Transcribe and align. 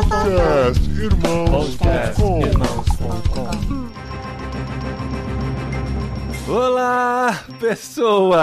Podcast 0.00 0.80
Irmãos.com 0.98 2.40
Olá, 6.50 7.44
pessoas! 7.60 8.38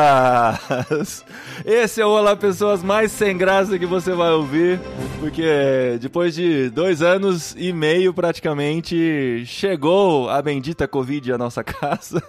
Esse 1.66 2.00
é 2.00 2.06
o 2.06 2.10
Olá 2.10 2.36
Pessoas 2.36 2.84
mais 2.84 3.12
sem 3.12 3.36
graça 3.36 3.80
que 3.80 3.88
você 3.88 4.14
vai 4.14 4.34
ouvir, 4.34 4.80
porque 5.20 5.98
depois 6.00 6.36
de 6.36 6.70
dois 6.70 7.02
anos 7.02 7.56
e 7.58 7.74
meio 7.74 8.14
praticamente 8.14 9.44
chegou 9.48 10.30
a 10.30 10.40
bendita 10.44 10.88
Covid 10.88 11.34
à 11.34 11.40
nossa 11.40 11.64
casa. 11.66 12.22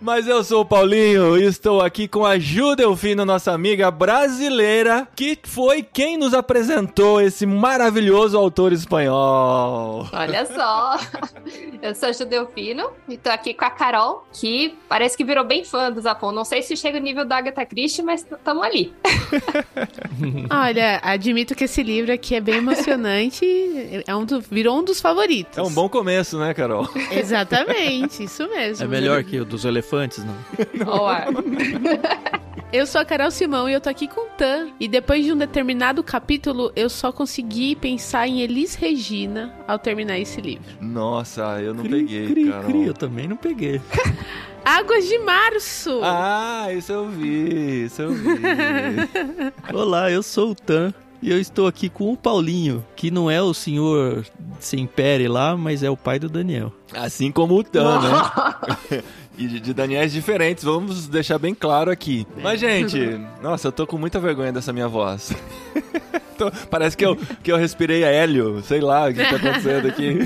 Mas 0.00 0.26
eu 0.26 0.42
sou 0.42 0.62
o 0.62 0.64
Paulinho 0.64 1.36
e 1.36 1.44
estou 1.44 1.82
aqui 1.82 2.08
com 2.08 2.24
a 2.24 2.38
Ju 2.38 2.74
Delfino, 2.74 3.24
nossa 3.26 3.52
amiga 3.52 3.90
brasileira, 3.90 5.06
que 5.14 5.38
foi 5.44 5.82
quem 5.82 6.16
nos 6.16 6.32
apresentou 6.32 7.20
esse 7.20 7.44
maravilhoso 7.44 8.38
autor 8.38 8.72
espanhol. 8.72 10.08
Olha 10.10 10.46
só, 10.46 10.98
eu 11.82 11.94
sou 11.94 12.08
a 12.08 12.12
Ju 12.12 12.24
Delfino 12.24 12.90
e 13.06 13.18
tô 13.18 13.28
aqui 13.28 13.52
com 13.52 13.66
a 13.66 13.70
Carol, 13.70 14.26
que 14.32 14.74
parece 14.88 15.18
que 15.18 15.24
virou 15.24 15.44
bem 15.44 15.64
fã 15.64 15.92
do 15.92 16.00
Zapão. 16.00 16.32
Não 16.32 16.46
sei 16.46 16.62
se 16.62 16.74
chega 16.78 16.98
no 16.98 17.04
nível 17.04 17.26
da 17.26 17.36
Agatha 17.36 17.66
Christie, 17.66 18.02
mas 18.02 18.24
estamos 18.24 18.62
ali. 18.62 18.94
Olha, 20.50 20.98
admito 21.02 21.54
que 21.54 21.64
esse 21.64 21.82
livro 21.82 22.10
aqui 22.10 22.34
é 22.34 22.40
bem 22.40 22.56
emocionante, 22.56 23.44
é 24.06 24.16
um 24.16 24.24
do, 24.24 24.40
virou 24.40 24.78
um 24.78 24.82
dos 24.82 24.98
favoritos. 24.98 25.58
É 25.58 25.62
um 25.62 25.70
bom 25.70 25.90
começo, 25.90 26.38
né, 26.38 26.54
Carol? 26.54 26.88
Exatamente, 27.12 28.24
isso 28.24 28.48
mesmo. 28.48 28.82
É 28.82 28.88
melhor 28.88 29.22
que 29.24 29.38
o 29.38 29.44
dos 29.44 29.66
elefantes, 29.66 29.89
não? 29.92 30.36
Olá. 30.86 31.26
Eu 32.72 32.86
sou 32.86 33.00
a 33.00 33.04
Carol 33.04 33.32
Simão 33.32 33.68
e 33.68 33.72
eu 33.72 33.80
tô 33.80 33.88
aqui 33.88 34.06
com 34.06 34.20
o 34.20 34.30
Tan. 34.36 34.68
E 34.78 34.86
depois 34.86 35.24
de 35.24 35.32
um 35.32 35.36
determinado 35.36 36.04
capítulo, 36.04 36.70
eu 36.76 36.88
só 36.88 37.10
consegui 37.10 37.74
pensar 37.74 38.28
em 38.28 38.42
Elis 38.42 38.76
Regina 38.76 39.52
ao 39.66 39.76
terminar 39.76 40.20
esse 40.20 40.40
livro. 40.40 40.62
Nossa, 40.80 41.60
eu 41.60 41.74
não 41.74 41.82
Cri, 41.82 41.90
peguei, 41.90 42.26
cri, 42.28 42.48
Carol. 42.48 42.70
cri, 42.70 42.86
eu 42.86 42.94
também 42.94 43.26
não 43.26 43.36
peguei. 43.36 43.80
Águas 44.64 45.08
de 45.08 45.18
Março! 45.18 46.00
Ah, 46.04 46.68
isso 46.72 46.92
eu 46.92 47.08
vi, 47.08 47.86
isso 47.86 48.02
eu 48.02 48.12
vi. 48.12 48.28
Olá, 49.74 50.08
eu 50.08 50.22
sou 50.22 50.50
o 50.50 50.54
Tan. 50.54 50.94
E 51.22 51.30
eu 51.30 51.38
estou 51.38 51.66
aqui 51.66 51.90
com 51.90 52.10
o 52.12 52.16
Paulinho, 52.16 52.82
que 52.96 53.10
não 53.10 53.30
é 53.30 53.42
o 53.42 53.52
senhor 53.52 54.24
Sempere 54.58 55.28
lá, 55.28 55.54
mas 55.54 55.82
é 55.82 55.90
o 55.90 55.96
pai 55.96 56.18
do 56.18 56.30
Daniel. 56.30 56.72
Assim 56.94 57.30
como 57.30 57.58
o 57.58 57.64
Tan, 57.64 58.00
né? 58.00 59.02
E 59.40 59.48
de, 59.48 59.72
Daniels 59.72 60.12
diferentes, 60.12 60.64
vamos 60.64 61.08
deixar 61.08 61.38
bem 61.38 61.54
claro 61.54 61.90
aqui. 61.90 62.26
Mas, 62.42 62.60
gente, 62.60 63.18
nossa, 63.42 63.68
eu 63.68 63.72
tô 63.72 63.86
com 63.86 63.96
muita 63.96 64.20
vergonha 64.20 64.52
dessa 64.52 64.70
minha 64.70 64.86
voz. 64.86 65.32
Parece 66.70 66.96
que 66.96 67.04
eu, 67.04 67.16
que 67.42 67.50
eu 67.50 67.56
respirei 67.56 68.02
hélio, 68.02 68.62
sei 68.62 68.80
lá 68.80 69.08
o 69.08 69.14
que 69.14 69.20
tá 69.24 69.36
acontecendo 69.36 69.88
aqui. 69.88 70.18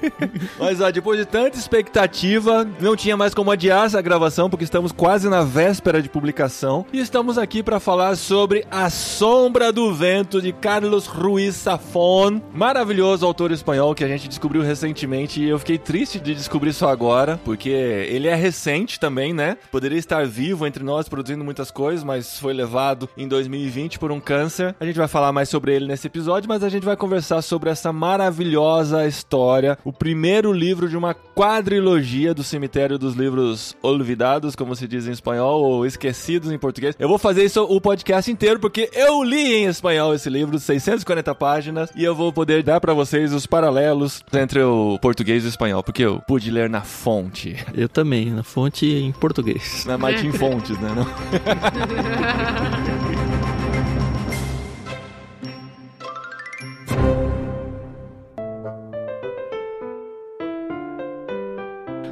Mas, 0.58 0.80
ó, 0.80 0.90
depois 0.90 1.18
de 1.18 1.24
tanta 1.24 1.56
expectativa, 1.56 2.66
não 2.80 2.96
tinha 2.96 3.16
mais 3.16 3.34
como 3.34 3.50
adiar 3.50 3.86
essa 3.86 4.02
gravação, 4.02 4.50
porque 4.50 4.64
estamos 4.64 4.92
quase 4.92 5.28
na 5.28 5.42
véspera 5.42 6.02
de 6.02 6.08
publicação. 6.08 6.84
E 6.92 7.00
estamos 7.00 7.38
aqui 7.38 7.62
para 7.62 7.80
falar 7.80 8.16
sobre 8.16 8.66
A 8.70 8.90
Sombra 8.90 9.72
do 9.72 9.92
Vento, 9.94 10.42
de 10.42 10.52
Carlos 10.52 11.06
Ruiz 11.06 11.54
Safon. 11.56 12.40
Maravilhoso 12.52 13.24
autor 13.26 13.52
espanhol 13.52 13.94
que 13.94 14.04
a 14.04 14.08
gente 14.08 14.28
descobriu 14.28 14.62
recentemente 14.62 15.40
e 15.40 15.48
eu 15.48 15.58
fiquei 15.58 15.78
triste 15.78 16.18
de 16.18 16.34
descobrir 16.34 16.70
isso 16.70 16.86
agora, 16.86 17.40
porque 17.44 17.68
ele 17.68 18.28
é 18.28 18.34
recente 18.54 19.00
também, 19.00 19.32
né? 19.32 19.58
Poderia 19.72 19.98
estar 19.98 20.24
vivo 20.26 20.64
entre 20.64 20.84
nós, 20.84 21.08
produzindo 21.08 21.44
muitas 21.44 21.72
coisas, 21.72 22.04
mas 22.04 22.38
foi 22.38 22.52
levado 22.52 23.08
em 23.16 23.26
2020 23.26 23.98
por 23.98 24.12
um 24.12 24.20
câncer. 24.20 24.76
A 24.78 24.86
gente 24.86 24.96
vai 24.96 25.08
falar 25.08 25.32
mais 25.32 25.48
sobre 25.48 25.74
ele 25.74 25.88
nesse 25.88 26.06
episódio, 26.06 26.48
mas 26.48 26.62
a 26.62 26.68
gente 26.68 26.84
vai 26.84 26.96
conversar 26.96 27.42
sobre 27.42 27.68
essa 27.68 27.92
maravilhosa 27.92 29.06
história, 29.08 29.76
o 29.84 29.92
primeiro 29.92 30.52
livro 30.52 30.88
de 30.88 30.96
uma 30.96 31.14
quadrilogia 31.14 32.32
do 32.32 32.44
cemitério 32.44 32.96
dos 32.96 33.14
livros 33.14 33.76
olvidados, 33.82 34.54
como 34.54 34.76
se 34.76 34.86
diz 34.86 35.08
em 35.08 35.10
espanhol, 35.10 35.60
ou 35.60 35.84
esquecidos 35.84 36.52
em 36.52 36.58
português. 36.58 36.94
Eu 36.96 37.08
vou 37.08 37.18
fazer 37.18 37.44
isso 37.44 37.64
o 37.64 37.80
podcast 37.80 38.30
inteiro 38.30 38.60
porque 38.60 38.88
eu 38.92 39.24
li 39.24 39.52
em 39.52 39.66
espanhol 39.66 40.14
esse 40.14 40.30
livro, 40.30 40.60
640 40.60 41.34
páginas, 41.34 41.90
e 41.96 42.04
eu 42.04 42.14
vou 42.14 42.32
poder 42.32 42.62
dar 42.62 42.80
pra 42.80 42.94
vocês 42.94 43.32
os 43.32 43.46
paralelos 43.46 44.22
entre 44.32 44.62
o 44.62 44.96
português 45.00 45.42
e 45.42 45.46
o 45.46 45.48
espanhol, 45.48 45.82
porque 45.82 46.04
eu 46.04 46.22
pude 46.28 46.52
ler 46.52 46.70
na 46.70 46.82
fonte. 46.82 47.56
Eu 47.74 47.88
também, 47.88 48.33
na 48.34 48.42
fonte 48.42 48.86
em 48.86 49.12
português. 49.12 49.84
Na 49.86 49.96
Martin 49.96 50.32
Fontes, 50.36 50.78
né? 50.78 50.90
Não? 50.94 52.14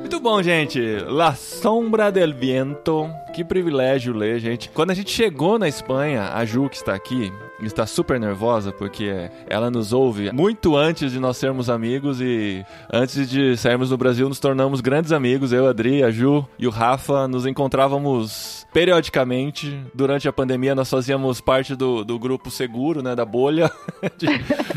Muito 0.00 0.20
bom, 0.20 0.42
gente. 0.42 0.80
La 1.08 1.34
Sombra 1.34 2.10
del 2.12 2.32
Viento. 2.34 3.08
Que 3.34 3.44
privilégio 3.44 4.12
ler, 4.14 4.38
gente. 4.38 4.68
Quando 4.70 4.90
a 4.90 4.94
gente 4.94 5.10
chegou 5.10 5.58
na 5.58 5.68
Espanha, 5.68 6.32
a 6.34 6.44
Ju, 6.44 6.68
que 6.68 6.76
está 6.76 6.94
aqui, 6.94 7.32
está 7.66 7.86
super 7.86 8.18
nervosa 8.18 8.72
porque 8.72 9.30
ela 9.48 9.70
nos 9.70 9.92
ouve 9.92 10.32
muito 10.32 10.76
antes 10.76 11.12
de 11.12 11.20
nós 11.20 11.36
sermos 11.36 11.70
amigos 11.70 12.20
e 12.20 12.64
antes 12.92 13.28
de 13.28 13.56
sairmos 13.56 13.90
do 13.90 13.96
Brasil 13.96 14.28
nos 14.28 14.38
tornamos 14.38 14.80
grandes 14.80 15.12
amigos. 15.12 15.52
Eu, 15.52 15.66
a 15.66 15.70
Adri, 15.70 16.02
a 16.02 16.10
Ju 16.10 16.46
e 16.58 16.66
o 16.66 16.70
Rafa 16.70 17.26
nos 17.26 17.46
encontrávamos 17.46 18.61
periodicamente. 18.72 19.80
Durante 19.94 20.28
a 20.28 20.32
pandemia, 20.32 20.74
nós 20.74 20.88
fazíamos 20.90 21.40
parte 21.40 21.74
do, 21.74 22.04
do 22.04 22.18
grupo 22.18 22.50
seguro, 22.50 23.02
né? 23.02 23.14
Da 23.14 23.24
bolha. 23.24 23.70
de- 24.18 24.26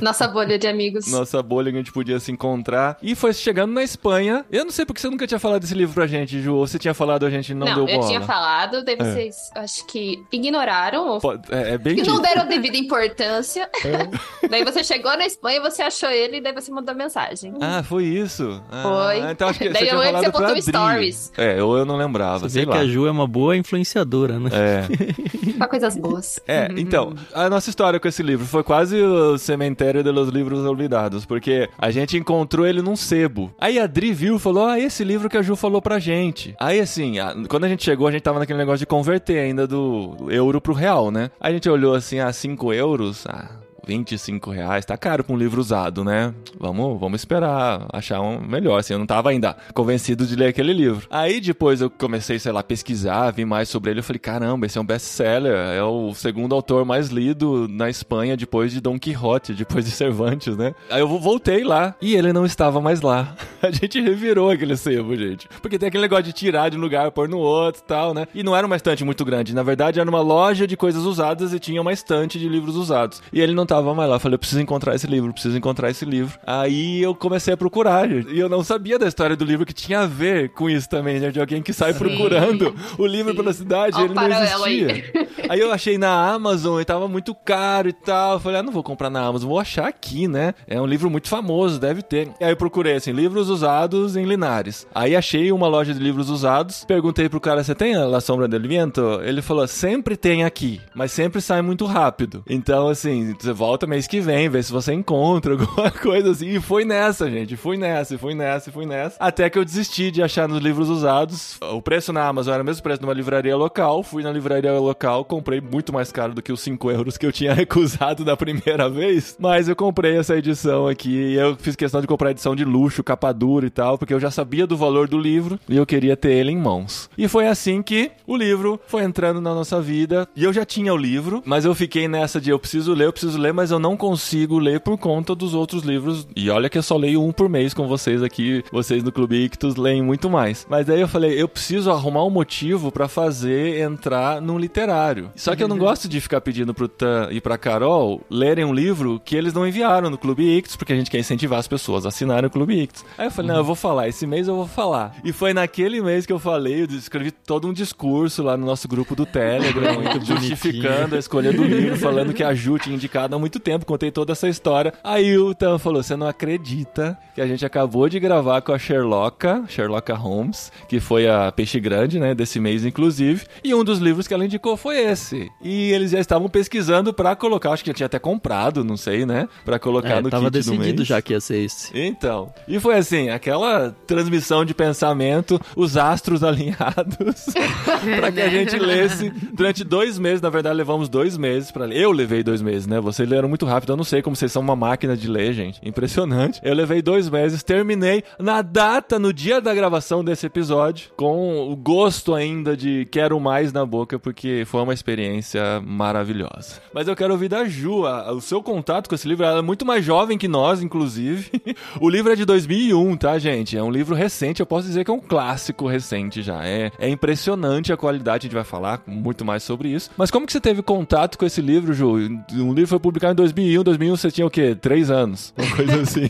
Nossa 0.02 0.28
bolha 0.28 0.58
de 0.58 0.68
amigos. 0.68 1.08
nossa 1.12 1.42
bolha 1.42 1.72
que 1.72 1.78
a 1.78 1.80
gente 1.82 1.92
podia 1.92 2.20
se 2.20 2.32
encontrar. 2.32 2.98
E 3.02 3.16
foi 3.16 3.34
chegando 3.34 3.72
na 3.74 3.84
Espanha. 3.84 4.46
Eu 4.52 4.64
não 4.66 4.72
sei 4.72 4.86
porque 4.86 5.02
você 5.02 5.10
nunca 5.10 5.26
tinha 5.28 5.40
falado 5.40 5.62
desse 5.62 5.74
livro 5.74 5.94
pra 5.94 6.08
gente, 6.08 6.42
Ju. 6.42 6.56
Ou 6.56 6.68
você 6.68 6.78
tinha 6.80 6.94
falado, 6.94 7.26
a 7.26 7.30
gente 7.30 7.54
não, 7.54 7.66
deu 7.66 7.88
eu 7.88 7.96
bola. 7.98 8.08
tinha 8.08 8.22
falado, 8.22 8.84
daí 8.84 8.96
vocês 8.96 9.36
acho 9.56 9.86
que 9.88 10.24
ignoraram 10.32 11.08
ou 11.08 11.20
Pode- 11.20 11.52
É, 11.54 11.74
é 11.74 11.78
bem 11.78 11.96
que 11.96 12.04
não 12.04 12.22
deram 12.22 12.48
devida 12.48 12.78
importância. 12.78 13.70
É. 13.84 14.48
daí 14.48 14.64
você 14.64 14.84
chegou 14.84 15.16
na 15.18 15.26
Espanha, 15.26 15.62
você 15.62 15.82
achou 15.82 16.10
ele 16.10 16.38
e 16.38 16.42
daí 16.42 16.54
você 16.54 16.72
mandou 16.72 16.94
mensagem. 16.96 17.54
Ah, 17.62 17.84
foi 17.84 18.04
isso? 18.06 18.62
Ah, 18.72 18.84
Foi. 18.84 19.32
Então 19.32 19.48
acho 19.50 19.60
que 19.60 19.70
Daí 19.70 19.74
você 19.86 19.90
tinha 19.90 19.94
eu 19.96 20.00
lembro 20.00 20.32
falado 20.32 20.54
que 20.56 20.62
você 20.62 20.72
pra 20.72 20.82
stories. 20.82 21.32
É, 21.38 21.64
ou 21.64 21.78
eu 21.78 21.86
não 21.86 21.96
lembrava, 21.98 22.40
Você 22.40 22.50
sei 22.50 22.66
vê 22.66 22.72
lá. 22.72 22.78
que 22.78 22.84
a 22.84 22.88
Ju 22.88 23.08
é 23.08 23.12
uma 23.12 23.28
boa 23.28 23.56
influenciadora, 23.86 24.40
né? 24.40 24.50
É, 24.52 24.86
Só 25.58 25.68
coisas 25.68 25.96
boas. 25.96 26.40
é, 26.48 26.68
então, 26.76 27.14
a 27.34 27.50
nossa 27.50 27.70
história 27.70 28.00
com 28.00 28.08
esse 28.08 28.24
livro 28.24 28.46
foi 28.46 28.64
quase 28.64 29.02
o 29.02 29.38
cemitério 29.38 30.04
dos 30.04 30.30
livros 30.30 30.66
olvidados, 30.66 31.26
porque 31.26 31.70
a 31.78 31.92
gente 31.92 32.18
encontrou 32.18 32.66
ele 32.66 32.82
num 32.82 32.96
sebo. 32.96 33.52
Aí 33.60 33.80
a 33.80 33.84
Adri 33.84 34.12
viu 34.14 34.36
e 34.36 34.40
falou: 34.40 34.66
Ah, 34.66 34.80
esse 34.80 35.04
livro 35.04 35.30
que 35.30 35.38
a 35.38 35.42
Ju 35.42 35.56
falou 35.56 35.82
pra 35.82 36.00
gente. 36.00 36.56
Aí 36.60 36.80
assim, 36.80 37.20
a- 37.20 37.36
quando 37.48 37.66
a 37.66 37.70
gente 37.70 37.84
chegou, 37.84 38.08
a 38.08 38.12
gente 38.12 38.24
tava 38.24 38.40
naquele 38.40 38.58
negócio 38.60 38.80
de 38.80 38.86
converter 38.86 39.40
ainda 39.40 39.68
do 39.68 40.16
euro 40.30 40.60
pro 40.60 40.74
real, 40.74 41.12
né? 41.12 41.30
Aí 41.40 41.52
a 41.52 41.54
gente 41.56 41.70
olhou 41.70 41.94
assim, 41.94 42.20
ah, 42.20 42.32
5 42.34 42.74
euros, 42.74 43.26
ah. 43.28 43.50
25 43.86 44.52
reais, 44.52 44.86
tá 44.86 44.98
caro 44.98 45.24
pra 45.24 45.34
um 45.34 45.38
livro 45.38 45.62
usado, 45.62 46.04
né? 46.04 46.34
Vamos, 46.60 47.00
vamos 47.00 47.22
esperar 47.22 47.88
achar 47.94 48.22
um 48.22 48.40
melhor. 48.40 48.80
Assim, 48.80 48.94
eu 48.94 49.00
não 49.00 49.06
tava 49.06 49.30
ainda 49.30 49.56
convencido 49.74 50.26
de 50.26 50.36
ler 50.36 50.48
aquele 50.48 50.74
livro. 50.74 51.08
Aí 51.10 51.40
depois 51.40 51.82
eu 51.82 51.90
comecei, 51.90 52.40
sei 52.40 52.52
lá, 52.52 52.64
pesquisar, 52.64 53.32
vi 53.32 53.46
mais 53.46 53.70
sobre 53.70 53.92
ele. 53.92 54.00
Eu 54.00 54.04
falei, 54.04 54.20
caramba, 54.20 54.66
esse 54.66 54.78
é 54.78 54.82
um 54.82 54.86
best-seller. 54.86 55.54
É 55.54 55.84
o 55.84 56.14
segundo 56.14 56.56
autor 56.56 56.86
mais 56.86 57.10
lido 57.10 57.68
na 57.70 57.90
Espanha 57.90 58.36
depois 58.36 58.72
de 58.72 58.82
Dom 58.82 58.98
Quixote, 58.98 59.54
depois 59.56 59.86
de 59.86 59.92
Cervantes, 59.92 60.58
né? 60.58 60.74
Aí 60.90 61.00
eu 61.00 61.08
voltei 61.08 61.64
lá 61.64 61.96
e 62.02 62.16
ele 62.16 62.34
não 62.34 62.46
estava 62.46 62.82
mais 62.82 63.02
lá. 63.02 63.36
A 63.62 63.72
gente 63.72 64.00
revirou 64.00 64.50
aquele 64.50 64.76
sebo, 64.78 65.16
gente. 65.16 65.48
Porque 65.62 65.80
tem 65.80 65.88
aquele 65.88 66.04
negócio 66.04 66.26
de 66.26 66.34
tirar 66.34 66.70
de 66.70 66.78
um 66.78 66.82
lugar, 66.82 67.12
pôr 67.12 67.28
no 67.28 67.38
outro 67.38 67.82
e 67.84 67.86
tal, 67.86 68.14
né? 68.14 68.28
E 68.34 68.44
não 68.44 68.56
era 68.56 68.66
uma 68.66 68.76
estante 68.76 69.04
muito 69.04 69.26
grande. 69.26 69.56
Na 69.56 69.64
verdade, 69.64 70.00
era 70.00 70.10
uma 70.10 70.22
loja 70.22 70.68
de 70.68 70.78
coisas 70.78 71.04
usadas 71.04 71.54
e 71.54 71.60
tinha 71.60 71.82
uma 71.82 71.92
estante 71.92 72.40
de 72.40 72.48
livros 72.48 72.76
usados. 72.76 73.22
E 73.34 73.42
ele 73.42 73.54
não 73.54 73.66
tava 73.76 73.94
mais 73.94 74.10
lá. 74.10 74.16
Eu 74.16 74.20
falei, 74.20 74.36
eu 74.36 74.40
preciso 74.40 74.62
encontrar 74.62 74.96
esse 74.96 75.08
livro, 75.08 75.34
preciso 75.34 75.58
encontrar 75.58 75.90
esse 75.90 76.06
livro. 76.06 76.38
Aí 76.46 77.02
eu 77.02 77.14
comecei 77.16 77.54
a 77.54 77.58
procurar. 77.58 78.10
E 78.12 78.40
eu 78.40 78.50
não 78.50 78.64
sabia 78.64 78.98
da 79.00 79.08
história 79.08 79.36
do 79.36 79.46
livro 79.46 79.66
que 79.66 79.74
tinha 79.74 80.02
a 80.02 80.06
ver 80.08 80.50
com 80.50 80.70
isso 80.70 80.90
também, 80.90 81.20
né? 81.20 81.30
De 81.32 81.40
alguém 81.40 81.62
que 81.62 81.74
sai 81.74 81.94
Sim. 81.94 82.00
procurando 82.00 82.76
o 82.98 83.06
livro 83.06 83.32
Sim. 83.32 83.38
pela 83.38 83.54
cidade, 83.54 83.96
Ó 83.98 84.02
o 84.02 84.06
ele 84.06 84.14
não 84.14 84.22
paralelo 84.22 84.64
aí. 84.64 84.82
existia. 84.82 85.28
Aí 85.50 85.60
eu 85.60 85.72
achei 85.72 85.98
na 85.98 86.34
Amazon 86.34 86.82
e 86.82 86.86
tava 86.86 87.08
muito 87.08 87.34
caro 87.36 87.90
e 87.90 87.94
tal. 87.94 88.34
Eu 88.34 88.40
falei, 88.40 88.60
ah, 88.60 88.64
não 88.64 88.72
vou 88.74 88.84
comprar 88.84 89.10
na 89.10 89.22
Amazon, 89.22 89.50
vou 89.50 89.60
achar 89.60 89.88
aqui, 89.88 90.28
né? 90.28 90.54
É 90.68 90.80
um 90.82 90.86
livro 90.86 91.10
muito 91.10 91.28
famoso, 91.28 91.80
deve 91.80 92.02
ter. 92.02 92.30
Aí 92.42 92.50
eu 92.50 92.56
procurei, 92.58 92.94
assim, 92.96 93.12
livros 93.12 93.50
usados 93.50 94.16
em 94.16 94.26
Linares. 94.26 94.88
Aí 94.94 95.16
achei 95.16 95.52
uma 95.52 95.68
loja 95.68 95.94
de 95.94 96.00
livros 96.00 96.30
usados, 96.30 96.84
perguntei 96.86 97.30
pro 97.30 97.40
cara, 97.40 97.64
você 97.64 97.76
tem 97.76 97.96
a 97.96 98.06
La 98.06 98.22
Sombra 98.22 98.48
del 98.48 98.62
Viento? 98.62 99.20
Ele 99.24 99.42
falou, 99.42 99.68
sempre 99.68 100.16
tem 100.18 100.44
aqui, 100.44 100.82
mas 100.94 101.12
sempre 101.12 101.42
sai 101.42 101.62
muito 101.62 101.86
rápido. 101.86 102.44
Então, 102.50 102.88
assim, 102.88 103.36
você 103.40 103.52
volta 103.52 103.65
mês 103.88 104.08
que 104.08 104.20
vem, 104.20 104.50
vê 104.50 104.62
se 104.62 104.72
você 104.72 104.94
encontra 104.94 105.54
alguma 105.60 105.92
coisa 105.92 106.32
assim. 106.32 106.48
E 106.48 106.60
foi 106.60 106.86
nessa, 106.86 107.30
gente. 107.30 107.56
Fui 107.56 107.78
nessa, 107.78 108.18
fui 108.18 108.34
nessa, 108.34 108.72
fui 108.72 108.86
nessa. 108.86 109.16
Até 109.20 109.50
que 109.50 109.58
eu 109.58 109.66
desisti 109.66 110.12
de 110.12 110.22
achar 110.22 110.48
nos 110.48 110.62
livros 110.62 110.90
usados. 110.90 111.58
O 111.62 111.82
preço 111.82 112.14
na 112.14 112.28
Amazon 112.28 112.54
era 112.54 112.64
o 112.64 112.66
mesmo 112.66 112.84
preço 112.84 113.02
numa 113.02 113.14
livraria 113.14 113.56
local. 113.56 114.04
Fui 114.04 114.24
na 114.24 114.32
livraria 114.32 114.74
local, 114.74 115.26
comprei 115.26 115.60
muito 115.60 115.92
mais 115.94 116.12
caro 116.12 116.34
do 116.34 116.42
que 116.42 116.52
os 116.52 116.62
5 116.62 116.92
euros 116.92 117.18
que 117.18 117.26
eu 117.26 117.32
tinha 117.32 117.54
recusado 117.56 118.24
da 118.24 118.38
primeira 118.38 118.90
vez. 118.90 119.36
Mas 119.40 119.68
eu 119.68 119.76
comprei 119.76 120.18
essa 120.18 120.36
edição 120.36 120.88
aqui. 120.88 121.10
E 121.10 121.36
eu 121.36 121.56
fiz 121.56 121.76
questão 121.76 122.02
de 122.02 122.08
comprar 122.08 122.32
edição 122.32 122.56
de 122.56 122.64
luxo, 122.66 123.04
capa 123.04 123.32
dura 123.32 123.66
e 123.66 123.70
tal, 123.70 123.98
porque 123.98 124.14
eu 124.14 124.20
já 124.20 124.32
sabia 124.32 124.68
do 124.68 124.78
valor 124.78 125.08
do 125.08 125.18
livro 125.18 125.60
e 125.68 125.76
eu 125.76 125.86
queria 125.86 126.16
ter 126.16 126.32
ele 126.32 126.52
em 126.52 126.58
mãos. 126.58 127.10
E 127.18 127.28
foi 127.28 127.48
assim 127.48 127.82
que 127.82 128.12
o 128.28 128.36
livro 128.36 128.80
foi 128.88 129.04
entrando 129.04 129.42
na 129.42 129.54
nossa 129.54 129.82
vida. 129.82 130.28
E 130.36 130.44
eu 130.44 130.54
já 130.54 130.66
tinha 130.66 130.94
o 130.94 130.98
livro, 130.98 131.42
mas 131.46 131.66
eu 131.66 131.74
fiquei 131.74 132.08
nessa 132.08 132.40
de 132.40 132.50
eu 132.50 132.60
preciso 132.60 132.94
ler, 132.94 133.06
eu 133.06 133.12
preciso 133.12 133.38
ler, 133.38 133.54
mas 133.56 133.72
eu 133.72 133.80
não 133.80 133.96
consigo 133.98 134.60
ler 134.60 134.80
por 134.82 134.98
conta 134.98 135.34
dos 135.34 135.54
outros 135.54 135.84
livros. 135.84 136.28
E 136.36 136.50
olha 136.50 136.70
que 136.70 136.78
eu 136.78 136.84
só 136.84 136.98
leio 136.98 137.24
um 137.24 137.32
por 137.32 137.50
mês 137.50 137.74
com 137.74 137.88
vocês 137.88 138.22
aqui. 138.22 138.64
Vocês 138.72 139.04
no 139.04 139.12
Clube 139.12 139.44
Ictus 139.46 139.76
leem 139.76 140.02
muito 140.02 140.30
mais. 140.30 140.68
Mas 140.70 140.86
daí 140.86 141.02
eu 141.02 141.08
falei, 141.08 141.42
eu 141.42 141.48
preciso 141.48 141.90
arrumar 141.90 142.24
um 142.26 142.30
motivo 142.30 142.92
para 142.92 143.08
fazer 143.08 143.80
entrar 143.82 144.42
num 144.42 144.60
literário. 144.60 145.32
Só 145.36 145.56
que 145.56 145.64
eu 145.64 145.68
não 145.68 145.78
gosto 145.80 146.08
de 146.08 146.20
ficar 146.20 146.42
pedindo 146.42 146.74
pro 146.74 146.88
Tan 146.88 147.30
e 147.32 147.40
pra 147.40 147.58
Carol 147.58 148.22
lerem 148.30 148.66
um 148.66 148.74
livro 148.74 149.22
que 149.24 149.36
eles 149.36 149.54
não 149.54 149.66
enviaram 149.66 150.10
no 150.10 150.18
Clube 150.18 150.58
Ictus, 150.58 150.76
porque 150.76 150.94
a 150.94 150.96
gente 150.96 151.10
quer 151.10 151.20
incentivar 151.20 151.60
as 151.60 151.68
pessoas 151.68 152.06
a 152.06 152.10
assinarem 152.10 152.48
o 152.48 152.52
Clube 152.52 152.82
Ictus. 152.82 153.06
Aí 153.18 153.28
eu 153.28 153.32
falei, 153.32 153.52
não, 153.52 153.58
eu 153.58 153.64
vou 153.64 153.76
falar, 153.76 154.08
esse 154.08 154.28
mês 154.28 154.48
eu 154.48 154.56
vou 154.56 154.68
falar. 154.68 155.16
E 155.24 155.32
foi 155.32 155.54
naquele 155.54 156.02
mês 156.02 156.26
que 156.26 156.34
eu 156.34 156.40
falei, 156.40 156.82
eu 156.82 156.86
escrevi 156.86 157.32
todo 157.32 157.68
um 157.68 157.74
discurso 157.74 158.44
lá 158.44 158.58
no 158.58 158.66
nosso 158.66 158.88
grupo 158.88 159.16
do 159.16 159.26
Telegram, 159.26 159.96
justificando 160.24 161.16
a 161.16 161.20
escolha 161.20 161.54
do 161.54 161.64
livro, 161.64 161.98
falando 161.98 162.34
que 162.34 162.44
a 162.44 162.54
Ju 162.54 162.78
tinha 162.78 162.96
indicado 162.96 163.36
há 163.36 163.38
muito 163.46 163.60
tempo, 163.60 163.86
contei 163.86 164.10
toda 164.10 164.32
essa 164.32 164.48
história. 164.50 164.92
Aí 165.04 165.38
o 165.38 165.54
Tan 165.54 165.78
falou, 165.78 166.02
você 166.02 166.16
não 166.16 166.28
acredita 166.28 167.16
que 167.36 167.42
a 167.42 167.46
gente 167.46 167.64
acabou 167.66 168.10
de 168.10 168.20
gravar 168.20 168.62
com 168.62 168.72
a 168.74 168.80
Sherlocka, 168.80 169.64
Sherlocka 169.68 170.16
Holmes, 170.16 170.72
que 170.90 171.00
foi 171.00 171.28
a 171.28 171.52
Peixe 171.52 171.80
Grande, 171.80 172.20
né, 172.20 172.34
desse 172.34 172.60
mês 172.60 172.84
inclusive, 172.86 173.46
e 173.64 173.74
um 173.76 173.84
dos 173.84 174.00
livros 174.00 174.28
que 174.28 174.34
ela 174.34 174.46
indicou 174.46 174.76
foi 174.76 174.98
esse. 174.98 175.48
E 175.62 175.92
eles 175.92 176.10
já 176.12 176.20
estavam 176.20 176.50
pesquisando 176.50 177.14
pra 177.14 177.36
colocar, 177.36 177.72
acho 177.72 177.84
que 177.84 177.90
já 177.92 177.94
tinha 177.94 178.06
até 178.08 178.18
comprado, 178.18 178.84
não 178.84 178.98
sei, 178.98 179.26
né, 179.26 179.48
Pra 179.64 179.78
colocar 179.78 180.18
É, 180.18 180.22
no 180.22 180.30
tava 180.30 180.46
kit 180.46 180.52
do 180.52 180.58
decidido 180.72 180.98
mês. 180.98 181.08
já 181.08 181.22
que 181.22 181.34
ia 181.34 181.40
ser 181.42 181.58
esse. 181.64 181.92
Então, 181.94 182.52
e 182.68 182.80
foi 182.80 182.96
assim, 182.98 183.30
aquela 183.30 183.96
transmissão 184.08 184.66
de 184.66 184.74
pensamento, 184.74 185.60
os 185.76 185.98
astros 185.98 186.44
alinhados, 186.44 187.46
pra 188.18 188.32
que 188.32 188.42
a 188.42 188.50
gente 188.50 188.78
lesse 188.80 189.30
durante 189.54 189.84
dois 189.84 190.18
meses. 190.18 190.42
Na 190.42 190.50
verdade, 190.50 190.76
levamos 190.76 191.10
dois 191.10 191.38
meses 191.38 191.70
pra 191.72 191.86
ler. 191.86 191.98
Eu 192.02 192.12
levei 192.12 192.42
dois 192.44 192.62
meses, 192.62 192.88
né? 192.88 193.00
Vocês 193.00 193.28
leram 193.36 193.50
muito 193.50 193.66
rápido. 193.66 193.94
Eu 193.94 193.98
não 193.98 194.04
sei 194.04 194.22
como 194.22 194.36
vocês 194.36 194.52
são 194.52 194.62
uma 194.62 194.76
máquina 194.76 195.16
de 195.16 195.28
ler, 195.28 195.54
gente. 195.54 195.80
Impressionante. 195.84 196.60
Eu 196.64 196.74
levei 196.74 197.02
dois 197.02 197.30
meses, 197.30 197.64
terminei 197.64 198.24
na 198.40 198.62
data, 198.62 199.20
no 199.20 199.32
dia 199.34 199.60
da 199.62 199.74
gravação 199.74 200.24
desse 200.24 200.46
episódio, 200.46 201.10
com 201.16 201.72
o 201.72 201.76
gosto 201.76 202.34
ainda 202.34 202.76
de 202.76 203.06
quero 203.12 203.40
mais 203.40 203.72
na 203.74 203.86
boca, 203.86 204.18
porque 204.18 204.64
foi 204.66 204.82
uma 204.82 204.94
experiência 204.94 205.82
maravilhosa. 205.86 206.82
Mas 206.94 207.08
eu 207.08 207.16
quero 207.16 207.34
ouvir 207.34 207.50
da 207.50 207.66
Ju, 207.66 208.06
a- 208.06 208.32
o 208.32 208.42
seu 208.42 208.62
contato 208.62 209.08
com 209.10 209.16
esse 209.16 209.28
livro. 209.28 209.46
Ela 209.46 209.60
é 209.60 209.62
muito 209.62 209.86
mais 209.86 210.04
jovem 210.06 210.38
que 210.38 210.48
nós, 210.48 210.82
inclusive. 210.82 211.52
O 212.00 212.10
livro 212.10 212.32
é 212.32 212.36
de 212.36 212.46
2001, 212.46 213.16
tá, 213.18 213.38
gente? 213.40 213.78
É 213.78 213.82
um 213.84 213.90
livro 213.92 214.16
recente, 214.16 214.60
eu 214.60 214.66
posso 214.66 214.88
dizer 214.88 215.04
que 215.04 215.12
é 215.12 215.14
um 215.14 215.20
clássico 215.20 215.88
recente 215.88 216.42
já. 216.42 216.64
É, 216.66 216.92
é 217.00 217.10
impressionante 217.10 217.92
a 217.92 217.98
qualidade, 217.98 218.46
a 218.46 218.48
gente 218.48 218.54
vai 218.56 218.64
falar 218.64 219.02
muito 219.08 219.44
mais 219.46 219.64
sobre 219.64 219.90
isso. 219.90 220.10
Mas 220.18 220.30
como 220.32 220.46
que 220.46 220.52
você 220.52 220.60
teve 220.62 220.82
contato 220.82 221.38
com 221.38 221.46
esse 221.46 221.62
livro, 221.62 221.94
Ju? 221.94 222.16
Um 222.54 222.74
livro 222.74 222.88
foi 222.88 223.00
publicado 223.00 223.15
em 223.24 223.36
2001, 223.36 223.84
2001 223.84 224.16
você 224.16 224.32
tinha 224.32 224.48
o 224.48 224.50
quê? 224.50 224.76
Três 224.76 225.10
anos? 225.10 225.54
Uma 225.58 225.76
coisa 225.76 226.02
assim. 226.02 226.30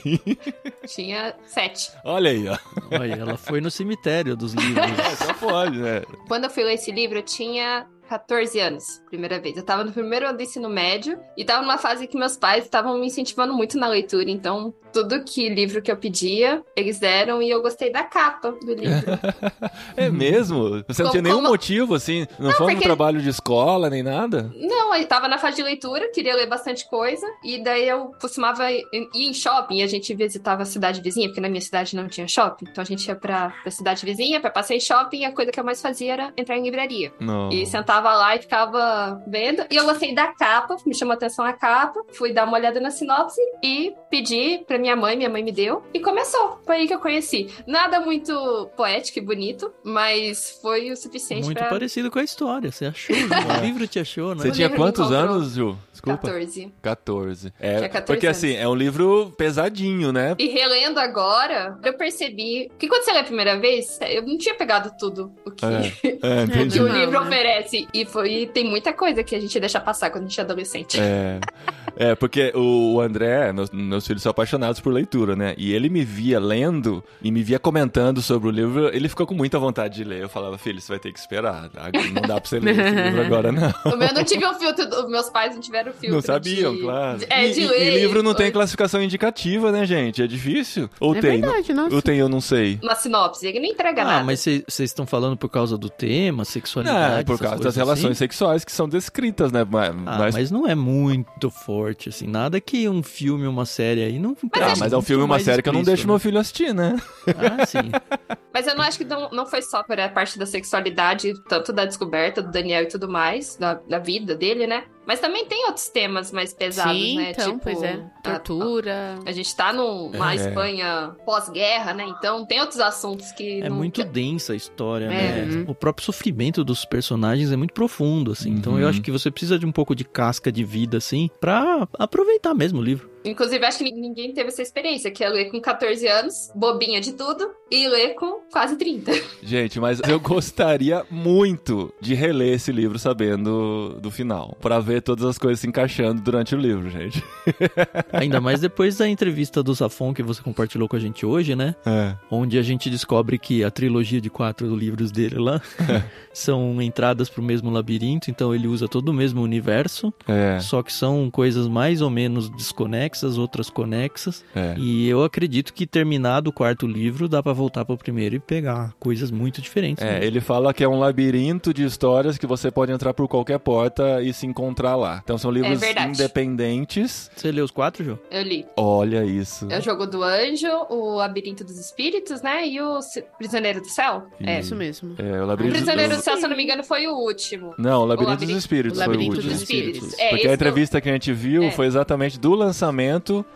Tinha 0.88 1.36
sete. 1.46 1.92
Olha 2.04 2.32
aí, 2.32 2.48
ó. 2.48 2.58
Olha, 2.92 3.14
ela 3.14 3.38
foi 3.38 3.62
no 3.62 3.72
cemitério 3.72 4.36
dos 4.36 4.54
livros. 4.54 4.86
É, 5.00 5.16
só 5.16 5.34
pode, 5.34 5.78
né? 5.78 6.04
Quando 6.28 6.46
eu 6.46 6.50
fui 6.50 6.64
ler 6.64 6.74
esse 6.74 6.92
livro, 6.92 7.20
eu 7.20 7.24
tinha 7.24 7.88
14 8.08 8.60
anos, 8.60 9.02
primeira 9.10 9.40
vez. 9.40 9.58
Eu 9.58 9.64
tava 9.64 9.84
no 9.84 9.92
primeiro 9.92 10.28
ano 10.28 10.38
do 10.38 10.44
ensino 10.44 10.70
médio 10.70 11.20
e 11.38 11.44
tava 11.44 11.62
numa 11.62 11.78
fase 11.78 12.08
que 12.08 12.18
meus 12.18 12.38
pais 12.38 12.64
estavam 12.64 12.98
me 13.00 13.08
incentivando 13.08 13.54
muito 13.54 13.78
na 13.78 13.88
leitura. 13.88 14.30
Então, 14.30 14.74
tudo 14.96 15.24
que 15.26 15.50
livro 15.50 15.82
que 15.82 15.92
eu 15.92 15.98
pedia, 15.98 16.64
eles 16.76 17.00
deram 17.00 17.42
e 17.42 17.50
eu 17.50 17.62
gostei 17.62 17.92
da 17.92 18.04
capa 18.04 18.52
do 18.52 18.74
livro. 18.74 19.06
É 19.98 20.10
mesmo? 20.10 20.84
Você 20.88 21.02
não 21.04 21.10
Como- 21.10 21.12
tinha 21.12 21.22
nenhum 21.22 21.36
como- 21.38 21.50
motivo, 21.50 21.96
assim? 21.96 22.26
Não, 22.40 22.52
foi 22.52 22.66
um 22.68 22.70
porque- 22.72 22.84
trabalho 22.86 23.22
de 23.22 23.30
escola, 23.30 23.90
nem 23.90 24.04
nada? 24.04 24.52
Não, 24.56 24.94
eu 24.96 25.08
tava 25.08 25.28
na 25.28 25.38
fase 25.38 25.58
de 25.58 25.64
leitura, 25.64 26.12
queria 26.12 26.36
ler 26.36 26.48
bastante 26.48 26.88
coisa. 26.90 27.26
E 27.44 27.64
daí 27.64 27.88
eu 27.88 28.12
costumava 28.20 28.70
ir 28.72 28.84
em 29.14 29.34
shopping 29.34 29.78
e 29.78 29.84
a 29.84 29.88
gente 29.88 30.14
visitava 30.14 30.64
a 30.64 30.66
cidade 30.66 31.02
vizinha, 31.02 31.28
porque 31.30 31.40
na 31.42 31.48
minha 31.50 31.62
cidade 31.62 31.96
não 31.96 32.08
tinha 32.08 32.28
shopping. 32.28 32.66
Então 32.70 32.82
a 32.82 32.86
gente 32.86 33.08
ia 33.08 33.16
pra, 33.16 33.54
pra 33.62 33.72
cidade 33.72 34.06
vizinha, 34.06 34.40
pra 34.40 34.50
passear 34.50 34.76
em 34.78 34.82
shopping 34.82 35.20
e 35.20 35.26
a 35.26 35.32
coisa 35.32 35.52
que 35.52 35.60
eu 35.60 35.64
mais 35.64 35.82
fazia 35.82 36.14
era 36.14 36.34
entrar 36.38 36.58
em 36.58 36.64
livraria. 36.64 37.14
Não. 37.20 37.50
E 37.52 37.66
sentava 37.66 38.14
lá 38.14 38.36
e 38.36 38.40
ficava 38.40 39.22
vendo. 39.28 39.66
E 39.72 39.76
eu 39.76 39.86
gostei 39.86 40.14
da 40.14 40.28
capa, 40.34 40.76
me 40.86 40.94
chamou 40.96 41.14
a 41.14 41.16
atenção 41.16 41.46
a 41.46 41.54
capa. 41.54 42.02
Fui 42.14 42.34
dar 42.34 42.46
uma 42.46 42.58
olhada 42.58 42.80
na 42.82 42.92
sinopse 42.92 43.40
e 43.64 43.94
pedi 44.10 44.64
pra 44.68 44.78
minha 44.86 44.96
mãe, 44.96 45.18
minha 45.18 45.30
mãe 45.30 45.44
me 45.44 45.52
deu. 45.52 45.84
E 45.94 46.00
começou. 46.00 46.60
Foi 46.64 46.76
aí 46.76 46.88
que 46.88 46.94
eu 46.94 47.00
conheci. 47.00 47.50
Nada 47.66 48.00
muito 48.00 48.70
poético 48.78 49.18
e 49.18 49.22
bonito, 49.22 49.74
mas 49.84 50.60
foi 50.62 50.92
o 50.92 50.96
suficiente 50.96 51.44
Muito 51.46 51.58
pra 51.58 51.68
parecido 51.70 52.12
com 52.12 52.20
a 52.20 52.24
história. 52.24 52.72
Você 52.72 52.86
achou? 52.86 53.16
né? 53.16 53.36
O 53.62 53.66
livro 53.66 53.88
te 53.88 54.00
achou, 54.00 54.36
né? 54.36 54.44
Você 54.44 54.50
O 54.50 54.52
tinha 54.52 54.70
quantos 54.70 55.12
anos, 55.12 55.54
Ju? 55.56 55.76
Desculpa. 55.92 56.22
14. 56.28 56.72
14. 56.82 57.54
É, 57.60 57.78
Tinha 57.78 57.90
14 57.90 58.06
porque 58.06 58.28
anos. 58.28 58.38
assim, 58.38 58.56
é 58.56 58.68
um 58.68 58.76
livro 58.76 59.34
pesadinho, 59.38 60.12
né? 60.12 60.36
E 60.38 60.48
relendo 60.50 61.00
agora, 61.00 61.80
eu 61.84 61.94
percebi 61.98 62.70
que 62.78 62.88
quando 62.88 63.04
você 63.04 63.12
lê 63.14 63.20
a 63.20 63.24
primeira 63.24 63.58
vez, 63.60 63.98
eu 64.02 64.22
não 64.22 64.38
tinha 64.38 64.54
pegado 64.56 64.92
tudo 65.00 65.32
o 65.46 65.50
que, 65.52 65.66
É, 65.66 66.44
entendi. 66.44 66.78
que 66.78 66.84
o 66.84 66.88
Não, 66.88 66.96
livro 66.96 67.20
né? 67.20 67.26
oferece. 67.26 67.88
E 67.94 68.06
foi, 68.06 68.46
tem 68.54 68.66
muita 68.70 68.94
coisa 68.94 69.24
que 69.24 69.36
a 69.36 69.40
gente 69.40 69.60
deixa 69.60 69.80
passar 69.80 70.12
quando 70.12 70.26
a 70.26 70.28
gente 70.28 70.40
é 70.40 70.44
adolescente. 70.44 71.00
É. 71.00 71.40
É, 71.98 72.14
porque 72.16 72.52
o 72.56 73.00
André, 73.00 73.52
meus, 73.54 73.70
meus 73.72 74.06
filhos 74.06 74.22
são 74.24 74.30
apaixonados 74.30 74.80
por 74.80 74.92
leitura, 74.94 75.36
né? 75.36 75.54
E 75.58 75.74
ele 75.74 75.90
me 75.90 76.04
via 76.04 76.40
lendo 76.40 77.04
e 77.22 77.32
me 77.32 77.42
via 77.44 77.58
comentando 77.60 78.22
sobre 78.22 78.48
o 78.50 78.52
livro, 78.52 78.90
ele 78.94 79.08
ficou 79.10 79.26
com 79.26 79.34
muita 79.34 79.58
vontade 79.60 79.96
de 79.96 80.04
ler. 80.04 80.22
Eu 80.24 80.30
falava, 80.30 80.58
filho, 80.58 80.80
você 80.82 80.92
vai 80.92 81.00
ter 81.00 81.12
que 81.12 81.20
esperar. 81.20 81.70
tá? 81.70 81.90
Não 82.14 82.22
dá 82.22 82.40
pra 82.40 82.50
você 82.50 82.60
ler 82.60 82.78
esse 82.78 82.96
livro 83.02 83.22
agora, 83.22 83.52
não. 83.52 83.74
O 83.94 83.98
meu 83.98 84.14
não 84.14 84.24
tive 84.24 84.46
um 84.46 84.54
filtro, 84.56 84.86
os 85.04 85.10
meus 85.10 85.30
pais 85.30 85.54
não 85.54 85.62
tiveram 85.62 85.92
filtro. 85.94 86.16
Não 86.16 86.22
sabiam, 86.22 86.76
de- 86.76 86.82
claro. 86.82 87.20
É, 87.30 87.48
de 87.50 87.62
e- 87.62 87.68
ler. 87.68 87.94
e 87.94 87.96
livro 88.00 88.22
não 88.24 88.34
tem 88.34 88.52
classificação 88.52 89.02
indicativa, 89.02 89.72
né, 89.72 89.86
gente? 89.86 90.22
É 90.22 90.28
difícil? 90.28 90.90
Ou 91.00 91.16
É 91.16 91.22
tem? 91.22 91.40
verdade, 91.42 91.74
nossa. 91.74 91.96
Ou 91.96 92.02
tem, 92.02 92.18
eu 92.20 92.28
não 92.30 92.42
sei. 92.42 92.80
Uma 92.84 92.96
sinopse, 92.96 93.48
ele 93.48 93.60
não 93.60 93.68
entrega 93.70 94.02
Ah, 94.02 94.06
nada. 94.06 94.24
mas 94.26 94.40
vocês 94.42 94.64
estão 94.80 95.06
falando 95.06 95.38
por 95.38 95.50
causa 95.50 95.78
do 95.78 95.90
tema, 95.90 96.44
sexualidade? 96.46 97.12
Não, 97.14 97.18
é 97.20 97.24
por 97.24 97.38
causa 97.40 97.56
das 97.56 97.62
coisas 97.64 97.76
relações 97.76 98.12
assim? 98.12 98.16
sexuais 98.16 98.66
que 98.66 98.72
são 98.72 98.90
descritas, 98.90 99.52
né? 99.52 99.66
Mas, 99.70 99.90
Ah, 99.90 100.18
mas- 100.20 100.36
mas... 100.36 100.52
não 100.52 100.68
é 100.68 100.76
muito 100.76 101.50
forte, 101.50 101.85
assim. 102.10 102.28
Nada 102.28 102.60
que 102.60 102.88
um 102.88 103.04
filme, 103.04 103.48
uma 103.48 103.66
série 103.66 104.04
aí 104.04 104.20
não. 104.20 104.36
Ah, 104.54 104.74
mas 104.78 104.94
é 104.94 104.98
um 104.98 105.02
filme, 105.02 105.24
uma 105.24 105.40
série 105.40 105.62
que 105.62 105.70
eu 105.70 105.74
não 105.74 105.84
deixo 105.84 106.08
meu 106.08 106.20
filho 106.20 106.40
assistir, 106.40 106.74
né? 106.74 106.96
Ah, 107.28 107.66
sim. 107.66 107.92
Mas 108.54 108.68
eu 108.68 108.76
não 108.76 108.86
acho 108.86 108.98
que 108.98 109.04
não, 109.04 109.30
não 109.32 109.46
foi 109.46 109.62
só 109.62 109.84
por 109.84 110.00
a 110.00 110.08
parte 110.08 110.40
da 110.40 110.46
sexualidade, 110.46 111.34
tanto 111.50 111.74
da 111.74 111.84
descoberta 111.84 112.42
do 112.42 112.50
Daniel 112.50 112.84
e 112.84 112.88
tudo 112.88 113.10
mais, 113.10 113.58
da, 113.58 113.74
da 113.74 114.00
vida 114.00 114.34
dele, 114.34 114.66
né? 114.66 114.86
Mas 115.06 115.20
também 115.20 115.46
tem 115.46 115.66
outros 115.68 115.88
temas 115.90 116.32
mais 116.32 116.54
pesados, 116.54 116.94
Sim, 117.00 117.18
né? 117.18 117.32
então, 117.32 117.52
tipo, 117.52 117.64
pois 117.64 117.84
é. 117.84 117.94
a- 118.24 118.40
Tortura. 118.40 119.20
A, 119.26 119.32
gente 119.32 119.56
tá 119.56 119.72
numa 119.72 120.34
É. 120.34 120.36
Espanha 120.36 121.16
pós-guerra, 121.26 121.94
né? 121.94 122.06
Então 122.18 122.46
tem 122.46 122.60
outros 122.60 122.80
assuntos 122.80 123.32
que. 123.32 123.62
É 123.62 123.70
não- 123.70 123.76
muito 123.78 124.04
densa 124.04 124.54
a 124.54 124.56
história, 124.56 125.06
É. 125.06 125.46
né? 125.46 125.56
Uhum. 125.58 125.66
O 125.68 125.76
próprio 125.76 126.06
sofrimento 126.06 126.64
dos 126.64 126.86
personagens 126.86 127.52
é 127.52 127.56
muito 127.56 127.74
profundo, 127.74 128.32
assim. 128.32 128.50
Então 128.52 128.74
Uhum. 128.74 128.80
eu 128.80 128.88
acho 128.88 129.02
que 129.02 129.12
você 129.12 129.30
precisa 129.30 129.60
de 129.60 129.66
um 129.66 129.72
pouco 129.72 129.94
de 129.96 130.04
casca 130.04 130.52
de 130.52 130.64
vida, 130.64 130.98
assim, 130.98 131.30
pra 131.40 131.88
aproveitar 132.00 132.54
mesmo 132.54 132.80
o 132.80 132.84
livro. 132.84 133.10
Inclusive, 133.26 133.66
acho 133.66 133.80
que 133.80 133.92
ninguém 133.92 134.34
teve 134.34 134.50
essa 134.50 134.62
experiência, 134.62 135.10
que 135.10 135.24
é 135.24 135.30
ler 135.30 135.46
com 135.50 135.60
14 135.60 136.08
anos, 136.08 136.52
bobinha 136.56 137.02
de 137.02 137.14
tudo, 137.14 137.50
e 137.72 137.88
ler 137.88 138.14
com 138.14 138.42
quase 138.52 138.76
30. 138.78 139.12
Gente, 139.42 139.80
mas 139.80 140.00
eu 140.08 140.20
gostaria 140.20 141.04
muito 141.10 141.92
de 142.00 142.14
reler 142.14 142.54
esse 142.54 142.72
livro 142.72 143.00
sabendo 143.00 143.98
do 144.00 144.12
final. 144.12 144.56
Pra 144.62 144.80
ver 144.80 145.02
todas 145.02 145.26
as 145.26 145.38
coisas 145.40 145.60
se 145.60 145.68
encaixando 145.68 146.22
durante 146.22 146.54
o 146.54 146.58
livro, 146.58 146.88
gente. 146.90 147.24
Ainda 148.14 148.40
mais 148.40 148.60
depois 148.62 148.98
da 148.98 149.08
entrevista 149.10 149.64
do 149.64 149.76
Safon 149.76 150.14
que 150.14 150.22
você 150.22 150.42
compartilhou 150.42 150.88
com 150.88 150.96
a 150.96 151.00
gente 151.00 151.26
hoje, 151.26 151.56
né? 151.56 151.76
É. 151.86 152.16
Onde 152.30 152.60
a 152.60 152.62
gente 152.62 152.90
descobre 152.90 153.40
que 153.40 153.64
a 153.64 153.72
trilogia 153.72 154.22
de 154.22 154.30
quatro 154.30 154.74
livros 154.76 155.12
dele 155.12 155.40
lá 155.40 155.60
são 156.32 156.80
entradas 156.82 157.28
pro 157.30 157.42
mesmo 157.42 157.72
labirinto, 157.72 158.30
então 158.30 158.54
ele 158.54 158.68
usa 158.68 158.88
todo 158.88 159.10
o 159.10 159.14
mesmo 159.14 159.42
universo, 159.42 160.14
É. 160.28 160.60
só 160.60 160.84
que 160.84 160.94
são 160.94 161.32
coisas 161.32 161.68
mais 161.68 162.02
ou 162.02 162.10
menos 162.10 162.50
desconexas 162.50 163.15
desconexas, 163.16 163.38
outras 163.38 163.70
conexas. 163.70 164.44
É. 164.56 164.76
E 164.78 165.08
eu 165.08 165.24
acredito 165.24 165.74
que 165.74 165.86
terminado 165.88 166.50
o 166.50 166.54
quarto 166.54 166.86
livro, 166.88 167.28
dá 167.28 167.42
pra 167.42 167.54
voltar 167.54 167.86
pro 167.86 167.98
primeiro 167.98 168.36
e 168.36 168.40
pegar 168.40 168.94
coisas 169.00 169.32
muito 169.32 169.62
diferentes. 169.62 170.04
É, 170.04 170.20
né? 170.20 170.26
ele 170.26 170.42
fala 170.42 170.74
que 170.74 170.84
é 170.84 170.88
um 170.88 171.00
labirinto 171.00 171.74
de 171.74 171.84
histórias 171.86 172.38
que 172.38 172.46
você 172.46 172.70
pode 172.70 172.92
entrar 172.92 173.14
por 173.14 173.28
qualquer 173.28 173.60
porta 173.60 174.22
e 174.22 174.34
se 174.34 174.46
encontrar 174.46 174.96
lá. 174.96 175.22
Então 175.24 175.38
são 175.38 175.52
livros 175.52 175.80
verdade. 175.80 176.12
independentes. 176.12 177.30
Você 177.36 177.52
leu 177.52 177.66
os 177.66 177.72
quatro, 177.72 178.04
Jô? 178.04 178.18
Eu 178.30 178.44
li. 178.44 178.66
Olha 178.78 179.24
isso. 179.26 179.68
É 179.70 179.80
o 179.80 179.82
Jogo 179.82 180.06
do 180.06 180.24
Anjo, 180.24 180.68
o 180.90 181.16
Labirinto 181.16 181.64
dos 181.64 181.78
Espíritos, 181.80 182.42
né? 182.42 182.68
E 182.68 182.82
o 182.82 183.00
Prisioneiro 183.38 183.82
do 183.82 183.90
Céu. 183.90 184.24
É. 184.42 184.60
Isso 184.60 184.76
mesmo. 184.76 185.16
É, 185.18 185.40
o 185.42 185.44
O 185.44 185.48
labirinto 185.48 185.76
Prisioneiro 185.76 186.12
do... 186.14 186.18
do 186.18 186.24
Céu, 186.24 186.38
se 186.38 186.46
eu 186.46 186.50
não 186.50 186.58
me 186.58 186.64
engano, 186.64 186.84
foi 186.84 187.08
o 187.08 187.14
último. 187.16 187.74
Não, 187.78 188.02
o 188.02 188.06
Labirinto, 188.06 188.30
O 188.30 188.32
Labirinto- 188.34 188.54
dos 188.54 188.64
Espíritos 188.64 189.00
o 189.00 189.04
foi 189.04 189.08
o 189.08 189.12
Labirinto 189.12 189.36
último. 189.38 189.54
dos 189.54 189.62
Espíritos. 189.62 190.20
É, 190.20 190.30
Porque 190.30 190.48
a 190.48 190.50
eu- 190.50 190.54
entrevista 190.54 191.02
que 191.02 191.10
a 191.10 191.14
gente 191.14 191.34
viu 191.34 191.64
É. 191.64 191.72
foi 191.72 191.86
exatamente 191.88 192.40
do 192.40 192.54
lançamento 192.54 193.05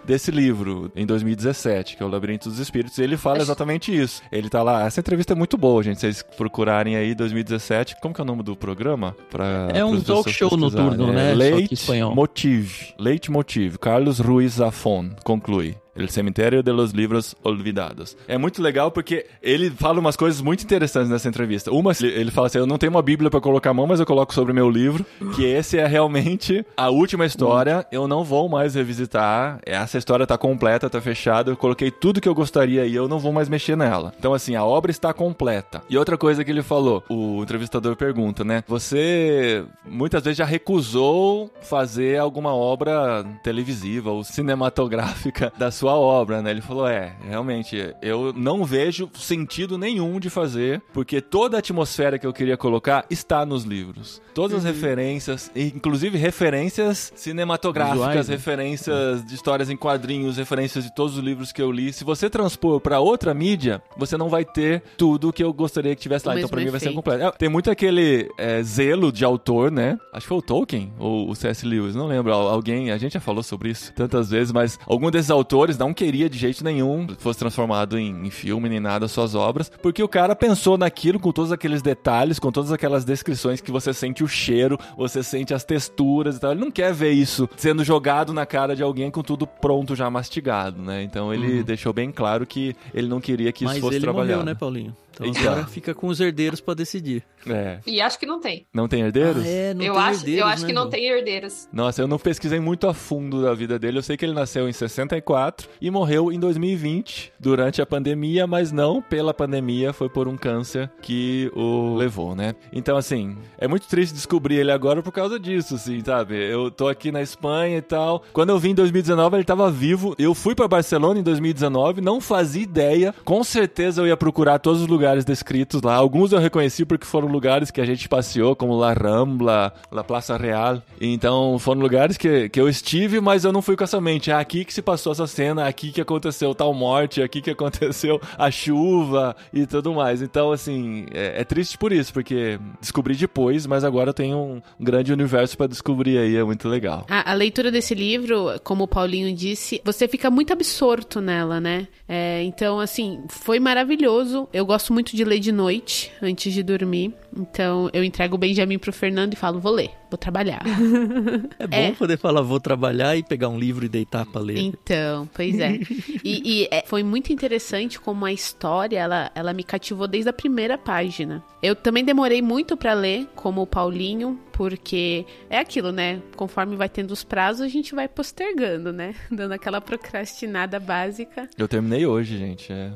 desse 0.06 0.32
livro, 0.32 0.92
em 0.96 1.06
2017, 1.06 1.96
que 1.98 2.04
é 2.04 2.06
o 2.06 2.10
Labirinto 2.10 2.50
dos 2.50 2.60
Espíritos, 2.60 2.98
e 2.98 3.04
ele 3.04 3.18
fala 3.18 3.40
exatamente 3.40 3.96
isso. 3.96 4.22
Ele 4.32 4.50
tá 4.50 4.62
lá, 4.64 4.86
essa 4.86 5.00
entrevista 5.00 5.34
é 5.34 5.36
muito 5.36 5.58
boa, 5.58 5.82
gente, 5.84 6.00
vocês 6.00 6.24
procurarem 6.38 6.96
aí 6.96 7.14
2017, 7.16 7.98
como 8.02 8.14
que 8.14 8.22
é 8.22 8.24
o 8.24 8.28
nome 8.28 8.44
do 8.44 8.56
programa? 8.56 9.16
Pra, 9.30 9.70
É 9.74 9.84
um 9.84 10.00
talk 10.02 10.32
show 10.32 10.56
noturno, 10.58 11.10
É 11.12 11.36
né? 11.36 11.68
Espanhol. 11.74 12.14
Motive, 12.16 12.94
Leite 12.98 13.32
Motive, 13.32 13.78
Carlos 13.78 14.20
Ruiz 14.20 14.54
Zafón, 14.54 15.12
conclui. 15.24 15.76
El 16.02 16.10
Cemitério 16.10 16.64
de 16.64 16.72
los 16.72 16.92
Livros 16.92 17.36
Olvidados. 17.44 18.16
É 18.28 18.38
muito 18.38 18.62
legal 18.62 18.92
porque 18.92 19.26
ele 19.42 19.70
fala 19.70 20.00
umas 20.00 20.16
coisas 20.16 20.42
muito 20.42 20.64
interessantes 20.64 21.10
nessa 21.10 21.28
entrevista. 21.28 21.72
Uma, 21.72 21.92
ele 22.02 22.32
fala 22.32 22.48
assim: 22.48 22.58
Eu 22.58 22.68
não 22.68 22.78
tenho 22.78 22.92
uma 22.92 23.02
Bíblia 23.02 23.30
pra 23.30 23.42
colocar 23.42 23.72
a 23.72 23.74
mão, 23.74 23.88
mas 23.88 24.00
eu 24.00 24.06
coloco 24.06 24.34
sobre 24.34 24.54
meu 24.54 24.70
livro. 24.70 25.06
Que 25.36 25.46
esse 25.46 25.78
é 25.78 25.86
realmente 25.88 26.66
a 26.76 26.90
última 26.90 27.26
história. 27.26 27.86
Eu 27.92 28.08
não 28.08 28.24
vou 28.24 28.50
mais 28.50 28.76
revisitar. 28.76 29.60
Essa 29.66 29.98
história 29.98 30.26
tá 30.26 30.38
completa, 30.38 30.90
tá 30.90 31.02
fechada. 31.02 31.52
Eu 31.52 31.58
coloquei 31.58 31.92
tudo 31.92 32.22
que 32.22 32.30
eu 32.30 32.36
gostaria 32.36 32.86
e 32.86 32.96
eu 32.96 33.08
não 33.08 33.20
vou 33.20 33.32
mais 33.32 33.50
mexer 33.50 33.76
nela. 33.76 34.14
Então, 34.18 34.34
assim, 34.34 34.56
a 34.56 34.64
obra 34.64 34.92
está 34.92 35.14
completa. 35.14 35.82
E 35.90 35.98
outra 35.98 36.18
coisa 36.18 36.44
que 36.44 36.52
ele 36.52 36.64
falou: 36.64 37.04
o 37.10 37.42
entrevistador 37.44 37.96
pergunta, 37.96 38.44
né? 38.44 38.64
Você 38.68 39.64
muitas 39.86 40.24
vezes 40.24 40.38
já 40.38 40.46
recusou 40.46 41.52
fazer 41.62 42.18
alguma 42.18 42.54
obra 42.54 43.26
televisiva 43.44 44.12
ou 44.12 44.24
cinematográfica 44.24 45.52
da 45.58 45.72
sua 45.72 45.89
obra, 45.96 46.42
né? 46.42 46.52
Ele 46.52 46.62
falou: 46.62 46.88
é, 46.88 47.14
realmente, 47.28 47.94
eu 48.02 48.34
não 48.36 48.64
vejo 48.66 49.10
sentido 49.16 49.78
nenhum 49.78 50.20
de 50.20 50.30
fazer, 50.30 50.82
porque 50.94 51.22
toda 51.22 51.58
a 51.58 51.60
atmosfera 51.60 52.18
que 52.20 52.26
eu 52.28 52.34
queria 52.34 52.58
colocar 52.58 53.06
está 53.10 53.46
nos 53.46 53.64
livros. 53.64 54.22
Todas 54.34 54.60
as 54.60 54.64
referências, 54.64 55.52
inclusive 55.56 56.18
referências 56.18 57.12
cinematográficas, 57.16 58.00
Visuais, 58.00 58.28
né? 58.30 58.36
referências 58.36 59.26
de 59.26 59.36
histórias 59.36 59.70
em 59.70 59.76
quadrinhos, 59.78 60.38
referências 60.38 60.84
de 60.84 60.94
todos 60.96 61.18
os 61.18 61.24
livros 61.24 61.52
que 61.52 61.62
eu 61.62 61.72
li. 61.72 61.92
Se 61.92 62.04
você 62.04 62.30
transpor 62.30 62.80
para 62.80 63.00
outra 63.00 63.34
mídia, 63.34 63.82
você 63.98 64.18
não 64.18 64.30
vai 64.30 64.46
ter 64.46 64.82
tudo 64.98 65.34
que 65.34 65.44
eu 65.44 65.52
gostaria 65.54 65.96
que 65.96 66.02
tivesse 66.02 66.26
O 66.26 66.30
lá. 66.30 66.38
Então, 66.38 66.50
pra 66.50 66.62
mim, 66.62 66.70
vai 66.70 66.80
ser 66.80 66.94
completo. 66.94 67.24
É, 67.24 67.32
Tem 67.32 67.50
muito 67.50 67.70
aquele 67.70 68.30
é, 68.38 68.62
zelo 68.64 69.12
de 69.12 69.26
autor, 69.26 69.72
né? 69.72 69.98
Acho 70.14 70.22
que 70.24 70.28
foi 70.30 70.38
o 70.38 70.42
Tolkien 70.42 70.94
ou 70.98 71.30
o 71.30 71.36
C.S. 71.36 71.66
Lewis, 71.66 71.96
não 71.96 72.08
lembro. 72.08 72.32
Al- 72.34 72.50
Alguém, 72.50 72.92
a 72.92 72.98
gente 72.98 73.14
já 73.14 73.20
falou 73.20 73.44
sobre 73.44 73.70
isso 73.70 73.94
tantas 73.94 74.30
vezes, 74.30 74.52
mas 74.52 74.80
algum 74.88 75.10
desses 75.12 75.30
autores 75.32 75.78
não 75.80 75.94
queria 75.94 76.30
de 76.30 76.38
jeito 76.38 76.64
nenhum 76.64 77.08
que 77.08 77.16
fosse 77.22 77.40
transformado 77.40 77.98
em, 77.98 78.28
em 78.28 78.30
filme 78.30 78.68
nem 78.70 78.80
nada 78.80 79.08
suas 79.08 79.34
obras, 79.34 79.72
porque 79.82 80.04
o 80.04 80.08
cara 80.08 80.36
pensou 80.36 80.78
naquilo 80.78 81.20
com 81.20 81.32
todos 81.32 81.52
aqueles 81.52 81.82
detalhes, 81.82 82.38
com 82.38 82.52
todas 82.52 82.72
aquelas 82.72 83.06
descrições 83.06 83.62
que 83.62 83.72
você 83.72 83.94
sente 83.94 84.24
o 84.24 84.28
cheiro, 84.28 84.78
você 84.98 85.24
sente 85.24 85.54
as 85.54 85.64
texturas 85.64 86.36
e 86.36 86.40
tal. 86.40 86.52
Ele 86.52 86.60
não 86.62 86.70
quer 86.72 86.94
ver 86.94 87.12
isso 87.12 87.50
sendo 87.56 87.84
jogado 87.84 88.34
na 88.34 88.46
cara 88.46 88.76
de 88.76 88.84
alguém 88.84 89.10
com 89.10 89.24
tudo 89.24 89.48
pronto 89.48 89.96
já 89.96 90.10
mastigado, 90.10 90.82
né? 90.82 91.02
Então 91.02 91.34
ele 91.34 91.64
deixou 91.64 91.94
bem 91.94 92.12
claro 92.12 92.46
que 92.46 92.76
ele 92.94 93.08
não 93.08 93.22
queria 93.22 93.52
que 93.52 93.64
isso 93.64 93.74
Mas 93.74 93.82
fosse 93.82 93.96
ele 93.96 94.04
trabalhado. 94.04 94.40
morreu, 94.40 94.46
né, 94.46 94.56
Paulinho? 94.56 94.96
Então 95.20 95.42
Então. 95.42 95.52
agora 95.54 95.68
fica 95.68 95.94
com 95.94 96.08
os 96.08 96.20
herdeiros 96.20 96.62
pra 96.62 96.74
decidir. 96.74 97.24
É. 97.48 97.80
E 97.86 98.02
acho 98.02 98.18
que 98.20 98.26
não 98.26 98.40
tem. 98.40 98.66
Não 98.74 98.88
tem 98.88 99.02
herdeiros? 99.02 99.44
Ah, 99.44 99.48
é, 99.48 99.74
não 99.74 99.84
eu 99.86 99.94
tem 99.94 100.02
acho, 100.02 100.20
herdeiros, 100.20 100.42
eu 100.42 100.48
acho 100.48 100.62
né, 100.64 100.68
que 100.68 100.74
não 100.74 100.90
tem 100.90 101.06
herdeiros. 101.06 101.70
Nossa, 101.72 102.02
eu 102.02 102.08
não 102.08 102.18
pesquisei 102.18 102.60
muito 102.60 102.88
a 102.88 102.94
fundo 102.94 103.42
da 103.42 103.54
vida 103.54 103.78
dele. 103.80 103.98
Eu 103.98 104.04
sei 104.04 104.16
que 104.18 104.26
ele 104.26 104.34
nasceu 104.34 104.68
em 104.68 104.74
64 104.74 105.68
e 105.82 105.90
morreu 105.92 106.32
em 106.32 106.40
2020, 106.40 107.34
durante 107.40 107.82
a 107.82 107.86
pandemia, 107.86 108.46
mas 108.48 108.72
não 108.72 109.02
pela 109.02 109.34
pandemia, 109.34 109.92
foi 109.94 110.10
por 110.10 110.28
um 110.28 110.38
câncer 110.38 110.90
que 111.02 111.52
o 111.56 111.96
levou, 111.96 112.36
né? 112.36 112.56
Então, 112.72 112.98
assim, 112.98 113.38
é 113.58 113.68
muito 113.68 113.88
triste 113.88 114.14
descobrir 114.14 114.56
ele 114.58 114.72
agora 114.72 115.02
por 115.02 115.12
causa 115.12 115.40
disso, 115.40 115.76
assim, 115.76 116.02
sabe? 116.04 116.36
Eu 116.36 116.70
tô 116.72 116.88
aqui 116.88 117.12
na 117.12 117.22
Espanha 117.22 117.78
e 117.78 117.82
tal. 117.82 118.24
Quando 118.34 118.50
eu 118.50 118.60
vim 118.60 118.70
em 118.72 118.76
2019, 118.76 119.38
ele 119.38 119.44
tava 119.44 119.72
vivo. 119.72 120.16
Eu 120.18 120.34
fui 120.34 120.54
pra 120.56 120.68
Barcelona 120.68 121.20
em 121.20 121.24
2019, 121.24 122.02
não 122.02 122.20
fazia 122.22 122.62
ideia. 122.64 123.14
Com 123.24 123.44
certeza 123.44 124.02
eu 124.02 124.08
ia 124.08 124.18
procurar 124.18 124.60
todos 124.60 124.82
os 124.82 124.88
lugares 124.88 125.09
descritos 125.18 125.82
lá. 125.82 125.96
Alguns 125.96 126.32
eu 126.32 126.40
reconheci 126.40 126.86
porque 126.86 127.06
foram 127.06 127.28
lugares 127.28 127.72
que 127.72 127.82
a 127.82 127.86
gente 127.86 128.08
passeou, 128.08 128.56
como 128.56 128.78
La 128.78 128.94
Rambla, 128.94 129.74
La 129.92 130.04
Plaza 130.04 130.38
Real. 130.38 130.82
Então, 131.00 131.58
foram 131.60 131.82
lugares 131.82 132.18
que, 132.18 132.50
que 132.50 132.60
eu 132.60 132.70
estive, 132.70 133.20
mas 133.20 133.46
eu 133.46 133.52
não 133.52 133.62
fui 133.62 133.76
com 133.76 133.84
essa 133.84 134.02
mente. 134.02 134.32
É 134.32 134.34
aqui 134.34 134.66
que 134.66 134.74
se 134.74 134.82
passou 134.82 135.12
essa 135.12 135.28
cena, 135.28 135.68
aqui 135.68 135.92
que 135.92 136.02
aconteceu 136.02 136.54
tal 136.54 136.74
morte, 136.74 137.22
aqui 137.22 137.42
que 137.42 137.52
aconteceu 137.52 138.20
a 138.38 138.52
chuva 138.52 139.36
e 139.54 139.66
tudo 139.66 139.94
mais. 139.94 140.22
Então, 140.22 140.52
assim, 140.52 141.06
é, 141.14 141.42
é 141.42 141.44
triste 141.44 141.78
por 141.78 141.92
isso, 141.92 142.14
porque 142.14 142.60
descobri 142.80 143.16
depois, 143.16 143.66
mas 143.66 143.84
agora 143.84 144.10
eu 144.10 144.14
tenho 144.14 144.38
um, 144.38 144.62
grande 144.80 145.14
universo 145.14 145.58
pra 145.58 145.68
descobrir 145.68 146.18
aí, 146.18 146.36
é 146.36 146.44
muito 146.44 146.68
legal. 146.68 147.06
A, 147.10 147.32
a 147.32 147.34
leitura 147.34 147.72
desse 147.72 147.94
livro, 147.94 148.60
como 148.64 148.84
o 148.84 148.88
Paulinho 148.88 149.34
disse, 149.36 149.82
você 149.84 150.08
fica 150.08 150.30
muito 150.30 150.54
absorto 150.54 151.22
nela, 151.22 151.60
né? 151.60 151.88
É, 152.08 152.44
então, 152.44 152.80
assim, 152.80 153.24
foi 153.30 153.60
maravilhoso. 153.60 154.48
Eu 154.52 154.66
gosto 154.66 154.92
muito 154.94 154.99
de 155.04 155.24
ler 155.24 155.40
de 155.40 155.52
noite, 155.52 156.12
antes 156.22 156.54
de 156.54 156.62
dormir. 156.62 157.12
Então, 157.36 157.90
eu 157.94 158.04
entrego 158.04 158.36
o 158.36 158.38
Benjamin 158.38 158.78
pro 158.78 158.92
Fernando 158.92 159.34
e 159.34 159.36
falo, 159.36 159.60
vou 159.60 159.72
ler, 159.72 159.92
vou 160.10 160.18
trabalhar. 160.18 160.62
É 161.60 161.68
bom 161.68 161.76
É. 161.78 161.92
poder 161.92 162.18
falar, 162.18 162.42
vou 162.42 162.60
trabalhar 162.60 163.16
e 163.18 163.24
pegar 163.24 163.50
um 163.50 163.58
livro 163.60 163.86
e 163.86 163.90
deitar 163.90 164.26
pra 164.26 164.42
ler. 164.42 164.58
Então, 164.58 165.30
pois 165.34 165.60
é. 165.60 165.80
E, 166.24 166.62
e, 166.64 166.68
é, 166.72 166.84
foi 166.86 167.02
muito 167.04 167.32
interessante 167.32 168.00
como 168.00 168.26
a 168.26 168.32
história, 168.32 168.98
ela, 169.00 169.32
ela 169.34 169.54
me 169.54 169.64
cativou 169.64 170.08
desde 170.08 170.30
a 170.30 170.34
primeira 170.34 170.78
página. 170.78 171.44
Eu 171.62 171.76
também 171.76 172.04
demorei 172.04 172.42
muito 172.42 172.76
pra 172.78 172.94
ler, 172.94 173.28
como 173.36 173.62
o 173.62 173.68
Paulinho, 173.68 174.40
porque 174.54 175.26
é 175.50 175.58
aquilo, 175.60 175.92
né? 175.92 176.22
Conforme 176.36 176.76
vai 176.76 176.90
tendo 176.90 177.12
os 177.12 177.24
prazos, 177.24 177.62
a 177.62 177.68
gente 177.68 177.96
vai 177.96 178.08
postergando, 178.08 178.92
né? 178.92 179.16
Dando 179.32 179.54
aquela 179.54 179.80
procrastinada 179.82 180.80
básica. 180.80 181.50
Eu 181.58 181.68
terminei 181.68 182.06
hoje, 182.06 182.38
gente. 182.38 182.72
É. 182.72 182.92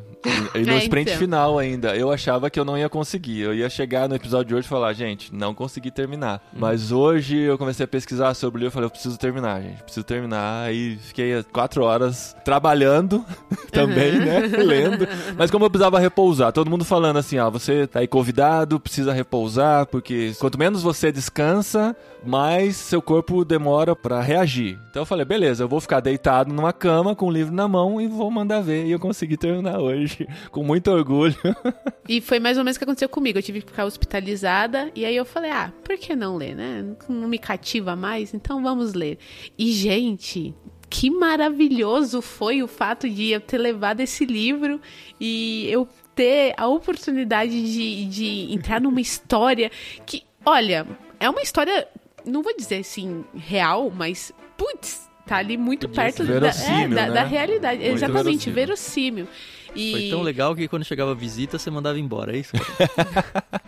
E, 0.55 0.59
e 0.59 0.65
no 0.65 0.73
É, 0.73 0.77
sprint 0.79 1.09
então. 1.09 1.19
final 1.19 1.57
ainda, 1.57 1.95
eu 1.95 2.11
achava 2.11 2.49
que 2.49 2.59
eu 2.59 2.65
não 2.65 2.77
ia 2.77 2.89
conseguir. 2.89 3.39
Eu 3.41 3.53
ia 3.53 3.69
chegar 3.69 4.07
no 4.09 4.15
episódio 4.23 4.47
de 4.47 4.55
hoje 4.55 4.67
falar, 4.67 4.93
gente, 4.93 5.33
não 5.35 5.53
consegui 5.53 5.91
terminar. 5.91 6.41
Mas 6.53 6.91
hoje 6.91 7.37
eu 7.37 7.57
comecei 7.57 7.83
a 7.83 7.87
pesquisar 7.87 8.33
sobre 8.33 8.57
o 8.57 8.59
livro 8.59 8.71
e 8.71 8.73
falei, 8.73 8.85
eu 8.87 8.91
preciso 8.91 9.17
terminar, 9.17 9.61
gente. 9.61 9.83
Preciso 9.83 10.03
terminar. 10.05 10.67
Aí 10.67 10.97
fiquei 10.97 11.43
quatro 11.51 11.83
horas 11.83 12.35
trabalhando 12.45 13.23
também, 13.71 14.13
né? 14.19 14.39
Lendo. 14.39 15.07
Mas 15.37 15.51
como 15.51 15.65
eu 15.65 15.69
precisava 15.69 15.99
repousar, 15.99 16.53
todo 16.53 16.69
mundo 16.69 16.85
falando 16.85 17.17
assim, 17.17 17.37
ó, 17.37 17.49
você 17.49 17.85
tá 17.85 17.99
aí 17.99 18.07
convidado, 18.07 18.79
precisa 18.79 19.11
repousar, 19.11 19.85
porque 19.87 20.33
quanto 20.39 20.57
menos 20.57 20.81
você 20.81 21.11
descansa, 21.11 21.95
mais 22.25 22.75
seu 22.75 23.01
corpo 23.01 23.43
demora 23.43 23.95
pra 23.95 24.21
reagir. 24.21 24.79
Então 24.89 25.01
eu 25.01 25.05
falei, 25.05 25.25
beleza, 25.25 25.63
eu 25.63 25.67
vou 25.67 25.81
ficar 25.81 25.99
deitado 25.99 26.53
numa 26.53 26.71
cama 26.71 27.15
com 27.15 27.27
o 27.27 27.31
livro 27.31 27.53
na 27.53 27.67
mão 27.67 27.99
e 27.99 28.07
vou 28.07 28.29
mandar 28.31 28.61
ver. 28.61 28.85
E 28.85 28.91
eu 28.91 28.99
consegui 28.99 29.37
terminar 29.37 29.79
hoje, 29.79 30.27
com 30.51 30.63
muito 30.63 30.89
orgulho. 30.91 31.35
E 32.05 32.19
foi 32.19 32.37
mais 32.37 32.57
ou 32.57 32.65
menos 32.65 32.75
o 32.75 32.79
que 32.79 32.83
aconteceu 32.83 33.07
comigo. 33.07 33.39
Eu 33.39 33.43
tive 33.43 33.61
que 33.61 33.67
ficar 33.67 33.85
hospitalizada. 33.85 34.91
E 34.93 35.05
aí 35.05 35.15
eu 35.15 35.23
falei, 35.23 35.51
ah, 35.51 35.71
por 35.85 35.97
que 35.97 36.13
não 36.13 36.35
ler, 36.35 36.53
né? 36.53 36.85
Não 37.07 37.29
me 37.29 37.37
cativa 37.37 37.95
mais, 37.95 38.33
então 38.33 38.61
vamos 38.61 38.93
ler. 38.93 39.17
E, 39.57 39.71
gente. 39.71 40.53
Que 40.89 41.09
maravilhoso 41.09 42.21
foi 42.21 42.61
o 42.61 42.67
fato 42.67 43.09
de 43.09 43.29
eu 43.29 43.39
ter 43.39 43.57
levado 43.57 44.01
esse 44.01 44.25
livro 44.25 44.81
e 45.17 45.65
eu 45.71 45.87
ter 46.13 46.53
a 46.57 46.67
oportunidade 46.67 47.51
de, 47.51 48.05
de 48.05 48.53
entrar 48.53 48.79
numa 48.79 49.01
história 49.01 49.71
que, 50.05 50.23
olha, 50.45 50.85
é 51.19 51.29
uma 51.29 51.41
história, 51.41 51.87
não 52.25 52.41
vou 52.41 52.55
dizer 52.55 52.79
assim, 52.79 53.23
real, 53.35 53.91
mas, 53.95 54.31
putz, 54.57 55.09
tá 55.25 55.37
ali 55.37 55.57
muito 55.57 55.87
Podia 55.87 56.03
perto 56.03 56.17
ser 56.17 56.27
da, 56.27 56.33
é, 56.33 56.39
verossímil, 56.39 56.95
da, 56.95 57.07
né? 57.07 57.11
da 57.13 57.23
realidade. 57.23 57.81
Muito 57.81 57.95
Exatamente, 57.95 58.49
verossímil. 58.49 59.25
verossímil. 59.25 59.27
E... 59.75 59.91
Foi 59.91 60.09
tão 60.09 60.21
legal 60.21 60.55
que 60.55 60.67
quando 60.67 60.83
chegava 60.83 61.11
a 61.11 61.15
visita, 61.15 61.57
você 61.57 61.69
mandava 61.69 61.99
embora, 61.99 62.35
é 62.35 62.39
isso? 62.39 62.53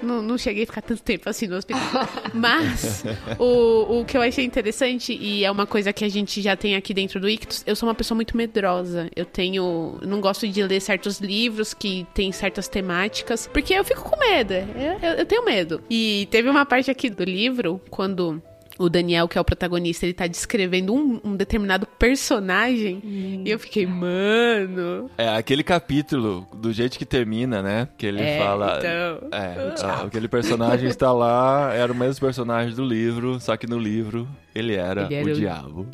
Não, 0.00 0.22
não 0.22 0.38
cheguei 0.38 0.62
a 0.62 0.66
ficar 0.66 0.80
tanto 0.80 1.02
tempo 1.02 1.28
assim 1.28 1.46
no 1.46 1.56
hospital. 1.56 2.08
Mas 2.32 3.04
o, 3.38 4.00
o 4.00 4.04
que 4.04 4.16
eu 4.16 4.22
achei 4.22 4.44
interessante, 4.44 5.12
e 5.12 5.44
é 5.44 5.50
uma 5.50 5.66
coisa 5.66 5.92
que 5.92 6.04
a 6.04 6.08
gente 6.08 6.40
já 6.40 6.56
tem 6.56 6.76
aqui 6.76 6.94
dentro 6.94 7.20
do 7.20 7.28
Ictus, 7.28 7.64
eu 7.66 7.74
sou 7.74 7.88
uma 7.88 7.94
pessoa 7.94 8.16
muito 8.16 8.36
medrosa. 8.36 9.10
Eu 9.14 9.24
tenho. 9.24 9.98
Não 10.02 10.20
gosto 10.20 10.46
de 10.46 10.62
ler 10.62 10.80
certos 10.80 11.20
livros 11.20 11.74
que 11.74 12.06
tem 12.14 12.30
certas 12.30 12.68
temáticas, 12.68 13.48
porque 13.52 13.74
eu 13.74 13.84
fico 13.84 14.02
com 14.02 14.18
medo. 14.18 14.54
Eu, 14.54 15.10
eu, 15.10 15.14
eu 15.18 15.26
tenho 15.26 15.44
medo. 15.44 15.82
E 15.90 16.28
teve 16.30 16.48
uma 16.48 16.64
parte 16.64 16.90
aqui 16.90 17.10
do 17.10 17.24
livro, 17.24 17.80
quando 17.90 18.40
o 18.78 18.88
Daniel, 18.88 19.26
que 19.26 19.36
é 19.36 19.40
o 19.40 19.44
protagonista, 19.44 20.06
ele 20.06 20.12
tá 20.14 20.26
descrevendo 20.26 20.94
um, 20.94 21.20
um 21.24 21.36
determinado 21.36 21.86
personagem. 21.86 23.00
E 23.04 23.50
eu 23.50 23.58
fiquei, 23.58 23.86
mano. 23.86 25.10
É, 25.18 25.28
aquele 25.28 25.62
capítulo, 25.62 26.46
do 26.54 26.72
jeito 26.72 26.98
que 26.98 27.04
termina, 27.04 27.60
né? 27.62 27.88
Que 27.98 28.06
ele 28.06 28.20
É, 28.22 28.38
fala. 28.38 28.78
então. 28.78 29.28
É, 29.38 29.74
ah, 29.82 30.02
aquele 30.06 30.28
personagem 30.28 30.88
está 30.88 31.12
lá, 31.12 31.72
era 31.74 31.92
o 31.92 31.94
mesmo 31.96 32.20
personagem 32.24 32.74
do 32.74 32.84
livro, 32.84 33.40
só 33.40 33.56
que 33.56 33.66
no 33.66 33.78
livro 33.78 34.28
ele 34.54 34.74
era, 34.74 35.02
Ele 35.06 35.14
era 35.16 35.28
o 35.28 35.30
o- 35.32 35.34
diabo. 35.34 35.86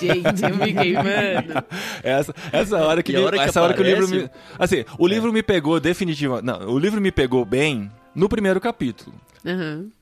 Gente, 0.00 0.42
eu 0.42 0.54
fiquei, 0.54 0.92
mano. 0.94 1.64
Essa, 2.02 2.34
essa 2.52 2.76
hora 2.78 3.02
que, 3.02 3.14
hora 3.16 3.36
que 3.36 3.42
essa 3.44 3.60
hora 3.60 3.74
que 3.74 3.80
o 3.80 3.84
livro 3.84 4.04
aparece- 4.04 4.24
me. 4.24 4.30
Assim, 4.58 4.84
o 4.98 5.06
livro 5.06 5.32
me 5.32 5.42
pegou 5.42 5.78
definitivamente. 5.80 6.44
Não, 6.46 6.68
o 6.70 6.78
livro 6.78 7.00
me 7.00 7.10
pegou 7.12 7.44
bem 7.44 7.90
no 8.16 8.28
primeiro 8.28 8.60
capítulo. 8.60 9.14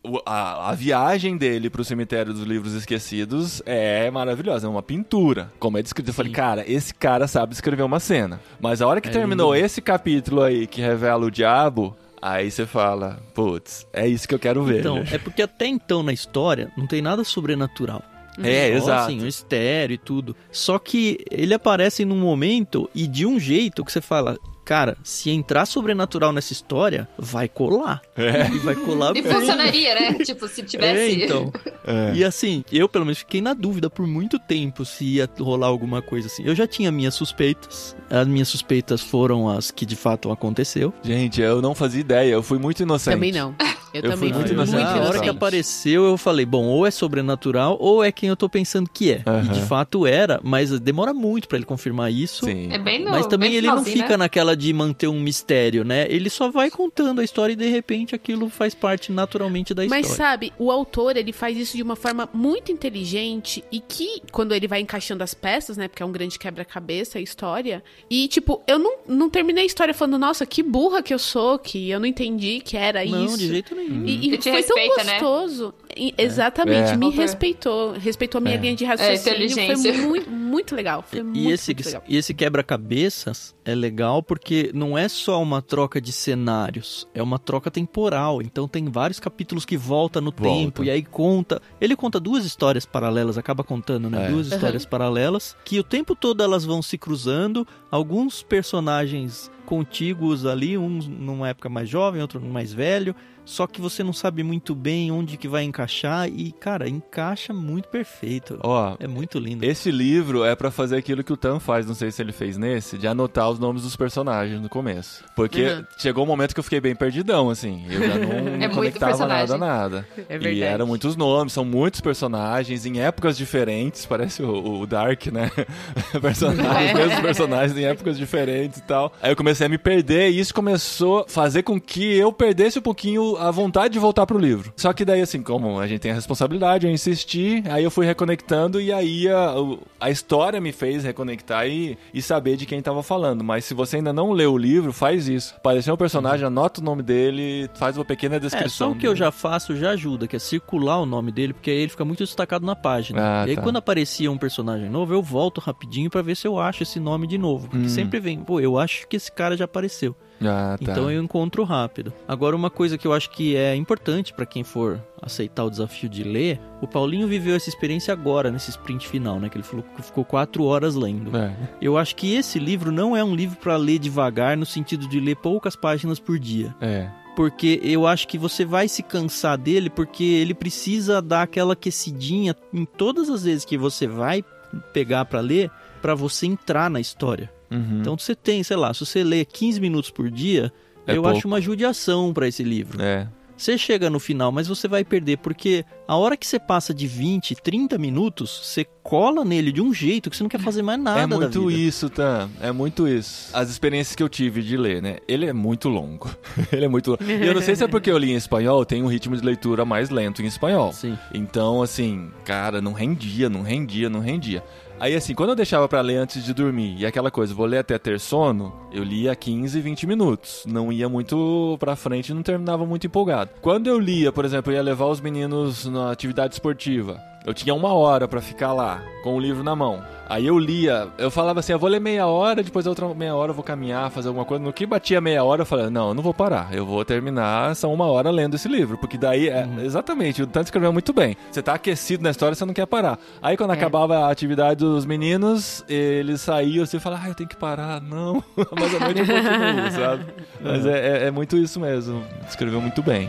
O- 0.02 0.22
A, 0.24 0.70
a 0.70 0.74
viagem 0.74 1.36
dele 1.36 1.68
pro 1.68 1.84
cemitério 1.84 2.32
dos 2.32 2.44
livros 2.44 2.72
esquecidos 2.72 3.60
é 3.66 4.10
maravilhosa, 4.10 4.66
é 4.66 4.70
uma 4.70 4.82
pintura. 4.82 5.52
Como 5.58 5.76
é 5.76 5.82
descrito, 5.82 6.08
eu 6.08 6.14
falei, 6.14 6.32
cara, 6.32 6.64
esse 6.66 6.94
cara 6.94 7.26
sabe 7.28 7.52
escrever 7.52 7.82
uma 7.82 8.00
cena. 8.00 8.40
Mas 8.58 8.80
a 8.80 8.86
hora 8.86 9.02
que 9.02 9.08
É 9.08 9.12
terminou 9.12 9.52
lindo. 9.54 9.66
esse 9.66 9.82
capítulo 9.82 10.42
aí 10.42 10.66
que 10.66 10.80
revela 10.80 11.26
o 11.26 11.30
diabo, 11.30 11.94
aí 12.22 12.50
você 12.50 12.64
fala, 12.64 13.22
putz, 13.34 13.86
é 13.92 14.08
isso 14.08 14.26
que 14.26 14.34
eu 14.34 14.38
quero 14.38 14.64
ver. 14.64 14.80
Então, 14.80 15.04
é 15.12 15.18
porque 15.18 15.42
até 15.42 15.66
então 15.66 16.02
na 16.02 16.12
história 16.14 16.72
não 16.74 16.86
tem 16.86 17.02
nada 17.02 17.22
sobrenatural. 17.22 18.02
é, 18.42 18.70
Só, 18.70 18.76
exato. 18.84 19.02
Assim, 19.04 19.20
um 19.20 19.24
mistério 19.24 19.92
e 19.94 19.98
tudo. 19.98 20.34
Só 20.50 20.78
que 20.78 21.18
ele 21.30 21.52
aparece 21.52 22.02
num 22.06 22.16
momento 22.18 22.88
e 22.94 23.06
de 23.06 23.26
um 23.26 23.38
jeito 23.38 23.84
que 23.84 23.92
você 23.92 24.00
fala, 24.00 24.38
cara, 24.64 24.96
se 25.02 25.30
entrar 25.30 25.66
sobrenatural 25.66 26.32
nessa 26.32 26.52
história, 26.52 27.08
vai 27.18 27.48
colar. 27.48 28.00
É. 28.16 28.48
E 28.48 28.58
vai 28.58 28.74
colar 28.74 29.16
E 29.16 29.22
bem. 29.22 29.32
funcionaria, 29.32 29.94
né? 29.94 30.14
Tipo, 30.24 30.48
se 30.48 30.62
tivesse. 30.62 30.98
É, 31.22 31.24
então. 31.24 31.52
É. 31.86 32.14
E 32.14 32.24
assim, 32.24 32.64
eu 32.72 32.88
pelo 32.88 33.04
menos 33.04 33.18
fiquei 33.18 33.42
na 33.42 33.52
dúvida 33.52 33.90
por 33.90 34.06
muito 34.06 34.38
tempo 34.38 34.86
se 34.86 35.04
ia 35.04 35.28
rolar 35.38 35.66
alguma 35.66 36.00
coisa 36.00 36.28
assim. 36.28 36.42
Eu 36.42 36.54
já 36.54 36.66
tinha 36.66 36.90
minhas 36.90 37.14
suspeitas. 37.14 37.94
As 38.08 38.26
minhas 38.26 38.48
suspeitas 38.48 39.02
foram 39.02 39.50
as 39.50 39.70
que 39.70 39.84
de 39.84 39.94
fato 39.94 40.32
aconteceu. 40.32 40.94
Gente, 41.02 41.42
eu 41.42 41.60
não 41.60 41.74
fazia 41.74 42.00
ideia, 42.00 42.32
eu 42.32 42.42
fui 42.42 42.58
muito 42.58 42.82
inocente. 42.82 43.12
Também 43.12 43.32
não. 43.32 43.54
Eu, 43.94 44.02
Eu 44.02 44.10
também 44.10 44.16
fui 44.18 44.38
muito 44.38 44.48
fui 44.48 44.56
muito 44.56 44.70
inocente. 44.70 44.98
Já, 44.98 45.04
a 45.04 45.08
hora 45.08 45.20
que 45.20 45.28
apareceu, 45.28 46.04
eu 46.04 46.18
falei, 46.18 46.44
bom, 46.44 46.64
ou 46.66 46.84
é 46.84 46.90
sobrenatural 46.90 47.76
ou 47.80 48.02
é 48.02 48.10
quem 48.10 48.28
eu 48.28 48.36
tô 48.36 48.48
pensando 48.48 48.90
que 48.92 49.12
é. 49.12 49.22
Aham. 49.24 49.44
E 49.44 49.48
de 49.48 49.62
fato 49.62 50.04
era, 50.06 50.40
mas 50.42 50.78
demora 50.80 51.14
muito 51.14 51.46
pra 51.46 51.56
ele 51.56 51.64
confirmar 51.64 52.12
isso. 52.12 52.44
Sim. 52.44 52.72
É 52.72 52.78
bem 52.78 53.04
no, 53.04 53.12
Mas 53.12 53.26
também 53.26 53.50
bem 53.50 53.58
ele 53.58 53.68
não 53.68 53.84
fica 53.84 54.10
né? 54.10 54.16
naquela 54.16 54.56
de 54.56 54.72
manter 54.72 55.06
um 55.06 55.20
mistério, 55.20 55.84
né? 55.84 56.06
Ele 56.10 56.28
só 56.28 56.50
vai 56.50 56.70
contando 56.70 57.20
a 57.20 57.24
história 57.24 57.52
e 57.52 57.56
de 57.56 57.68
repente 57.68 58.14
aquilo 58.14 58.48
faz 58.48 58.74
parte 58.74 59.12
naturalmente 59.12 59.72
da 59.72 59.86
Mas 59.86 60.06
história. 60.06 60.30
sabe, 60.30 60.52
o 60.58 60.70
autor, 60.70 61.16
ele 61.16 61.32
faz 61.32 61.56
isso 61.56 61.76
de 61.76 61.82
uma 61.82 61.94
forma 61.96 62.28
muito 62.32 62.72
inteligente 62.72 63.62
e 63.70 63.78
que, 63.80 64.22
quando 64.32 64.52
ele 64.52 64.66
vai 64.66 64.80
encaixando 64.80 65.22
as 65.22 65.34
peças, 65.34 65.76
né, 65.76 65.86
porque 65.86 66.02
é 66.02 66.06
um 66.06 66.12
grande 66.12 66.38
quebra-cabeça 66.38 67.18
a 67.18 67.20
história, 67.20 67.82
e, 68.10 68.26
tipo, 68.28 68.62
eu 68.66 68.78
não, 68.78 68.96
não 69.06 69.30
terminei 69.30 69.64
a 69.64 69.66
história 69.66 69.94
falando, 69.94 70.18
nossa, 70.18 70.44
que 70.44 70.62
burra 70.62 71.02
que 71.02 71.12
eu 71.14 71.18
sou, 71.18 71.58
que 71.58 71.90
eu 71.90 72.00
não 72.00 72.06
entendi 72.06 72.60
que 72.60 72.76
era 72.76 73.04
não, 73.04 73.24
isso. 73.26 73.38
de 73.38 73.48
jeito 73.48 73.74
nenhum. 73.74 73.83
E, 73.86 74.34
e 74.34 74.38
te 74.38 74.50
foi 74.50 74.62
tão 74.62 74.76
respeita, 74.76 75.04
né? 75.04 75.20
gostoso. 75.20 75.74
E- 75.96 76.14
exatamente, 76.18 76.90
É. 76.92 76.96
me 76.96 77.10
respeitou. 77.10 77.92
Respeitou 77.92 78.38
a 78.38 78.42
minha 78.42 78.56
É. 78.56 78.58
linha 78.58 78.74
de 78.74 78.84
raciocínio. 78.84 79.20
inteligência. 79.20 79.94
Foi 79.94 80.02
muito, 80.02 80.30
muito 80.30 80.74
legal. 80.74 81.02
Foi 81.06 81.22
muito, 81.22 81.38
E 81.38 81.50
esse, 81.52 81.72
muito 81.74 81.86
legal. 81.86 82.02
e 82.08 82.16
esse 82.16 82.34
quebra-cabeças 82.34 83.54
é 83.64 83.74
legal 83.74 84.22
porque 84.22 84.70
não 84.74 84.96
é 84.98 85.08
só 85.08 85.40
uma 85.42 85.62
troca 85.62 86.00
de 86.00 86.12
cenários, 86.12 87.08
é 87.14 87.22
uma 87.22 87.38
troca 87.38 87.70
temporal. 87.70 88.42
Então 88.42 88.66
tem 88.68 88.84
vários 88.90 89.20
capítulos 89.20 89.64
que 89.64 89.76
volta 89.76 90.20
no 90.20 90.30
Volta. 90.32 90.42
tempo 90.42 90.84
e 90.84 90.90
aí 90.90 91.02
conta. 91.02 91.60
Ele 91.80 91.94
conta 91.96 92.18
duas 92.20 92.44
histórias 92.44 92.84
paralelas, 92.84 93.38
acaba 93.38 93.62
contando, 93.64 94.10
né? 94.10 94.26
É. 94.26 94.30
Duas 94.30 94.48
Uhum. 94.50 94.54
histórias 94.54 94.84
paralelas 94.84 95.56
que 95.64 95.78
o 95.78 95.84
tempo 95.84 96.14
todo 96.14 96.42
elas 96.42 96.64
vão 96.64 96.82
se 96.82 96.98
cruzando. 96.98 97.66
Alguns 97.90 98.42
personagens 98.42 99.50
contíguos 99.64 100.44
ali, 100.44 100.76
um 100.76 100.88
numa 100.98 101.48
época 101.48 101.68
mais 101.68 101.88
jovem, 101.88 102.20
outro 102.20 102.40
mais 102.40 102.72
velho. 102.72 103.14
Só 103.44 103.66
que 103.66 103.80
você 103.80 104.02
não 104.02 104.12
sabe 104.12 104.42
muito 104.42 104.74
bem 104.74 105.10
onde 105.12 105.36
que 105.36 105.46
vai 105.48 105.64
encaixar 105.64 106.28
e, 106.28 106.50
cara, 106.52 106.88
encaixa 106.88 107.52
muito 107.52 107.88
perfeito. 107.88 108.58
Ó, 108.62 108.96
É 108.98 109.06
muito 109.06 109.38
lindo. 109.38 109.64
esse 109.64 109.90
livro 109.90 110.44
é 110.44 110.54
pra 110.56 110.70
fazer 110.70 110.96
aquilo 110.96 111.22
que 111.22 111.32
o 111.32 111.36
Tan 111.36 111.58
faz, 111.60 111.86
não 111.86 111.94
sei 111.94 112.10
se 112.10 112.22
ele 112.22 112.32
fez 112.32 112.56
nesse, 112.56 112.96
de 112.96 113.06
anotar 113.06 113.50
os 113.50 113.58
nomes 113.58 113.82
dos 113.82 113.96
personagens 113.96 114.60
no 114.60 114.68
começo. 114.68 115.22
Porque 115.36 115.62
Uhum. 115.64 115.84
chegou 115.98 116.24
um 116.24 116.26
momento 116.26 116.54
que 116.54 116.60
eu 116.60 116.64
fiquei 116.64 116.80
bem 116.80 116.94
perdidão, 116.94 117.50
assim. 117.50 117.84
Eu 117.90 118.00
já 118.08 118.18
não 118.18 118.28
É 118.64 118.68
muito 118.68 118.74
conectava 118.74 119.16
nada 119.26 119.34
personagem. 119.38 119.58
nada. 119.60 120.08
É 120.28 120.34
E 120.34 120.38
verdade. 120.38 120.62
eram 120.62 120.86
muitos 120.86 121.14
nomes, 121.16 121.52
são 121.52 121.64
muitos 121.64 122.00
personagens 122.00 122.86
em 122.86 123.00
épocas 123.00 123.36
diferentes, 123.36 124.06
parece 124.06 124.42
o, 124.42 124.80
o 124.80 124.86
Dark, 124.86 125.26
né? 125.26 125.50
personagens, 126.20 126.90
É. 126.90 126.92
os 126.92 126.98
mesmos 126.98 127.20
personagens 127.20 127.78
em 127.78 127.84
épocas 127.84 128.16
diferentes 128.16 128.78
e 128.78 128.82
tal. 128.82 129.12
Aí 129.22 129.30
eu 129.32 129.36
comecei 129.36 129.66
a 129.66 129.68
me 129.68 129.78
perder 129.78 130.30
e 130.30 130.38
isso 130.40 130.54
começou 130.54 131.20
a 131.20 131.28
fazer 131.28 131.62
com 131.62 131.80
que 131.80 132.14
eu 132.16 132.32
perdesse 132.32 132.78
um 132.78 132.82
pouquinho 132.82 133.33
a 133.38 133.50
vontade 133.50 133.92
de 133.94 133.98
voltar 133.98 134.26
pro 134.26 134.38
livro. 134.38 134.72
Só 134.76 134.92
que 134.92 135.04
daí, 135.04 135.20
assim, 135.20 135.42
como 135.42 135.78
a 135.78 135.86
gente 135.86 136.00
tem 136.00 136.10
a 136.10 136.14
responsabilidade, 136.14 136.86
eu 136.86 136.92
insisti, 136.92 137.62
aí 137.70 137.82
eu 137.84 137.90
fui 137.90 138.06
reconectando 138.06 138.80
e 138.80 138.92
aí 138.92 139.28
a, 139.28 139.54
a 140.00 140.10
história 140.10 140.60
me 140.60 140.72
fez 140.72 141.04
reconectar 141.04 141.66
e, 141.66 141.96
e 142.12 142.20
saber 142.22 142.56
de 142.56 142.66
quem 142.66 142.80
tava 142.82 143.02
falando. 143.02 143.42
Mas 143.44 143.64
se 143.64 143.74
você 143.74 143.96
ainda 143.96 144.12
não 144.12 144.32
leu 144.32 144.52
o 144.52 144.58
livro, 144.58 144.92
faz 144.92 145.28
isso. 145.28 145.54
Apareceu 145.56 145.94
um 145.94 145.96
personagem, 145.96 146.46
anota 146.46 146.80
o 146.80 146.84
nome 146.84 147.02
dele, 147.02 147.68
faz 147.74 147.96
uma 147.96 148.04
pequena 148.04 148.36
É, 148.36 148.40
só 148.40 148.44
descrição. 148.46 148.90
o 148.92 148.96
que 148.96 149.06
eu 149.06 149.14
já 149.16 149.30
faço 149.30 149.76
já 149.76 149.90
ajuda, 149.90 150.26
que 150.26 150.36
é 150.36 150.38
circular 150.38 151.00
o 151.00 151.06
nome 151.06 151.30
dele, 151.32 151.52
porque 151.52 151.70
aí 151.70 151.78
ele 151.78 151.88
fica 151.90 152.04
muito 152.04 152.18
destacado 152.24 152.64
na 152.66 152.76
página. 152.76 153.42
Ah, 153.42 153.46
e 153.46 153.50
aí 153.50 153.56
tá. 153.56 153.62
quando 153.62 153.76
aparecia 153.76 154.30
um 154.30 154.38
personagem 154.38 154.88
novo, 154.88 155.12
eu 155.14 155.22
volto 155.22 155.60
rapidinho 155.60 156.10
pra 156.10 156.22
ver 156.22 156.36
se 156.36 156.46
eu 156.46 156.58
acho 156.58 156.82
esse 156.82 156.98
nome 157.00 157.26
de 157.26 157.38
novo. 157.38 157.68
Porque 157.68 157.86
Hum. 157.86 157.88
sempre 157.88 158.20
vem, 158.20 158.38
pô, 158.40 158.60
eu 158.60 158.78
acho 158.78 159.06
que 159.08 159.16
esse 159.16 159.30
cara 159.30 159.56
já 159.56 159.64
apareceu. 159.64 160.14
Ah, 160.42 160.76
tá. 160.78 160.92
Então 160.92 161.10
eu 161.10 161.22
encontro 161.22 161.62
rápido. 161.64 162.12
Agora, 162.26 162.54
uma 162.56 162.70
coisa 162.70 162.98
que 162.98 163.06
eu 163.06 163.12
acho 163.12 163.30
que 163.30 163.56
é 163.56 163.74
importante 163.74 164.32
pra 164.32 164.44
quem 164.44 164.62
for 164.64 165.00
aceitar 165.22 165.64
o 165.64 165.70
desafio 165.70 166.08
de 166.08 166.22
ler, 166.22 166.60
o 166.82 166.86
Paulinho 166.86 167.26
viveu 167.26 167.54
essa 167.56 167.68
experiência 167.68 168.12
agora, 168.12 168.50
nesse 168.50 168.70
sprint 168.70 169.06
final, 169.08 169.40
né? 169.40 169.48
Que 169.48 169.56
ele 169.56 169.64
falou 169.64 169.84
que 169.96 170.02
ficou 170.02 170.24
quatro 170.24 170.64
horas 170.64 170.94
lendo. 170.94 171.34
É. 171.36 171.54
Eu 171.80 171.96
acho 171.96 172.14
que 172.16 172.34
esse 172.34 172.58
livro 172.58 172.92
não 172.92 173.16
é 173.16 173.24
um 173.24 173.34
livro 173.34 173.56
pra 173.56 173.76
ler 173.76 173.98
devagar, 173.98 174.56
no 174.56 174.66
sentido 174.66 175.08
de 175.08 175.18
ler 175.20 175.36
poucas 175.36 175.74
páginas 175.76 176.18
por 176.18 176.38
dia 176.38 176.74
É. 176.80 177.08
porque 177.36 177.80
eu 177.82 178.06
acho 178.06 178.28
que 178.28 178.36
você 178.36 178.64
vai 178.64 178.86
se 178.86 179.02
cansar 179.02 179.56
dele 179.56 179.88
porque 179.88 180.22
ele 180.24 180.52
precisa 180.54 181.22
dar 181.22 181.42
aquela 181.42 181.72
aquecidinha 181.72 182.54
em 182.72 182.84
todas 182.84 183.30
as 183.30 183.44
vezes 183.44 183.64
que 183.64 183.78
você 183.78 184.06
vai 184.06 184.44
pegar 184.92 185.24
pra 185.24 185.40
ler 185.40 185.70
pra 186.02 186.14
você 186.14 186.46
entrar 186.46 186.90
na 186.90 187.00
história. 187.00 187.50
Uhum. 187.70 188.00
Então 188.00 188.16
você 188.18 188.34
tem, 188.34 188.62
sei 188.62 188.76
lá, 188.76 188.92
se 188.94 189.00
você 189.04 189.22
lê 189.24 189.44
15 189.44 189.80
minutos 189.80 190.10
por 190.10 190.30
dia, 190.30 190.72
É 191.06 191.16
eu 191.16 191.22
pouco. 191.22 191.36
acho 191.38 191.46
uma 191.48 191.60
judiação 191.60 192.32
pra 192.32 192.46
esse 192.48 192.62
livro. 192.62 193.00
É. 193.02 193.28
Você 193.56 193.78
chega 193.78 194.10
no 194.10 194.18
final, 194.18 194.50
mas 194.50 194.66
você 194.66 194.88
vai 194.88 195.04
perder 195.04 195.38
porque 195.38 195.84
a 196.06 196.16
hora 196.16 196.36
que 196.36 196.46
você 196.46 196.58
passa 196.58 196.92
de 196.92 197.06
20, 197.06 197.54
30 197.56 197.96
minutos, 197.98 198.60
você 198.64 198.86
cola 199.02 199.44
nele 199.44 199.70
de 199.70 199.80
um 199.80 199.92
jeito 199.92 200.30
que 200.30 200.36
você 200.36 200.42
não 200.42 200.48
quer 200.48 200.60
fazer 200.60 200.82
mais 200.82 200.98
nada 201.00 201.20
é 201.20 201.26
da 201.26 201.36
muito 201.36 201.66
vida. 201.66 201.80
isso, 201.80 202.08
Tan. 202.08 202.48
É 202.60 202.72
muito 202.72 203.06
isso. 203.06 203.50
As 203.52 203.68
experiências 203.70 204.16
que 204.16 204.22
eu 204.22 204.28
tive 204.28 204.62
de 204.62 204.76
ler, 204.76 205.02
né? 205.02 205.18
Ele 205.28 205.46
é 205.46 205.52
muito 205.52 205.88
longo. 205.88 206.30
Ele 206.72 206.86
é 206.86 206.88
muito 206.88 207.10
longo. 207.10 207.22
E 207.24 207.46
eu 207.46 207.54
não 207.54 207.62
sei 207.62 207.76
se 207.76 207.84
é 207.84 207.88
porque 207.88 208.10
eu 208.10 208.18
li 208.18 208.32
em 208.32 208.36
espanhol, 208.36 208.84
tem 208.84 209.02
um 209.02 209.06
ritmo 209.06 209.36
de 209.36 209.44
leitura 209.44 209.84
mais 209.84 210.10
lento 210.10 210.42
em 210.42 210.46
espanhol. 210.46 210.92
Sim. 210.92 211.18
Então, 211.32 211.82
assim, 211.82 212.30
cara, 212.44 212.80
não 212.80 212.92
rendia, 212.92 213.48
não 213.48 213.62
rendia, 213.62 214.08
não 214.08 214.20
rendia. 214.20 214.62
Aí, 214.98 215.14
assim, 215.14 215.34
quando 215.34 215.50
eu 215.50 215.56
deixava 215.56 215.88
pra 215.88 216.00
ler 216.00 216.16
antes 216.16 216.44
de 216.44 216.54
dormir, 216.54 216.96
e 216.98 217.04
aquela 217.04 217.30
coisa, 217.30 217.52
vou 217.52 217.66
ler 217.66 217.78
até 217.78 217.98
ter 217.98 218.20
sono, 218.20 218.72
eu 218.92 219.02
lia 219.02 219.34
15, 219.34 219.80
20 219.80 220.06
minutos. 220.06 220.64
Não 220.66 220.92
ia 220.92 221.08
muito 221.08 221.76
pra 221.80 221.96
frente 221.96 222.32
não 222.32 222.42
terminava 222.42 222.86
muito 222.86 223.06
empolgado. 223.06 223.50
Quando 223.60 223.88
eu 223.88 223.98
lia, 223.98 224.30
por 224.30 224.44
exemplo, 224.44 224.72
eu 224.72 224.76
ia 224.76 224.82
levar 224.82 225.06
os 225.06 225.20
meninos 225.20 225.84
na 225.94 226.10
atividade 226.10 226.54
esportiva. 226.54 227.18
Eu 227.46 227.52
tinha 227.52 227.74
uma 227.74 227.92
hora 227.92 228.26
pra 228.26 228.40
ficar 228.40 228.72
lá, 228.72 229.02
com 229.22 229.34
o 229.36 229.40
livro 229.40 229.62
na 229.62 229.76
mão. 229.76 230.02
Aí 230.26 230.46
eu 230.46 230.58
lia, 230.58 231.08
eu 231.18 231.30
falava 231.30 231.60
assim, 231.60 231.72
eu 231.72 231.78
vou 231.78 231.90
ler 231.90 232.00
meia 232.00 232.26
hora, 232.26 232.62
depois 232.62 232.86
a 232.86 232.88
outra 232.88 233.06
meia 233.14 233.34
hora 233.34 233.50
eu 233.50 233.54
vou 233.54 233.62
caminhar, 233.62 234.10
fazer 234.10 234.28
alguma 234.28 234.46
coisa. 234.46 234.64
No 234.64 234.72
que 234.72 234.86
batia 234.86 235.20
meia 235.20 235.44
hora, 235.44 235.60
eu 235.60 235.66
falei, 235.66 235.90
não, 235.90 236.08
eu 236.08 236.14
não 236.14 236.22
vou 236.22 236.32
parar, 236.32 236.68
eu 236.72 236.86
vou 236.86 237.04
terminar 237.04 237.76
só 237.76 237.92
uma 237.92 238.06
hora 238.06 238.30
lendo 238.30 238.54
esse 238.54 238.66
livro. 238.66 238.96
Porque 238.96 239.18
daí, 239.18 239.50
é, 239.50 239.68
exatamente, 239.84 240.42
o 240.42 240.46
Tanto 240.46 240.64
escreveu 240.68 240.90
muito 240.94 241.12
bem. 241.12 241.36
Você 241.52 241.60
tá 241.60 241.74
aquecido 241.74 242.22
na 242.22 242.30
história, 242.30 242.54
você 242.54 242.64
não 242.64 242.72
quer 242.72 242.86
parar. 242.86 243.18
Aí 243.42 243.58
quando 243.58 243.72
É. 243.72 243.74
acabava 243.74 244.20
a 244.20 244.30
atividade 244.30 244.80
dos 244.80 245.04
meninos, 245.04 245.84
eles 245.86 246.40
saíam 246.40 246.84
assim 246.84 246.96
e 246.96 247.00
falavam, 247.00 247.26
ah, 247.26 247.28
eu 247.28 247.34
tenho 247.34 247.48
que 247.50 247.56
parar. 247.56 248.00
Não, 248.00 248.42
mas 248.56 248.94
a 248.94 249.00
noite 249.00 249.20
eu 249.20 249.26
continuo, 249.26 249.90
sabe? 249.90 250.24
Mas 250.64 250.86
é, 250.86 251.24
é- 251.24 251.26
é 251.26 251.30
muito 251.30 251.58
isso 251.58 251.78
mesmo, 251.78 252.22
escreveu 252.48 252.80
muito 252.80 253.02
bem. 253.02 253.28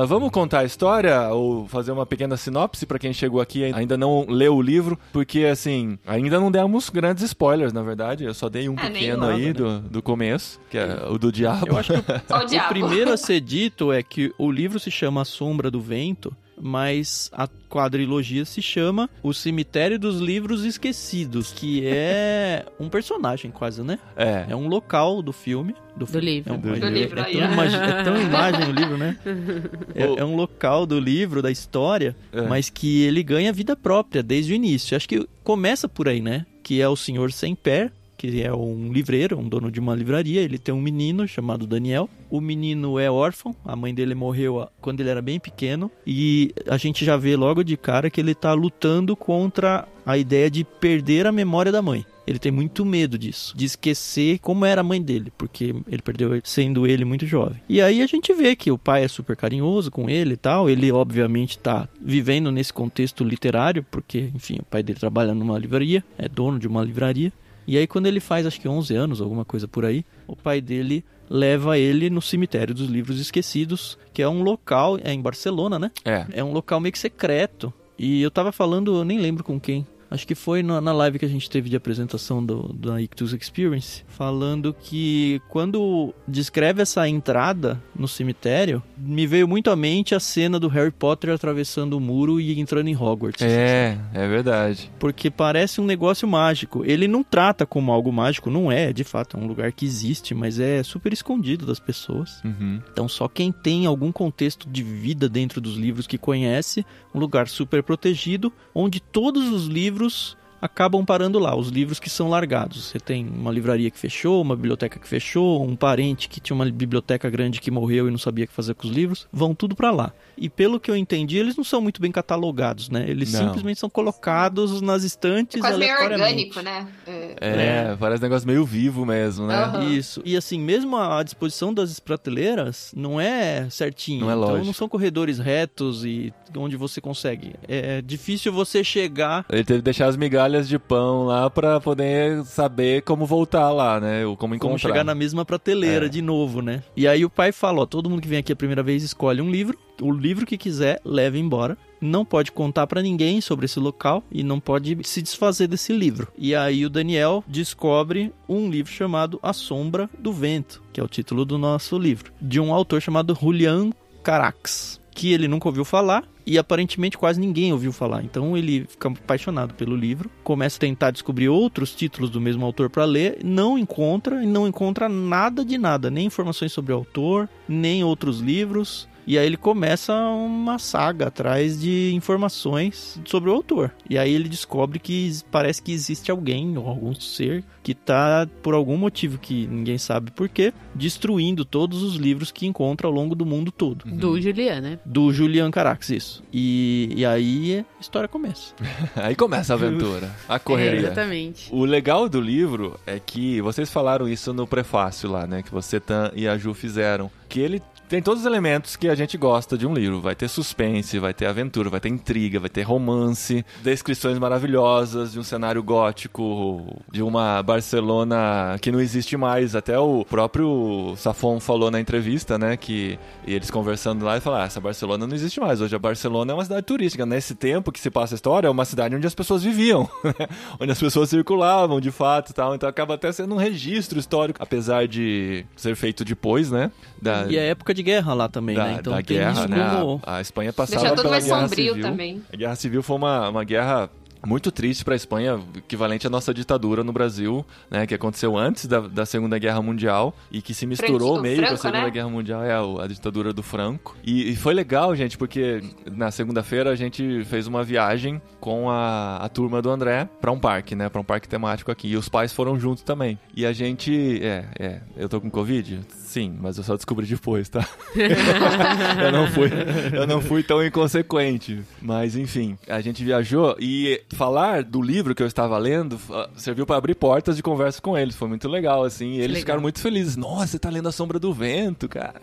Mas 0.00 0.08
vamos 0.08 0.30
contar 0.30 0.60
a 0.60 0.64
história 0.64 1.28
ou 1.30 1.66
fazer 1.66 1.90
uma 1.90 2.06
pequena 2.06 2.36
sinopse 2.36 2.86
para 2.86 2.98
quem 2.98 3.12
chegou 3.12 3.40
aqui 3.40 3.60
e 3.60 3.64
ainda 3.74 3.96
não 3.96 4.24
leu 4.28 4.54
o 4.56 4.62
livro, 4.62 4.98
porque 5.12 5.44
assim, 5.44 5.98
ainda 6.06 6.38
não 6.38 6.50
demos 6.52 6.88
grandes 6.88 7.24
spoilers, 7.24 7.72
na 7.72 7.82
verdade. 7.82 8.22
Eu 8.24 8.32
só 8.34 8.48
dei 8.48 8.68
um 8.68 8.74
É, 8.78 8.90
pequeno 8.90 9.26
nenhum. 9.26 9.34
aí 9.46 9.52
do, 9.52 9.80
do 9.80 10.00
começo, 10.02 10.60
que 10.70 10.78
é 10.78 11.04
o 11.10 11.18
do 11.18 11.32
diabo. 11.32 11.66
Eu 11.66 11.76
acho 11.76 11.92
que 11.94 11.98
o 12.32 12.36
o 12.36 12.44
diabo. 12.46 12.68
primeiro 12.68 13.12
a 13.12 13.16
ser 13.16 13.40
dito 13.40 13.92
é 13.92 14.02
que 14.02 14.32
o 14.38 14.50
livro 14.52 14.78
se 14.78 14.90
chama 14.90 15.22
A 15.22 15.24
Sombra 15.24 15.70
do 15.70 15.80
Vento, 15.80 16.32
mas 16.60 17.30
a 17.32 17.48
quadrilogia 17.68 18.44
se 18.44 18.60
chama 18.62 19.08
O 19.22 19.32
Cemitério 19.34 19.98
dos 19.98 20.20
Livros 20.20 20.64
Esquecidos, 20.64 21.52
que 21.52 21.86
é 21.86 22.64
um 22.80 22.88
personagem 22.88 23.50
quase, 23.50 23.82
né? 23.82 23.98
É. 24.16 24.46
É 24.48 24.56
um 24.56 24.68
local 24.68 25.22
do 25.22 25.32
filme. 25.32 25.74
Do, 25.96 26.00
Do 26.00 26.06
filme. 26.06 26.26
livro. 26.26 26.52
É, 26.52 26.56
um- 26.56 26.60
Do 26.60 26.74
é- 26.86 26.90
livro, 26.90 27.18
é 27.20 27.24
aí, 27.24 27.32
tão 27.38 27.48
ó. 27.48 27.52
imagi- 27.52 27.76
é 27.76 28.02
tão 28.04 28.20
imagem 28.22 28.68
o 28.68 28.72
livro, 28.72 28.96
né? 28.96 29.16
É, 29.94 30.20
é 30.20 30.24
um 30.24 30.36
local 30.36 30.86
do 30.86 30.98
livro, 31.00 31.42
da 31.42 31.50
história, 31.50 32.14
É. 32.32 32.42
mas 32.42 32.70
que 32.70 33.02
ele 33.02 33.22
ganha 33.22 33.52
vida 33.52 33.74
própria 33.74 34.22
desde 34.22 34.52
o 34.52 34.54
início. 34.54 34.96
Acho 34.96 35.08
que 35.08 35.26
começa 35.42 35.88
por 35.88 36.08
aí, 36.08 36.20
né? 36.20 36.46
Que 36.62 36.80
é 36.80 36.88
o 36.88 36.94
senhor 36.96 37.32
Semper, 37.32 37.90
que 38.18 38.42
é 38.42 38.52
um 38.52 38.92
livreiro, 38.92 39.38
um 39.38 39.48
dono 39.48 39.70
de 39.70 39.78
uma 39.78 39.94
livraria. 39.94 40.42
Ele 40.42 40.58
tem 40.58 40.74
um 40.74 40.80
menino 40.80 41.26
chamado 41.26 41.66
Daniel. 41.66 42.10
O 42.28 42.40
menino 42.40 42.98
é 42.98 43.08
órfão, 43.10 43.54
a 43.64 43.76
mãe 43.76 43.94
dele 43.94 44.14
morreu 44.14 44.68
quando 44.80 45.00
ele 45.00 45.08
era 45.08 45.22
bem 45.22 45.38
pequeno. 45.38 45.90
E 46.04 46.52
a 46.66 46.76
gente 46.76 47.04
já 47.04 47.16
vê 47.16 47.36
logo 47.36 47.62
de 47.62 47.76
cara 47.76 48.10
que 48.10 48.20
ele 48.20 48.34
tá 48.34 48.52
lutando 48.52 49.16
contra 49.16 49.86
a 50.04 50.18
ideia 50.18 50.50
de 50.50 50.64
perder 50.64 51.26
a 51.26 51.32
memória 51.32 51.70
da 51.70 51.80
mãe. 51.80 52.04
Ele 52.26 52.38
tem 52.38 52.52
muito 52.52 52.84
medo 52.84 53.16
disso, 53.18 53.56
de 53.56 53.64
esquecer 53.64 54.38
como 54.40 54.66
era 54.66 54.82
a 54.82 54.84
mãe 54.84 55.00
dele, 55.00 55.32
porque 55.38 55.74
ele 55.90 56.02
perdeu 56.02 56.38
sendo 56.44 56.86
ele 56.86 57.02
muito 57.02 57.24
jovem. 57.24 57.58
E 57.66 57.80
aí 57.80 58.02
a 58.02 58.06
gente 58.06 58.34
vê 58.34 58.54
que 58.54 58.70
o 58.70 58.76
pai 58.76 59.04
é 59.04 59.08
super 59.08 59.34
carinhoso 59.34 59.90
com 59.90 60.10
ele 60.10 60.34
e 60.34 60.36
tal. 60.36 60.68
Ele, 60.68 60.92
obviamente, 60.92 61.58
tá 61.58 61.88
vivendo 61.98 62.52
nesse 62.52 62.70
contexto 62.70 63.24
literário, 63.24 63.82
porque, 63.90 64.30
enfim, 64.34 64.58
o 64.60 64.64
pai 64.64 64.82
dele 64.82 64.98
trabalha 64.98 65.32
numa 65.32 65.58
livraria, 65.58 66.04
é 66.18 66.28
dono 66.28 66.58
de 66.58 66.68
uma 66.68 66.84
livraria. 66.84 67.32
E 67.68 67.76
aí, 67.76 67.86
quando 67.86 68.06
ele 68.06 68.18
faz, 68.18 68.46
acho 68.46 68.58
que 68.58 68.66
11 68.66 68.96
anos, 68.96 69.20
alguma 69.20 69.44
coisa 69.44 69.68
por 69.68 69.84
aí, 69.84 70.02
o 70.26 70.34
pai 70.34 70.58
dele 70.58 71.04
leva 71.28 71.76
ele 71.76 72.08
no 72.08 72.22
cemitério 72.22 72.74
dos 72.74 72.88
livros 72.88 73.20
esquecidos, 73.20 73.98
que 74.10 74.22
é 74.22 74.28
um 74.28 74.42
local, 74.42 74.98
é 75.04 75.12
em 75.12 75.20
Barcelona, 75.20 75.78
né? 75.78 75.90
É. 76.02 76.26
É 76.32 76.42
um 76.42 76.50
local 76.50 76.80
meio 76.80 76.94
que 76.94 76.98
secreto. 76.98 77.70
E 77.98 78.22
eu 78.22 78.30
tava 78.30 78.52
falando, 78.52 78.96
eu 78.96 79.04
nem 79.04 79.18
lembro 79.18 79.44
com 79.44 79.60
quem. 79.60 79.86
Acho 80.10 80.26
que 80.26 80.34
foi 80.34 80.62
na, 80.62 80.80
na 80.80 80.92
live 80.92 81.18
que 81.18 81.24
a 81.24 81.28
gente 81.28 81.50
teve 81.50 81.68
de 81.68 81.76
apresentação 81.76 82.44
do, 82.44 82.72
da 82.72 83.00
Ictus 83.00 83.32
Experience, 83.32 84.04
falando 84.08 84.74
que 84.74 85.40
quando 85.48 86.14
descreve 86.26 86.82
essa 86.82 87.06
entrada 87.08 87.80
no 87.94 88.08
cemitério, 88.08 88.82
me 88.96 89.26
veio 89.26 89.46
muito 89.46 89.70
à 89.70 89.76
mente 89.76 90.14
a 90.14 90.20
cena 90.20 90.58
do 90.58 90.68
Harry 90.68 90.90
Potter 90.90 91.30
atravessando 91.30 91.94
o 91.94 92.00
muro 92.00 92.40
e 92.40 92.58
entrando 92.58 92.88
em 92.88 92.96
Hogwarts. 92.96 93.42
É, 93.42 93.98
é 94.14 94.28
verdade. 94.28 94.90
Porque 94.98 95.30
parece 95.30 95.80
um 95.80 95.84
negócio 95.84 96.26
mágico. 96.26 96.84
Ele 96.84 97.06
não 97.06 97.22
trata 97.22 97.66
como 97.66 97.92
algo 97.92 98.12
mágico, 98.12 98.50
não 98.50 98.72
é, 98.72 98.92
de 98.92 99.04
fato, 99.04 99.36
é 99.36 99.40
um 99.40 99.46
lugar 99.46 99.72
que 99.72 99.84
existe, 99.84 100.34
mas 100.34 100.58
é 100.58 100.82
super 100.82 101.12
escondido 101.12 101.66
das 101.66 101.78
pessoas. 101.78 102.42
Uhum. 102.44 102.80
Então 102.90 103.08
só 103.08 103.28
quem 103.28 103.52
tem 103.52 103.84
algum 103.84 104.10
contexto 104.10 104.68
de 104.68 104.82
vida 104.82 105.28
dentro 105.28 105.60
dos 105.60 105.76
livros 105.76 106.06
que 106.06 106.16
conhece, 106.16 106.84
um 107.14 107.18
lugar 107.18 107.48
super 107.48 107.82
protegido, 107.82 108.52
onde 108.74 109.00
todos 109.00 109.48
os 109.48 109.66
livros 109.66 109.97
livros 109.98 110.38
acabam 110.60 111.04
parando 111.04 111.38
lá, 111.38 111.54
os 111.56 111.68
livros 111.68 111.98
que 111.98 112.10
são 112.10 112.28
largados. 112.28 112.84
Você 112.86 112.98
tem 112.98 113.26
uma 113.26 113.50
livraria 113.52 113.90
que 113.90 113.98
fechou, 113.98 114.42
uma 114.42 114.56
biblioteca 114.56 114.98
que 114.98 115.08
fechou, 115.08 115.64
um 115.64 115.76
parente 115.76 116.28
que 116.28 116.40
tinha 116.40 116.54
uma 116.54 116.64
biblioteca 116.70 117.28
grande 117.30 117.60
que 117.60 117.70
morreu 117.70 118.08
e 118.08 118.10
não 118.10 118.18
sabia 118.18 118.44
o 118.44 118.48
que 118.48 118.54
fazer 118.54 118.74
com 118.74 118.86
os 118.86 118.92
livros, 118.92 119.26
vão 119.32 119.54
tudo 119.54 119.74
pra 119.74 119.90
lá. 119.90 120.12
E 120.36 120.48
pelo 120.48 120.78
que 120.78 120.90
eu 120.90 120.96
entendi, 120.96 121.36
eles 121.36 121.56
não 121.56 121.64
são 121.64 121.80
muito 121.80 122.00
bem 122.00 122.12
catalogados, 122.12 122.88
né? 122.88 123.04
Eles 123.08 123.32
Não. 123.32 123.40
simplesmente 123.44 123.80
são 123.80 123.90
colocados 123.90 124.80
nas 124.80 125.02
estantes 125.02 125.60
Quase 125.60 125.78
meio 125.78 126.00
orgânico, 126.00 126.60
né? 126.60 126.86
É. 127.06 127.36
É, 127.40 127.96
parece 127.98 128.20
um 128.22 128.26
negócio 128.26 128.46
meio 128.46 128.64
vivo 128.64 129.04
mesmo, 129.04 129.46
né? 129.46 129.54
Aham. 129.54 129.84
Isso. 129.90 130.22
E 130.24 130.36
assim, 130.36 130.60
mesmo 130.60 130.96
a 130.96 131.22
disposição 131.22 131.74
das 131.74 131.98
prateleiras 131.98 132.92
não 132.96 133.20
é 133.20 133.68
certinho. 133.70 134.20
Não 134.20 134.30
é 134.30 134.34
então 134.34 134.48
lógico. 134.48 134.66
não 134.66 134.72
são 134.72 134.88
corredores 134.88 135.38
retos 135.38 136.04
e 136.04 136.32
onde 136.56 136.76
você 136.76 137.00
consegue. 137.00 137.54
É 137.66 138.00
difícil 138.00 138.52
você 138.52 138.84
chegar. 138.84 139.44
Ele 139.50 139.64
teve 139.64 139.80
que 139.80 139.84
deixar 139.84 140.06
as 140.06 140.16
migalhas 140.16 140.47
de 140.48 140.78
pão 140.78 141.24
lá 141.26 141.48
pra 141.50 141.80
poder 141.80 142.44
saber 142.44 143.02
como 143.02 143.26
voltar 143.26 143.70
lá, 143.70 144.00
né? 144.00 144.24
Ou 144.26 144.36
como 144.36 144.54
encontrar. 144.54 144.68
Como 144.70 144.78
chegar 144.78 145.04
na 145.04 145.14
mesma 145.14 145.44
prateleira 145.44 146.06
É. 146.06 146.08
de 146.08 146.22
novo, 146.22 146.62
né? 146.62 146.82
E 146.96 147.06
aí 147.06 147.24
o 147.24 147.30
pai 147.30 147.52
fala, 147.52 147.82
ó, 147.82 147.86
todo 147.86 148.08
mundo 148.08 148.22
que 148.22 148.28
vem 148.28 148.38
aqui 148.38 148.52
a 148.52 148.56
primeira 148.56 148.82
vez 148.82 149.02
escolhe 149.02 149.40
um 149.42 149.50
livro, 149.50 149.78
o 150.00 150.10
livro 150.12 150.46
que 150.46 150.56
quiser, 150.56 151.00
leva 151.04 151.36
embora. 151.38 151.76
Não 152.00 152.24
pode 152.24 152.52
contar 152.52 152.86
pra 152.86 153.02
ninguém 153.02 153.40
sobre 153.40 153.64
esse 153.66 153.80
local 153.80 154.22
e 154.30 154.44
não 154.44 154.60
pode 154.60 154.96
se 155.02 155.20
desfazer 155.20 155.66
desse 155.66 155.92
livro. 155.92 156.28
E 156.38 156.54
aí 156.54 156.86
o 156.86 156.90
Daniel 156.90 157.42
descobre 157.46 158.32
um 158.48 158.70
livro 158.70 158.92
chamado 158.92 159.38
A 159.42 159.52
Sombra 159.52 160.08
do 160.18 160.32
Vento, 160.32 160.80
que 160.92 161.00
é 161.00 161.02
o 161.02 161.08
título 161.08 161.44
do 161.44 161.58
nosso 161.58 161.98
livro, 161.98 162.32
de 162.40 162.60
um 162.60 162.72
autor 162.72 163.02
chamado 163.02 163.36
Julian 163.40 163.90
Carax, 164.22 165.00
que 165.18 165.32
ele 165.32 165.48
nunca 165.48 165.68
ouviu 165.68 165.84
falar 165.84 166.22
e 166.46 166.56
aparentemente 166.56 167.18
quase 167.18 167.40
ninguém 167.40 167.72
ouviu 167.72 167.92
falar. 167.92 168.22
Então 168.22 168.56
ele 168.56 168.86
fica 168.88 169.08
apaixonado 169.08 169.74
pelo 169.74 169.96
livro, 169.96 170.30
começa 170.44 170.76
a 170.76 170.80
tentar 170.80 171.10
descobrir 171.10 171.48
outros 171.48 171.92
títulos 171.92 172.30
do 172.30 172.40
mesmo 172.40 172.64
autor 172.64 172.88
para 172.88 173.04
ler, 173.04 173.40
não 173.44 173.76
encontra 173.76 174.40
e 174.44 174.46
não 174.46 174.68
encontra 174.68 175.08
nada 175.08 175.64
de 175.64 175.76
nada, 175.76 176.08
nem 176.08 176.26
informações 176.26 176.72
sobre 176.72 176.92
o 176.92 176.96
autor, 176.96 177.48
nem 177.68 178.04
outros 178.04 178.38
livros. 178.38 179.08
E 179.28 179.36
aí 179.36 179.44
ele 179.46 179.58
começa 179.58 180.14
uma 180.14 180.78
saga 180.78 181.26
atrás 181.26 181.78
de 181.78 182.12
informações 182.14 183.20
sobre 183.26 183.50
o 183.50 183.52
autor. 183.52 183.92
E 184.08 184.16
aí 184.16 184.32
ele 184.32 184.48
descobre 184.48 184.98
que 184.98 185.30
parece 185.50 185.82
que 185.82 185.92
existe 185.92 186.30
alguém 186.30 186.78
ou 186.78 186.86
algum 186.88 187.14
ser 187.14 187.62
que 187.82 187.94
tá 187.94 188.48
por 188.62 188.72
algum 188.72 188.96
motivo 188.96 189.36
que 189.38 189.66
ninguém 189.66 189.98
sabe 189.98 190.30
por 190.30 190.48
quê, 190.48 190.72
destruindo 190.94 191.62
todos 191.64 192.02
os 192.02 192.16
livros 192.16 192.50
que 192.50 192.66
encontra 192.66 193.06
ao 193.06 193.12
longo 193.12 193.34
do 193.34 193.44
mundo 193.44 193.70
todo. 193.70 194.04
Do 194.06 194.40
Julian, 194.40 194.80
né? 194.80 194.98
Do 195.04 195.30
Julian 195.30 195.70
Carax, 195.70 196.08
isso. 196.08 196.42
E, 196.50 197.10
e 197.14 197.26
aí 197.26 197.84
a 197.98 198.00
história 198.00 198.28
começa. 198.28 198.74
Aí 199.14 199.34
começa 199.36 199.74
a 199.74 199.76
aventura, 199.76 200.30
a 200.48 200.54
É, 200.56 200.58
correria. 200.58 201.00
exatamente. 201.00 201.68
O 201.70 201.84
legal 201.84 202.28
do 202.30 202.40
livro 202.40 202.98
é 203.06 203.18
que 203.18 203.60
vocês 203.60 203.90
falaram 203.90 204.26
isso 204.26 204.54
no 204.54 204.66
prefácio 204.66 205.30
lá, 205.30 205.46
né? 205.46 205.62
Que 205.62 205.70
você 205.70 206.00
Tan 206.00 206.30
e 206.34 206.48
a 206.48 206.56
Ju 206.56 206.72
fizeram. 206.72 207.30
Que 207.48 207.60
ele 207.60 207.82
tem 208.08 208.22
todos 208.22 208.40
os 208.40 208.46
elementos 208.46 208.96
que 208.96 209.08
a 209.08 209.14
gente 209.14 209.36
gosta 209.36 209.76
de 209.76 209.86
um 209.86 209.92
livro. 209.92 210.20
Vai 210.20 210.34
ter 210.34 210.48
suspense, 210.48 211.18
vai 211.18 211.34
ter 211.34 211.46
aventura, 211.46 211.90
vai 211.90 212.00
ter 212.00 212.08
intriga, 212.08 212.58
vai 212.58 212.70
ter 212.70 212.82
romance, 212.82 213.64
descrições 213.82 214.38
maravilhosas 214.38 215.32
de 215.32 215.38
um 215.38 215.42
cenário 215.42 215.82
gótico, 215.82 217.02
de 217.12 217.22
uma 217.22 217.62
Barcelona 217.62 218.78
que 218.80 218.90
não 218.90 219.00
existe 219.00 219.36
mais. 219.36 219.74
Até 219.74 219.98
o 219.98 220.24
próprio 220.24 221.14
Safon 221.16 221.60
falou 221.60 221.90
na 221.90 222.00
entrevista, 222.00 222.58
né? 222.58 222.76
Que 222.76 223.18
eles 223.46 223.70
conversando 223.70 224.24
lá 224.24 224.38
e 224.38 224.40
falaram: 224.40 224.64
ah, 224.64 224.66
essa 224.66 224.80
Barcelona 224.80 225.26
não 225.26 225.34
existe 225.34 225.60
mais. 225.60 225.80
Hoje 225.80 225.94
a 225.94 225.98
Barcelona 225.98 226.52
é 226.52 226.54
uma 226.54 226.64
cidade 226.64 226.86
turística. 226.86 227.26
Nesse 227.26 227.54
tempo 227.54 227.92
que 227.92 228.00
se 228.00 228.10
passa 228.10 228.34
a 228.34 228.36
história, 228.36 228.68
é 228.68 228.70
uma 228.70 228.84
cidade 228.86 229.14
onde 229.14 229.26
as 229.26 229.34
pessoas 229.34 229.62
viviam, 229.62 230.08
onde 230.80 230.92
as 230.92 230.98
pessoas 230.98 231.28
circulavam 231.28 232.00
de 232.00 232.10
fato 232.10 232.50
e 232.50 232.54
tal. 232.54 232.74
Então 232.74 232.88
acaba 232.88 233.14
até 233.14 233.30
sendo 233.32 233.54
um 233.54 233.58
registro 233.58 234.18
histórico, 234.18 234.62
apesar 234.62 235.06
de 235.06 235.66
ser 235.76 235.94
feito 235.94 236.24
depois, 236.24 236.70
né? 236.70 236.90
Da, 237.20 237.46
E 237.46 237.56
é 237.56 237.68
época 237.68 237.97
de 237.98 238.02
guerra 238.04 238.32
lá 238.34 238.48
também, 238.48 238.76
da, 238.76 238.84
né? 238.84 238.96
Então 239.00 239.12
da 239.12 239.22
tem 239.22 239.36
guerra, 239.36 239.52
isso 239.52 239.68
né? 239.68 239.90
como... 239.98 240.20
A, 240.24 240.36
a 240.36 240.40
Espanha 240.40 240.72
passava 240.72 241.00
Deixa 241.00 241.14
tudo 241.14 241.22
pela 241.22 241.32
mais 241.34 241.44
guerra 241.44 241.60
sombrio 241.60 241.94
civil. 241.94 242.02
também. 242.02 242.42
A 242.52 242.56
guerra 242.56 242.76
civil 242.76 243.02
foi 243.02 243.16
uma, 243.16 243.48
uma 243.48 243.64
guerra 243.64 244.08
muito 244.46 244.70
triste 244.70 245.04
para 245.04 245.14
a 245.14 245.16
Espanha, 245.16 245.58
equivalente 245.76 246.24
à 246.24 246.30
nossa 246.30 246.54
ditadura 246.54 247.02
no 247.02 247.12
Brasil, 247.12 247.66
né, 247.90 248.06
que 248.06 248.14
aconteceu 248.14 248.56
antes 248.56 248.86
da, 248.86 249.00
da 249.00 249.26
Segunda 249.26 249.58
Guerra 249.58 249.82
Mundial 249.82 250.32
e 250.48 250.62
que 250.62 250.72
se 250.72 250.86
misturou 250.86 251.30
Franco- 251.34 251.42
meio 251.42 251.58
com 251.66 251.74
a 251.74 251.76
Segunda 251.76 252.02
né? 252.04 252.10
Guerra 252.10 252.28
Mundial, 252.28 252.62
é 252.62 252.72
a, 252.72 253.04
a 253.04 253.06
ditadura 253.08 253.52
do 253.52 253.64
Franco. 253.64 254.16
E, 254.22 254.50
e 254.52 254.54
foi 254.54 254.74
legal, 254.74 255.12
gente, 255.16 255.36
porque 255.36 255.82
na 256.06 256.30
segunda-feira 256.30 256.88
a 256.90 256.94
gente 256.94 257.42
fez 257.46 257.66
uma 257.66 257.82
viagem 257.82 258.40
com 258.60 258.88
a, 258.88 259.38
a 259.38 259.48
turma 259.48 259.82
do 259.82 259.90
André 259.90 260.28
para 260.40 260.52
um 260.52 260.58
parque, 260.58 260.94
né, 260.94 261.08
para 261.08 261.20
um 261.20 261.24
parque 261.24 261.48
temático 261.48 261.90
aqui. 261.90 262.06
E 262.06 262.16
os 262.16 262.28
pais 262.28 262.52
foram 262.52 262.78
juntos 262.78 263.02
também. 263.02 263.36
E 263.56 263.66
a 263.66 263.72
gente, 263.72 264.40
é, 264.40 264.66
é, 264.78 265.00
eu 265.16 265.28
tô 265.28 265.40
com 265.40 265.50
Covid? 265.50 265.98
Sim, 266.28 266.58
mas 266.60 266.76
eu 266.76 266.84
só 266.84 266.94
descobri 266.94 267.26
depois, 267.26 267.70
tá? 267.70 267.88
eu 268.14 269.32
não 269.32 269.46
fui, 269.46 269.70
eu 270.12 270.26
não 270.26 270.42
fui 270.42 270.62
tão 270.62 270.84
inconsequente. 270.84 271.80
Mas 272.02 272.36
enfim, 272.36 272.76
a 272.86 273.00
gente 273.00 273.24
viajou 273.24 273.74
e 273.80 274.20
falar 274.34 274.82
do 274.82 275.00
livro 275.00 275.34
que 275.34 275.42
eu 275.42 275.46
estava 275.46 275.78
lendo 275.78 276.20
ah, 276.30 276.50
serviu 276.54 276.84
para 276.84 276.96
abrir 276.96 277.14
portas 277.14 277.56
de 277.56 277.62
conversa 277.62 278.02
com 278.02 278.16
eles. 278.16 278.36
Foi 278.36 278.46
muito 278.46 278.68
legal, 278.68 279.04
assim. 279.04 279.30
E 279.30 279.36
eles 279.36 279.46
legal. 279.46 279.60
ficaram 279.60 279.80
muito 279.80 280.00
felizes. 280.00 280.36
Nossa, 280.36 280.66
você 280.66 280.78
tá 280.78 280.90
lendo 280.90 281.08
A 281.08 281.12
Sombra 281.12 281.38
do 281.38 281.50
Vento, 281.50 282.06
cara. 282.10 282.34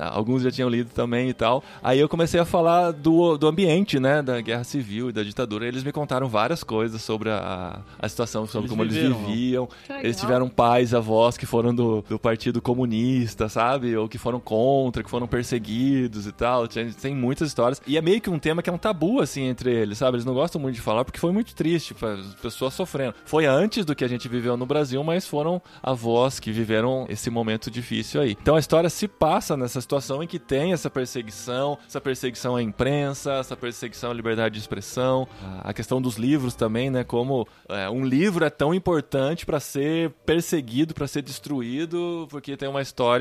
Alguns 0.00 0.42
já 0.42 0.50
tinham 0.50 0.70
lido 0.70 0.88
também 0.94 1.28
e 1.28 1.34
tal. 1.34 1.62
Aí 1.82 2.00
eu 2.00 2.08
comecei 2.08 2.40
a 2.40 2.46
falar 2.46 2.90
do, 2.90 3.36
do 3.36 3.46
ambiente, 3.46 4.00
né? 4.00 4.22
Da 4.22 4.40
guerra 4.40 4.64
civil 4.64 5.10
e 5.10 5.12
da 5.12 5.22
ditadura. 5.22 5.66
Eles 5.66 5.84
me 5.84 5.92
contaram 5.92 6.26
várias 6.26 6.64
coisas 6.64 7.02
sobre 7.02 7.28
a, 7.28 7.80
a 7.98 8.08
situação, 8.08 8.46
sobre 8.46 8.68
Eles 8.68 8.70
como 8.70 8.82
viveram, 8.84 9.16
eles 9.16 9.26
viviam. 9.26 9.68
Eles 10.02 10.16
tiveram 10.16 10.48
pais, 10.48 10.94
avós 10.94 11.36
que 11.36 11.44
foram 11.44 11.74
do, 11.74 12.02
do 12.08 12.18
Partido 12.18 12.62
Comunista, 12.62 13.25
sabe? 13.48 13.96
Ou 13.96 14.08
que 14.08 14.18
foram 14.18 14.40
contra, 14.40 15.02
que 15.02 15.10
foram 15.10 15.26
perseguidos 15.26 16.26
e 16.26 16.32
tal. 16.32 16.66
Tem, 16.68 17.14
muitas 17.14 17.48
histórias. 17.48 17.80
E 17.86 17.96
é 17.96 18.02
meio 18.02 18.20
que 18.20 18.30
um 18.30 18.38
tema 18.38 18.62
que 18.62 18.70
é 18.70 18.72
um 18.72 18.78
tabu, 18.78 19.20
assim, 19.20 19.42
entre 19.42 19.72
eles, 19.72 19.98
sabe? 19.98 20.16
Eles 20.16 20.24
não 20.24 20.34
gostam 20.34 20.60
muito 20.60 20.74
de 20.74 20.80
falar 20.80 21.04
porque 21.04 21.18
foi 21.18 21.32
muito 21.32 21.54
triste, 21.54 21.94
as 22.02 22.34
pessoas 22.36 22.74
sofrendo. 22.74 23.14
Foi 23.24 23.46
antes 23.46 23.84
do 23.84 23.94
que 23.94 24.04
a 24.04 24.08
gente 24.08 24.28
viveu 24.28 24.56
no 24.56 24.66
Brasil, 24.66 25.02
mas 25.02 25.26
foram 25.26 25.60
avós 25.82 26.38
que 26.38 26.52
viveram 26.52 27.06
esse 27.08 27.30
momento 27.30 27.70
difícil 27.70 28.20
aí. 28.20 28.36
Então 28.40 28.56
a 28.56 28.58
história 28.58 28.90
se 28.90 29.08
passa 29.08 29.56
nessa 29.56 29.80
situação 29.80 30.22
em 30.22 30.26
que 30.26 30.38
tem 30.38 30.72
essa 30.72 30.90
perseguição, 30.90 31.78
essa 31.86 32.00
perseguição 32.00 32.56
à 32.56 32.62
imprensa, 32.62 33.32
essa 33.34 33.56
perseguição 33.56 34.10
à 34.10 34.14
liberdade 34.14 34.54
de 34.54 34.60
expressão, 34.60 35.26
a 35.62 35.72
questão 35.72 36.00
dos 36.00 36.16
livros 36.16 36.54
também, 36.54 36.90
né? 36.90 37.04
Como 37.04 37.46
é, 37.68 37.88
um 37.88 38.04
livro 38.04 38.44
é 38.44 38.50
tão 38.50 38.74
importante 38.74 39.46
para 39.46 39.60
ser 39.60 40.10
perseguido, 40.24 40.94
para 40.94 41.06
ser 41.06 41.22
destruído, 41.22 42.26
porque 42.30 42.56
tem 42.56 42.68
uma 42.68 42.82
história 42.82 43.15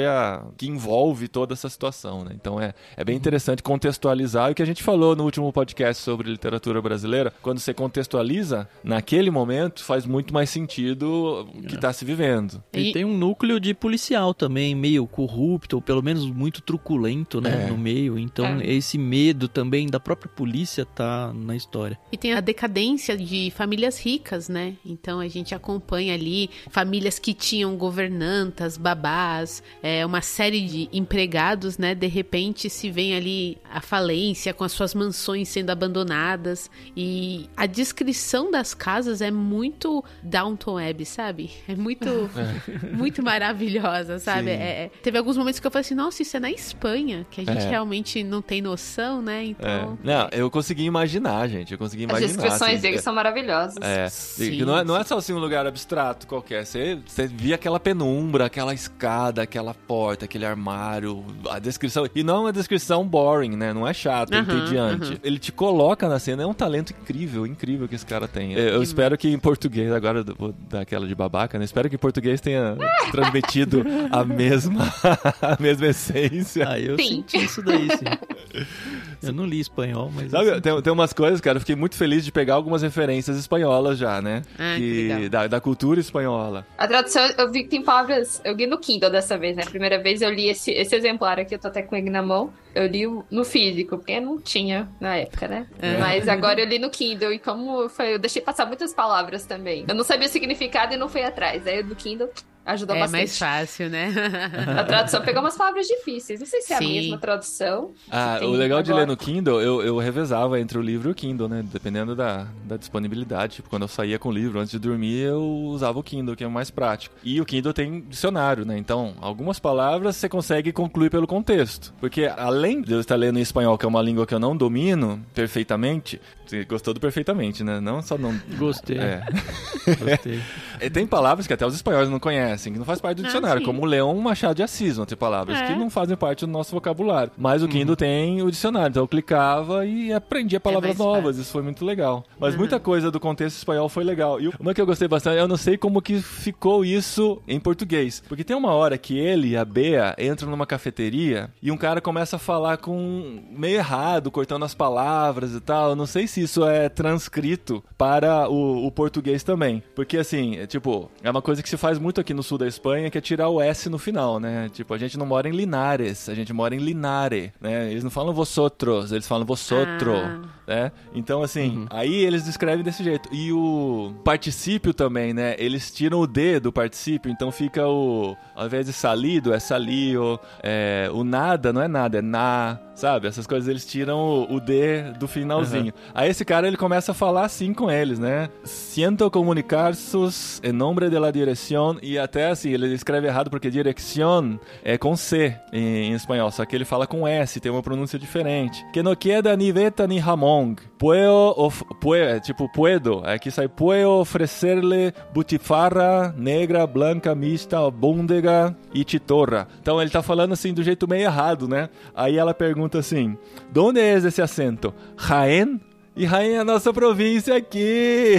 que 0.57 0.67
envolve 0.67 1.27
toda 1.27 1.53
essa 1.53 1.69
situação, 1.69 2.23
né? 2.23 2.31
Então 2.35 2.59
é, 2.59 2.73
é 2.97 3.03
bem 3.03 3.15
interessante 3.15 3.61
contextualizar 3.63 4.51
o 4.51 4.55
que 4.55 4.61
a 4.61 4.65
gente 4.65 4.83
falou 4.83 5.15
no 5.15 5.23
último 5.23 5.51
podcast 5.51 6.01
sobre 6.03 6.29
literatura 6.29 6.81
brasileira. 6.81 7.33
Quando 7.41 7.59
você 7.59 7.73
contextualiza, 7.73 8.67
naquele 8.83 9.29
momento 9.31 9.83
faz 9.83 10.05
muito 10.05 10.33
mais 10.33 10.49
sentido 10.49 11.47
o 11.55 11.61
que 11.63 11.75
está 11.75 11.91
se 11.93 12.03
vivendo. 12.05 12.63
E 12.73 12.89
E- 12.89 12.93
tem 12.93 13.05
um 13.05 13.17
núcleo 13.17 13.59
de 13.59 13.73
policial 13.73 14.33
também, 14.33 14.75
meio 14.75 15.05
corrupto, 15.07 15.77
ou 15.77 15.81
pelo 15.81 16.01
menos 16.01 16.25
muito 16.25 16.61
truculento, 16.61 17.39
né, 17.41 17.65
É. 17.65 17.69
no 17.69 17.77
meio. 17.77 18.17
Então, 18.19 18.45
É. 18.61 18.67
esse 18.71 18.97
medo 18.97 19.47
também 19.47 19.87
da 19.87 19.99
própria 19.99 20.29
polícia 20.31 20.85
tá 20.85 21.31
na 21.33 21.55
história. 21.55 21.97
E 22.11 22.17
tem 22.17 22.33
a 22.33 22.41
decadência 22.41 23.17
de 23.17 23.51
famílias 23.51 23.99
ricas, 23.99 24.49
né? 24.49 24.75
Então 24.85 25.19
a 25.19 25.27
gente 25.27 25.53
acompanha 25.55 26.13
ali 26.13 26.49
famílias 26.69 27.19
que 27.19 27.33
tinham 27.33 27.75
governantas, 27.77 28.77
babás, 28.77 29.63
é, 29.87 30.03
uma 30.03 30.19
série 30.21 30.61
de 30.61 30.89
empregados, 30.91 31.77
né? 31.77 31.93
De 31.93 32.07
repente 32.07 32.71
se 32.71 32.89
vem 32.89 33.15
ali 33.15 33.59
a 33.71 33.79
falência 33.81 34.51
com 34.51 34.63
as 34.63 34.71
suas 34.71 34.95
mansões 34.95 35.47
sendo 35.47 35.69
abandonadas. 35.69 36.71
E 36.97 37.47
a 37.55 37.67
descrição 37.67 38.49
das 38.49 38.73
casas 38.73 39.21
é 39.21 39.29
muito 39.29 40.03
Downton 40.23 40.79
Abbey, 40.79 41.05
sabe? 41.05 41.51
É 41.67 41.75
muito, 41.75 42.07
muito 42.97 43.21
maravilhosa, 43.21 44.17
sabe? 44.17 44.49
É- 44.49 44.85
é- 44.85 44.91
teve 45.03 45.19
alguns 45.19 45.37
momentos 45.37 45.59
que 45.59 45.67
eu 45.67 45.71
falei 45.71 45.81
assim, 45.85 45.93
nossa, 45.93 46.23
isso 46.23 46.35
é 46.35 46.39
na 46.39 46.49
Espanha, 46.49 47.23
que 47.29 47.41
a 47.41 47.43
gente 47.45 47.65
É. 47.65 47.69
realmente 47.69 48.23
não 48.23 48.41
tem 48.41 48.63
noção, 48.63 49.21
né? 49.21 49.43
É. 49.43 49.45
Então. 49.49 49.99
Não, 50.03 50.27
eu 50.31 50.49
consegui 50.49 50.85
imaginar, 50.85 51.47
gente. 51.47 51.73
Eu 51.73 51.77
consegui 51.77 52.05
As 52.05 52.09
imaginar. 52.09 52.27
descrições 52.33 52.73
assim, 52.73 52.81
deles 52.81 52.99
é- 53.01 53.03
são 53.03 53.13
maravilhosas. 53.13 53.77
É, 53.81 54.09
Sim, 54.09 54.51
e 54.53 54.65
não, 54.65 54.79
é, 54.79 54.83
não 54.83 54.97
é 54.97 55.03
só 55.03 55.17
assim 55.19 55.33
um 55.33 55.37
lugar 55.37 55.67
abstrato 55.67 56.25
qualquer. 56.25 56.65
Você, 56.65 56.97
você 57.05 57.27
via 57.27 57.53
aquela 57.53 57.79
penumbra, 57.79 58.45
aquela 58.45 58.73
escada, 58.73 59.43
aquela 59.43 59.74
porta, 59.75 60.25
aquele 60.25 60.45
armário, 60.45 61.23
a 61.49 61.59
descrição. 61.59 62.07
E 62.15 62.23
não 62.23 62.37
é 62.37 62.39
uma 62.41 62.53
descrição 62.53 63.07
boring, 63.07 63.55
né? 63.55 63.73
Não 63.73 63.87
é 63.87 63.93
chato, 63.93 64.33
Aham, 64.33 64.41
entediante. 64.41 65.11
aham. 65.13 65.19
Ele 65.23 65.37
te 65.37 65.51
coloca 65.51 66.07
na 66.07 66.19
cena. 66.19 66.43
É 66.43 66.45
um 66.45 66.53
talento 66.53 66.91
incrível, 66.91 67.45
incrível 67.45 67.87
que 67.87 67.95
esse 67.95 68.05
cara 68.05 68.27
tem. 68.27 68.53
Eu, 68.53 68.59
eu 68.75 68.83
espero 68.83 69.17
que 69.17 69.27
em 69.29 69.37
português, 69.39 69.91
agora 69.91 70.19
eu 70.19 70.35
vou 70.37 70.53
dar 70.69 70.81
aquela 70.81 71.07
de 71.07 71.15
babaca, 71.15 71.57
né? 71.59 71.65
Espero 71.65 71.89
que 71.89 71.95
em 71.95 71.99
português 71.99 72.41
tenha 72.41 72.75
transmitido 73.11 73.85
a 74.11 74.23
mesma, 74.23 74.81
a 75.41 75.57
mesma 75.61 75.87
essência. 75.87 76.67
Ah, 76.69 76.79
eu 76.79 76.97
Sim. 76.97 77.07
senti 77.23 77.43
isso 77.43 77.61
daí, 77.61 77.89
sim. 77.91 78.05
Eu 79.21 79.33
não 79.33 79.45
li 79.45 79.59
espanhol, 79.59 80.11
mas... 80.13 80.31
Sabe, 80.31 80.45
senti. 80.45 80.61
tem, 80.61 80.81
tem 80.81 80.93
umas 80.93 81.13
coisas, 81.13 81.41
cara, 81.41 81.57
eu 81.57 81.59
fiquei 81.59 81.75
muito 81.75 81.95
feliz 81.95 82.23
de 82.23 82.31
pegar 82.31 82.55
algumas 82.55 82.81
referências 82.81 83.37
espanholas 83.37 83.97
já, 83.97 84.21
né? 84.21 84.41
Ah, 84.57 84.75
que 84.77 85.29
da, 85.29 85.47
da 85.47 85.59
cultura 85.59 85.99
espanhola. 85.99 86.65
A 86.77 86.87
tradução, 86.87 87.25
eu 87.37 87.51
vi 87.51 87.63
que 87.63 87.69
tem 87.69 87.81
palavras. 87.81 88.41
Eu 88.43 88.55
li 88.55 88.67
no 88.67 88.77
Kindle 88.77 89.09
dessa 89.09 89.37
vez, 89.37 89.55
né? 89.55 89.63
A 89.63 89.69
primeira 89.69 90.01
vez 90.01 90.21
eu 90.21 90.29
li 90.29 90.49
esse, 90.49 90.71
esse 90.71 90.95
exemplar 90.95 91.39
aqui, 91.39 91.55
eu 91.55 91.59
tô 91.59 91.67
até 91.67 91.81
com 91.81 91.95
ele 91.95 92.09
na 92.09 92.21
mão. 92.21 92.51
Eu 92.73 92.87
li 92.87 93.03
no 93.31 93.45
físico, 93.45 93.97
porque 93.97 94.19
não 94.19 94.39
tinha 94.39 94.89
na 94.99 95.15
época, 95.15 95.47
né? 95.47 95.67
É. 95.81 95.97
Mas 95.97 96.27
agora 96.27 96.59
eu 96.59 96.67
li 96.67 96.77
no 96.77 96.89
Kindle, 96.89 97.31
e 97.31 97.39
como 97.39 97.87
foi, 97.87 98.13
eu 98.13 98.19
deixei 98.19 98.41
passar 98.41 98.65
muitas 98.65 98.93
palavras 98.93 99.45
também. 99.45 99.85
Eu 99.87 99.95
não 99.95 100.03
sabia 100.03 100.27
o 100.27 100.31
significado 100.31 100.93
e 100.93 100.97
não 100.97 101.07
fui 101.07 101.23
atrás. 101.23 101.65
Aí 101.65 101.81
no 101.81 101.95
Kindle 101.95 102.29
ajudou 102.65 102.95
É 102.95 102.99
bastante. 102.99 103.19
mais 103.19 103.37
fácil, 103.37 103.89
né? 103.89 104.11
A 104.79 104.83
tradução 104.83 105.21
pegou 105.21 105.41
umas 105.41 105.55
palavras 105.55 105.85
difíceis. 105.87 106.39
Não 106.39 106.47
sei 106.47 106.61
se 106.61 106.73
é 106.73 106.77
Sim. 106.77 106.85
a 106.85 107.01
mesma 107.01 107.17
tradução. 107.17 107.91
Ah, 108.09 108.39
o 108.41 108.49
legal 108.51 108.81
de 108.81 108.91
agora. 108.91 109.05
ler 109.05 109.11
no 109.11 109.17
Kindle, 109.17 109.61
eu, 109.61 109.81
eu 109.81 109.97
revezava 109.97 110.59
entre 110.59 110.77
o 110.77 110.81
livro 110.81 111.09
e 111.09 111.11
o 111.11 111.15
Kindle, 111.15 111.47
né? 111.47 111.63
Dependendo 111.71 112.15
da, 112.15 112.47
da 112.63 112.77
disponibilidade. 112.77 113.55
Tipo, 113.57 113.69
quando 113.69 113.83
eu 113.83 113.87
saía 113.87 114.17
com 114.17 114.29
o 114.29 114.31
livro 114.31 114.59
antes 114.59 114.71
de 114.71 114.79
dormir, 114.79 115.19
eu 115.19 115.41
usava 115.41 115.99
o 115.99 116.03
Kindle, 116.03 116.35
que 116.35 116.43
é 116.43 116.47
mais 116.47 116.69
prático. 116.71 117.15
E 117.23 117.39
o 117.39 117.45
Kindle 117.45 117.73
tem 117.73 118.01
dicionário, 118.01 118.65
né? 118.65 118.77
Então, 118.77 119.13
algumas 119.21 119.59
palavras 119.59 120.15
você 120.15 120.27
consegue 120.27 120.71
concluir 120.71 121.09
pelo 121.09 121.27
contexto. 121.27 121.93
Porque 121.99 122.25
além 122.37 122.81
de 122.81 122.93
eu 122.93 122.99
estar 122.99 123.15
lendo 123.15 123.37
em 123.39 123.41
espanhol, 123.41 123.77
que 123.77 123.85
é 123.85 123.89
uma 123.89 124.01
língua 124.01 124.25
que 124.25 124.33
eu 124.33 124.39
não 124.39 124.55
domino 124.55 125.23
perfeitamente, 125.33 126.19
você 126.49 126.65
gostou 126.65 126.93
do 126.93 126.99
perfeitamente, 126.99 127.63
né? 127.63 127.79
Não 127.79 128.01
só 128.01 128.17
não. 128.17 128.33
Gostei, 128.57 128.97
É. 128.97 129.21
gostei. 129.99 130.39
E 130.81 130.89
tem 130.89 131.07
palavras 131.07 131.47
que 131.47 131.53
até 131.53 131.65
os 131.65 131.73
espanhóis 131.75 132.09
não 132.09 132.19
conhecem, 132.19 132.73
que 132.73 132.79
não 132.79 132.85
faz 132.85 132.99
parte 132.99 133.17
do 133.17 133.23
Ah, 133.23 133.25
dicionário, 133.27 133.59
sim. 133.59 133.65
como 133.65 133.81
o 133.81 133.85
Leão 133.85 134.13
Machado 134.19 134.55
de 134.55 134.63
Assis, 134.63 134.97
vão 134.97 135.05
ter 135.05 135.15
palavras 135.15 135.57
É. 135.59 135.67
que 135.67 135.75
não 135.75 135.89
fazem 135.89 136.15
parte 136.17 136.45
do 136.45 136.51
nosso 136.51 136.71
vocabulário. 136.71 137.31
Mas 137.37 137.63
o 137.63 137.67
Kindle 137.67 137.95
tem 137.95 138.41
o 138.41 138.51
dicionário, 138.51 138.89
então 138.89 139.03
eu 139.03 139.07
clicava 139.07 139.85
e 139.85 140.11
aprendia 140.11 140.59
palavras 140.59 140.89
mais 140.89 140.97
novas, 140.99 141.23
fácil. 141.27 141.41
isso 141.41 141.51
foi 141.51 141.61
muito 141.61 141.85
legal. 141.85 142.23
Mas 142.39 142.53
Uhum. 142.53 142.59
muita 142.59 142.79
coisa 142.79 143.09
do 143.09 143.19
contexto 143.19 143.57
espanhol 143.57 143.87
foi 143.89 144.03
legal. 144.03 144.39
E 144.41 144.49
uma 144.59 144.73
que 144.73 144.81
eu 144.81 144.85
gostei 144.85 145.07
bastante, 145.07 145.37
eu 145.39 145.47
não 145.47 145.57
sei 145.57 145.77
como 145.77 146.01
que 146.01 146.21
ficou 146.21 146.83
isso 146.83 147.41
em 147.47 147.59
português. 147.59 148.21
Porque 148.27 148.43
tem 148.43 148.55
uma 148.55 148.71
hora 148.73 148.97
que 148.97 149.17
ele 149.17 149.49
e 149.49 149.57
a 149.57 149.63
Bea 149.65 150.15
entram 150.19 150.49
numa 150.49 150.65
cafeteria 150.65 151.49
e 151.61 151.71
um 151.71 151.77
cara 151.77 152.01
começa 152.01 152.35
a 152.35 152.39
falar 152.39 152.77
com 152.77 153.41
meio 153.51 153.77
errado, 153.77 154.29
cortando 154.29 154.65
as 154.65 154.75
palavras 154.75 155.53
e 155.53 155.59
tal. 155.61 155.89
Eu 155.91 155.95
não 155.95 156.05
sei 156.05 156.27
se 156.27 156.34
isso 156.41 156.65
é 156.67 156.89
transcrito 156.89 157.83
para 157.97 158.49
o, 158.49 158.85
o 158.85 158.91
português 158.91 159.43
também. 159.43 159.81
Porque 159.95 160.17
assim, 160.17 160.57
é, 160.57 160.67
tipo, 160.67 161.09
é 161.23 161.29
uma 161.29 161.41
coisa 161.41 161.61
que 161.63 161.69
se 161.69 161.77
faz 161.77 161.97
muito 161.99 162.19
aqui 162.21 162.33
no 162.33 162.43
sul 162.43 162.57
da 162.57 162.67
Espanha, 162.67 163.09
que 163.09 163.17
é 163.17 163.21
tirar 163.21 163.49
o 163.49 163.61
S 163.61 163.89
no 163.89 163.97
final, 163.97 164.39
né? 164.39 164.69
Tipo, 164.71 164.93
a 164.93 164.97
gente 164.97 165.17
não 165.17 165.25
mora 165.25 165.47
em 165.47 165.51
Linares, 165.51 166.29
a 166.29 166.33
gente 166.35 166.51
mora 166.53 166.75
em 166.75 166.79
Linare, 166.79 167.53
né? 167.59 167.91
Eles 167.91 168.03
não 168.03 168.11
falam 168.11 168.33
vosotros, 168.33 169.11
eles 169.11 169.27
falam 169.27 169.45
vosotro, 169.45 170.15
Ah. 170.15 170.41
né? 170.67 170.91
Então, 171.13 171.41
assim, 171.41 171.85
aí 171.89 172.13
eles 172.15 172.43
descrevem 172.43 172.83
desse 172.83 173.03
jeito. 173.03 173.29
E 173.31 173.51
o 173.51 174.13
particípio 174.23 174.93
também, 174.93 175.33
né? 175.33 175.55
Eles 175.57 175.91
tiram 175.91 176.19
o 176.19 176.27
D 176.27 176.59
do 176.59 176.71
particípio, 176.71 177.31
então 177.31 177.51
fica 177.51 177.87
o. 177.87 178.35
Ao 178.55 178.65
invés 178.65 178.85
de 178.85 178.93
salido, 178.93 179.53
é 179.53 179.59
salio. 179.59 180.39
É, 180.63 181.09
o 181.13 181.23
nada 181.23 181.71
não 181.73 181.81
é 181.81 181.87
nada, 181.87 182.19
é 182.19 182.21
na. 182.21 182.79
Sabe? 182.95 183.27
Essas 183.27 183.45
coisas 183.45 183.67
eles 183.67 183.85
tiram 183.85 184.17
o, 184.19 184.55
o 184.55 184.59
D 184.59 185.11
do 185.19 185.27
finalzinho. 185.27 185.93
Aí 186.13 186.29
esse 186.29 186.45
cara 186.45 186.65
ele 186.67 186.77
começa 186.77 187.11
a 187.11 187.15
falar 187.15 187.43
assim 187.45 187.73
com 187.73 187.91
eles, 187.91 188.17
né? 188.17 188.49
Siento 188.63 189.29
comunicar-sus 189.29 190.59
em 190.63 190.71
nome 190.71 191.09
de 191.09 191.19
la 191.19 191.29
dirección. 191.29 191.97
E 192.01 192.17
até 192.17 192.49
assim, 192.49 192.69
ele 192.71 192.93
escreve 192.93 193.27
errado 193.27 193.49
porque 193.49 193.69
dirección 193.69 194.57
é 194.83 194.97
com 194.97 195.15
C 195.15 195.55
em, 195.73 196.11
em 196.11 196.13
espanhol, 196.13 196.49
só 196.51 196.63
que 196.65 196.75
ele 196.75 196.85
fala 196.85 197.05
com 197.05 197.27
S, 197.27 197.59
tem 197.59 197.71
uma 197.71 197.83
pronúncia 197.83 198.17
diferente. 198.17 198.85
Que 198.93 199.03
no 199.03 199.15
queda 199.15 199.55
ni 199.57 199.71
veta 199.71 200.07
ni 200.07 200.17
jamón. 200.19 200.75
Puedo, 200.97 201.53
of, 201.57 201.83
pue- 201.99 202.39
tipo, 202.41 202.71
puedo. 202.71 203.21
Aqui 203.25 203.51
sai, 203.51 203.67
puedo 203.67 204.09
oferecerle 204.11 205.13
butifarra 205.33 206.33
negra, 206.37 206.87
blanca, 206.87 207.35
mista, 207.35 207.89
búndega 207.91 208.75
e 208.93 209.03
chitorra. 209.05 209.67
Então 209.81 210.01
ele 210.01 210.09
tá 210.09 210.21
falando 210.23 210.53
assim 210.53 210.73
do 210.73 210.81
jeito 210.81 211.07
meio 211.07 211.23
errado, 211.23 211.67
né? 211.67 211.89
Aí 212.15 212.37
ela 212.37 212.53
pergunta 212.53 212.84
assim: 212.93 213.37
"De 213.71 213.79
onde 213.79 213.99
é 213.99 214.13
esse 214.15 214.41
acento? 214.41 214.93
Jaén?" 215.17 215.79
E 216.17 216.25
Jaén 216.25 216.53
é 216.53 216.59
a 216.59 216.63
nossa 216.63 216.93
província 216.93 217.57
aqui. 217.57 218.35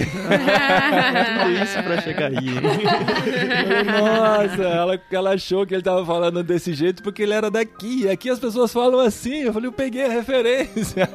Tudo 1.42 1.62
isso 1.62 1.82
pra 1.82 2.00
chegar 2.00 2.30
aí. 2.30 2.54
Nossa, 3.84 4.62
ela, 4.62 5.00
ela 5.12 5.34
achou 5.34 5.66
que 5.66 5.74
ele 5.74 5.82
tava 5.82 6.02
falando 6.06 6.42
desse 6.42 6.72
jeito 6.72 7.02
porque 7.02 7.24
ele 7.24 7.34
era 7.34 7.50
daqui. 7.50 8.08
Aqui 8.08 8.30
as 8.30 8.38
pessoas 8.38 8.72
falam 8.72 9.00
assim. 9.00 9.42
Eu 9.42 9.52
falei, 9.52 9.68
eu 9.68 9.72
peguei 9.72 10.06
a 10.06 10.08
referência. 10.08 11.06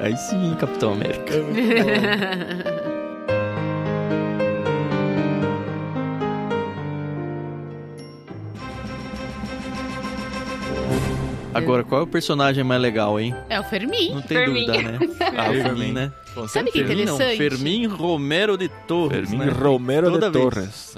Aí 0.00 0.16
sim, 0.16 0.56
Capitão 0.60 0.92
América. 0.92 1.32
Agora, 11.58 11.84
qual 11.84 12.00
é 12.00 12.04
o 12.04 12.06
personagem 12.06 12.64
mais 12.64 12.80
legal, 12.80 13.18
hein? 13.18 13.34
É 13.48 13.58
o 13.60 13.64
Fermin. 13.64 14.14
Não 14.14 14.22
tem 14.22 14.38
Fermin. 14.38 14.66
dúvida, 14.66 14.82
né? 14.92 14.98
Ah, 15.36 15.50
o 15.50 15.54
Fermin, 15.54 15.92
né? 15.92 16.12
Com 16.34 16.48
Sabe 16.48 16.70
que 16.70 16.80
é 16.80 16.84
Fermin, 16.84 17.04
não, 17.04 17.14
interessante? 17.14 17.50
Fermin 17.50 17.86
Romero 17.86 18.56
de 18.56 18.68
Torres. 18.86 19.28
Fermin 19.30 19.46
né? 19.46 19.52
Romero 19.52 20.10
Toda 20.10 20.30
de 20.30 20.38
vez. 20.38 20.44
Torres. 20.44 20.96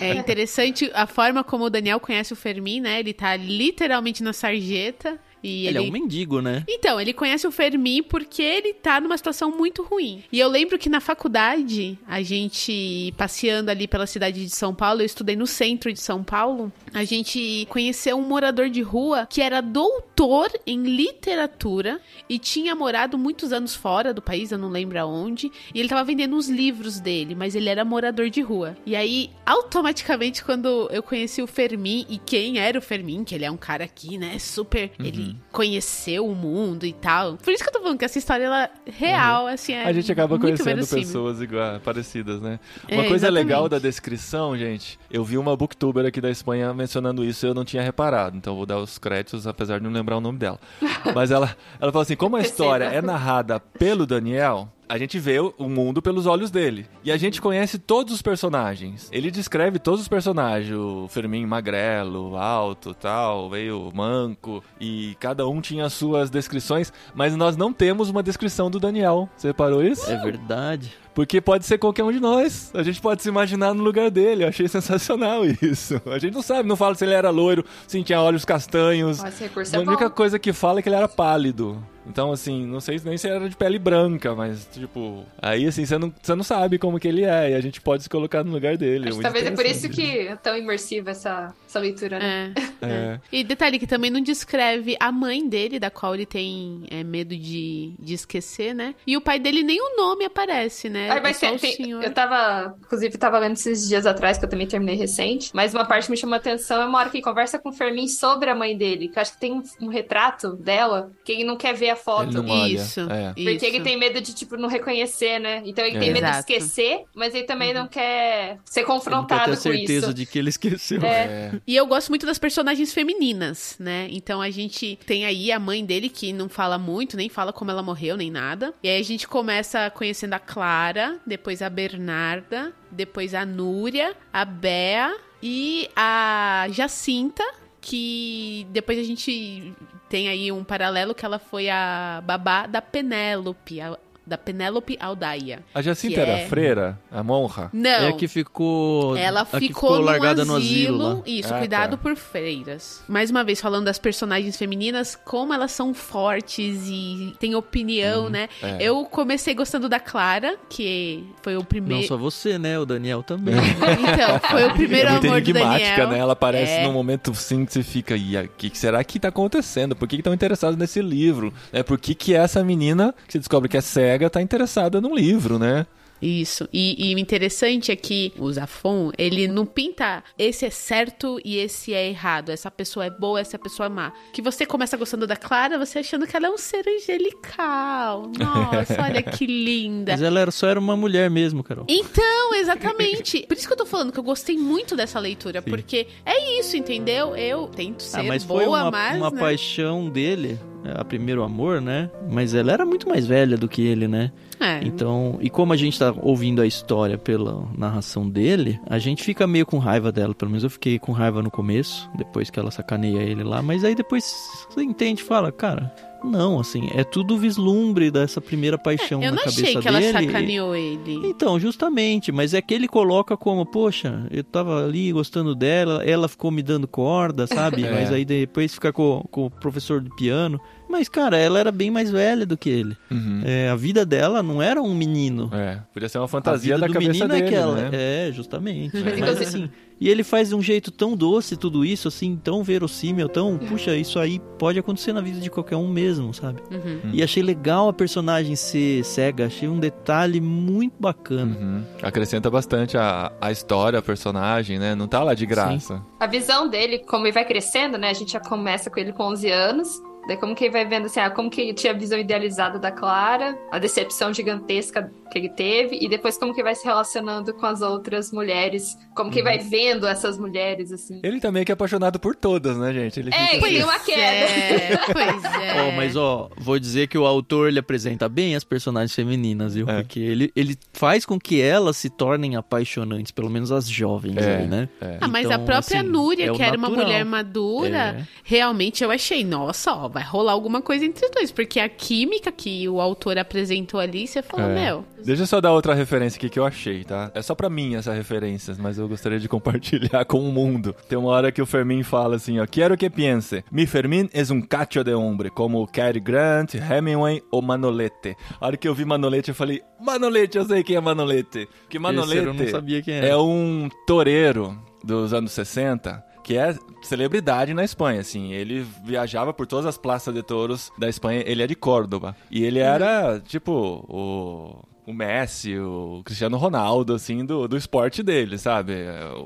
É. 0.00 0.06
É 0.06 0.14
interessante 0.14 0.90
a 0.94 1.06
forma 1.06 1.42
como 1.44 1.64
o 1.64 1.70
Daniel 1.70 2.00
conhece 2.00 2.32
o 2.32 2.36
Fermin, 2.36 2.80
né? 2.80 3.00
Ele 3.00 3.12
tá 3.12 3.36
literalmente 3.36 4.22
na 4.22 4.32
sarjeta. 4.32 5.18
E 5.42 5.66
Ele 5.66 5.78
ele, 5.78 5.86
é 5.86 5.88
um 5.88 5.92
mendigo, 5.92 6.40
né? 6.40 6.64
Então, 6.68 7.00
ele 7.00 7.12
conhece 7.12 7.46
o 7.46 7.50
Fermi 7.50 8.02
porque 8.02 8.42
ele 8.42 8.72
tá 8.74 9.00
numa 9.00 9.16
situação 9.16 9.50
muito 9.50 9.82
ruim. 9.82 10.22
E 10.30 10.38
eu 10.38 10.48
lembro 10.48 10.78
que 10.78 10.88
na 10.88 11.00
faculdade, 11.00 11.98
a 12.06 12.22
gente 12.22 13.12
passeando 13.16 13.70
ali 13.70 13.88
pela 13.88 14.06
cidade 14.06 14.44
de 14.44 14.50
São 14.50 14.74
Paulo, 14.74 15.02
eu 15.02 15.06
estudei 15.06 15.36
no 15.36 15.46
centro 15.46 15.92
de 15.92 16.00
São 16.00 16.22
Paulo, 16.22 16.72
a 16.92 17.04
gente 17.04 17.66
conheceu 17.68 18.16
um 18.16 18.22
morador 18.22 18.68
de 18.68 18.82
rua 18.82 19.26
que 19.28 19.40
era 19.40 19.60
doutor 19.60 20.50
em 20.66 20.82
literatura 20.82 22.00
e 22.28 22.38
tinha 22.38 22.74
morado 22.74 23.18
muitos 23.18 23.52
anos 23.52 23.74
fora 23.74 24.14
do 24.14 24.22
país, 24.22 24.52
eu 24.52 24.58
não 24.58 24.68
lembro 24.68 24.98
aonde, 24.98 25.50
e 25.74 25.80
ele 25.80 25.88
tava 25.88 26.04
vendendo 26.04 26.36
os 26.36 26.48
livros 26.48 27.00
dele, 27.00 27.34
mas 27.34 27.54
ele 27.54 27.68
era 27.68 27.84
morador 27.84 28.30
de 28.30 28.40
rua. 28.40 28.76
E 28.86 28.94
aí, 28.94 29.30
automaticamente, 29.44 30.44
quando 30.44 30.88
eu 30.90 31.02
conheci 31.02 31.42
o 31.42 31.46
Fermin 31.46 32.06
e 32.08 32.18
quem 32.18 32.58
era 32.58 32.78
o 32.78 32.82
Fermin, 32.82 33.24
que 33.24 33.34
ele 33.34 33.44
é 33.44 33.50
um 33.50 33.56
cara 33.56 33.84
aqui, 33.84 34.18
né, 34.18 34.38
super, 34.38 34.90
ele 34.98 35.31
conheceu 35.50 36.26
o 36.26 36.34
mundo 36.34 36.84
e 36.84 36.92
tal. 36.92 37.36
Por 37.36 37.52
isso 37.52 37.62
que 37.62 37.68
eu 37.68 37.72
tô 37.72 37.80
falando 37.80 37.98
que 37.98 38.04
essa 38.04 38.18
história 38.18 38.44
ela 38.44 38.64
é 38.64 38.70
real, 38.86 39.46
assim, 39.46 39.72
é 39.72 39.84
a 39.84 39.92
gente 39.92 40.10
acaba 40.10 40.38
conhecendo 40.38 40.86
pessoas 40.86 41.40
igual, 41.40 41.80
parecidas, 41.80 42.40
né? 42.40 42.58
É, 42.88 42.94
Uma 42.94 43.02
coisa 43.04 43.26
exatamente. 43.26 43.44
legal 43.44 43.68
da 43.68 43.78
descrição, 43.78 44.56
gente, 44.56 44.98
eu 45.10 45.24
vi 45.24 45.38
uma 45.38 45.56
booktuber 45.56 46.06
aqui 46.06 46.20
da 46.20 46.30
Espanha 46.30 46.72
mencionando 46.72 47.24
isso 47.24 47.46
e 47.46 47.48
eu 47.48 47.54
não 47.54 47.64
tinha 47.64 47.82
reparado, 47.82 48.36
então 48.36 48.56
vou 48.56 48.66
dar 48.66 48.78
os 48.78 48.98
créditos, 48.98 49.46
apesar 49.46 49.78
de 49.78 49.84
não 49.84 49.92
lembrar 49.92 50.16
o 50.16 50.20
nome 50.20 50.38
dela. 50.38 50.58
Mas 51.14 51.30
ela, 51.30 51.56
ela 51.80 51.92
falou 51.92 52.02
assim: 52.02 52.16
como 52.16 52.36
a 52.36 52.40
história 52.40 52.84
é 52.84 53.02
narrada 53.02 53.60
pelo 53.60 54.06
Daniel. 54.06 54.68
A 54.92 54.98
gente 54.98 55.18
vê 55.18 55.40
o 55.40 55.70
mundo 55.70 56.02
pelos 56.02 56.26
olhos 56.26 56.50
dele. 56.50 56.86
E 57.02 57.10
a 57.10 57.16
gente 57.16 57.40
conhece 57.40 57.78
todos 57.78 58.12
os 58.12 58.20
personagens. 58.20 59.08
Ele 59.10 59.30
descreve 59.30 59.78
todos 59.78 60.02
os 60.02 60.06
personagens. 60.06 60.76
O 60.76 61.08
Fermin 61.08 61.46
magrelo, 61.46 62.36
alto, 62.36 62.92
tal, 62.92 63.48
meio 63.48 63.90
manco. 63.94 64.62
E 64.78 65.16
cada 65.18 65.48
um 65.48 65.62
tinha 65.62 65.86
as 65.86 65.94
suas 65.94 66.28
descrições. 66.28 66.92
Mas 67.14 67.34
nós 67.34 67.56
não 67.56 67.72
temos 67.72 68.10
uma 68.10 68.22
descrição 68.22 68.70
do 68.70 68.78
Daniel. 68.78 69.30
Você 69.34 69.46
reparou 69.46 69.82
isso? 69.82 70.10
É 70.10 70.16
verdade. 70.18 70.92
Porque 71.14 71.40
pode 71.40 71.64
ser 71.64 71.78
qualquer 71.78 72.04
um 72.04 72.12
de 72.12 72.20
nós. 72.20 72.70
A 72.74 72.82
gente 72.82 73.00
pode 73.00 73.22
se 73.22 73.30
imaginar 73.30 73.72
no 73.72 73.82
lugar 73.82 74.10
dele. 74.10 74.44
Eu 74.44 74.48
achei 74.48 74.68
sensacional 74.68 75.42
isso. 75.62 76.02
A 76.04 76.18
gente 76.18 76.34
não 76.34 76.42
sabe, 76.42 76.68
não 76.68 76.76
fala 76.76 76.94
se 76.94 77.02
ele 77.02 77.14
era 77.14 77.30
loiro, 77.30 77.64
se 77.86 78.02
tinha 78.02 78.20
olhos 78.20 78.44
castanhos. 78.44 79.24
A 79.24 79.28
é 79.28 79.84
bom. 79.84 79.90
única 79.90 80.10
coisa 80.10 80.38
que 80.38 80.52
fala 80.52 80.80
é 80.80 80.82
que 80.82 80.88
ele 80.90 80.96
era 80.96 81.08
pálido. 81.08 81.82
Então, 82.06 82.32
assim, 82.32 82.66
não 82.66 82.80
sei 82.80 83.00
nem 83.04 83.16
se 83.16 83.28
era 83.28 83.48
de 83.48 83.56
pele 83.56 83.78
branca, 83.78 84.34
mas, 84.34 84.68
tipo, 84.72 85.24
aí, 85.40 85.66
assim, 85.66 85.86
você 85.86 85.98
não, 85.98 86.12
você 86.20 86.34
não 86.34 86.42
sabe 86.42 86.78
como 86.78 86.98
que 86.98 87.06
ele 87.06 87.24
é, 87.24 87.50
e 87.50 87.54
a 87.54 87.60
gente 87.60 87.80
pode 87.80 88.02
se 88.02 88.08
colocar 88.08 88.42
no 88.42 88.52
lugar 88.52 88.76
dele. 88.76 89.10
Muito 89.10 89.22
talvez 89.22 89.46
é 89.46 89.50
por 89.52 89.64
isso 89.64 89.88
que 89.88 90.26
é 90.26 90.36
tão 90.36 90.56
imersiva 90.56 91.10
essa, 91.10 91.54
essa 91.72 91.78
leitura, 91.78 92.18
né? 92.18 92.52
É. 92.80 92.86
É. 92.86 93.20
E 93.30 93.42
detalhe 93.44 93.78
que 93.78 93.86
também 93.86 94.10
não 94.10 94.20
descreve 94.20 94.96
a 95.00 95.10
mãe 95.10 95.48
dele, 95.48 95.78
da 95.78 95.90
qual 95.90 96.14
ele 96.14 96.26
tem 96.26 96.82
é, 96.90 97.02
medo 97.02 97.34
de, 97.36 97.94
de 97.98 98.14
esquecer, 98.14 98.74
né? 98.74 98.94
E 99.06 99.16
o 99.16 99.20
pai 99.20 99.38
dele 99.38 99.62
nem 99.62 99.80
o 99.80 99.96
nome 99.96 100.24
aparece, 100.24 100.88
né? 100.88 101.08
É 101.08 101.32
tem- 101.32 101.58
senhor. 101.76 102.02
eu 102.02 102.12
tava, 102.12 102.76
inclusive, 102.84 103.16
tava 103.16 103.38
lendo 103.38 103.52
esses 103.54 103.88
dias 103.88 104.04
atrás, 104.04 104.36
que 104.36 104.44
eu 104.44 104.48
também 104.48 104.66
terminei 104.66 104.96
recente, 104.96 105.50
mas 105.54 105.72
uma 105.72 105.84
parte 105.84 106.06
que 106.06 106.10
me 106.10 106.16
chamou 106.16 106.34
a 106.34 106.38
atenção 106.38 106.82
é 106.82 106.86
uma 106.86 106.98
hora 106.98 107.08
que 107.08 107.16
ele 107.18 107.24
conversa 107.24 107.58
com 107.58 107.70
o 107.70 107.72
Fermin 107.72 108.08
sobre 108.08 108.50
a 108.50 108.54
mãe 108.54 108.76
dele, 108.76 109.08
que 109.08 109.18
eu 109.18 109.22
acho 109.22 109.32
que 109.34 109.40
tem 109.40 109.52
um, 109.52 109.62
um 109.80 109.88
retrato 109.88 110.54
dela, 110.56 111.10
que 111.24 111.32
ele 111.32 111.44
não 111.44 111.56
quer 111.56 111.74
ver 111.74 111.90
a 111.90 111.96
foto. 111.96 112.24
Ele 112.24 112.34
não 112.46 112.48
olha. 112.48 112.72
Isso. 112.72 113.00
É. 113.10 113.28
Porque 113.32 113.50
isso. 113.52 113.64
ele 113.64 113.80
tem 113.80 113.96
medo 113.98 114.20
de, 114.20 114.34
tipo, 114.34 114.56
não 114.56 114.68
reconhecer, 114.68 115.38
né? 115.38 115.62
Então 115.64 115.84
ele 115.84 115.96
É. 115.96 116.00
tem 116.00 116.12
medo 116.12 116.26
Exato. 116.26 116.46
de 116.46 116.52
esquecer, 116.52 117.04
mas 117.14 117.34
ele 117.34 117.44
também 117.44 117.72
não 117.72 117.86
quer 117.86 118.58
ser 118.64 118.80
Ele 118.80 118.86
não 118.88 118.94
quer 118.96 119.04
confrontado 119.04 119.44
ter 119.44 119.50
com 119.56 119.62
certeza 119.62 120.06
isso. 120.06 120.14
de 120.14 120.26
que 120.26 120.38
ele 120.38 120.48
esqueceu. 120.48 121.00
É. 121.02 121.52
E 121.66 121.76
eu 121.76 121.86
gosto 121.86 122.08
muito 122.08 122.26
das 122.26 122.38
personagens 122.38 122.92
femininas, 122.92 123.76
né? 123.78 124.08
Então 124.10 124.40
a 124.40 124.50
gente 124.50 124.98
tem 125.06 125.24
aí 125.24 125.52
a 125.52 125.58
mãe 125.60 125.84
dele 125.84 126.08
que 126.08 126.32
não 126.32 126.48
fala 126.48 126.76
muito, 126.76 127.16
nem 127.16 127.28
fala 127.28 127.52
como 127.52 127.70
ela 127.70 127.82
morreu, 127.82 128.16
nem 128.16 128.30
nada. 128.30 128.74
E 128.82 128.88
aí 128.88 129.00
a 129.00 129.04
gente 129.04 129.28
começa 129.28 129.88
conhecendo 129.90 130.34
a 130.34 130.38
Clara, 130.40 131.20
depois 131.26 131.62
a 131.62 131.70
Bernarda, 131.70 132.72
depois 132.90 133.32
a 133.34 133.46
Núria, 133.46 134.16
a 134.32 134.44
Bea 134.44 135.16
e 135.42 135.88
a 135.94 136.66
Jacinta, 136.70 137.44
que 137.80 138.66
depois 138.70 138.98
a 138.98 139.02
gente 139.04 139.72
tem 140.08 140.28
aí 140.28 140.50
um 140.52 140.64
paralelo 140.64 141.14
que 141.14 141.24
ela 141.24 141.38
foi 141.38 141.68
a 141.70 142.22
babá 142.24 142.66
da 142.66 142.82
Penélope, 142.82 143.80
a- 143.80 143.98
da 144.26 144.38
Penélope 144.38 144.96
Aldaia. 145.00 145.60
A 145.74 145.82
Jacinta 145.82 146.20
era 146.20 146.32
é- 146.38 146.46
freira? 146.46 146.98
A 147.10 147.22
monra? 147.22 147.70
Não. 147.72 147.90
É 147.90 148.08
a 148.08 148.12
que 148.12 148.28
ficou. 148.28 149.16
Ela 149.16 149.44
ficou, 149.44 149.96
no 149.96 150.02
largada 150.02 150.42
asilo, 150.42 150.52
no 150.52 150.58
asilo. 150.58 151.22
Isso, 151.26 151.52
Ah, 151.54 151.58
cuidado 151.58 151.90
tá. 151.92 151.96
por 152.02 152.16
freiras. 152.16 153.02
Mais 153.08 153.30
uma 153.30 153.42
vez, 153.44 153.60
falando 153.60 153.84
das 153.86 153.98
personagens 153.98 154.56
femininas, 154.56 155.14
como 155.24 155.52
elas 155.52 155.72
são 155.72 155.92
fortes 155.92 156.82
e 156.88 157.34
têm 157.38 157.54
opinião, 157.54 158.28
né? 158.28 158.48
é. 158.62 158.78
Eu 158.80 159.04
comecei 159.04 159.54
gostando 159.54 159.88
da 159.88 159.98
Clara, 160.00 160.56
que 160.68 161.24
foi 161.42 161.54
o 161.54 161.58
Não 161.58 161.64
primeiro. 161.64 162.06
só 162.06 162.16
você, 162.16 162.58
né? 162.58 162.78
O 162.78 162.84
Daniel 162.86 163.22
também. 163.22 163.54
Então, 164.12 164.38
foi 164.50 164.64
o 164.66 164.72
primeiro 164.74 165.08
é 165.08 165.12
muito 165.12 165.26
amor 165.26 165.40
do 165.40 165.50
enigmática, 165.50 165.88
Daniel. 165.90 166.08
né? 166.10 166.18
Ela 166.18 166.32
aparece 166.32 166.72
É. 166.72 166.84
num 166.86 166.92
momento 166.92 167.34
sim 167.34 167.64
que 167.64 167.72
você 167.72 167.82
fica, 167.82 168.16
e 168.16 168.36
o 168.36 168.48
que 168.56 168.76
será 168.76 169.02
que 169.04 169.18
tá 169.18 169.28
acontecendo? 169.28 169.94
Por 169.96 170.06
que 170.08 170.16
estão 170.16 170.32
interessados 170.34 170.76
nesse 170.76 171.00
livro? 171.00 171.52
É 171.72 171.82
por 171.82 171.98
que 171.98 172.14
que 172.14 172.34
essa 172.34 172.62
menina, 172.64 173.14
que 173.26 173.32
você 173.32 173.38
descobre 173.38 173.68
que 173.68 173.76
é 173.76 173.80
cega, 174.12 174.30
tá 174.30 174.42
interessada 174.42 175.00
num 175.00 175.14
livro, 175.14 175.58
né? 175.58 175.86
Isso. 176.20 176.68
E, 176.72 177.10
e 177.10 177.14
o 177.16 177.18
interessante 177.18 177.90
é 177.90 177.96
que 177.96 178.32
o 178.38 178.52
Zafon, 178.52 179.10
ele 179.18 179.48
não 179.48 179.66
pinta 179.66 180.22
esse 180.38 180.64
é 180.64 180.70
certo 180.70 181.40
e 181.44 181.56
esse 181.56 181.92
é 181.92 182.08
errado. 182.08 182.50
Essa 182.50 182.70
pessoa 182.70 183.04
é 183.06 183.10
boa, 183.10 183.40
essa 183.40 183.58
pessoa 183.58 183.86
é 183.86 183.88
má. 183.88 184.12
Que 184.32 184.40
você 184.40 184.64
começa 184.64 184.96
gostando 184.96 185.26
da 185.26 185.34
Clara, 185.34 185.76
você 185.80 185.98
achando 185.98 186.24
que 186.24 186.36
ela 186.36 186.46
é 186.46 186.50
um 186.50 186.56
ser 186.56 186.84
angelical. 186.88 188.30
Nossa, 188.38 189.02
olha 189.02 189.20
que 189.20 189.46
linda. 189.46 190.12
Mas 190.12 190.22
ela 190.22 190.38
era, 190.38 190.52
só 190.52 190.68
era 190.68 190.78
uma 190.78 190.96
mulher 190.96 191.28
mesmo, 191.28 191.64
Carol. 191.64 191.86
Então, 191.88 192.54
exatamente. 192.54 193.44
Por 193.48 193.56
isso 193.56 193.66
que 193.66 193.72
eu 193.72 193.78
tô 193.78 193.86
falando 193.86 194.12
que 194.12 194.18
eu 194.20 194.24
gostei 194.24 194.56
muito 194.56 194.94
dessa 194.94 195.18
leitura, 195.18 195.60
porque 195.60 196.06
é 196.24 196.60
isso, 196.60 196.76
entendeu? 196.76 197.34
Eu 197.34 197.66
tento 197.66 198.00
ser 198.00 198.20
Ah, 198.20 198.22
mas 198.22 198.44
boa, 198.44 198.60
foi 198.60 198.68
uma, 198.68 198.90
mas. 198.92 199.16
uma 199.16 199.30
né? 199.30 199.40
paixão 199.40 200.08
dele, 200.08 200.56
a 200.84 201.04
primeiro 201.04 201.42
amor, 201.42 201.80
né? 201.80 202.10
Mas 202.30 202.54
ela 202.54 202.72
era 202.72 202.84
muito 202.84 203.08
mais 203.08 203.26
velha 203.26 203.56
do 203.56 203.68
que 203.68 203.82
ele, 203.82 204.08
né? 204.08 204.32
É. 204.60 204.80
Então, 204.84 205.38
e 205.40 205.50
como 205.50 205.72
a 205.72 205.76
gente 205.76 205.98
tá 205.98 206.14
ouvindo 206.22 206.62
a 206.62 206.66
história 206.66 207.18
pela 207.18 207.68
narração 207.76 208.28
dele, 208.28 208.80
a 208.88 208.98
gente 208.98 209.22
fica 209.22 209.46
meio 209.46 209.66
com 209.66 209.78
raiva 209.78 210.12
dela. 210.12 210.34
Pelo 210.34 210.50
menos 210.50 210.64
eu 210.64 210.70
fiquei 210.70 210.98
com 210.98 211.12
raiva 211.12 211.42
no 211.42 211.50
começo, 211.50 212.08
depois 212.16 212.50
que 212.50 212.58
ela 212.58 212.70
sacaneia 212.70 213.20
ele 213.20 213.42
lá. 213.42 213.62
Mas 213.62 213.84
aí 213.84 213.94
depois 213.94 214.24
você 214.70 214.82
entende 214.82 215.22
e 215.22 215.24
fala, 215.24 215.50
cara, 215.50 215.92
não, 216.24 216.60
assim, 216.60 216.88
é 216.94 217.04
tudo 217.04 217.36
vislumbre 217.36 218.10
dessa 218.10 218.40
primeira 218.40 218.78
paixão 218.78 219.22
eu 219.22 219.30
na 219.30 219.36
não 219.36 219.44
cabeça 219.44 219.62
achei 219.62 219.76
que 219.76 219.88
ela 219.88 220.00
dele. 220.00 220.26
sacaneou 220.26 220.74
ele. 220.76 221.20
Então, 221.24 221.58
justamente, 221.58 222.30
mas 222.32 222.54
é 222.54 222.62
que 222.62 222.72
ele 222.74 222.88
coloca 222.88 223.36
como, 223.36 223.64
poxa, 223.66 224.26
eu 224.30 224.44
tava 224.44 224.84
ali 224.84 225.12
gostando 225.12 225.54
dela, 225.54 226.02
ela 226.04 226.28
ficou 226.28 226.50
me 226.50 226.62
dando 226.62 226.86
corda, 226.86 227.46
sabe? 227.46 227.82
É. 227.82 227.90
Mas 227.90 228.12
aí 228.12 228.24
depois 228.24 228.72
fica 228.74 228.92
com, 228.92 229.24
com 229.30 229.46
o 229.46 229.50
professor 229.50 230.00
de 230.00 230.08
piano. 230.14 230.60
Mas, 230.92 231.08
cara, 231.08 231.38
ela 231.38 231.58
era 231.58 231.72
bem 231.72 231.90
mais 231.90 232.10
velha 232.10 232.44
do 232.44 232.54
que 232.54 232.68
ele. 232.68 232.94
Uhum. 233.10 233.40
É, 233.46 233.70
a 233.70 233.74
vida 233.74 234.04
dela 234.04 234.42
não 234.42 234.60
era 234.60 234.80
um 234.82 234.94
menino. 234.94 235.48
É, 235.50 235.78
podia 235.90 236.06
ser 236.06 236.18
uma 236.18 236.26
A 236.26 236.28
fantasia 236.28 236.74
vida 236.74 236.80
da 236.82 236.86
do 236.86 236.92
cabeça 236.92 237.12
menino 237.12 237.28
dele, 237.28 237.46
é 237.46 237.48
que 237.48 237.54
ela. 237.54 237.74
né? 237.74 237.90
É, 237.94 238.30
justamente. 238.30 238.94
Mas, 239.02 239.16
Mas 239.18 239.40
assim, 239.40 239.70
e 239.98 240.06
ele 240.10 240.22
faz 240.22 240.50
de 240.50 240.54
um 240.54 240.60
jeito 240.60 240.90
tão 240.90 241.16
doce 241.16 241.56
tudo 241.56 241.82
isso, 241.82 242.08
assim, 242.08 242.36
tão 242.36 242.62
verossímil, 242.62 243.26
tão. 243.26 243.56
Puxa, 243.56 243.96
isso 243.96 244.18
aí 244.18 244.38
pode 244.58 244.78
acontecer 244.78 245.14
na 245.14 245.22
vida 245.22 245.40
de 245.40 245.48
qualquer 245.48 245.76
um 245.76 245.88
mesmo, 245.88 246.34
sabe? 246.34 246.60
Uhum. 246.70 247.10
E 247.10 247.22
achei 247.22 247.42
legal 247.42 247.88
a 247.88 247.92
personagem 247.94 248.54
ser 248.54 249.02
cega, 249.02 249.46
achei 249.46 249.70
um 249.70 249.78
detalhe 249.80 250.42
muito 250.42 250.96
bacana. 251.00 251.56
Uhum. 251.56 251.82
Acrescenta 252.02 252.50
bastante 252.50 252.98
a, 252.98 253.32
a 253.40 253.50
história, 253.50 253.98
a 253.98 254.02
personagem, 254.02 254.78
né? 254.78 254.94
Não 254.94 255.08
tá 255.08 255.22
lá 255.22 255.32
de 255.32 255.46
graça. 255.46 256.04
A 256.20 256.26
visão 256.26 256.68
dele, 256.68 256.98
como 256.98 257.24
ele 257.24 257.32
vai 257.32 257.46
crescendo, 257.46 257.96
né? 257.96 258.10
A 258.10 258.14
gente 258.14 258.32
já 258.32 258.40
começa 258.40 258.90
com 258.90 259.00
ele 259.00 259.12
com 259.14 259.22
11 259.22 259.50
anos. 259.50 260.02
Daí 260.26 260.36
como 260.36 260.54
que 260.54 260.64
ele 260.64 260.72
vai 260.72 260.84
vendo 260.86 261.06
assim, 261.06 261.20
ah, 261.20 261.30
como 261.30 261.50
que 261.50 261.60
ele 261.60 261.74
tinha 261.74 261.92
a 261.92 261.96
visão 261.96 262.18
idealizada 262.18 262.78
da 262.78 262.90
Clara, 262.92 263.58
a 263.70 263.78
decepção 263.78 264.32
gigantesca 264.32 265.10
que 265.30 265.38
ele 265.38 265.48
teve, 265.48 265.98
e 266.00 266.08
depois 266.08 266.36
como 266.36 266.52
que 266.52 266.60
ele 266.60 266.64
vai 266.68 266.74
se 266.74 266.84
relacionando 266.84 267.54
com 267.54 267.64
as 267.66 267.80
outras 267.80 268.30
mulheres, 268.30 268.96
como 269.16 269.30
que 269.30 269.38
ele 269.38 269.44
vai 269.44 269.58
vendo 269.58 270.06
essas 270.06 270.38
mulheres, 270.38 270.92
assim. 270.92 271.20
Ele 271.24 271.40
também 271.40 271.64
que 271.64 271.72
é 271.72 271.74
apaixonado 271.74 272.20
por 272.20 272.36
todas, 272.36 272.76
né, 272.76 272.92
gente? 272.92 273.18
Ele 273.18 273.30
É, 273.34 273.56
ele 273.56 273.62
tem 273.62 273.82
uma 273.82 273.98
queda. 273.98 274.20
É, 274.22 274.96
pois 275.12 275.44
é. 275.44 275.88
Ó, 275.88 275.92
mas 275.96 276.16
ó, 276.16 276.50
vou 276.58 276.78
dizer 276.78 277.08
que 277.08 277.16
o 277.16 277.26
autor 277.26 277.68
ele 277.68 277.78
apresenta 277.78 278.28
bem 278.28 278.54
as 278.54 278.62
personagens 278.62 279.14
femininas, 279.14 279.74
viu? 279.74 279.88
É. 279.88 280.02
Porque 280.02 280.20
ele, 280.20 280.52
ele 280.54 280.76
faz 280.92 281.24
com 281.24 281.38
que 281.38 281.60
elas 281.60 281.96
se 281.96 282.10
tornem 282.10 282.54
apaixonantes, 282.54 283.32
pelo 283.32 283.48
menos 283.50 283.72
as 283.72 283.88
jovens 283.88 284.36
É, 284.36 284.56
aí, 284.58 284.66
né? 284.66 284.88
é. 285.00 285.18
Ah, 285.20 285.28
mas 285.28 285.46
Então, 285.46 285.56
a 285.56 285.64
própria 285.64 286.00
assim, 286.00 286.08
Núria, 286.08 286.50
é 286.50 286.52
que 286.54 286.62
era 286.62 286.76
uma 286.76 286.88
natural. 286.88 287.06
mulher 287.06 287.24
madura, 287.24 287.98
É. 288.20 288.26
realmente 288.44 289.02
eu 289.02 289.10
achei, 289.10 289.42
nossa, 289.44 289.92
ó, 289.94 290.11
vai 290.12 290.22
rolar 290.22 290.52
alguma 290.52 290.80
coisa 290.82 291.04
entre 291.04 291.24
os 291.24 291.30
dois, 291.32 291.50
porque 291.50 291.80
a 291.80 291.88
química 291.88 292.52
que 292.52 292.88
o 292.88 293.00
autor 293.00 293.38
apresentou 293.38 293.98
ali, 293.98 294.26
você 294.28 294.42
falou, 294.42 294.66
É. 294.70 294.74
meu, 294.74 295.04
Deixa 295.24 295.42
eu 295.42 295.46
só 295.46 295.60
dar 295.60 295.72
outra 295.72 295.94
referência 295.94 296.36
aqui 296.36 296.48
que 296.48 296.58
eu 296.58 296.64
achei, 296.64 297.04
tá? 297.04 297.30
É 297.34 297.40
só 297.42 297.54
pra 297.54 297.70
mim 297.70 297.94
essa 297.94 298.12
referência, 298.12 298.74
mas 298.78 298.98
eu 298.98 299.08
gostaria 299.08 299.38
de 299.38 299.48
compartilhar 299.48 300.24
com 300.24 300.38
o 300.40 300.52
mundo. 300.52 300.94
Tem 301.08 301.16
uma 301.16 301.30
hora 301.30 301.52
que 301.52 301.62
o 301.62 301.66
Fermin 301.66 302.02
fala 302.02 302.36
assim, 302.36 302.58
ó. 302.58 302.66
Quero 302.66 302.96
que 302.96 303.08
pense. 303.08 303.64
Mi 303.70 303.86
Fermin 303.86 304.28
es 304.32 304.50
un 304.50 304.60
cacho 304.62 305.04
de 305.04 305.14
hombre, 305.14 305.48
como 305.50 305.86
Cary 305.86 306.18
Grant, 306.20 306.74
Hemingway 306.74 307.40
ou 307.52 307.62
Manolete. 307.62 308.36
A 308.60 308.66
hora 308.66 308.76
que 308.76 308.86
eu 308.88 308.94
vi 308.94 309.04
Manolete, 309.04 309.50
eu 309.50 309.54
falei, 309.54 309.80
Manolete, 310.00 310.58
eu 310.58 310.64
sei 310.64 310.82
quem 310.82 310.96
é 310.96 311.00
Manolete. 311.00 311.68
Porque 311.82 311.98
Manolete 312.00 312.38
Esse 312.38 312.46
eu 312.48 312.54
não 312.54 312.68
sabia 312.68 313.00
quem 313.02 313.14
era. 313.14 313.26
é 313.28 313.36
um 313.36 313.88
toureiro 314.06 314.76
dos 315.04 315.32
anos 315.32 315.52
60 315.52 316.22
que 316.42 316.56
é 316.56 316.76
celebridade 317.02 317.72
na 317.74 317.84
Espanha, 317.84 318.20
assim. 318.20 318.52
Ele 318.52 318.86
viajava 319.04 319.52
por 319.52 319.66
todas 319.66 319.86
as 319.86 319.98
praças 319.98 320.34
de 320.34 320.42
touros 320.42 320.90
da 320.98 321.08
Espanha. 321.08 321.42
Ele 321.46 321.62
é 321.62 321.66
de 321.66 321.74
Córdoba. 321.74 322.36
E 322.50 322.64
ele 322.64 322.78
era, 322.78 323.40
tipo, 323.40 323.72
o... 324.08 324.92
O 325.04 325.12
Messi, 325.12 325.76
o 325.76 326.22
Cristiano 326.24 326.56
Ronaldo, 326.56 327.14
assim, 327.14 327.44
do, 327.44 327.66
do 327.66 327.76
esporte 327.76 328.22
dele, 328.22 328.56
sabe? 328.56 328.94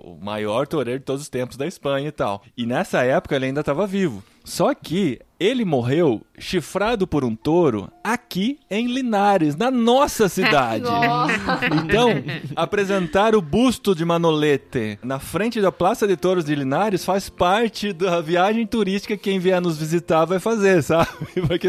O 0.04 0.18
maior 0.22 0.66
toureiro 0.66 1.00
de 1.00 1.06
todos 1.06 1.22
os 1.22 1.30
tempos 1.30 1.56
da 1.56 1.66
Espanha 1.66 2.08
e 2.08 2.12
tal. 2.12 2.42
E 2.54 2.66
nessa 2.66 3.02
época 3.04 3.34
ele 3.34 3.46
ainda 3.46 3.60
estava 3.60 3.86
vivo. 3.86 4.22
Só 4.44 4.74
que 4.74 5.18
ele 5.38 5.64
morreu 5.64 6.22
chifrado 6.38 7.06
por 7.06 7.24
um 7.24 7.34
touro 7.34 7.90
aqui 8.04 8.58
em 8.70 8.86
Linares, 8.86 9.56
na 9.56 9.70
nossa 9.70 10.28
cidade. 10.30 10.84
Nossa. 10.84 11.60
Então, 11.84 12.10
apresentar 12.54 13.34
o 13.34 13.42
busto 13.42 13.94
de 13.94 14.04
Manolete 14.04 14.98
na 15.02 15.18
frente 15.18 15.60
da 15.60 15.72
Praça 15.72 16.06
de 16.06 16.16
Touros 16.16 16.44
de 16.44 16.54
Linares 16.54 17.04
faz 17.04 17.28
parte 17.28 17.92
da 17.92 18.20
viagem 18.20 18.66
turística 18.66 19.16
que 19.16 19.22
quem 19.24 19.38
vier 19.38 19.60
nos 19.60 19.76
visitar 19.78 20.24
vai 20.24 20.38
fazer, 20.38 20.82
sabe? 20.82 21.08
Porque 21.46 21.68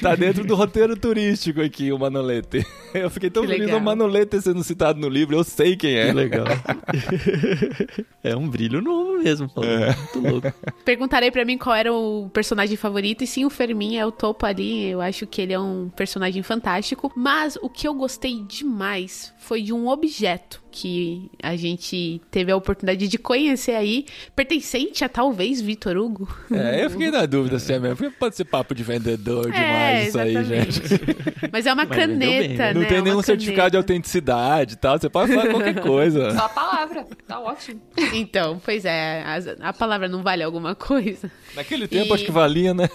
tá 0.00 0.14
dentro 0.14 0.44
do 0.44 0.54
roteiro 0.54 0.96
turístico 0.96 1.60
aqui 1.60 1.92
o 1.92 1.98
Manolete. 1.98 2.66
Eu 2.92 3.08
fiquei 3.10 3.30
tão 3.30 3.42
Que 3.42 3.48
feliz 3.50 3.66
legal. 3.66 3.80
o 3.80 3.84
Manolete 3.84 4.40
sendo 4.42 4.62
citado 4.64 4.98
no 5.00 5.08
livro, 5.08 5.36
eu 5.36 5.44
sei 5.44 5.76
quem 5.76 5.94
é. 5.94 6.06
Que 6.06 6.12
legal. 6.12 6.46
é 8.22 8.36
um 8.36 8.48
brilho 8.48 8.80
novo 8.80 9.18
mesmo, 9.22 9.48
falando. 9.48 9.70
É. 9.70 9.96
Muito 9.96 10.28
louco. 10.28 10.52
Perguntarei 10.84 11.30
pra 11.30 11.44
mim 11.44 11.56
qual 11.56 11.74
era 11.74 11.92
o 11.92 12.28
personagem 12.32 12.76
favorito, 12.76 12.89
e 13.22 13.26
sim, 13.26 13.44
o 13.44 13.50
Fermin 13.50 13.96
é 13.96 14.06
o 14.06 14.12
topo 14.12 14.46
ali. 14.46 14.86
Eu 14.86 15.00
acho 15.00 15.26
que 15.26 15.40
ele 15.40 15.52
é 15.52 15.60
um 15.60 15.88
personagem 15.88 16.42
fantástico. 16.42 17.12
Mas 17.14 17.56
o 17.62 17.68
que 17.68 17.86
eu 17.86 17.94
gostei 17.94 18.42
demais 18.42 19.32
foi 19.38 19.62
de 19.62 19.72
um 19.72 19.88
objeto 19.88 20.62
que 20.70 21.30
a 21.42 21.56
gente 21.56 22.20
teve 22.30 22.50
a 22.52 22.56
oportunidade 22.56 23.08
de 23.08 23.18
conhecer 23.18 23.72
aí, 23.72 24.06
pertencente 24.34 25.04
a 25.04 25.08
talvez 25.08 25.60
Vitor 25.60 25.96
Hugo. 25.96 26.28
É, 26.50 26.84
eu 26.84 26.90
fiquei 26.90 27.10
na 27.10 27.26
dúvida 27.26 27.58
se 27.58 27.72
é 27.72 27.78
mesmo, 27.78 27.96
porque 27.96 28.10
pode 28.18 28.36
ser 28.36 28.44
papo 28.44 28.74
de 28.74 28.82
vendedor 28.82 29.46
demais 29.50 29.64
é, 30.04 30.08
isso 30.08 30.18
aí, 30.18 30.36
exatamente. 30.36 30.72
gente. 30.88 31.16
Mas 31.52 31.66
é 31.66 31.72
uma 31.72 31.84
Mas 31.84 31.98
caneta, 31.98 32.64
né? 32.66 32.74
Não 32.74 32.80
né? 32.82 32.86
tem 32.86 32.98
É 32.98 33.02
nenhum 33.02 33.16
uma 33.16 33.22
certificado 33.22 33.70
de 33.70 33.72
caneta. 33.72 33.76
autenticidade 33.78 34.74
e 34.74 34.76
tal, 34.76 34.98
você 34.98 35.08
pode 35.10 35.32
falar 35.34 35.48
qualquer 35.50 35.80
coisa. 35.80 36.30
Só 36.32 36.44
a 36.44 36.48
palavra. 36.48 37.06
Tá 37.26 37.40
ótimo. 37.40 37.80
Então, 38.14 38.60
pois 38.64 38.84
é, 38.84 39.22
a, 39.22 39.68
a 39.68 39.72
palavra 39.72 40.08
não 40.08 40.22
vale 40.22 40.42
alguma 40.42 40.74
coisa. 40.74 41.30
Naquele 41.54 41.88
tempo 41.88 42.08
E- 42.08 42.12
acho 42.14 42.24
que 42.24 42.30
valia, 42.32 42.72
né? 42.74 42.88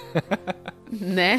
Né? 0.92 1.38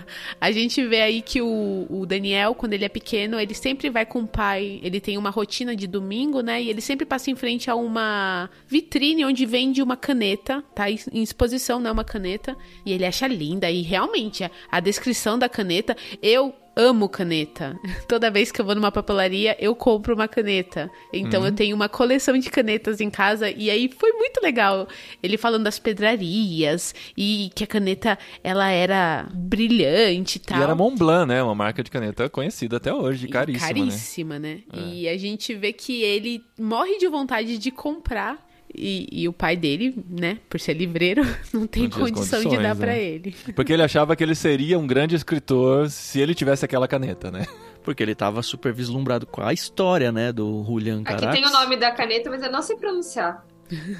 a 0.40 0.50
gente 0.52 0.84
vê 0.86 1.02
aí 1.02 1.22
que 1.22 1.40
o, 1.40 1.86
o 1.88 2.06
Daniel, 2.06 2.54
quando 2.54 2.72
ele 2.72 2.84
é 2.84 2.88
pequeno, 2.88 3.38
ele 3.38 3.54
sempre 3.54 3.90
vai 3.90 4.04
com 4.04 4.20
o 4.20 4.26
pai, 4.26 4.80
ele 4.82 5.00
tem 5.00 5.16
uma 5.16 5.30
rotina 5.30 5.74
de 5.74 5.86
domingo, 5.86 6.40
né? 6.40 6.62
E 6.62 6.68
ele 6.68 6.80
sempre 6.80 7.06
passa 7.06 7.30
em 7.30 7.36
frente 7.36 7.70
a 7.70 7.74
uma 7.74 8.50
vitrine 8.66 9.24
onde 9.24 9.46
vende 9.46 9.82
uma 9.82 9.96
caneta, 9.96 10.62
tá 10.74 10.90
em 10.90 11.22
exposição, 11.22 11.80
né? 11.80 11.90
Uma 11.90 12.04
caneta, 12.04 12.56
e 12.84 12.92
ele 12.92 13.04
acha 13.04 13.26
linda. 13.26 13.70
E 13.70 13.82
realmente, 13.82 14.44
a, 14.44 14.50
a 14.70 14.80
descrição 14.80 15.38
da 15.38 15.48
caneta, 15.48 15.96
eu 16.22 16.54
amo 16.76 17.08
caneta. 17.08 17.78
Toda 18.06 18.30
vez 18.30 18.52
que 18.52 18.60
eu 18.60 18.64
vou 18.64 18.74
numa 18.74 18.92
papelaria, 18.92 19.56
eu 19.58 19.74
compro 19.74 20.14
uma 20.14 20.28
caneta. 20.28 20.90
Então 21.12 21.44
eu 21.44 21.50
tenho 21.52 21.74
uma 21.74 21.88
coleção 21.88 22.36
de 22.38 22.50
canetas 22.50 23.00
em 23.00 23.08
casa 23.08 23.50
e 23.50 23.70
aí 23.70 23.90
foi 23.98 24.12
muito 24.12 24.40
legal. 24.42 24.86
Ele 25.22 25.38
falando 25.38 25.64
das 25.64 25.78
pedrarias 25.78 26.94
e 27.16 27.50
que 27.54 27.64
a 27.64 27.66
caneta 27.66 28.18
ela 28.44 28.70
era 28.70 29.26
brilhante 29.32 30.36
e 30.36 30.40
tal. 30.40 30.58
E 30.58 30.62
era 30.62 30.74
Montblanc, 30.74 31.26
né? 31.26 31.42
Uma 31.42 31.54
marca 31.54 31.82
de 31.82 31.90
caneta 31.90 32.28
conhecida 32.28 32.76
até 32.76 32.92
hoje, 32.92 33.26
E 33.26 33.28
caríssima, 33.30 33.66
né? 33.68 33.74
caríssima, 33.74 34.38
né? 34.38 34.60
E 34.74 35.08
a 35.08 35.16
gente 35.16 35.54
vê 35.54 35.72
que 35.72 36.02
ele 36.02 36.44
morre 36.58 36.98
de 36.98 37.08
vontade 37.08 37.56
de 37.58 37.70
comprar. 37.70 38.45
E, 38.74 39.08
e 39.10 39.28
o 39.28 39.32
pai 39.32 39.56
dele, 39.56 39.96
né, 40.08 40.38
por 40.48 40.60
ser 40.60 40.74
livreiro, 40.74 41.22
não 41.52 41.66
tem 41.66 41.84
Não 41.84 41.90
condição 41.90 42.44
de 42.44 42.56
dar 42.58 42.76
pra 42.76 42.88
né? 42.92 43.02
ele. 43.02 43.34
Porque 43.54 43.72
ele 43.72 43.82
achava 43.82 44.14
que 44.14 44.22
ele 44.22 44.34
seria 44.34 44.78
um 44.78 44.86
grande 44.86 45.14
escritor 45.14 45.88
se 45.90 46.20
ele 46.20 46.34
tivesse 46.34 46.64
aquela 46.64 46.86
caneta, 46.86 47.30
né? 47.30 47.46
Porque 47.82 48.02
ele 48.02 48.14
tava 48.14 48.42
super 48.42 48.72
vislumbrado 48.72 49.26
com 49.26 49.40
a 49.42 49.52
história, 49.52 50.10
né, 50.10 50.32
do 50.32 50.64
Julian 50.64 51.02
Aqui 51.02 51.20
Carax. 51.20 51.32
tem 51.34 51.46
o 51.46 51.50
nome 51.52 51.76
da 51.76 51.90
caneta, 51.92 52.28
mas 52.28 52.42
eu 52.42 52.50
não 52.50 52.60
sei 52.60 52.76
pronunciar. 52.76 53.46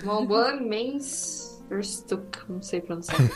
Montblanc 0.04 0.62
Mens 0.62 1.55
Verstuck. 1.68 2.38
Não 2.48 2.62
sei 2.62 2.80
pronunciar. 2.80 3.18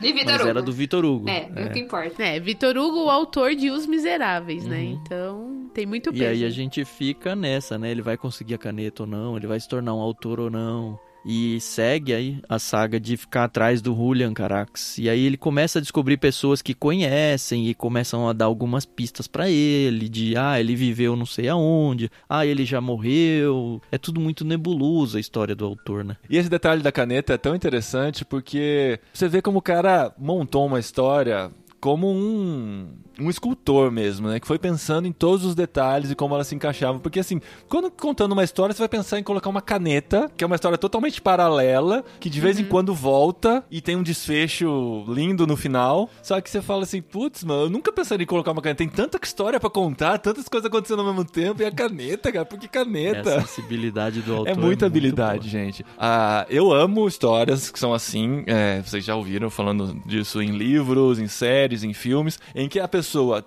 De 0.00 0.12
Vitor 0.12 0.24
Mas 0.32 0.40
Hugo. 0.40 0.48
era 0.48 0.62
do 0.62 0.72
Vitor 0.72 1.04
Hugo. 1.04 1.28
É, 1.28 1.50
é 1.54 1.66
o 1.66 1.70
que 1.70 1.78
importa. 1.80 2.22
É, 2.22 2.38
Vitor 2.38 2.76
Hugo, 2.76 3.04
o 3.04 3.10
autor 3.10 3.54
de 3.54 3.70
Os 3.70 3.86
Miseráveis, 3.86 4.64
né? 4.66 4.82
Então, 4.82 5.70
tem 5.72 5.86
muito 5.86 6.10
peso. 6.10 6.22
E 6.22 6.26
aí 6.26 6.44
a 6.44 6.50
gente 6.50 6.84
fica 6.84 7.34
nessa, 7.34 7.78
né? 7.78 7.90
Ele 7.90 8.02
vai 8.02 8.16
conseguir 8.16 8.54
a 8.54 8.58
caneta 8.58 9.04
ou 9.04 9.06
não, 9.08 9.36
ele 9.36 9.46
vai 9.46 9.58
se 9.58 9.68
tornar 9.68 9.94
um 9.94 10.00
autor 10.00 10.40
ou 10.40 10.50
não. 10.50 10.98
E 11.24 11.60
segue 11.60 12.12
aí 12.12 12.42
a 12.48 12.58
saga 12.58 12.98
de 12.98 13.16
ficar 13.16 13.44
atrás 13.44 13.80
do 13.80 13.94
Julian 13.94 14.34
Carax. 14.34 14.98
E 14.98 15.08
aí 15.08 15.24
ele 15.24 15.36
começa 15.36 15.78
a 15.78 15.82
descobrir 15.82 16.16
pessoas 16.16 16.60
que 16.60 16.74
conhecem 16.74 17.68
e 17.68 17.74
começam 17.74 18.28
a 18.28 18.32
dar 18.32 18.46
algumas 18.46 18.84
pistas 18.84 19.28
pra 19.28 19.48
ele, 19.48 20.08
de 20.08 20.36
ah, 20.36 20.58
ele 20.58 20.74
viveu 20.74 21.14
não 21.14 21.26
sei 21.26 21.48
aonde, 21.48 22.10
ah, 22.28 22.44
ele 22.44 22.64
já 22.64 22.80
morreu. 22.80 23.80
É 23.90 23.98
tudo 23.98 24.20
muito 24.20 24.44
nebuloso 24.44 25.16
a 25.16 25.20
história 25.20 25.54
do 25.54 25.64
autor, 25.64 26.04
né? 26.04 26.16
E 26.28 26.36
esse 26.36 26.48
detalhe 26.48 26.82
da 26.82 26.92
caneta 26.92 27.34
é 27.34 27.38
tão 27.38 27.54
interessante 27.54 28.24
porque 28.24 28.98
você 29.12 29.28
vê 29.28 29.40
como 29.40 29.58
o 29.58 29.62
cara 29.62 30.12
montou 30.18 30.66
uma 30.66 30.80
história 30.80 31.50
como 31.82 32.08
um, 32.08 32.86
um 33.18 33.30
escultor 33.30 33.90
mesmo, 33.90 34.28
né? 34.28 34.40
Que 34.40 34.46
foi 34.46 34.58
pensando 34.58 35.06
em 35.06 35.12
todos 35.12 35.44
os 35.44 35.54
detalhes 35.54 36.10
e 36.10 36.14
como 36.14 36.34
ela 36.34 36.44
se 36.44 36.54
encaixava. 36.54 36.98
Porque, 36.98 37.20
assim, 37.20 37.40
quando 37.68 37.90
contando 37.90 38.32
uma 38.32 38.44
história, 38.44 38.74
você 38.74 38.78
vai 38.80 38.88
pensar 38.88 39.18
em 39.18 39.22
colocar 39.22 39.48
uma 39.50 39.60
caneta, 39.62 40.30
que 40.36 40.44
é 40.44 40.46
uma 40.46 40.56
história 40.56 40.78
totalmente 40.78 41.20
paralela, 41.20 42.04
que 42.20 42.30
de 42.30 42.40
vez 42.40 42.58
em 42.58 42.64
quando 42.64 42.94
volta 42.94 43.64
e 43.70 43.80
tem 43.80 43.96
um 43.96 44.02
desfecho 44.02 45.04
lindo 45.08 45.46
no 45.46 45.56
final. 45.56 46.08
Só 46.22 46.40
que 46.40 46.50
você 46.50 46.62
fala 46.62 46.82
assim, 46.84 47.02
putz, 47.02 47.44
mano, 47.44 47.62
eu 47.64 47.70
nunca 47.70 47.92
pensaria 47.92 48.24
em 48.24 48.26
colocar 48.26 48.52
uma 48.52 48.62
caneta. 48.62 48.78
Tem 48.78 48.88
tanta 48.88 49.18
história 49.22 49.58
pra 49.60 49.70
contar, 49.70 50.18
tantas 50.18 50.48
coisas 50.48 50.66
acontecendo 50.66 51.00
ao 51.00 51.06
mesmo 51.06 51.24
tempo. 51.24 51.62
E 51.62 51.64
a 51.64 51.70
caneta, 51.70 52.32
cara, 52.32 52.44
por 52.44 52.58
que 52.58 52.68
caneta? 52.68 53.38
A 53.38 53.40
sensibilidade 53.42 54.20
do 54.22 54.34
autor. 54.36 54.50
É 54.50 54.54
muita 54.54 54.86
habilidade, 54.86 55.50
boa. 55.50 55.64
gente. 55.64 55.84
Ah, 55.98 56.46
eu 56.48 56.72
amo 56.72 57.06
histórias 57.06 57.70
que 57.70 57.78
são 57.78 57.92
assim. 57.94 58.44
é, 58.46 58.80
vocês 58.82 59.04
já 59.04 59.14
ouviram 59.14 59.50
falando 59.50 60.00
disso 60.06 60.40
em 60.42 60.50
livros, 60.50 61.18
em 61.18 61.28
séries, 61.28 61.82
em 61.84 61.92
filmes, 61.92 62.38
em 62.54 62.68
que 62.68 62.78
a 62.80 62.88
pessoa, 62.88 63.01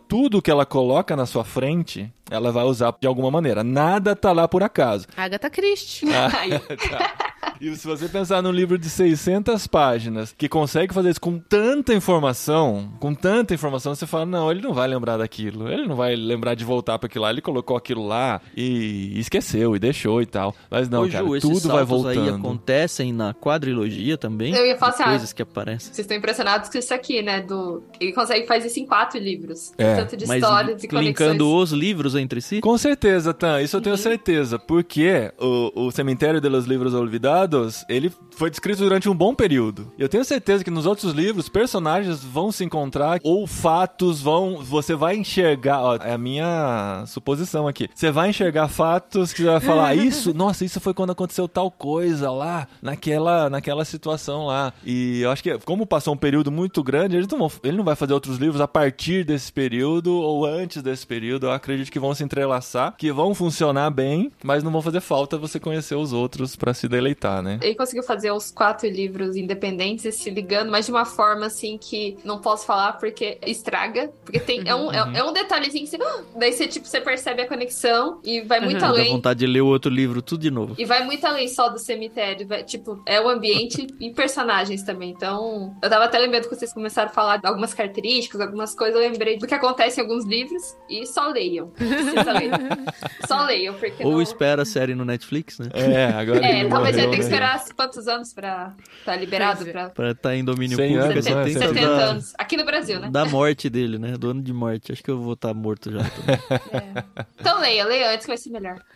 tudo 0.07 0.41
que 0.41 0.51
ela 0.51 0.65
coloca 0.65 1.15
na 1.15 1.25
sua 1.25 1.43
frente, 1.43 2.11
ela 2.29 2.51
vai 2.51 2.63
usar 2.63 2.93
de 2.99 3.07
alguma 3.07 3.29
maneira. 3.29 3.63
Nada 3.63 4.15
tá 4.15 4.31
lá 4.31 4.47
por 4.47 4.63
acaso. 4.63 5.07
Agatha 5.15 5.49
Christie. 5.49 6.07
Aí, 6.13 6.51
E 7.61 7.73
se 7.75 7.87
você 7.87 8.09
pensar 8.09 8.41
num 8.41 8.51
livro 8.51 8.77
de 8.77 8.89
600 8.89 9.65
páginas 9.67 10.33
que 10.37 10.49
consegue 10.49 10.93
fazer 10.93 11.11
isso 11.11 11.21
com 11.21 11.39
tanta 11.39 11.93
informação, 11.93 12.91
com 12.99 13.13
tanta 13.13 13.53
informação, 13.53 13.95
você 13.95 14.05
fala: 14.05 14.25
não, 14.25 14.51
ele 14.51 14.61
não 14.61 14.73
vai 14.73 14.87
lembrar 14.87 15.17
daquilo, 15.17 15.69
ele 15.69 15.87
não 15.87 15.95
vai 15.95 16.15
lembrar 16.15 16.53
de 16.55 16.65
voltar 16.65 16.99
para 16.99 17.07
aquilo 17.07 17.23
lá, 17.23 17.29
ele 17.29 17.41
colocou 17.41 17.77
aquilo 17.77 18.05
lá 18.05 18.41
e 18.55 19.17
esqueceu 19.17 19.75
e 19.75 19.79
deixou 19.79 20.21
e 20.21 20.25
tal. 20.25 20.53
Mas 20.69 20.89
não, 20.89 21.03
Ô, 21.03 21.09
cara, 21.09 21.25
Ju, 21.25 21.39
tudo 21.39 21.69
vai 21.69 21.85
saltos 21.85 22.05
aí 22.07 22.17
voltando. 22.17 22.35
acontecem 22.39 23.13
na 23.13 23.33
quadrilogia 23.33 24.17
também? 24.17 24.53
Eu 24.53 24.65
ia 24.65 24.77
falar 24.77 24.91
assim, 24.91 25.03
ah, 25.03 25.09
coisas 25.09 25.33
que 25.33 25.41
aparecem. 25.41 25.93
Vocês 25.93 25.99
estão 25.99 26.17
impressionados 26.17 26.69
com 26.69 26.77
isso 26.77 26.93
aqui, 26.93 27.21
né? 27.21 27.41
Do... 27.41 27.83
Ele 27.99 28.11
consegue 28.11 28.45
fazer 28.47 28.67
isso 28.67 28.79
em 28.79 28.85
quatro 28.85 29.17
livros. 29.17 29.44
É. 29.77 29.95
Tanto 29.95 30.17
de 30.17 30.25
Mas 30.27 30.41
histórias 30.41 30.83
e 30.83 30.87
conexões. 30.87 31.07
linkando 31.07 31.55
os 31.55 31.71
livros 31.71 32.15
entre 32.15 32.41
si? 32.41 32.61
Com 32.61 32.77
certeza, 32.77 33.33
Tan, 33.33 33.61
isso 33.61 33.75
eu 33.75 33.79
Uhum. 33.79 33.83
tenho 33.83 33.97
certeza, 33.97 34.57
porque 34.59 35.31
o, 35.39 35.87
o 35.87 35.91
Cemitério 35.91 36.39
de 36.41 36.49
los 36.49 36.65
Livros 36.65 36.93
Olvidados, 36.93 37.85
ele 37.89 38.11
foi 38.35 38.49
descrito 38.49 38.81
durante 38.83 39.09
um 39.09 39.15
bom 39.15 39.33
período. 39.35 39.91
Eu 39.97 40.07
tenho 40.09 40.23
certeza 40.25 40.63
que 40.63 40.71
nos 40.71 40.85
outros 40.85 41.13
livros, 41.13 41.49
personagens 41.49 42.23
vão 42.23 42.51
se 42.51 42.63
encontrar, 42.63 43.19
ou 43.23 43.45
fatos 43.47 44.21
vão, 44.21 44.63
você 44.63 44.95
vai 44.95 45.15
enxergar, 45.15 45.81
ó, 45.81 45.95
é 45.97 46.13
a 46.13 46.17
minha 46.17 47.03
suposição 47.07 47.67
aqui, 47.67 47.87
você 47.93 48.11
vai 48.11 48.29
enxergar 48.29 48.67
fatos 48.67 49.33
que 49.33 49.41
você 49.43 49.49
vai 49.49 49.59
falar, 49.59 49.95
isso, 49.95 50.33
nossa, 50.33 50.63
isso 50.65 50.79
foi 50.79 50.93
quando 50.93 51.11
aconteceu 51.11 51.47
tal 51.47 51.69
coisa 51.69 52.31
lá, 52.31 52.67
naquela, 52.81 53.49
naquela 53.49 53.83
situação 53.85 54.45
lá. 54.47 54.73
E 54.85 55.21
eu 55.21 55.31
acho 55.31 55.43
que, 55.43 55.57
como 55.59 55.85
passou 55.85 56.13
um 56.13 56.17
período 56.17 56.51
muito 56.51 56.81
grande, 56.83 57.15
eles 57.17 57.27
não 57.27 57.37
vão- 57.39 57.51
ele 57.63 57.77
não 57.77 57.83
vai 57.83 57.95
fazer 57.95 58.13
outros 58.13 58.37
livros 58.37 58.61
a 58.61 58.67
partir 58.67 59.23
desse 59.25 59.34
período 59.51 60.13
ou 60.15 60.45
antes 60.45 60.81
desse 60.81 61.05
período. 61.05 61.47
Eu 61.47 61.51
acredito 61.51 61.91
que 61.91 61.99
vão 61.99 62.13
se 62.15 62.23
entrelaçar, 62.23 62.95
que 62.97 63.11
vão 63.11 63.33
funcionar 63.33 63.89
bem, 63.89 64.31
mas 64.43 64.63
não 64.63 64.71
vão 64.71 64.81
fazer 64.81 65.01
falta 65.01 65.37
você 65.37 65.59
conhecer 65.59 65.95
os 65.95 66.13
outros 66.13 66.55
pra 66.55 66.73
se 66.73 66.87
deleitar. 66.87 67.41
né? 67.41 67.59
Ele 67.61 67.75
conseguiu 67.75 68.03
fazer 68.03 68.31
os 68.31 68.51
quatro 68.51 68.87
livros 68.89 69.35
independentes 69.35 70.15
se 70.15 70.29
ligando, 70.29 70.71
mas 70.71 70.85
de 70.85 70.91
uma 70.91 71.05
forma 71.05 71.45
assim 71.47 71.77
que 71.77 72.17
não 72.23 72.39
posso 72.39 72.65
falar 72.65 72.93
porque 72.93 73.37
estraga. 73.45 74.11
Porque 74.23 74.39
tem, 74.39 74.61
é, 74.65 74.75
um, 74.75 74.91
é, 74.91 75.17
é 75.19 75.23
um 75.23 75.33
detalhezinho 75.33 75.83
que 75.85 75.91
você, 75.91 75.97
daí 76.37 76.53
você, 76.53 76.67
tipo, 76.67 76.87
você 76.87 77.01
percebe 77.01 77.41
a 77.41 77.47
conexão 77.47 78.19
e 78.23 78.41
vai 78.41 78.59
muito 78.59 78.75
Uhum. 78.75 78.81
Dá 78.81 78.87
além. 78.89 79.11
vontade 79.11 79.39
de 79.39 79.47
ler 79.47 79.61
o 79.61 79.67
outro 79.67 79.89
livro 79.89 80.21
tudo 80.21 80.41
de 80.41 80.51
novo. 80.51 80.75
E 80.77 80.85
vai 80.85 81.03
muito 81.05 81.25
além 81.25 81.47
só 81.47 81.69
do 81.69 81.79
cemitério. 81.79 82.45
vai- 82.47 82.63
tipo, 82.63 83.01
é 83.05 83.19
o 83.21 83.29
ambiente 83.29 83.87
e 83.99 84.11
personagens 84.13 84.83
também. 84.83 85.09
Então, 85.11 85.75
eu 85.81 85.89
tava 85.89 86.05
até 86.05 86.17
lembrando 86.19 86.47
que 86.47 86.55
vocês 86.55 86.73
começaram 86.73 87.09
a 87.09 87.13
falar 87.13 87.37
de 87.37 87.47
algumas 87.47 87.73
características, 87.73 88.41
algumas 88.41 88.75
coisas. 88.75 88.95
Eu 88.95 89.01
lembrei 89.09 89.24
do 89.37 89.47
que 89.47 89.53
acontece 89.53 89.99
em 89.99 90.03
alguns 90.03 90.25
livros. 90.25 90.75
E 90.89 91.05
só 91.05 91.27
leiam. 91.29 91.67
Precisa 91.69 92.31
ler. 92.31 92.51
Só 93.27 93.43
leiam, 93.45 93.73
porque. 93.73 94.03
Ou 94.03 94.13
não... 94.13 94.21
espera 94.21 94.61
a 94.61 94.65
série 94.65 94.93
no 94.93 95.03
Netflix, 95.03 95.57
né? 95.57 95.69
É, 95.73 96.05
agora 96.07 96.45
É, 96.45 96.59
ele 96.59 96.69
talvez 96.69 96.95
vai 96.95 97.05
morreu, 97.05 97.09
ter 97.09 97.09
que 97.09 97.17
né? 97.17 97.23
esperar 97.23 97.65
quantos 97.75 98.07
anos 98.07 98.33
pra 98.33 98.73
estar 98.99 99.15
liberado? 99.15 99.57
Pois 99.57 99.67
é. 99.69 99.71
Pra... 99.71 99.89
Pra 99.89 100.11
estar 100.11 100.35
em 100.35 100.43
domínio 100.43 100.77
100 100.77 100.87
público, 100.87 101.11
anos, 101.11 101.25
é 101.25 101.35
né? 101.35 101.43
70, 101.45 101.67
70 101.67 101.87
da- 101.87 102.03
anos. 102.03 102.33
Aqui 102.37 102.57
no 102.57 102.65
Brasil, 102.65 102.99
né? 102.99 103.09
da 103.09 103.25
morte 103.25 103.69
dele, 103.69 103.97
né? 103.97 104.11
Do 104.17 104.29
ano 104.29 104.41
de 104.43 104.53
morte. 104.53 104.91
Acho 104.91 105.03
que 105.03 105.09
eu 105.09 105.19
vou 105.19 105.33
estar 105.33 105.53
morto 105.53 105.91
já. 105.91 106.01
É. 106.01 107.03
Então 107.39 107.59
leia, 107.59 107.83
leia 107.85 108.11
antes 108.13 108.25
que 108.25 108.31
vai 108.31 108.37
ser 108.37 108.49
melhor. 108.51 108.79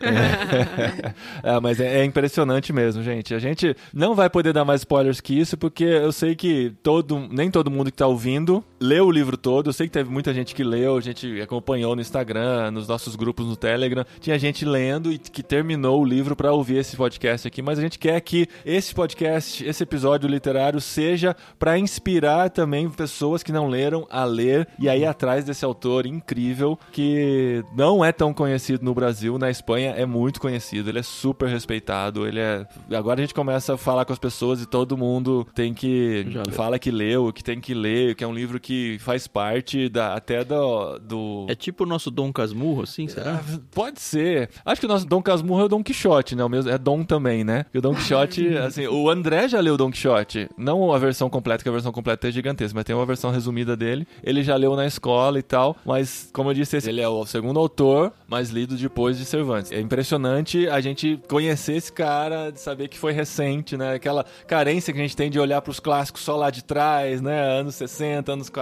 É, 1.42 1.58
mas 1.60 1.80
é, 1.80 2.00
é 2.00 2.04
impressionante 2.04 2.72
mesmo, 2.72 3.02
gente. 3.02 3.34
A 3.34 3.38
gente 3.38 3.74
não 3.92 4.14
vai 4.14 4.28
poder 4.28 4.52
dar 4.52 4.64
mais 4.64 4.82
spoilers 4.82 5.20
que 5.20 5.38
isso, 5.38 5.56
porque 5.56 5.84
eu 5.84 6.12
sei 6.12 6.34
que 6.34 6.72
todo, 6.82 7.18
nem 7.30 7.50
todo 7.50 7.70
mundo 7.70 7.90
que 7.90 7.96
tá 7.96 8.06
ouvindo 8.06 8.64
leu 8.80 9.06
o 9.06 9.10
livro 9.10 9.36
todo. 9.36 9.68
Eu 9.68 9.72
sei 9.72 9.86
que 9.86 9.92
teve 9.92 10.10
muita 10.10 10.32
gente 10.32 10.54
que 10.54 10.64
leu, 10.64 10.96
a 10.96 11.00
gente 11.00 11.40
acompanhou 11.40 11.94
no 11.94 12.00
Instagram, 12.00 12.70
nos 12.70 12.88
nossos 12.88 13.14
grupos 13.14 13.46
no 13.46 13.56
Telegram. 13.56 14.04
Tinha 14.20 14.38
gente 14.38 14.64
lendo 14.64 15.12
e 15.12 15.18
que 15.18 15.42
terminou 15.42 16.00
o 16.00 16.04
livro 16.04 16.34
pra 16.34 16.52
ouvir 16.52 16.78
esse 16.78 16.96
podcast 16.96 17.46
aqui, 17.46 17.60
mas 17.60 17.78
a 17.78 17.82
gente 17.82 17.98
quer 17.98 18.18
que 18.20 18.48
esse 18.64 18.94
podcast, 18.94 19.64
esse 19.64 19.82
episódio 19.82 20.28
literário, 20.28 20.80
seja 20.80 21.36
pra 21.58 21.78
inspirar 21.78 22.50
também 22.50 22.88
pessoas 22.88 23.42
que 23.42 23.52
não 23.52 23.68
leram 23.68 24.06
a 24.10 24.24
ler 24.24 24.66
e 24.78 24.88
aí 24.88 25.04
atrás 25.04 25.44
desse 25.44 25.64
autor 25.64 26.06
incrível 26.06 26.78
que 26.92 27.62
não 27.76 28.04
é 28.04 28.12
tão 28.12 28.32
conhecido 28.32 28.84
no 28.84 28.94
Brasil, 28.94 29.38
na 29.38 29.50
Espanha 29.50 29.90
é 29.90 30.06
muito 30.06 30.40
conhecido, 30.40 30.88
ele 30.88 31.00
é 31.00 31.02
super 31.02 31.48
respeitado, 31.48 32.26
ele 32.26 32.40
é. 32.40 32.66
Agora 32.92 33.20
a 33.20 33.22
gente 33.22 33.34
começa 33.34 33.74
a 33.74 33.76
falar 33.76 34.04
com 34.04 34.12
as 34.12 34.18
pessoas 34.18 34.62
e 34.62 34.66
todo 34.66 34.96
mundo 34.96 35.46
tem 35.54 35.74
que 35.74 36.26
fala 36.52 36.78
que 36.78 36.90
leu, 36.90 37.32
que 37.32 37.44
tem 37.44 37.60
que 37.60 37.74
ler, 37.74 38.14
que 38.14 38.24
é 38.24 38.26
um 38.26 38.34
livro 38.34 38.58
que 38.58 38.69
faz 39.00 39.26
parte 39.26 39.88
da 39.88 40.14
até 40.14 40.44
do, 40.44 40.98
do... 40.98 41.46
É 41.48 41.54
tipo 41.54 41.84
o 41.84 41.86
nosso 41.86 42.10
Dom 42.10 42.32
Casmurro, 42.32 42.82
assim, 42.82 43.08
será? 43.08 43.36
Ah, 43.36 43.58
Pode 43.70 44.00
ser. 44.00 44.50
Acho 44.64 44.80
que 44.80 44.86
o 44.86 44.88
nosso 44.88 45.06
Dom 45.06 45.22
Casmurro 45.22 45.62
é 45.62 45.64
o 45.64 45.68
Dom 45.68 45.82
Quixote, 45.82 46.34
né? 46.34 46.44
O 46.44 46.48
mesmo, 46.48 46.70
é 46.70 46.78
Dom 46.78 47.04
também, 47.04 47.44
né? 47.44 47.66
E 47.72 47.78
o 47.78 47.80
Dom 47.80 47.94
Quixote, 47.94 48.56
assim, 48.58 48.86
o 48.86 49.08
André 49.08 49.48
já 49.48 49.60
leu 49.60 49.74
o 49.74 49.76
Dom 49.76 49.90
Quixote. 49.90 50.48
Não 50.56 50.92
a 50.92 50.98
versão 50.98 51.30
completa, 51.30 51.62
que 51.62 51.68
a 51.68 51.72
versão 51.72 51.92
completa 51.92 52.28
é 52.28 52.30
gigantesca, 52.30 52.74
mas 52.74 52.84
tem 52.84 52.94
uma 52.94 53.06
versão 53.06 53.30
resumida 53.30 53.76
dele. 53.76 54.06
Ele 54.22 54.42
já 54.42 54.56
leu 54.56 54.74
na 54.76 54.86
escola 54.86 55.38
e 55.38 55.42
tal, 55.42 55.76
mas, 55.84 56.28
como 56.32 56.50
eu 56.50 56.54
disse, 56.54 56.76
ele 56.88 57.00
é 57.00 57.08
o 57.08 57.24
segundo 57.26 57.58
autor, 57.58 58.12
mais 58.28 58.50
lido 58.50 58.76
depois 58.76 59.18
de 59.18 59.24
Cervantes. 59.24 59.72
É 59.72 59.80
impressionante 59.80 60.68
a 60.68 60.80
gente 60.80 61.20
conhecer 61.28 61.74
esse 61.74 61.92
cara, 61.92 62.50
de 62.50 62.60
saber 62.60 62.88
que 62.88 62.98
foi 62.98 63.12
recente, 63.12 63.76
né? 63.76 63.94
Aquela 63.94 64.24
carência 64.46 64.92
que 64.92 64.98
a 64.98 65.02
gente 65.02 65.16
tem 65.16 65.30
de 65.30 65.38
olhar 65.38 65.60
pros 65.62 65.80
clássicos 65.80 66.22
só 66.22 66.36
lá 66.36 66.50
de 66.50 66.64
trás, 66.64 67.20
né? 67.20 67.58
Anos 67.58 67.74
60, 67.74 68.32
anos 68.32 68.48
40, 68.48 68.59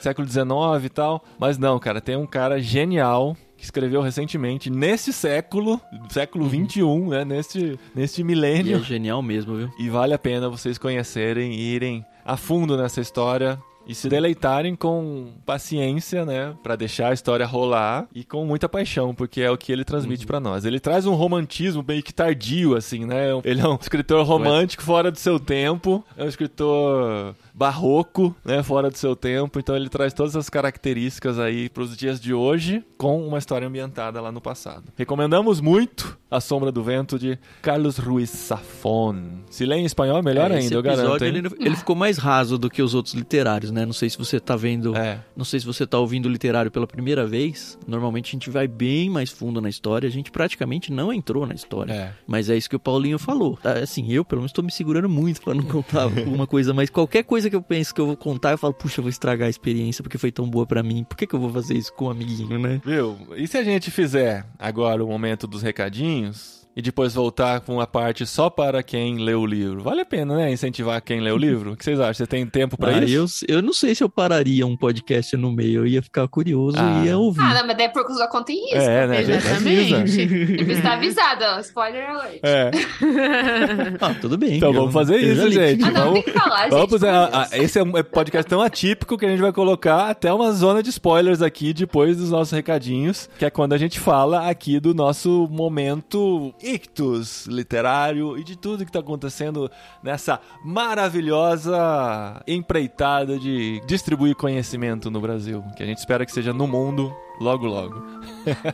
século 0.00 0.26
19 0.26 0.86
e 0.86 0.90
tal. 0.90 1.24
Mas 1.38 1.58
não, 1.58 1.78
cara, 1.78 2.00
tem 2.00 2.16
um 2.16 2.26
cara 2.26 2.60
genial 2.60 3.36
que 3.56 3.64
escreveu 3.64 4.02
recentemente, 4.02 4.68
nesse 4.68 5.12
século, 5.12 5.80
século 6.10 6.46
21, 6.46 7.08
né? 7.08 7.24
Neste, 7.24 7.78
neste 7.94 8.20
E 8.20 8.22
é 8.22 8.24
milênio. 8.24 8.84
genial 8.84 9.22
mesmo, 9.22 9.56
viu? 9.56 9.70
E 9.78 9.88
vale 9.88 10.12
a 10.12 10.18
pena 10.18 10.48
vocês 10.48 10.76
conhecerem 10.76 11.52
e 11.52 11.74
irem 11.74 12.04
a 12.24 12.36
fundo 12.36 12.76
nessa 12.76 13.00
história 13.00 13.58
e 13.86 13.94
se 13.94 14.08
deleitarem 14.08 14.74
com 14.74 15.28
paciência, 15.46 16.24
né, 16.24 16.54
Pra 16.62 16.74
deixar 16.74 17.10
a 17.10 17.12
história 17.12 17.46
rolar 17.46 18.08
e 18.12 18.24
com 18.24 18.44
muita 18.44 18.68
paixão, 18.68 19.14
porque 19.14 19.40
é 19.40 19.50
o 19.50 19.56
que 19.56 19.70
ele 19.70 19.84
transmite 19.84 20.26
pra 20.26 20.40
nós. 20.40 20.64
Ele 20.64 20.80
traz 20.80 21.06
um 21.06 21.14
romantismo 21.14 21.84
meio 21.86 22.02
que 22.02 22.12
tardio 22.12 22.76
assim, 22.76 23.04
né? 23.04 23.28
Ele 23.44 23.60
é 23.60 23.68
um 23.68 23.78
escritor 23.80 24.26
romântico 24.26 24.82
fora 24.82 25.10
do 25.10 25.18
seu 25.18 25.38
tempo, 25.38 26.04
é 26.16 26.24
um 26.24 26.28
escritor 26.28 27.36
barroco, 27.56 28.36
né, 28.44 28.62
fora 28.62 28.90
do 28.90 28.98
seu 28.98 29.16
tempo, 29.16 29.58
então 29.58 29.74
ele 29.74 29.88
traz 29.88 30.12
todas 30.12 30.36
as 30.36 30.50
características 30.50 31.38
aí 31.38 31.70
pros 31.70 31.96
dias 31.96 32.20
de 32.20 32.34
hoje 32.34 32.84
com 32.98 33.26
uma 33.26 33.38
história 33.38 33.66
ambientada 33.66 34.20
lá 34.20 34.30
no 34.30 34.40
passado. 34.42 34.92
Recomendamos 34.94 35.60
muito 35.60 36.18
A 36.30 36.38
Sombra 36.40 36.70
do 36.70 36.82
Vento 36.82 37.18
de 37.18 37.38
Carlos 37.62 37.96
Ruiz 37.96 38.28
Safon. 38.30 39.16
Se 39.50 39.64
lê 39.64 39.76
em 39.76 39.84
espanhol, 39.86 40.22
melhor 40.22 40.50
É, 40.50 40.56
ainda, 40.58 40.74
eu 40.74 40.82
garanto. 40.82 41.24
ele, 41.24 41.48
ele 41.58 41.76
ficou 41.76 41.96
mais 41.96 42.18
raso 42.18 42.58
do 42.58 42.68
que 42.68 42.82
os 42.82 42.92
outros 42.94 43.14
literários, 43.14 43.70
né? 43.70 43.86
Não 43.86 43.92
sei 43.92 44.10
se 44.10 44.18
você 44.18 44.38
tá 44.38 44.54
vendo. 44.56 44.94
É. 44.96 45.20
Não 45.36 45.44
sei 45.44 45.60
se 45.60 45.66
você 45.66 45.86
tá 45.86 45.98
ouvindo 45.98 46.26
o 46.26 46.28
literário 46.28 46.70
pela 46.70 46.86
primeira 46.86 47.26
vez. 47.26 47.78
Normalmente 47.86 48.28
a 48.28 48.32
gente 48.32 48.50
vai 48.50 48.66
bem 48.68 49.08
mais 49.08 49.30
fundo 49.30 49.60
na 49.60 49.68
história. 49.68 50.06
A 50.06 50.12
gente 50.12 50.30
praticamente 50.30 50.92
não 50.92 51.12
entrou 51.12 51.46
na 51.46 51.54
história. 51.54 51.92
É. 51.92 52.12
Mas 52.26 52.50
é 52.50 52.56
isso 52.56 52.68
que 52.68 52.76
o 52.76 52.80
Paulinho 52.80 53.18
falou. 53.18 53.56
Tá, 53.62 53.72
Assim, 53.78 54.12
eu 54.12 54.24
pelo 54.24 54.40
menos 54.42 54.52
tô 54.52 54.62
me 54.62 54.70
segurando 54.72 55.08
muito 55.08 55.40
pra 55.40 55.54
não 55.54 55.62
contar 55.62 56.02
alguma 56.26 56.46
coisa, 56.46 56.74
mas 56.74 56.90
qualquer 56.90 57.22
coisa 57.22 57.45
que 57.50 57.56
eu 57.56 57.62
penso 57.62 57.94
que 57.94 58.00
eu 58.00 58.06
vou 58.06 58.16
contar, 58.16 58.52
eu 58.52 58.58
falo, 58.58 58.74
puxa, 58.74 59.00
eu 59.00 59.02
vou 59.02 59.10
estragar 59.10 59.46
a 59.46 59.50
experiência 59.50 60.02
porque 60.02 60.18
foi 60.18 60.32
tão 60.32 60.48
boa 60.48 60.66
pra 60.66 60.82
mim. 60.82 61.04
Por 61.04 61.16
que, 61.16 61.26
que 61.26 61.34
eu 61.34 61.40
vou 61.40 61.52
fazer 61.52 61.74
isso 61.74 61.92
com 61.92 62.06
um 62.06 62.10
amiguinho, 62.10 62.58
né? 62.58 62.80
Viu? 62.84 63.16
E 63.36 63.46
se 63.46 63.56
a 63.58 63.64
gente 63.64 63.90
fizer 63.90 64.46
agora 64.58 65.04
o 65.04 65.08
momento 65.08 65.46
dos 65.46 65.62
recadinhos 65.62 66.55
e 66.76 66.82
depois 66.82 67.14
voltar 67.14 67.60
com 67.60 67.74
uma 67.76 67.86
parte 67.86 68.26
só 68.26 68.50
para 68.50 68.82
quem 68.82 69.16
leu 69.16 69.40
o 69.40 69.46
livro? 69.46 69.82
Vale 69.82 70.02
a 70.02 70.04
pena, 70.04 70.36
né? 70.36 70.52
Incentivar 70.52 71.00
quem 71.02 71.20
lê 71.20 71.30
o 71.32 71.36
livro? 71.38 71.72
O 71.72 71.76
que 71.76 71.82
vocês 71.84 71.98
acham? 71.98 72.12
Você 72.14 72.26
tem 72.26 72.46
tempo 72.46 72.76
pra 72.76 72.96
Ah, 72.96 73.02
isso? 73.02 73.44
eu, 73.48 73.56
eu 73.56 73.62
não 73.62 73.72
sei 73.72 73.94
se 73.94 74.04
eu 74.04 74.08
pararia 74.08 74.66
um 74.66 74.76
podcast 74.76 75.36
no 75.36 75.50
meio, 75.50 75.80
eu 75.80 75.86
ia 75.86 76.02
ficar 76.02 76.28
curioso 76.28 76.76
Ah. 76.78 77.00
e 77.02 77.06
ia 77.08 77.16
ouvir. 77.18 77.40
Ah, 77.40 77.54
não, 77.54 77.66
mas 77.66 77.76
daí 77.76 77.88
por 77.88 78.04
sua 78.12 78.28
conta 78.28 78.44
tem 78.46 78.66
isso. 78.66 78.76
É, 78.76 79.06
né? 79.06 79.24
gente? 79.24 79.36
Exatamente. 79.46 80.64
Você 80.64 80.82
tá 80.82 80.92
avisado, 80.94 81.44
ó, 81.44 81.60
spoiler 81.60 82.08
alert. 82.10 82.40
É. 82.42 82.70
Ah, 84.00 84.14
tudo 84.20 84.36
bem. 84.36 84.56
Então 84.56 84.72
vamos 84.72 84.92
fazer 84.92 85.16
isso, 85.18 85.50
gente. 85.50 85.82
Ah, 85.84 85.90
não, 85.90 86.04
Vamos, 86.06 86.14
tem 86.14 86.22
que 86.24 86.38
falar, 86.38 86.62
gente. 86.64 86.70
Vamos, 86.70 87.04
a- 87.04 87.26
Deus. 87.26 87.52
a- 87.52 87.58
esse 87.58 87.78
é 87.78 87.82
um 87.82 87.92
podcast 88.04 88.48
tão 88.48 88.60
atípico 88.60 89.16
que 89.16 89.24
a 89.24 89.28
gente 89.28 89.40
vai 89.40 89.52
colocar 89.52 90.08
até 90.10 90.32
uma 90.32 90.52
zona 90.52 90.82
de 90.82 90.90
spoilers 90.90 91.42
aqui 91.42 91.72
depois 91.72 92.16
dos 92.16 92.30
nossos 92.30 92.52
recadinhos, 92.52 93.28
que 93.38 93.44
é 93.44 93.50
quando 93.50 93.72
a 93.72 93.78
gente 93.78 93.98
fala 93.98 94.48
aqui 94.48 94.78
do 94.80 94.94
nosso 94.94 95.48
momento 95.50 96.54
ictus 96.66 97.46
literário 97.46 98.36
e 98.36 98.44
de 98.44 98.56
tudo 98.56 98.84
que 98.84 98.92
tá 98.92 98.98
acontecendo 98.98 99.70
nessa 100.02 100.40
maravilhosa 100.64 102.42
empreitada 102.46 103.38
de 103.38 103.80
distribuir 103.86 104.34
conhecimento 104.34 105.10
no 105.10 105.20
Brasil, 105.20 105.62
que 105.76 105.82
a 105.82 105.86
gente 105.86 105.98
espera 105.98 106.26
que 106.26 106.32
seja 106.32 106.52
no 106.52 106.66
mundo 106.66 107.14
logo 107.40 107.66
logo. 107.66 108.02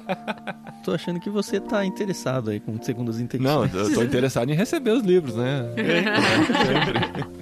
Tô 0.85 0.93
achando 0.93 1.21
que 1.21 1.31
você 1.31 1.61
tá 1.61 1.85
interessado 1.85 2.51
aí 2.51 2.61
com 2.61 2.81
segundas 2.83 3.21
intenções. 3.21 3.73
Não, 3.73 3.81
eu 3.81 3.95
tô 3.95 4.03
interessado 4.03 4.51
em 4.51 4.55
receber 4.55 4.91
os 4.93 5.03
livros, 5.03 5.37
né? 5.37 5.67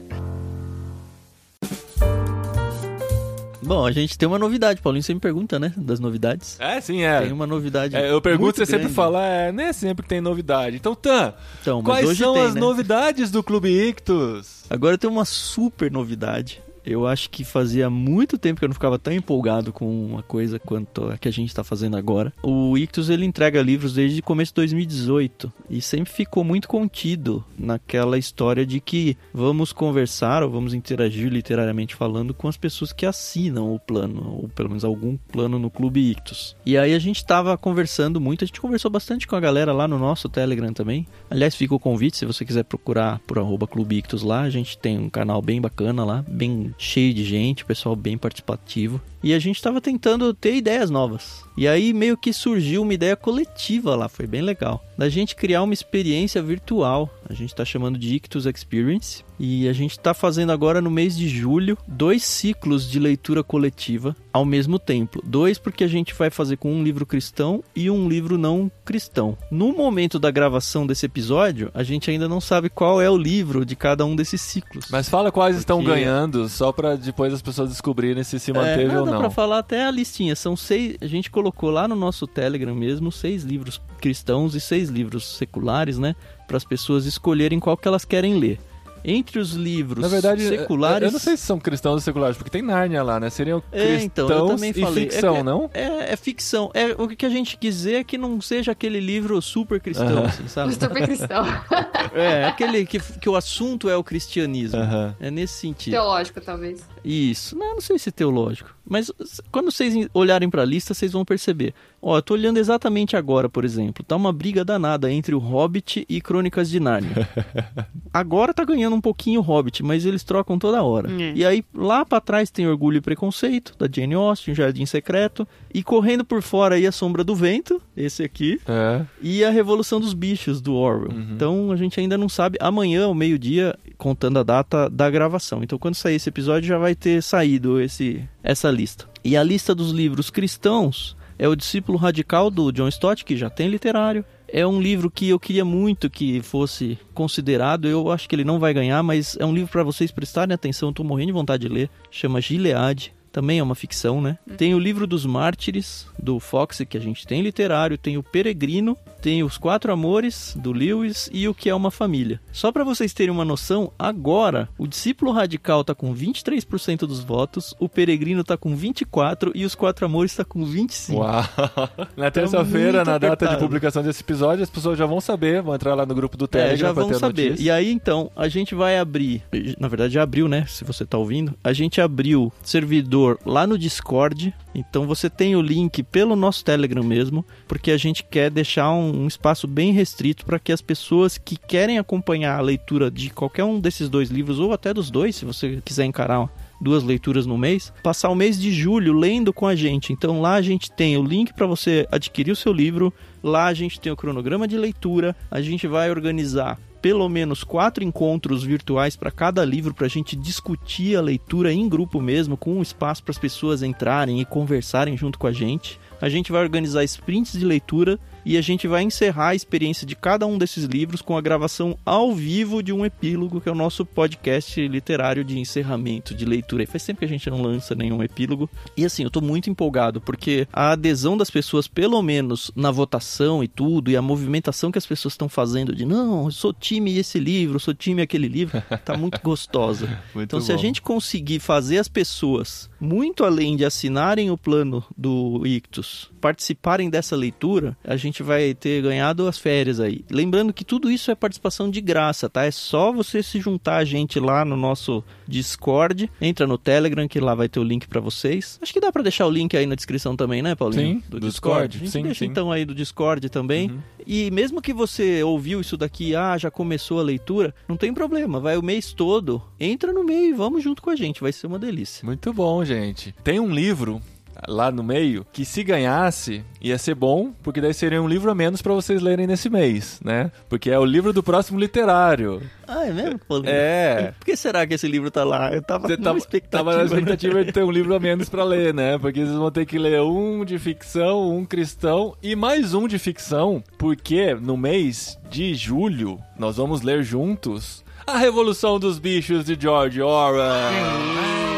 Bom, 3.71 3.87
a 3.87 3.93
gente 3.93 4.18
tem 4.18 4.27
uma 4.27 4.37
novidade. 4.37 4.83
Paulinho 4.83 5.01
sempre 5.01 5.21
pergunta, 5.21 5.57
né? 5.57 5.73
Das 5.77 6.01
novidades. 6.01 6.57
É, 6.59 6.81
sim, 6.81 7.05
é. 7.05 7.21
Tem 7.21 7.31
uma 7.31 7.47
novidade. 7.47 7.95
É, 7.95 8.11
eu 8.11 8.21
pergunto, 8.21 8.57
você 8.57 8.66
sempre 8.66 8.81
grande. 8.81 8.95
fala, 8.95 9.25
é, 9.25 9.53
não 9.53 9.62
é 9.62 9.73
sempre 9.73 10.03
que 10.03 10.09
tem 10.09 10.21
novidade. 10.21 10.75
Então, 10.75 10.93
Tan, 10.93 11.33
Então, 11.62 11.81
quais 11.81 12.18
são 12.18 12.35
tem, 12.35 12.43
as 12.43 12.55
né? 12.57 12.61
novidades 12.61 13.31
do 13.31 13.45
Clube 13.45 13.68
Ictus? 13.68 14.64
Agora 14.68 14.99
tem 14.99 15.09
uma 15.09 15.25
super 15.25 15.89
novidade. 15.89 16.61
Eu 16.85 17.07
acho 17.07 17.31
que 17.31 17.45
fazia 17.45 17.91
muito 17.91 18.39
tempo 18.39 18.59
que 18.59 18.64
eu 18.64 18.68
não 18.68 18.74
ficava 18.74 18.99
tão 18.99 19.12
empolgado 19.12 19.72
com 19.72 20.07
uma 20.07 20.22
coisa 20.22 20.59
quanto 20.59 21.09
a 21.09 21.18
que 21.18 21.28
a 21.28 21.33
gente 21.33 21.49
está 21.49 21.62
fazendo 21.62 21.97
agora. 21.97 22.33
O 22.43 22.76
Ictus 22.76 23.11
ele 23.11 23.24
entrega 23.24 23.61
livros 23.62 23.95
desde 23.95 24.20
o 24.20 24.22
começo 24.22 24.53
de 24.53 24.57
2018 24.57 25.53
e 25.68 25.81
sempre 25.81 26.11
ficou 26.12 26.43
muito 26.43 26.68
contido 26.68 27.45
naquela 27.59 28.18
história 28.18 28.64
de 28.64 28.81
que 28.81 29.16
vamos 29.33 29.72
conversar 29.72 30.43
ou 30.43 30.51
vamos 30.51 30.74
interagir 30.74 31.28
literariamente 31.28 31.95
falando 31.95 32.33
com 32.33 32.49
as 32.49 32.57
pessoas 32.57 32.93
que 32.93 33.07
assinam 33.07 33.74
o 33.74 33.78
plano, 33.78 34.41
ou 34.43 34.49
pelo 34.49 34.68
menos 34.68 34.85
algum 34.85 35.16
plano 35.16 35.59
no 35.59 35.70
Clube 35.70 36.11
Ictus. 36.11 36.57
E 36.64 36.76
aí 36.76 36.95
a 36.95 36.99
gente 36.99 37.16
estava 37.16 37.57
conversando 37.57 38.20
muito, 38.20 38.45
a 38.45 38.47
gente 38.47 38.61
conversou 38.61 38.91
bastante 38.91 39.26
com 39.26 39.37
a 39.37 39.41
galera 39.41 39.72
lá 39.72 39.87
no 39.87 39.99
nosso 39.99 40.28
Telegram 40.28 40.72
também. 40.72 41.07
Aliás, 41.31 41.55
fica 41.55 41.74
o 41.74 41.81
convite 41.81 42.16
se 42.16 42.26
você 42.26 42.45
quiser 42.45 42.64
procurar 42.64 43.20
por 43.26 43.39
arroba 43.39 43.66
Clube 43.66 43.99
Ictus 43.99 44.22
lá, 44.22 44.43
a 44.43 44.51
gente 44.51 44.78
tem 44.78 44.99
um 44.99 45.11
canal 45.11 45.43
bem 45.43 45.61
bacana 45.61 46.05
lá, 46.05 46.24
bem 46.28 46.70
cheio 46.79 47.12
de 47.14 47.25
gente, 47.25 47.64
pessoal 47.64 47.95
bem 47.97 48.16
participativo. 48.16 49.01
E 49.23 49.35
a 49.35 49.39
gente 49.39 49.57
estava 49.57 49.81
tentando 49.81 50.33
ter 50.33 50.55
ideias 50.55 50.91
novas. 50.91 51.45
E 51.57 51.68
aí 51.68 51.93
meio 51.93 52.16
que 52.16 52.33
surgiu 52.33 52.83
uma 52.83 52.95
ideia 52.95 53.14
coletiva 53.16 53.95
lá, 53.95 54.09
foi 54.09 54.27
bem 54.27 54.41
legal. 54.41 54.83
Da 54.97 55.09
gente 55.09 55.37
criar 55.37 55.62
uma 55.62 55.75
experiência 55.75 56.43
virtual. 56.43 57.11
A 57.29 57.33
gente 57.35 57.51
está 57.51 57.64
chamando 57.64 57.99
de 57.99 58.14
Ictus 58.14 58.47
Experience. 58.47 59.23
E 59.43 59.66
a 59.68 59.73
gente 59.73 59.93
está 59.93 60.12
fazendo 60.12 60.53
agora 60.53 60.83
no 60.83 60.91
mês 60.91 61.16
de 61.16 61.27
julho 61.27 61.79
dois 61.89 62.23
ciclos 62.25 62.91
de 62.91 62.99
leitura 62.99 63.43
coletiva 63.43 64.14
ao 64.33 64.45
mesmo 64.45 64.79
tempo. 64.79 65.23
Dois 65.25 65.59
porque 65.59 65.83
a 65.83 65.89
gente 65.89 66.12
vai 66.14 66.29
fazer 66.29 66.59
com 66.59 66.71
um 66.75 66.83
livro 66.85 67.07
cristão 67.07 67.64
e 67.75 67.91
um 67.91 68.07
livro 68.07 68.37
não 68.37 68.71
cristão. 68.85 69.39
No 69.51 69.73
momento 69.73 70.18
da 70.18 70.31
gravação 70.31 70.87
desse 70.87 71.07
episódio, 71.07 71.71
a 71.73 71.83
gente 71.83 72.11
ainda 72.11 72.29
não 72.29 72.39
sabe 72.39 72.68
qual 72.68 73.01
é 73.01 73.09
o 73.09 73.16
livro 73.16 73.64
de 73.64 73.75
cada 73.75 74.05
um 74.05 74.14
desses 74.14 74.43
ciclos. 74.43 74.87
Mas 74.91 75.09
fala 75.09 75.33
quais 75.33 75.55
Porque- 75.57 75.61
estão 75.61 75.83
ganhando, 75.83 76.47
só 76.47 76.71
pra 76.71 76.95
depois 76.97 77.33
as 77.33 77.41
pessoas 77.41 77.71
descobrirem 77.71 78.23
se 78.23 78.39
se 78.39 78.53
manteve 78.53 78.93
é, 78.95 78.99
ou 79.01 79.07
dá 79.11 79.18
pra 79.18 79.30
falar 79.30 79.58
até 79.58 79.84
a 79.84 79.90
listinha. 79.90 80.34
São 80.34 80.56
seis. 80.56 80.96
A 81.00 81.06
gente 81.06 81.30
colocou 81.30 81.70
lá 81.70 81.86
no 81.86 81.94
nosso 81.94 82.26
Telegram 82.26 82.74
mesmo 82.74 83.11
seis 83.12 83.42
livros 83.42 83.80
cristãos 84.00 84.54
e 84.54 84.61
seis 84.61 84.88
livros 84.88 85.36
seculares, 85.36 85.98
né? 85.98 86.14
Para 86.46 86.56
as 86.56 86.64
pessoas 86.64 87.06
escolherem 87.06 87.61
qual 87.61 87.76
que 87.76 87.86
elas 87.86 88.04
querem 88.04 88.34
ler. 88.38 88.58
Entre 89.05 89.38
os 89.38 89.53
livros 89.53 90.03
Na 90.03 90.09
verdade, 90.09 90.46
seculares. 90.46 91.07
eu 91.07 91.12
não 91.12 91.18
sei 91.18 91.36
se 91.36 91.42
são 91.44 91.59
cristãos 91.59 91.94
ou 91.94 92.01
seculares, 92.01 92.36
porque 92.36 92.51
tem 92.51 92.62
Nárnia 92.62 93.03
lá, 93.03 93.18
né? 93.18 93.30
Seriam 93.30 93.62
É, 93.72 93.96
cristãos 93.96 94.05
então, 94.05 94.28
eu 94.30 94.46
também 94.46 94.72
falei. 94.72 95.05
e 95.05 95.11
ficção, 95.11 95.36
É 95.36 95.42
não? 95.42 95.70
É, 95.72 96.12
é 96.12 96.16
ficção. 96.16 96.70
É, 96.74 96.86
o 97.01 97.09
que 97.09 97.24
a 97.24 97.30
gente 97.30 97.57
quis 97.57 97.74
dizer 97.76 97.94
é 97.96 98.05
que 98.05 98.18
não 98.18 98.40
seja 98.40 98.72
aquele 98.72 99.01
livro 99.01 99.40
super 99.40 99.80
cristão, 99.80 100.07
Aham. 100.18 100.26
assim, 100.26 100.48
sabe? 100.48 100.74
Super 100.74 101.03
cristão. 101.05 101.44
É, 102.12 102.44
aquele 102.46 102.84
que, 102.86 102.98
que 102.98 103.28
o 103.28 103.36
assunto 103.36 103.88
é 103.88 103.96
o 103.96 104.03
cristianismo. 104.03 104.80
Aham. 104.80 105.14
É 105.20 105.30
nesse 105.30 105.55
sentido. 105.61 105.92
Teológico, 105.92 106.40
talvez. 106.40 106.84
Isso. 107.05 107.57
Não, 107.57 107.74
não 107.74 107.80
sei 107.80 107.98
se 108.01 108.09
é 108.09 108.12
teológico. 108.12 108.74
Mas 108.84 109.12
quando 109.53 109.70
vocês 109.70 109.94
olharem 110.12 110.51
pra 110.51 110.64
lista, 110.64 110.92
vocês 110.92 111.12
vão 111.12 111.24
perceber. 111.24 111.72
Ó, 112.03 112.16
eu 112.18 112.22
tô 112.22 112.34
olhando 112.34 112.57
exatamente 112.59 113.16
agora, 113.16 113.48
por 113.48 113.64
exemplo. 113.64 114.03
Tá 114.05 114.16
uma 114.16 114.32
briga 114.32 114.64
danada 114.64 115.12
entre 115.12 115.34
o 115.34 115.38
Hobbit 115.38 116.05
e 116.09 116.20
Crônicas 116.20 116.68
de 116.68 116.80
Nárnia. 116.80 117.28
agora 118.12 118.53
tá 118.53 118.64
ganhando 118.64 118.89
um 118.95 119.01
pouquinho 119.01 119.41
o 119.41 119.43
Hobbit, 119.43 119.82
mas 119.82 120.05
eles 120.05 120.22
trocam 120.22 120.59
toda 120.59 120.82
hora. 120.82 121.11
É. 121.11 121.32
E 121.34 121.45
aí, 121.45 121.64
lá 121.74 122.05
pra 122.05 122.20
trás 122.20 122.51
tem 122.51 122.66
Orgulho 122.66 122.99
e 122.99 123.01
Preconceito, 123.01 123.74
da 123.78 123.88
Jane 123.91 124.14
Austen, 124.14 124.55
Jardim 124.55 124.86
Secreto. 124.86 125.47
E 125.72 125.82
correndo 125.82 126.24
por 126.24 126.43
fora 126.43 126.74
aí 126.74 126.86
A 126.86 126.93
Sombra 126.93 127.22
do 127.22 127.34
Vento, 127.34 127.80
esse 127.97 128.22
aqui. 128.22 128.61
É. 128.66 129.03
E 129.22 129.45
a 129.45 129.51
Revolução 129.51 130.01
dos 130.01 130.14
Bichos, 130.14 130.61
do 130.61 130.74
Orwell. 130.74 131.12
Uhum. 131.12 131.32
Então 131.34 131.72
a 131.72 131.76
gente 131.76 131.99
ainda 132.01 132.18
não 132.18 132.28
sabe. 132.28 132.59
Amanhã, 132.61 133.05
ao 133.07 133.14
meio-dia, 133.14 133.76
contando 133.97 134.38
a 134.38 134.43
data 134.43 134.88
da 134.88 135.09
gravação. 135.09 135.62
Então 135.62 135.78
quando 135.78 135.95
sair 135.95 136.16
esse 136.16 136.28
episódio, 136.28 136.68
já 136.68 136.78
vai 136.78 136.95
ter 136.95 137.22
saído 137.22 137.80
esse, 137.80 138.22
essa 138.43 138.70
lista. 138.70 139.09
E 139.24 139.36
a 139.36 139.43
lista 139.43 139.74
dos 139.74 139.91
livros 139.91 140.30
cristãos 140.30 141.16
é 141.38 141.49
O 141.49 141.57
Discípulo 141.57 141.97
Radical, 141.97 142.51
do 142.51 142.70
John 142.70 142.88
Stott, 142.88 143.24
que 143.24 143.36
já 143.36 143.49
tem 143.49 143.68
literário. 143.68 144.24
É 144.53 144.66
um 144.66 144.80
livro 144.80 145.11
que 145.11 145.28
eu 145.28 145.38
queria 145.38 145.64
muito 145.64 146.11
que 146.11 146.42
fosse 146.42 146.98
considerado. 147.14 147.86
Eu 147.86 148.11
acho 148.11 148.28
que 148.28 148.34
ele 148.34 148.44
não 148.44 148.59
vai 148.59 148.74
ganhar, 148.74 149.03
mas 149.03 149.36
é 149.38 149.44
um 149.44 149.55
livro 149.55 149.70
para 149.70 149.84
vocês 149.84 150.11
prestarem 150.11 150.55
atenção. 150.55 150.92
Tô 150.92 151.05
morrendo 151.05 151.28
de 151.28 151.32
vontade 151.32 151.68
de 151.68 151.72
ler. 151.72 151.90
Chama 152.11 152.40
Gilead. 152.40 153.14
Também 153.33 153.59
é 153.59 153.62
uma 153.62 153.74
ficção, 153.74 154.20
né? 154.20 154.39
Tem 154.57 154.74
o 154.74 154.78
livro 154.78 155.07
dos 155.07 155.24
Mártires, 155.24 156.07
do 156.18 156.41
Fox, 156.41 156.81
que 156.89 156.97
a 156.97 157.01
gente 157.01 157.26
tem 157.26 157.43
literário. 157.43 157.97
Tem 157.99 158.16
o 158.18 158.22
Peregrino. 158.22 158.97
Tem 159.22 159.45
os 159.45 159.59
Quatro 159.59 159.93
Amores, 159.93 160.57
do 160.59 160.72
Lewis. 160.72 161.28
E 161.33 161.47
o 161.47 161.55
Que 161.55 161.68
é 161.68 161.74
uma 161.74 161.91
Família. 161.91 162.41
Só 162.53 162.72
para 162.72 162.83
vocês 162.85 163.12
terem 163.12 163.31
uma 163.33 163.45
noção, 163.45 163.93
agora 163.99 164.68
o 164.78 164.87
Discípulo 164.87 165.31
Radical 165.31 165.85
tá 165.85 165.95
com 165.95 166.14
23% 166.14 167.01
dos 167.01 167.20
votos. 167.20 167.74
O 167.78 167.89
Peregrino 167.89 168.43
tá 168.43 168.57
com 168.57 168.74
24%. 168.76 169.53
E 169.55 169.64
os 169.64 169.74
Quatro 169.74 170.07
Amores 170.07 170.35
tá 170.35 170.45
com 170.45 170.64
25%. 170.64 171.14
Uau! 171.14 171.45
Na 172.16 172.31
terça-feira, 172.31 172.99
muito 172.99 173.11
na 173.11 173.18
data 173.18 173.47
de 173.49 173.57
publicação 173.59 174.03
desse 174.03 174.22
episódio, 174.22 174.62
as 174.62 174.70
pessoas 174.70 174.99
já 174.99 175.07
vão 175.07 175.20
saber, 175.20 175.62
vão 175.62 175.74
entrar 175.74 175.95
lá 175.95 176.05
no 176.07 176.14
grupo 176.14 176.37
do 176.37 176.49
Telegram 176.49 176.74
É, 176.74 176.76
já 176.76 176.93
pra 176.95 177.05
vão 177.05 177.14
saber. 177.18 177.45
notícia. 177.51 177.64
E 177.64 177.70
aí, 177.70 177.91
então, 177.93 178.31
a 178.35 178.49
gente 178.49 178.74
vai 178.74 178.99
abrir. 178.99 179.43
Na 179.78 179.89
verdade, 179.89 180.14
já 180.14 180.22
abriu, 180.22 180.49
né? 180.49 180.64
Se 180.66 180.85
você 180.85 181.05
tá 181.05 181.18
ouvindo. 181.18 181.55
A 181.62 181.72
gente 181.72 182.01
abriu 182.01 182.53
servidor 182.62 183.20
lá 183.45 183.66
no 183.66 183.79
Discord. 183.79 184.55
Então 184.75 185.07
você 185.07 185.29
tem 185.29 185.57
o 185.57 185.62
link 185.62 186.03
pelo 186.03 186.37
nosso 186.37 186.64
Telegram 186.64 187.03
mesmo. 187.03 187.45
Porque 187.66 187.91
a 187.91 187.97
gente 187.97 188.25
quer 188.25 188.51
deixar 188.51 188.91
um, 188.93 189.25
um 189.25 189.27
espaço 189.27 189.66
bem 189.66 189.93
restrito 189.93 190.45
para 190.45 190.59
que 190.59 190.73
as 190.73 190.81
pessoas 190.81 191.39
que 191.39 191.57
querem 191.57 191.99
acompanhar 191.99 192.59
a 192.59 192.62
leitura 192.62 193.11
de 193.11 193.31
qualquer 193.31 193.64
um 193.64 193.81
desses 193.81 194.09
dois 194.09 194.31
livros, 194.31 194.59
ou 194.59 194.73
até 194.73 194.93
dos 194.93 195.11
dois, 195.11 195.37
se 195.37 195.45
você 195.45 195.81
quiser 195.85 196.05
encarar 196.05 196.49
duas 196.81 197.05
leituras 197.05 197.45
no 197.45 197.59
mês, 197.59 197.93
passar 198.03 198.31
o 198.31 198.35
mês 198.35 198.59
de 198.59 198.73
julho 198.73 199.12
lendo 199.12 199.53
com 199.53 199.66
a 199.66 199.75
gente. 199.75 200.12
Então 200.12 200.41
lá 200.41 200.55
a 200.55 200.62
gente 200.62 200.91
tem 200.91 201.16
o 201.16 201.23
link 201.23 201.53
para 201.53 201.66
você 201.66 202.09
adquirir 202.11 202.51
o 202.51 202.57
seu 202.57 202.73
livro, 202.73 203.12
lá 203.43 203.66
a 203.66 203.75
gente 203.75 204.01
tem 204.01 204.11
o 204.11 204.16
cronograma 204.16 204.66
de 204.66 204.79
leitura, 204.79 205.37
a 205.51 205.61
gente 205.61 205.87
vai 205.87 206.11
organizar 206.11 206.79
pelo 207.01 207.28
menos 207.28 207.64
quatro 207.64 208.05
encontros 208.05 208.62
virtuais 208.62 209.16
para 209.16 209.30
cada 209.30 209.64
livro 209.64 209.94
para 209.94 210.07
a 210.07 210.11
gente 210.11 210.36
discutir 210.36 211.16
a 211.16 211.20
leitura 211.20 211.72
em 211.72 211.88
grupo 211.88 212.20
mesmo, 212.20 212.57
com 212.57 212.78
um 212.78 212.82
espaço 212.82 213.22
para 213.22 213.32
as 213.32 213.38
pessoas 213.38 213.82
entrarem 213.82 214.40
e 214.40 214.44
conversarem 214.44 215.16
junto 215.16 215.38
com 215.38 215.46
a 215.46 215.53
gente. 215.53 215.98
A 216.20 216.28
gente 216.28 216.53
vai 216.53 216.62
organizar 216.62 217.03
sprints 217.05 217.53
de 217.53 217.64
leitura 217.64 218.18
e 218.45 218.57
a 218.57 218.61
gente 218.61 218.86
vai 218.86 219.03
encerrar 219.03 219.49
a 219.49 219.55
experiência 219.55 220.07
de 220.07 220.14
cada 220.16 220.47
um 220.47 220.59
desses 220.59 220.84
livros 220.84 221.22
com 221.22 221.36
a 221.36 221.41
gravação 221.41 221.99
ao 222.05 222.34
vivo 222.34 222.82
de 222.82 222.93
um 222.93 223.05
epílogo, 223.05 223.61
que 223.61 223.68
é 223.68 223.72
o 223.72 223.74
nosso 223.74 224.05
podcast 224.05 224.86
literário 224.88 225.45
de 225.45 225.59
encerramento 225.59 226.34
de 226.34 226.45
leitura. 226.45 226.82
E 226.82 226.86
faz 226.86 227.05
tempo 227.05 227.18
que 227.20 227.24
a 227.24 227.28
gente 227.28 227.49
não 227.51 227.61
lança 227.62 227.95
nenhum 227.95 228.22
epílogo. 228.22 228.68
E 228.97 229.05
assim, 229.05 229.24
eu 229.24 229.30
tô 229.30 229.41
muito 229.41 229.70
empolgado, 229.70 230.20
porque 230.20 230.66
a 230.72 230.93
adesão 230.93 231.36
das 231.36 231.51
pessoas, 231.51 231.88
pelo 231.88 232.20
menos 232.22 232.70
na 232.74 232.91
votação 232.91 233.62
e 233.62 233.68
tudo, 233.68 234.11
e 234.11 234.16
a 234.16 234.22
movimentação 234.22 234.91
que 234.91 234.99
as 234.99 235.07
pessoas 235.07 235.34
estão 235.34 235.49
fazendo 235.49 235.95
de 235.95 236.05
não, 236.05 236.45
eu 236.47 236.51
sou 236.51 236.72
time 236.72 237.18
esse 237.18 237.38
livro, 237.38 237.76
eu 237.76 237.80
sou 237.80 237.95
time 237.95 238.22
aquele 238.22 238.49
livro, 238.49 238.82
tá 239.05 239.16
muito 239.16 239.41
gostosa. 239.43 240.07
Muito 240.34 240.49
Então, 240.49 240.61
se 240.61 240.72
a 240.72 240.76
bom. 240.76 240.80
gente 240.82 241.03
conseguir 241.03 241.59
fazer 241.61 241.99
as 241.99 242.09
pessoas, 242.09 242.88
muito 243.01 243.45
além 243.45 243.76
de 243.76 243.84
assinarem 243.84 244.51
o 244.51 244.59
plano 244.59 245.05
do 245.16 245.66
Ictus, 245.66 246.30
participarem 246.41 247.11
dessa 247.11 247.36
leitura, 247.36 247.97
a 248.05 248.16
gente 248.16 248.30
vai 248.39 248.74
ter 248.74 249.03
ganhado 249.03 249.47
as 249.47 249.59
férias 249.59 250.01
aí. 250.01 250.24
Lembrando 250.31 250.72
que 250.72 250.85
tudo 250.85 251.11
isso 251.11 251.31
é 251.31 251.35
participação 251.35 251.91
de 251.91 252.01
graça, 252.01 252.49
tá? 252.49 252.64
É 252.64 252.70
só 252.70 253.12
você 253.12 253.43
se 253.43 253.61
juntar 253.61 253.97
a 253.97 254.05
gente 254.05 254.39
lá 254.39 254.64
no 254.64 254.76
nosso 254.76 255.24
Discord, 255.47 256.31
entra 256.41 256.66
no 256.66 256.78
Telegram 256.78 257.26
que 257.26 257.41
lá 257.41 257.55
vai 257.55 257.68
ter 257.68 257.81
o 257.81 257.85
link 257.85 258.07
pra 258.07 258.20
vocês. 258.20 258.78
Acho 258.81 258.93
que 258.93 259.01
dá 259.01 259.11
pra 259.11 259.22
deixar 259.22 259.47
o 259.47 259.51
link 259.51 259.76
aí 259.76 259.87
na 259.87 259.95
descrição 259.95 260.37
também, 260.37 260.62
né, 260.62 260.74
Paulinho? 260.74 261.20
Sim, 261.20 261.22
do 261.28 261.41
Discord. 261.41 261.97
A 261.97 262.01
gente 262.01 262.11
Sim, 262.11 262.22
deixa 262.22 262.45
sim. 262.45 262.51
então 262.51 262.70
aí 262.70 262.85
do 262.85 262.95
Discord 262.95 263.49
também. 263.49 263.91
Uhum. 263.91 263.99
E 264.26 264.51
mesmo 264.51 264.81
que 264.81 264.93
você 264.93 265.43
ouviu 265.43 265.81
isso 265.81 265.97
daqui, 265.97 266.37
ah, 266.37 266.57
já 266.57 266.70
começou 266.70 267.18
a 267.18 267.22
leitura, 267.22 267.74
não 267.89 267.97
tem 267.97 268.12
problema, 268.12 268.61
vai 268.61 268.76
o 268.76 268.83
mês 268.83 269.12
todo, 269.12 269.62
entra 269.78 270.12
no 270.12 270.22
meio 270.22 270.51
e 270.51 270.53
vamos 270.53 270.85
junto 270.85 271.03
com 271.03 271.11
a 271.11 271.16
gente, 271.16 271.41
vai 271.41 271.53
ser 271.53 271.66
uma 271.66 271.78
delícia. 271.78 272.24
Muito 272.24 272.53
bom, 272.53 272.85
gente. 272.85 273.35
Tem 273.43 273.59
um 273.59 273.72
livro 273.72 274.20
lá 274.68 274.90
no 274.90 275.02
meio 275.02 275.46
que 275.52 275.64
se 275.64 275.82
ganhasse 275.82 276.64
ia 276.80 276.96
ser 276.98 277.14
bom, 277.14 277.52
porque 277.62 277.80
daí 277.80 277.92
seria 277.94 278.22
um 278.22 278.28
livro 278.28 278.50
a 278.50 278.54
menos 278.54 278.80
pra 278.82 278.92
vocês 278.94 279.20
lerem 279.20 279.46
nesse 279.46 279.68
mês, 279.68 280.18
né? 280.24 280.50
Porque 280.68 280.90
é 280.90 280.98
o 280.98 281.04
livro 281.04 281.32
do 281.32 281.42
próximo 281.42 281.78
literário. 281.78 282.62
Ah, 282.86 283.06
é 283.06 283.12
mesmo, 283.12 283.38
Paulinho? 283.38 283.72
É. 283.72 284.32
Por 284.38 284.44
que 284.44 284.56
será 284.56 284.86
que 284.86 284.94
esse 284.94 285.06
livro 285.06 285.30
tá 285.30 285.44
lá? 285.44 285.72
Eu 285.72 285.82
tava 285.82 286.08
Você 286.08 286.14
numa 286.16 286.24
tava, 286.24 286.38
expectativa. 286.38 286.84
tava 286.84 286.96
na 286.98 287.04
expectativa 287.04 287.64
de 287.64 287.72
ter 287.72 287.84
um 287.84 287.90
livro 287.90 288.14
a 288.14 288.18
menos 288.20 288.48
pra 288.48 288.64
ler, 288.64 288.92
né? 288.94 289.18
Porque 289.18 289.40
vocês 289.44 289.56
vão 289.56 289.70
ter 289.70 289.86
que 289.86 289.98
ler 289.98 290.20
um 290.22 290.64
de 290.64 290.78
ficção, 290.78 291.50
um 291.56 291.64
cristão 291.64 292.34
e 292.42 292.56
mais 292.56 292.94
um 292.94 293.06
de 293.06 293.18
ficção, 293.18 293.82
porque 293.98 294.54
no 294.54 294.76
mês 294.76 295.38
de 295.48 295.74
julho 295.74 296.38
nós 296.58 296.76
vamos 296.78 297.02
ler 297.02 297.22
juntos 297.22 298.04
A 298.26 298.36
Revolução 298.38 298.98
dos 298.98 299.18
Bichos 299.18 299.64
de 299.64 299.76
George 299.80 300.20
Orwell. 300.20 301.70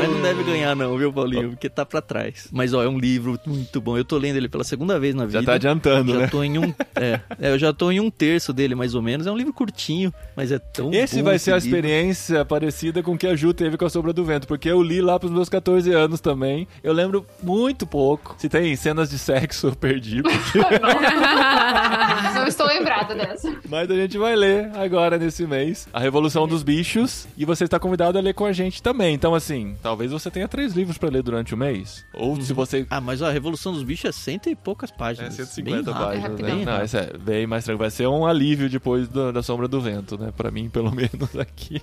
Mas 0.00 0.10
não 0.10 0.22
deve 0.22 0.42
ganhar 0.44 0.74
não, 0.74 0.96
viu, 0.96 1.12
Paulinho? 1.12 1.50
Porque 1.50 1.68
tá 1.68 1.84
pra 1.84 2.00
trás. 2.00 2.48
Mas, 2.50 2.72
ó, 2.72 2.82
é 2.82 2.88
um 2.88 2.98
livro 2.98 3.38
muito 3.46 3.80
bom. 3.80 3.96
Eu 3.98 4.04
tô 4.04 4.16
lendo 4.18 4.36
ele 4.36 4.48
pela 4.48 4.64
segunda 4.64 4.98
vez 4.98 5.14
na 5.14 5.26
vida. 5.26 5.40
Já 5.40 5.46
tá 5.46 5.54
adiantando, 5.54 6.12
Já 6.12 6.18
né? 6.20 6.26
tô 6.28 6.42
em 6.42 6.58
um... 6.58 6.74
É, 6.94 7.20
é, 7.40 7.52
eu 7.52 7.58
já 7.58 7.72
tô 7.72 7.90
em 7.90 8.00
um 8.00 8.10
terço 8.10 8.52
dele, 8.52 8.74
mais 8.74 8.94
ou 8.94 9.02
menos. 9.02 9.26
É 9.26 9.30
um 9.32 9.36
livro 9.36 9.52
curtinho, 9.52 10.12
mas 10.36 10.50
é 10.52 10.58
tão 10.58 10.92
Esse 10.92 11.18
bom 11.18 11.24
vai 11.24 11.38
ser 11.38 11.52
a 11.52 11.56
livro. 11.56 11.68
experiência 11.68 12.44
parecida 12.44 13.02
com 13.02 13.12
o 13.12 13.18
que 13.18 13.26
a 13.26 13.34
Ju 13.36 13.52
teve 13.54 13.76
com 13.76 13.84
a 13.84 13.90
Sombra 13.90 14.12
do 14.12 14.24
Vento, 14.24 14.46
porque 14.46 14.68
eu 14.70 14.82
li 14.82 15.00
lá 15.00 15.18
pros 15.18 15.30
meus 15.32 15.48
14 15.48 15.92
anos 15.92 16.20
também. 16.20 16.66
Eu 16.82 16.92
lembro 16.92 17.26
muito 17.42 17.86
pouco. 17.86 18.34
Se 18.38 18.48
tem 18.48 18.74
cenas 18.76 19.10
de 19.10 19.18
sexo, 19.18 19.68
eu 19.68 19.76
perdi. 19.76 20.22
porque 20.22 20.58
Não 22.34 22.46
estou 22.46 22.66
lembrada. 22.66 23.14
dessa. 23.14 23.54
Mas 23.68 23.90
a 23.90 23.94
gente 23.94 24.16
vai 24.18 24.34
ler 24.36 24.70
agora 24.76 25.18
nesse 25.18 25.46
mês 25.46 25.88
A 25.92 26.00
Revolução 26.00 26.46
dos 26.46 26.62
Bichos 26.62 27.26
e 27.36 27.44
você 27.44 27.64
está 27.64 27.78
convidado 27.78 28.18
a 28.18 28.20
ler 28.20 28.34
com 28.34 28.44
a 28.44 28.52
gente 28.52 28.82
também. 28.82 29.14
Então, 29.14 29.34
assim, 29.34 29.74
talvez 29.90 30.12
você 30.12 30.30
tenha 30.30 30.46
três 30.46 30.72
livros 30.72 30.96
para 30.98 31.08
ler 31.10 31.22
durante 31.22 31.52
o 31.52 31.56
mês. 31.56 32.04
Ou 32.14 32.40
se 32.40 32.52
você. 32.52 32.86
Ah, 32.88 33.00
mas 33.00 33.22
a 33.22 33.30
Revolução 33.30 33.72
dos 33.72 33.82
Bichos 33.82 34.04
é 34.04 34.12
cento 34.12 34.48
e 34.48 34.54
poucas 34.54 34.90
É 34.90 34.94
páginas. 34.96 35.34
150 35.34 35.62
Bem 35.62 35.92
rápido. 35.92 35.94
páginas, 35.94 36.24
É 36.40 36.42
né? 36.42 36.48
rapidão. 36.52 36.74
Não, 36.78 36.84
esse 36.84 36.96
é 36.96 37.18
bem 37.18 37.46
mais 37.46 37.64
tranquilo. 37.64 37.80
Vai 37.80 37.90
ser 37.90 38.06
um 38.06 38.24
alívio 38.24 38.70
depois 38.70 39.08
do- 39.08 39.32
da 39.32 39.42
sombra 39.42 39.66
do 39.66 39.80
vento, 39.80 40.16
né? 40.16 40.32
Pra 40.36 40.50
mim, 40.50 40.68
pelo 40.68 40.90
menos 40.94 41.36
aqui. 41.36 41.82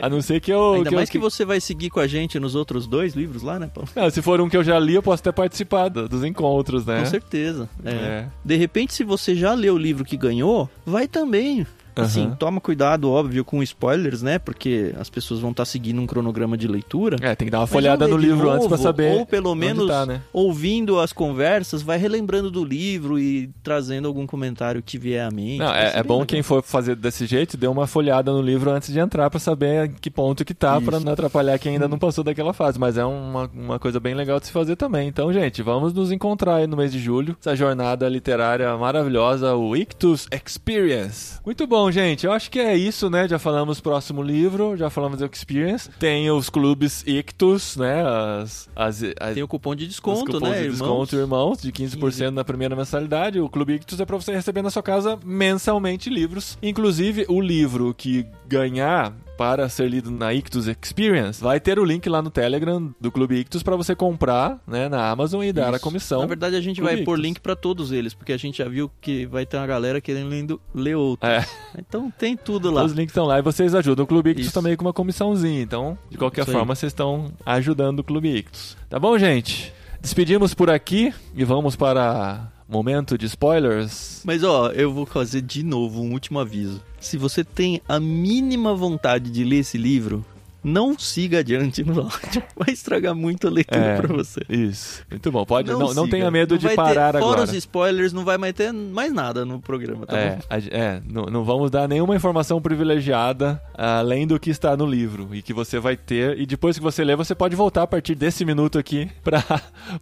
A 0.00 0.08
não 0.08 0.22
ser 0.22 0.40
que 0.40 0.52
eu. 0.52 0.74
Ainda 0.74 0.88
que 0.88 0.94
eu- 0.94 0.98
mais 0.98 1.10
que 1.10 1.18
você 1.18 1.44
vai 1.44 1.60
seguir 1.60 1.90
com 1.90 1.98
a 2.00 2.06
gente 2.06 2.38
nos 2.38 2.54
outros 2.54 2.86
dois 2.86 3.14
livros 3.14 3.42
lá, 3.42 3.58
né, 3.58 3.68
Paulo? 3.72 3.88
Não, 3.96 4.08
se 4.08 4.22
for 4.22 4.40
um 4.40 4.48
que 4.48 4.56
eu 4.56 4.62
já 4.64 4.78
li, 4.78 4.94
eu 4.94 5.02
posso 5.02 5.20
até 5.22 5.32
participar 5.32 5.88
do- 5.88 6.08
dos 6.08 6.22
encontros, 6.22 6.86
né? 6.86 7.00
Com 7.00 7.06
certeza. 7.06 7.68
É. 7.84 7.90
É. 7.90 8.28
De 8.44 8.56
repente, 8.56 8.94
se 8.94 9.02
você 9.02 9.34
já 9.34 9.52
leu 9.54 9.74
o 9.74 9.78
livro 9.78 10.04
que 10.04 10.16
ganhou, 10.16 10.70
vai 10.84 11.08
também. 11.08 11.66
Assim, 12.02 12.32
toma 12.38 12.60
cuidado, 12.60 13.10
óbvio, 13.10 13.44
com 13.44 13.62
spoilers, 13.62 14.22
né? 14.22 14.38
Porque 14.38 14.94
as 14.98 15.08
pessoas 15.08 15.40
vão 15.40 15.50
estar 15.50 15.64
seguindo 15.64 16.00
um 16.00 16.06
cronograma 16.06 16.56
de 16.56 16.68
leitura. 16.68 17.16
É, 17.20 17.34
tem 17.34 17.46
que 17.46 17.52
dar 17.52 17.60
uma 17.60 17.66
folhada 17.66 18.06
no 18.06 18.16
livro 18.16 18.50
antes 18.50 18.66
pra 18.66 18.76
novo, 18.76 18.82
saber. 18.82 19.12
Ou 19.12 19.26
pelo 19.26 19.54
menos 19.54 19.86
tá, 19.86 20.04
né? 20.04 20.20
ouvindo 20.32 21.00
as 21.00 21.12
conversas, 21.12 21.82
vai 21.82 21.98
relembrando 21.98 22.50
do 22.50 22.64
livro 22.64 23.18
e 23.18 23.50
trazendo 23.62 24.08
algum 24.08 24.26
comentário 24.26 24.82
que 24.82 24.98
vier 24.98 25.26
à 25.26 25.30
mente. 25.30 25.58
Não, 25.58 25.72
é, 25.72 25.98
é 25.98 26.02
bom 26.02 26.14
legal. 26.14 26.26
quem 26.26 26.42
for 26.42 26.62
fazer 26.62 26.96
desse 26.96 27.26
jeito, 27.26 27.56
dê 27.56 27.66
uma 27.66 27.86
folhada 27.86 28.32
no 28.32 28.42
livro 28.42 28.70
antes 28.70 28.92
de 28.92 28.98
entrar 28.98 29.30
pra 29.30 29.40
saber 29.40 29.92
que 30.00 30.10
ponto 30.10 30.44
que 30.44 30.54
tá, 30.54 30.80
pra 30.80 30.96
Isso. 30.96 31.06
não 31.06 31.12
atrapalhar 31.12 31.58
quem 31.58 31.72
ainda 31.72 31.88
não 31.88 31.98
passou 31.98 32.22
daquela 32.22 32.52
fase. 32.52 32.78
Mas 32.78 32.98
é 32.98 33.04
uma, 33.04 33.50
uma 33.54 33.78
coisa 33.78 33.98
bem 33.98 34.14
legal 34.14 34.38
de 34.38 34.46
se 34.46 34.52
fazer 34.52 34.76
também. 34.76 35.08
Então, 35.08 35.32
gente, 35.32 35.62
vamos 35.62 35.92
nos 35.92 36.12
encontrar 36.12 36.56
aí 36.56 36.66
no 36.66 36.76
mês 36.76 36.92
de 36.92 36.98
julho. 36.98 37.36
Essa 37.40 37.56
jornada 37.56 38.08
literária 38.08 38.76
maravilhosa, 38.76 39.54
o 39.54 39.76
Ictus 39.76 40.28
Experience. 40.30 41.40
Muito 41.44 41.66
bom, 41.66 41.85
gente. 41.90 42.26
Eu 42.26 42.32
acho 42.32 42.50
que 42.50 42.58
é 42.58 42.76
isso, 42.76 43.08
né? 43.10 43.28
Já 43.28 43.38
falamos 43.38 43.80
próximo 43.80 44.22
livro, 44.22 44.76
já 44.76 44.90
falamos 44.90 45.18
do 45.18 45.26
Experience. 45.26 45.90
Tem 45.98 46.30
os 46.30 46.48
clubes 46.48 47.04
Ictus, 47.06 47.76
né? 47.76 48.02
As, 48.02 48.68
as, 48.74 49.02
as, 49.20 49.34
Tem 49.34 49.42
o 49.42 49.48
cupom 49.48 49.74
de 49.74 49.86
desconto, 49.86 50.32
cupons 50.32 50.42
né, 50.42 50.58
de 50.58 50.64
irmãos? 50.64 50.78
desconto, 50.78 51.16
irmãos, 51.16 51.62
de 51.62 51.72
15% 51.72 52.30
na 52.30 52.44
primeira 52.44 52.76
mensalidade. 52.76 53.40
O 53.40 53.48
Clube 53.48 53.74
Ictus 53.74 54.00
é 54.00 54.04
pra 54.04 54.16
você 54.16 54.32
receber 54.32 54.62
na 54.62 54.70
sua 54.70 54.82
casa 54.82 55.18
mensalmente 55.24 56.10
livros. 56.10 56.58
Inclusive, 56.62 57.26
o 57.28 57.40
livro 57.40 57.94
que 57.96 58.26
ganhar 58.46 59.12
para 59.36 59.68
ser 59.68 59.88
lido 59.88 60.10
na 60.10 60.32
Ictus 60.32 60.66
Experience, 60.66 61.42
vai 61.42 61.60
ter 61.60 61.78
o 61.78 61.84
link 61.84 62.08
lá 62.08 62.22
no 62.22 62.30
Telegram 62.30 62.94
do 63.00 63.10
Clube 63.12 63.36
Ictus 63.36 63.62
para 63.62 63.76
você 63.76 63.94
comprar, 63.94 64.58
né, 64.66 64.88
na 64.88 65.10
Amazon 65.10 65.42
e 65.44 65.52
dar 65.52 65.68
a 65.68 65.76
Isso. 65.76 65.80
comissão. 65.80 66.20
Na 66.20 66.26
verdade, 66.26 66.56
a 66.56 66.60
gente 66.60 66.80
Clube 66.80 66.94
vai 66.94 67.04
pôr 67.04 67.12
Ictus. 67.14 67.22
link 67.24 67.40
pra 67.40 67.54
todos 67.56 67.92
eles, 67.92 68.14
porque 68.14 68.32
a 68.32 68.36
gente 68.36 68.58
já 68.58 68.68
viu 68.68 68.90
que 69.00 69.26
vai 69.26 69.44
ter 69.46 69.56
uma 69.56 69.66
galera 69.66 70.00
querendo 70.00 70.60
ler 70.74 70.94
outro. 70.96 71.28
É. 71.28 71.44
Então 71.78 72.10
tem 72.18 72.36
tudo 72.36 72.70
lá. 72.70 72.84
Os 72.84 72.92
links 72.92 73.10
estão 73.12 73.26
lá 73.26 73.38
e 73.38 73.42
vocês 73.42 73.74
ajudam. 73.74 74.04
O 74.04 74.06
Clube 74.08 74.30
Ictus 74.30 74.46
Isso. 74.46 74.54
também 74.54 74.76
com 74.76 74.84
uma 74.84 74.92
comissãozinha. 74.92 75.60
Então, 75.60 75.98
de 76.10 76.16
qualquer 76.16 76.42
Isso 76.42 76.50
aí. 76.50 76.56
forma, 76.56 76.74
vocês 76.74 76.90
estão 76.90 77.32
ajudando 77.44 78.00
o 78.00 78.04
Clube 78.04 78.28
Ictus. 78.36 78.76
Tá 78.88 78.98
bom, 78.98 79.16
gente? 79.18 79.72
Despedimos 80.00 80.54
por 80.54 80.70
aqui 80.70 81.12
e 81.34 81.44
vamos 81.44 81.74
para 81.76 82.48
momento 82.68 83.16
de 83.16 83.26
spoilers. 83.26 84.22
Mas 84.24 84.42
ó, 84.42 84.70
eu 84.70 84.92
vou 84.92 85.06
fazer 85.06 85.42
de 85.42 85.62
novo 85.62 86.02
um 86.02 86.12
último 86.12 86.38
aviso. 86.38 86.82
Se 87.00 87.16
você 87.16 87.44
tem 87.44 87.80
a 87.88 88.00
mínima 88.00 88.74
vontade 88.74 89.30
de 89.30 89.44
ler 89.44 89.58
esse 89.58 89.78
livro, 89.78 90.24
não 90.66 90.98
siga 90.98 91.38
adiante 91.38 91.84
no 91.84 92.00
áudio. 92.02 92.42
Vai 92.56 92.70
estragar 92.72 93.14
muito 93.14 93.46
a 93.46 93.50
leitura 93.50 93.80
É. 93.84 93.96
pra 93.96 94.08
você. 94.08 94.40
Isso. 94.48 95.04
Muito 95.10 95.30
bom. 95.30 95.44
Pode, 95.44 95.70
não, 95.70 95.78
não, 95.78 95.88
siga. 96.04 96.08
tenha 96.08 96.30
medo 96.30 96.52
Não 96.52 96.58
de 96.58 96.66
vai 96.66 96.74
ter- 96.76 96.82
parar 96.82 97.12
Fora 97.12 97.18
agora. 97.24 97.42
os 97.44 97.52
spoilers, 97.52 98.12
não 98.12 98.24
vai 98.24 98.36
mais 98.36 98.52
ter 98.52 98.72
mais 98.72 99.12
nada 99.12 99.44
no 99.44 99.60
programa, 99.60 100.04
tá 100.06 100.18
é, 100.18 100.38
a- 100.50 100.58
é, 100.58 101.00
não, 101.08 101.26
não 101.26 101.44
vamos 101.44 101.70
dar 101.70 101.88
nenhuma 101.88 102.16
informação 102.16 102.60
privilegiada 102.60 103.62
além 103.76 104.26
do 104.26 104.38
que 104.40 104.50
está 104.50 104.76
no 104.76 104.84
livro 104.86 105.28
e 105.32 105.42
que 105.42 105.52
você 105.52 105.78
vai 105.78 105.96
ter. 105.96 106.38
E 106.40 106.46
depois 106.46 106.76
que 106.76 106.82
você 106.82 107.04
ler, 107.04 107.16
você 107.16 107.34
pode 107.34 107.54
voltar 107.54 107.82
a 107.82 107.86
partir 107.86 108.14
desse 108.14 108.44
minuto 108.44 108.78
aqui 108.78 109.08
pra, 109.22 109.42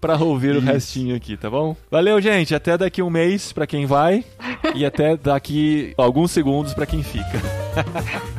pra 0.00 0.16
ouvir 0.16 0.54
o 0.54 0.58
Isso. 0.58 0.66
restinho 0.66 1.16
aqui, 1.16 1.36
tá 1.36 1.50
bom? 1.50 1.76
Valeu, 1.90 2.20
gente. 2.20 2.54
Até 2.54 2.78
daqui 2.78 3.02
um 3.02 3.10
mês 3.10 3.52
pra 3.52 3.66
quem 3.66 3.84
vai 3.86 4.24
e 4.74 4.84
até 4.86 5.16
daqui 5.16 5.92
alguns 5.98 6.30
segundos 6.30 6.72
pra 6.72 6.86
quem 6.86 7.02
fica. 7.02 7.42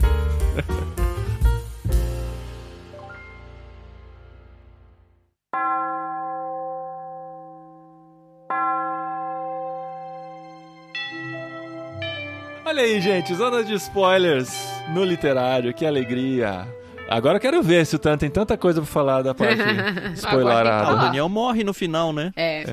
Olha 12.76 12.84
aí, 12.84 13.00
gente, 13.00 13.34
zona 13.34 13.64
de 13.64 13.74
spoilers 13.76 14.54
no 14.90 15.06
literário, 15.06 15.74
que 15.74 15.86
alegria. 15.86 16.68
Agora 17.08 17.38
eu 17.38 17.40
quero 17.42 17.62
ver 17.62 17.86
se 17.86 17.96
o 17.96 18.00
Tan 18.00 18.18
tem 18.18 18.30
tanta 18.30 18.58
coisa 18.58 18.82
pra 18.82 18.90
falar 18.90 19.22
da 19.22 19.34
parte 19.34 19.62
Ah, 19.62 20.10
o 20.10 20.14
spoilerada. 20.14 20.96
Daniel 21.06 21.30
morre 21.30 21.64
no 21.64 21.74
final, 21.74 22.12
né? 22.12 22.32
É. 22.36 22.66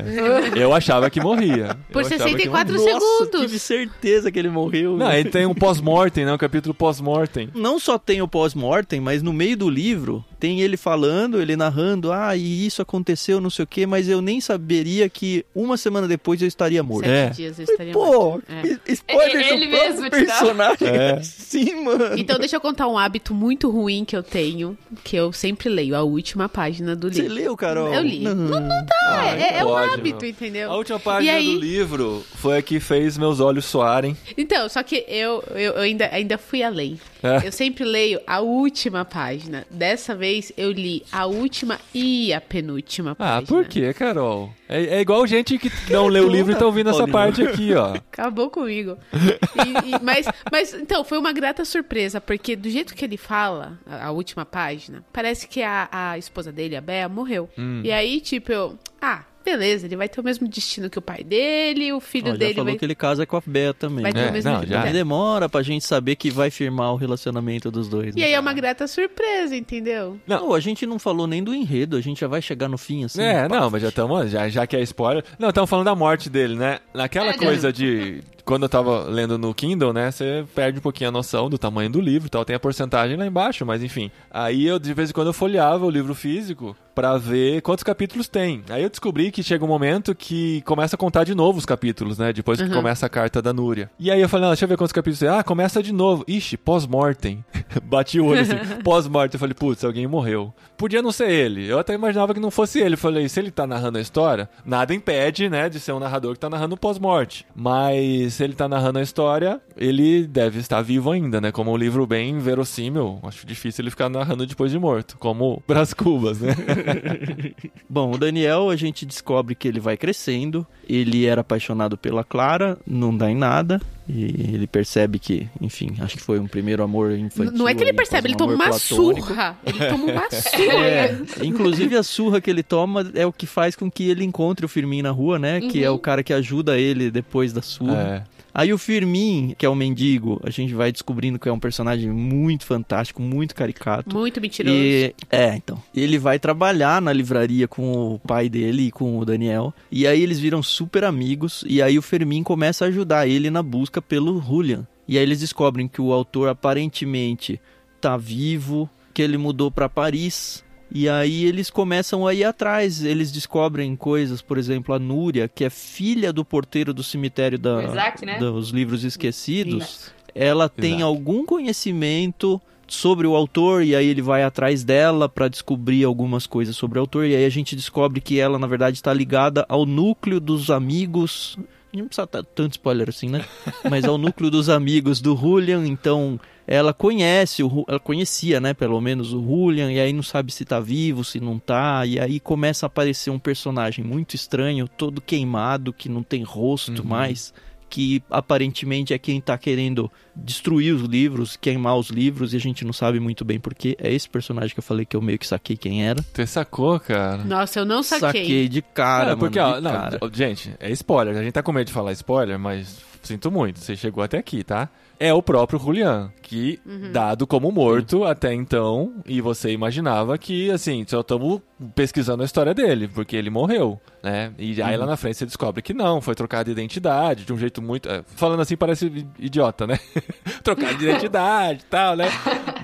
Eu 0.57 0.73
achava 0.73 1.11
que 1.11 1.21
morria. 1.21 1.77
Por 1.93 2.01
Eu 2.03 2.07
achava 2.07 2.25
que 2.25 2.31
64 2.31 2.75
morria. 2.75 2.95
Nossa, 2.95 3.07
segundos. 3.25 3.41
tive 3.43 3.59
certeza 3.59 4.33
que 4.33 4.39
ele 4.39 4.49
morreu. 4.49 4.97
Não, 4.97 5.13
ele 5.13 5.29
tem 5.31 5.45
um 5.47 5.55
pós-mortem, 5.55 6.25
né? 6.25 6.33
Um 6.33 6.39
capítulo 6.39 6.75
pós-mortem. 6.75 7.51
Não 7.55 7.79
só 7.79 7.99
tem 7.99 8.23
o 8.23 8.29
pós-mortem, 8.29 9.01
mas 9.01 9.23
no 9.23 9.33
meio 9.33 9.57
do 9.57 9.69
livro 9.69 10.25
tem 10.41 10.61
ele 10.61 10.77
falando, 10.77 11.41
ele 11.41 11.55
narrando, 11.55 12.11
ah, 12.11 12.35
e 12.37 12.67
isso 12.67 12.83
aconteceu, 12.83 13.41
não 13.41 13.51
sei 13.51 13.63
o 13.65 13.67
quê, 13.67 13.87
mas 13.87 14.09
eu 14.09 14.21
nem 14.21 14.41
saberia 14.41 15.09
que 15.09 15.45
uma 15.55 15.77
semana 15.77 16.09
depois 16.09 16.41
eu 16.43 16.49
estaria 16.49 16.83
morto. 16.83 17.05
Sete 17.07 17.27
É. 17.27 17.31
dias 17.31 17.59
eu 17.59 17.65
estaria 17.65 17.93
Pô, 17.93 18.07
morto. 18.07 18.45
É. 18.49 18.61
s- 18.67 18.81
spoiler 18.89 19.53
Ele 19.53 19.67
do 19.67 19.71
mesmo 19.71 20.11
personagem. 20.11 20.89
É. 20.89 21.21
Sim, 21.23 21.85
mano. 21.85 22.17
Então 22.19 22.39
deixa 22.39 22.57
eu 22.57 22.61
contar 22.61 22.89
um 22.89 22.99
hábito 22.99 23.33
muito 23.35 23.71
ruim 23.71 24.05
que 24.05 24.17
eu 24.17 24.22
tenho, 24.23 24.77
que 25.05 25.17
eu 25.17 25.33
sempre 25.33 25.69
leio, 25.69 25.95
a 25.97 26.03
última 26.03 26.49
página 26.49 26.95
do 26.97 27.13
Você 27.13 27.23
livro. 27.23 27.35
leu, 27.35 27.57
Carol? 27.57 27.93
Eu 27.93 28.03
li. 28.03 28.21
Não, 28.21 28.35
não 28.35 28.87
Ah, 29.05 29.27
É, 29.37 29.59
é 29.59 29.65
um 29.65 29.77
hábito, 29.77 30.25
entendeu? 30.25 30.71
A 30.71 30.77
última 30.77 30.99
página 31.01 31.33
aí- 31.35 31.55
do 31.55 31.61
livro 31.61 32.25
foi 32.37 32.59
a 32.59 32.63
que 32.63 32.79
fez 32.81 33.17
meus 33.19 33.41
olhos 33.41 33.65
soarem. 33.65 34.17
Então, 34.37 34.69
só 34.69 34.83
que 34.83 35.05
eu, 35.09 35.43
eu, 35.51 35.73
eu 35.73 35.81
ainda, 35.81 36.09
ainda 36.13 36.39
fui 36.39 36.63
além. 36.63 36.99
É. 37.23 37.47
Eu 37.47 37.53
sempre 37.53 37.85
leio 37.85 38.21
a 38.27 38.41
última 38.41 39.05
página. 39.05 39.67
Dessa 39.71 40.15
vez 40.15 40.53
eu 40.57 40.73
li 40.73 41.05
a 41.13 41.27
última 41.27 41.79
e 41.95 42.33
a 42.33 42.41
penúltima 42.41 43.15
página. 43.15 43.39
Ah, 43.39 43.43
por 43.43 43.65
quê, 43.67 43.93
Carol? 43.95 44.53
É, 44.69 44.97
é 44.97 45.01
igual 45.01 45.27
gente 45.27 45.59
que 45.59 45.71
não 45.91 46.07
lê 46.09 46.21
o 46.21 46.29
livro 46.29 46.53
e 46.53 46.57
tá 46.57 46.65
ouvindo 46.67 46.91
essa 46.91 47.07
parte 47.07 47.43
aqui, 47.43 47.75
ó. 47.75 47.95
Acabou 48.13 48.51
comigo. 48.51 48.97
E- 49.13 49.91
e- 49.97 50.03
mas, 50.03 50.27
mas, 50.51 50.75
então, 50.75 51.05
foi 51.05 51.19
uma 51.19 51.33
grata 51.33 51.65
surpresa, 51.65 52.21
porque 52.21 52.57
do 52.57 52.69
jeito 52.71 52.95
que 52.95 53.05
ele 53.05 53.17
fala, 53.17 53.79
a, 53.87 54.07
a 54.07 54.11
última 54.11 54.45
página, 54.45 55.05
parece 55.13 55.47
que 55.47 55.63
a, 55.63 55.89
a 55.93 56.19
esposa 56.19 56.51
dele, 56.51 56.75
a 56.77 56.81
Bea, 56.81 57.09
morreu. 57.09 57.49
Hum. 57.59 57.83
E 57.85 57.93
aí, 57.93 58.21
tipo, 58.21 58.51
eu. 58.51 58.79
Ah, 59.01 59.25
beleza, 59.45 59.87
ele 59.87 59.97
vai 59.97 60.09
ter 60.09 60.21
o 60.21 60.25
mesmo 60.25 60.47
destino 60.49 60.89
que 60.91 60.99
o 60.99 61.03
pai 61.03 61.23
dele, 61.25 61.93
o 61.93 62.01
filho 62.01 62.29
Ó, 62.29 62.31
já 62.33 62.37
dele 62.37 62.55
falou 62.55 62.71
vai. 62.71 62.79
que 62.79 62.85
ele 62.85 62.95
casa 62.95 63.27
com 63.27 63.37
a 63.37 63.43
Bea 63.45 63.75
também. 63.75 64.03
Vai 64.03 64.13
ter 64.13 64.21
É, 64.21 64.29
o 64.31 64.33
mesmo 64.33 64.51
não, 64.51 64.67
já. 64.67 64.85
Demora 64.87 65.49
pra 65.49 65.63
gente 65.63 65.85
saber 65.85 66.17
que 66.17 66.31
vai 66.31 66.51
firmar 66.51 66.93
o 66.93 66.97
relacionamento 66.97 67.71
dos 67.71 67.89
dois. 67.89 68.15
E 68.17 68.21
né? 68.21 68.27
aí 68.27 68.33
é 68.33 68.41
uma 68.41 68.53
grata 68.53 68.87
surpresa, 68.87 69.57
entendeu? 69.57 70.19
Não. 70.27 70.43
Não, 70.43 70.55
a 70.55 70.61
gente 70.61 70.85
não 70.87 70.99
falou 70.99 71.27
nem 71.27 71.43
do 71.43 71.55
enredo, 71.55 71.97
a 71.97 72.01
gente 72.01 72.21
já 72.21 72.27
vai 72.29 72.43
chegar 72.43 72.69
no 72.69 72.77
fim 72.77 73.05
assim. 73.05 73.23
É, 73.23 73.49
não, 73.49 73.71
mas 73.71 73.81
já 73.83 73.89
estamos, 73.89 74.31
já, 74.31 74.49
já 74.49 74.67
que 74.67 74.77
é 74.77 74.83
spoiler. 74.83 75.25
Não, 75.39 75.51
estamos 75.51 75.71
falando 75.71 75.85
da 75.87 75.95
morte 75.95 76.29
dele, 76.29 76.57
né? 76.57 76.81
Naquela 76.93 77.31
É, 77.31 77.33
coisa 77.35 77.73
de. 77.73 78.21
Quando 78.45 78.65
eu 78.65 78.69
tava 78.69 79.05
lendo 79.05 79.39
no 79.39 79.55
Kindle, 79.55 79.93
né? 79.93 80.11
Você 80.11 80.45
perde 80.53 80.79
um 80.79 80.83
pouquinho 80.83 81.11
a 81.11 81.13
noção 81.13 81.49
do 81.49 81.57
tamanho 81.57 81.89
do 81.89 82.01
livro 82.01 82.27
e 82.27 82.31
tal. 82.31 82.45
Tem 82.45 82.57
a 82.57 82.61
porcentagem 82.61 83.17
lá 83.17 83.25
embaixo, 83.25 83.65
mas 83.65 83.85
enfim. 83.85 84.11
Aí 84.29 84.67
eu, 84.67 84.81
de 84.81 84.93
vez 84.93 85.11
em 85.11 85.13
quando, 85.13 85.29
eu 85.29 85.33
folheava 85.33 85.87
o 85.87 85.91
livro 85.91 86.13
físico 86.13 86.77
pra 86.95 87.17
ver 87.19 87.63
quantos 87.63 87.83
capítulos 87.85 88.29
tem. 88.29 88.63
Aí 88.71 88.83
eu 88.83 88.91
descobri 88.91 89.31
que 89.31 89.43
chega 89.43 89.65
um 89.65 89.69
momento 89.69 90.15
que 90.15 90.61
começa 90.63 90.97
a 90.97 90.99
contar 90.99 91.25
de 91.25 91.35
novo 91.35 91.59
os 91.59 91.67
capítulos, 91.67 92.19
né? 92.19 92.33
Depois 92.33 92.61
que 92.61 92.69
Uhum. 92.69 92.75
começa 92.75 93.07
a 93.07 93.09
carta 93.09 93.41
da 93.43 93.53
Núria. 93.53 93.91
E 93.99 94.11
aí 94.11 94.21
eu 94.21 94.29
falei, 94.29 94.45
não, 94.45 94.51
deixa 94.53 94.65
eu 94.65 94.69
ver 94.69 94.77
quantos 94.77 94.93
capítulos 94.93 95.19
tem. 95.19 95.29
Ah, 95.29 95.43
começa 95.43 95.83
de 95.83 95.93
novo. 95.93 96.25
Ixi, 96.29 96.57
pós-mortem. 96.57 97.45
Bati 97.85 98.21
o 98.21 98.27
olho 98.27 98.41
assim, 98.41 98.57
pós-mortem. 98.85 99.37
Eu 99.37 99.41
falei, 99.41 99.55
putz, 99.55 99.85
alguém 99.85 100.07
morreu. 100.07 100.53
Podia 100.77 101.01
não 101.03 101.13
ser 101.13 101.31
ele. 101.31 101.67
Eu 101.69 101.79
até 101.79 101.95
imaginava 101.95 102.35
que 102.35 102.41
não 102.41 102.51
fosse 102.51 102.81
ele. 102.81 102.95
Eu 102.95 102.99
falei, 102.99 103.29
se 103.29 103.39
ele 103.41 103.51
tá 103.51 103.67
narrando 103.67 103.99
a 103.99 104.01
história, 104.01 104.49
nada 104.65 104.95
impede, 104.95 105.49
né, 105.49 105.69
de 105.69 105.79
ser 105.81 105.93
um 105.93 105.99
narrador 105.99 106.35
que 106.35 106.41
tá 106.41 106.51
narrando 106.51 106.77
pós-morte. 106.77 107.47
Mas 107.55 108.35
se 108.35 108.45
ele 108.45 108.55
tá 108.55 108.69
narrando 108.69 108.99
a 108.99 109.03
história, 109.03 109.61
ele 109.77 110.27
deve 110.27 110.59
estar 110.59 110.83
vivo 110.83 111.11
ainda, 111.11 111.41
né? 111.41 111.53
Como 111.53 111.71
um 111.73 111.77
livro 111.77 112.07
bem 112.07 112.39
verossímil. 112.39 113.19
Acho 113.23 113.47
difícil 113.47 113.83
ele 113.83 113.91
ficar 113.91 114.09
narrando 114.09 114.47
depois 114.47 114.71
de 114.73 114.79
morto. 114.79 115.17
Como 115.19 115.63
Brás 115.67 115.95
Cubas, 115.95 116.41
né? 116.41 116.55
Bom, 117.89 118.13
o 118.13 118.19
Daniel, 118.19 118.71
a 118.71 118.77
gente 118.77 119.05
descobre 119.07 119.55
que 119.55 119.67
ele 119.69 119.81
vai 119.81 119.97
crescendo. 119.97 120.67
Ele 120.89 121.27
era 121.27 121.41
apaixonado 121.43 121.97
pela 121.97 122.25
Clara, 122.25 122.79
não 122.87 123.17
dá 123.17 123.31
em 123.31 123.37
nada. 123.37 123.81
E 124.09 124.25
ele 124.25 124.67
percebe 124.67 125.19
que, 125.19 125.49
enfim, 125.61 125.95
acho 126.01 126.17
que 126.17 126.23
foi 126.23 126.39
um 126.41 126.47
primeiro 126.49 126.83
amor 126.83 127.13
infantil. 127.13 127.53
Não 127.53 127.69
é 127.69 127.75
que 127.75 127.83
ele 127.83 127.91
ali, 127.91 127.97
percebe, 127.97 128.27
ele 128.29 128.35
um 128.35 128.37
toma 128.39 128.53
amor 128.55 128.67
uma 128.67 128.79
platônico. 128.79 129.27
surra. 129.29 129.57
Ele 129.65 129.79
toma 129.79 130.05
uma 130.05 130.29
surra. 130.31 130.85
É, 130.85 131.19
inclusive 131.45 131.97
a 131.97 132.03
surra 132.03 132.41
que 132.41 132.51
ele 132.51 132.63
toma 132.65 133.11
é 133.15 133.25
o 133.25 133.33
que 133.33 133.47
faz 133.47 133.77
com 133.77 133.91
que 133.91 134.11
ele 134.11 134.25
encontre 134.25 134.67
o 134.67 134.69
Firmin 134.69 135.03
na 135.03 135.11
rua, 135.11 135.39
né? 135.39 135.61
Que 135.61 135.85
é 135.85 135.89
Uhum. 135.89 135.97
o 135.97 135.99
cara 136.01 136.23
que 136.25 136.33
ajuda 136.33 136.79
ele 136.79 137.11
depois 137.13 137.53
da 137.53 137.63
surra. 137.63 138.27
É. 138.29 138.32
Aí 138.55 138.73
o 138.73 138.79
Firmin, 138.79 139.55
que 139.57 139.65
é 139.65 139.69
o 139.69 139.75
mendigo, 139.75 140.41
a 140.45 140.51
gente 140.51 140.75
vai 140.75 140.93
descobrindo 140.93 141.39
que 141.39 141.49
é 141.49 141.53
um 141.53 141.59
personagem 141.59 142.11
muito 142.11 142.67
fantástico, 142.67 143.23
muito 143.23 143.55
caricato. 143.55 144.15
Muito 144.15 144.41
mentiroso. 144.41 144.77
E, 144.77 145.15
é, 145.31 145.55
então. 145.57 145.83
Ele 145.95 146.19
vai 146.19 146.39
trabalhar 146.39 147.01
na 147.01 147.13
livraria 147.13 147.67
com 147.67 148.15
o 148.15 148.19
pai 148.19 148.49
dele 148.49 148.89
e 148.89 148.91
com 148.91 149.19
o 149.19 149.25
Daniel. 149.25 149.73
E 149.91 150.07
aí 150.07 150.23
eles 150.23 150.39
viram 150.39 150.63
super 150.63 151.05
amigos. 151.05 151.65
E 151.67 151.81
aí 151.81 151.99
o 151.99 152.03
Fermin 152.03 152.43
começa 152.43 152.85
a 152.85 152.89
ajudar 152.89 153.27
ele 153.27 153.51
na 153.51 153.63
busca 153.63 154.03
pelo 154.03 154.41
Julian. 154.41 154.87
E 155.09 155.17
aí 155.17 155.25
eles 155.25 155.41
descobrem 155.41 155.89
que 155.89 156.01
o 156.01 156.13
autor 156.13 156.49
aparentemente 156.49 157.61
tá 158.01 158.17
vivo, 158.17 158.89
que 159.15 159.23
ele 159.23 159.39
mudou 159.39 159.71
para 159.71 159.89
Paris. 159.89 160.65
E 160.95 161.09
aí 161.09 161.45
eles 161.45 161.71
começam 161.71 162.27
a 162.27 162.35
ir 162.35 162.45
atrás. 162.45 163.03
Eles 163.03 163.33
descobrem 163.33 163.97
coisas, 163.97 164.43
por 164.43 164.59
exemplo, 164.59 164.95
a 164.95 164.99
Núria, 164.99 165.49
que 165.49 165.65
é 165.65 165.71
filha 165.71 166.33
do 166.33 166.45
porteiro 166.45 166.93
do 166.93 167.03
cemitério 167.03 167.59
da, 167.59 167.85
Isaac, 167.85 168.27
né? 168.27 168.39
dos 168.39 168.71
livros 168.71 169.05
esquecidos 169.05 170.13
ela 170.35 170.69
tem 170.69 170.97
Exato. 170.97 171.05
algum 171.05 171.45
conhecimento 171.45 172.61
sobre 172.87 173.27
o 173.27 173.35
autor 173.35 173.83
e 173.83 173.97
aí 173.97 174.07
ele 174.07 174.21
vai 174.21 174.43
atrás 174.43 174.85
dela 174.85 175.29
pra 175.29 175.49
descobrir 175.49 176.05
algumas 176.05 176.47
coisas 176.47 176.77
sobre 176.77 176.99
o 176.99 177.01
autor 177.01 177.25
e 177.27 177.35
aí 177.35 177.45
a 177.45 177.51
gente 177.51 177.75
descobre 177.75 178.21
que 178.21 178.39
ela 178.39 178.59
na 178.59 178.67
verdade 178.67 178.97
está 178.97 179.13
ligada 179.15 179.65
ao 179.69 179.87
núcleo 179.87 180.39
dos 180.39 180.71
amigos 180.71 181.57
não 182.01 182.07
precisa 182.09 182.29
dar 182.31 182.43
tanto 182.43 182.73
spoiler 182.73 183.09
assim, 183.09 183.29
né? 183.29 183.45
Mas 183.91 184.05
ao 184.05 184.17
núcleo 184.17 184.51
dos 184.51 184.69
amigos 184.69 185.21
do 185.21 185.37
Julian, 185.37 185.87
então 185.87 186.41
ela 186.67 186.95
conhece, 186.95 187.63
o, 187.63 187.85
ela 187.89 187.99
conhecia, 188.01 188.61
né, 188.61 188.73
pelo 188.73 189.01
menos 189.01 189.33
o 189.35 189.43
Julian, 189.43 189.93
e 189.93 189.99
aí 190.01 190.13
não 190.13 190.23
sabe 190.23 190.53
se 190.53 190.65
tá 190.65 190.79
vivo, 190.81 191.25
se 191.25 191.41
não 191.41 191.59
tá, 191.59 192.07
e 192.07 192.19
aí 192.21 192.39
começa 192.41 192.87
a 192.87 192.89
aparecer 192.89 193.31
um 193.31 193.39
personagem 193.39 194.05
muito 194.05 194.35
estranho, 194.37 194.87
todo 194.89 195.21
queimado, 195.21 195.93
que 195.93 196.09
não 196.09 196.23
tem 196.23 196.43
rosto 196.43 197.03
Uhum. 197.03 197.09
mais, 197.09 197.53
que 197.93 198.23
aparentemente 198.31 199.13
é 199.13 199.19
quem 199.19 199.39
tá 199.39 199.59
querendo 199.59 200.11
destruir 200.35 200.95
os 200.95 201.03
livros, 201.03 201.57
queimar 201.57 201.95
os 201.99 202.09
livros, 202.09 202.55
e 202.55 202.57
a 202.57 202.59
gente 202.59 202.87
não 202.87 202.93
sabe 202.93 203.21
muito 203.21 203.45
bem 203.45 203.61
porquê. 203.61 203.95
É 204.01 204.11
esse 204.11 204.27
personagem 204.27 204.73
que 204.73 204.79
eu 204.79 204.83
falei 204.83 205.05
que 205.05 205.15
eu 205.15 205.21
meio 205.21 205.39
que 205.39 205.47
saquei 205.47 205.77
quem 205.77 206.03
era. 206.09 206.25
Você 206.33 206.47
sacou, 206.47 206.99
cara? 206.99 207.45
Nossa, 207.45 207.81
eu 207.81 207.85
não 207.85 208.03
saquei. 208.03 208.43
Saquei 208.45 208.69
de 208.69 208.81
cara, 208.81 209.33
É, 209.33 209.37
porque, 209.37 209.61
mano, 209.61 209.73
ó, 209.73 209.77
de 209.77 209.83
não, 209.83 209.91
cara. 209.93 210.19
gente, 210.33 210.75
é 210.81 210.91
spoiler. 210.93 211.37
A 211.37 211.43
gente 211.43 211.53
tá 211.53 211.63
com 211.63 211.71
medo 211.71 211.89
de 211.89 211.93
falar 211.93 212.13
spoiler, 212.13 212.59
mas 212.59 212.97
sinto 213.23 213.51
muito, 213.51 213.79
você 213.79 213.95
chegou 213.95 214.25
até 214.25 214.39
aqui, 214.39 214.65
tá? 214.65 214.89
É 215.21 215.33
o 215.33 215.43
próprio 215.43 215.79
Julian, 215.79 216.33
que 216.43 216.81
dado 217.13 217.47
como 217.47 217.71
morto 217.71 218.25
até 218.25 218.53
então, 218.53 219.13
e 219.25 219.41
você 219.41 219.71
imaginava 219.71 220.37
que, 220.39 220.69
assim, 220.73 221.05
só 221.07 221.21
estamos 221.21 221.61
pesquisando 221.95 222.43
a 222.43 222.47
história 222.47 222.75
dele, 222.75 223.09
porque 223.09 223.37
ele 223.37 223.51
morreu, 223.51 224.01
né? 224.23 224.53
E 224.59 224.81
aí 224.83 224.97
lá 224.97 225.07
na 225.07 225.17
frente 225.17 225.39
você 225.39 225.47
descobre 225.47 225.83
que 225.83 225.93
não, 225.93 226.21
foi 226.21 226.35
trocado 226.35 226.65
de 226.67 226.71
identidade, 226.71 227.45
de 227.45 227.53
um 227.53 227.59
jeito 227.59 227.83
muito... 227.83 228.09
é, 228.09 228.23
falando 228.37 228.61
assim 228.61 228.77
parece 228.77 229.27
idiota, 229.39 229.87
né? 229.87 229.99
trocado 230.63 230.97
de 230.97 231.05
identidade 231.05 231.81
e 231.81 231.91
tal, 231.91 232.17
né? 232.17 232.27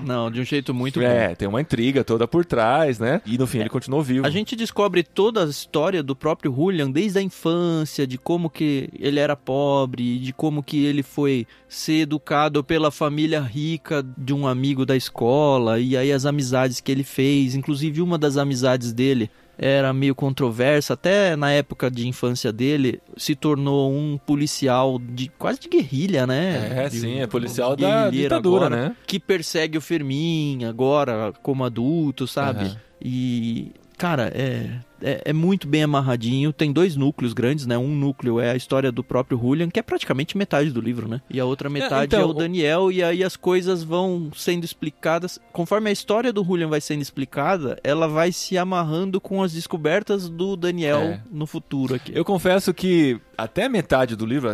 Não, 0.05 0.29
de 0.31 0.41
um 0.41 0.45
jeito 0.45 0.73
muito 0.73 0.99
bom. 0.99 1.05
é, 1.05 1.35
tem 1.35 1.47
uma 1.47 1.61
intriga 1.61 2.03
toda 2.03 2.27
por 2.27 2.45
trás, 2.45 2.99
né? 2.99 3.21
E 3.25 3.37
no 3.37 3.47
fim 3.47 3.59
ele 3.59 3.69
continuou 3.69 4.01
vivo. 4.01 4.25
A 4.25 4.29
gente 4.29 4.55
descobre 4.55 5.03
toda 5.03 5.43
a 5.43 5.47
história 5.47 6.01
do 6.01 6.15
próprio 6.15 6.53
Julian 6.53 6.89
desde 6.89 7.19
a 7.19 7.21
infância, 7.21 8.05
de 8.05 8.17
como 8.17 8.49
que 8.49 8.89
ele 8.99 9.19
era 9.19 9.35
pobre, 9.35 10.19
de 10.19 10.33
como 10.33 10.63
que 10.63 10.85
ele 10.85 11.03
foi 11.03 11.47
ser 11.67 12.01
educado 12.01 12.63
pela 12.63 12.91
família 12.91 13.39
rica 13.39 14.05
de 14.17 14.33
um 14.33 14.47
amigo 14.47 14.85
da 14.85 14.95
escola, 14.95 15.79
e 15.79 15.95
aí 15.95 16.11
as 16.11 16.25
amizades 16.25 16.79
que 16.79 16.91
ele 16.91 17.03
fez, 17.03 17.55
inclusive 17.55 18.01
uma 18.01 18.17
das 18.17 18.37
amizades 18.37 18.88
dele 18.93 19.29
era 19.61 19.91
meio 19.91 20.15
controversa, 20.15 20.93
até 20.93 21.35
na 21.35 21.51
época 21.51 21.91
de 21.91 22.07
infância 22.07 22.49
dele, 22.51 23.01
se 23.17 23.35
tornou 23.35 23.93
um 23.93 24.17
policial 24.17 24.97
de 24.97 25.27
quase 25.37 25.59
de 25.59 25.67
guerrilha, 25.67 26.25
né? 26.25 26.85
É, 26.85 26.89
De 26.89 26.99
sim, 27.01 27.19
é 27.19 27.27
policial 27.27 27.75
da 27.75 28.09
ditadura, 28.09 28.67
agora, 28.67 28.87
né? 28.89 28.95
que 29.05 29.19
persegue 29.19 29.77
o 29.77 29.81
Fermin 29.81 30.63
agora 30.63 31.33
como 31.43 31.65
adulto, 31.65 32.25
sabe? 32.25 32.65
Aham. 32.65 32.77
E, 33.01 33.71
cara, 33.97 34.31
é, 34.33 34.79
é, 35.01 35.21
é 35.25 35.33
muito 35.33 35.67
bem 35.67 35.83
amarradinho. 35.83 36.51
Tem 36.53 36.71
dois 36.71 36.95
núcleos 36.95 37.33
grandes, 37.33 37.65
né? 37.65 37.77
Um 37.77 37.95
núcleo 37.95 38.39
é 38.39 38.51
a 38.51 38.55
história 38.55 38.91
do 38.91 39.03
próprio 39.03 39.37
Julian, 39.39 39.69
que 39.69 39.79
é 39.79 39.83
praticamente 39.83 40.37
metade 40.37 40.71
do 40.71 40.81
livro, 40.81 41.07
né? 41.07 41.21
E 41.29 41.39
a 41.39 41.45
outra 41.45 41.69
metade 41.69 42.15
é, 42.15 42.17
então, 42.19 42.29
o 42.29 42.33
Daniel, 42.33 42.91
e 42.91 43.03
aí 43.03 43.23
as 43.23 43.35
coisas 43.35 43.83
vão 43.83 44.31
sendo 44.35 44.63
explicadas. 44.63 45.39
Conforme 45.51 45.89
a 45.89 45.93
história 45.93 46.31
do 46.33 46.43
Julian 46.43 46.67
vai 46.67 46.81
sendo 46.81 47.01
explicada, 47.01 47.79
ela 47.83 48.07
vai 48.07 48.31
se 48.31 48.57
amarrando 48.57 49.19
com 49.21 49.41
as 49.43 49.53
descobertas 49.53 50.29
do 50.29 50.55
Daniel 50.55 50.99
É. 50.99 51.21
no 51.31 51.45
futuro 51.45 51.95
aqui. 51.95 52.11
Eu 52.15 52.25
confesso 52.25 52.73
que 52.73 53.19
até 53.37 53.69
metade 53.69 54.15
do 54.15 54.25
livro, 54.25 54.53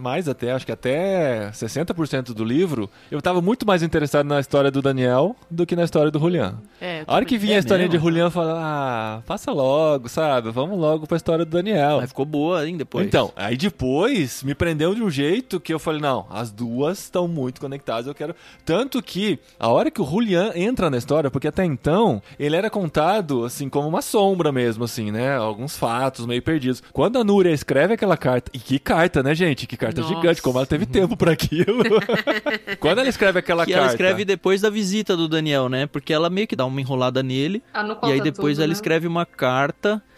mais 0.00 0.28
até, 0.28 0.50
acho 0.52 0.66
que 0.66 0.72
até 0.72 1.50
60% 1.52 2.32
do 2.34 2.44
livro, 2.44 2.90
eu 3.10 3.22
tava 3.22 3.40
muito 3.40 3.66
mais 3.66 3.82
interessado 3.82 4.26
na 4.26 4.40
história 4.40 4.70
do 4.70 4.82
Daniel 4.82 5.36
do 5.50 5.64
que 5.64 5.76
na 5.76 5.84
história 5.84 6.10
do 6.10 6.18
Julian. 6.18 6.56
É, 6.80 7.04
A 7.06 7.14
hora 7.14 7.24
que 7.24 7.38
vinha 7.38 7.54
É 7.54 7.56
a 7.56 7.60
historinha 7.60 7.88
mesmo? 7.88 7.98
de 8.00 8.04
Julian, 8.04 8.24
eu 8.24 8.30
falava, 8.30 8.60
ah, 8.62 9.22
passa 9.26 9.52
logo, 9.52 9.83
sabe? 10.08 10.50
Vamos 10.50 10.78
logo 10.78 11.06
pra 11.06 11.16
história 11.16 11.44
do 11.44 11.50
Daniel. 11.50 11.98
Mas 12.00 12.10
ficou 12.10 12.24
boa, 12.24 12.66
hein, 12.66 12.76
depois. 12.76 13.06
Então, 13.06 13.32
aí 13.36 13.56
depois 13.56 14.42
me 14.42 14.54
prendeu 14.54 14.94
de 14.94 15.02
um 15.02 15.10
jeito 15.10 15.60
que 15.60 15.72
eu 15.72 15.78
falei, 15.78 16.00
não, 16.00 16.26
as 16.30 16.50
duas 16.50 16.98
estão 16.98 17.26
muito 17.26 17.60
conectadas, 17.60 18.06
eu 18.06 18.14
quero... 18.14 18.34
Tanto 18.64 19.02
que, 19.02 19.38
a 19.58 19.68
hora 19.68 19.90
que 19.90 20.00
o 20.00 20.04
Julian 20.04 20.52
entra 20.54 20.90
na 20.90 20.96
história, 20.96 21.30
porque 21.30 21.48
até 21.48 21.64
então, 21.64 22.22
ele 22.38 22.56
era 22.56 22.70
contado, 22.70 23.44
assim, 23.44 23.68
como 23.68 23.88
uma 23.88 24.02
sombra 24.02 24.52
mesmo, 24.52 24.84
assim, 24.84 25.10
né? 25.10 25.36
Alguns 25.36 25.76
fatos 25.76 26.26
meio 26.26 26.42
perdidos. 26.42 26.82
Quando 26.92 27.18
a 27.18 27.24
Núria 27.24 27.50
escreve 27.50 27.94
aquela 27.94 28.16
carta, 28.16 28.50
e 28.54 28.58
que 28.58 28.78
carta, 28.78 29.22
né, 29.22 29.34
gente? 29.34 29.66
Que 29.66 29.76
carta 29.76 30.00
Nossa. 30.00 30.14
gigante, 30.14 30.42
como 30.42 30.58
ela 30.58 30.66
teve 30.66 30.86
tempo 30.86 31.16
pra 31.16 31.32
aquilo. 31.32 31.84
Quando 32.80 32.98
ela 32.98 33.08
escreve 33.08 33.38
aquela 33.38 33.64
que 33.64 33.72
carta... 33.72 33.84
ela 33.84 33.92
escreve 33.92 34.24
depois 34.24 34.60
da 34.60 34.70
visita 34.70 35.16
do 35.16 35.28
Daniel, 35.28 35.68
né? 35.68 35.86
Porque 35.86 36.12
ela 36.12 36.30
meio 36.30 36.46
que 36.46 36.56
dá 36.56 36.64
uma 36.64 36.80
enrolada 36.80 37.22
nele. 37.22 37.62
Ah, 37.72 37.82
não 37.82 37.98
E 38.04 38.12
aí 38.12 38.20
depois 38.20 38.56
tudo, 38.56 38.62
ela 38.62 38.68
né? 38.68 38.72
escreve 38.72 39.06
uma 39.06 39.26
carta. 39.26 39.73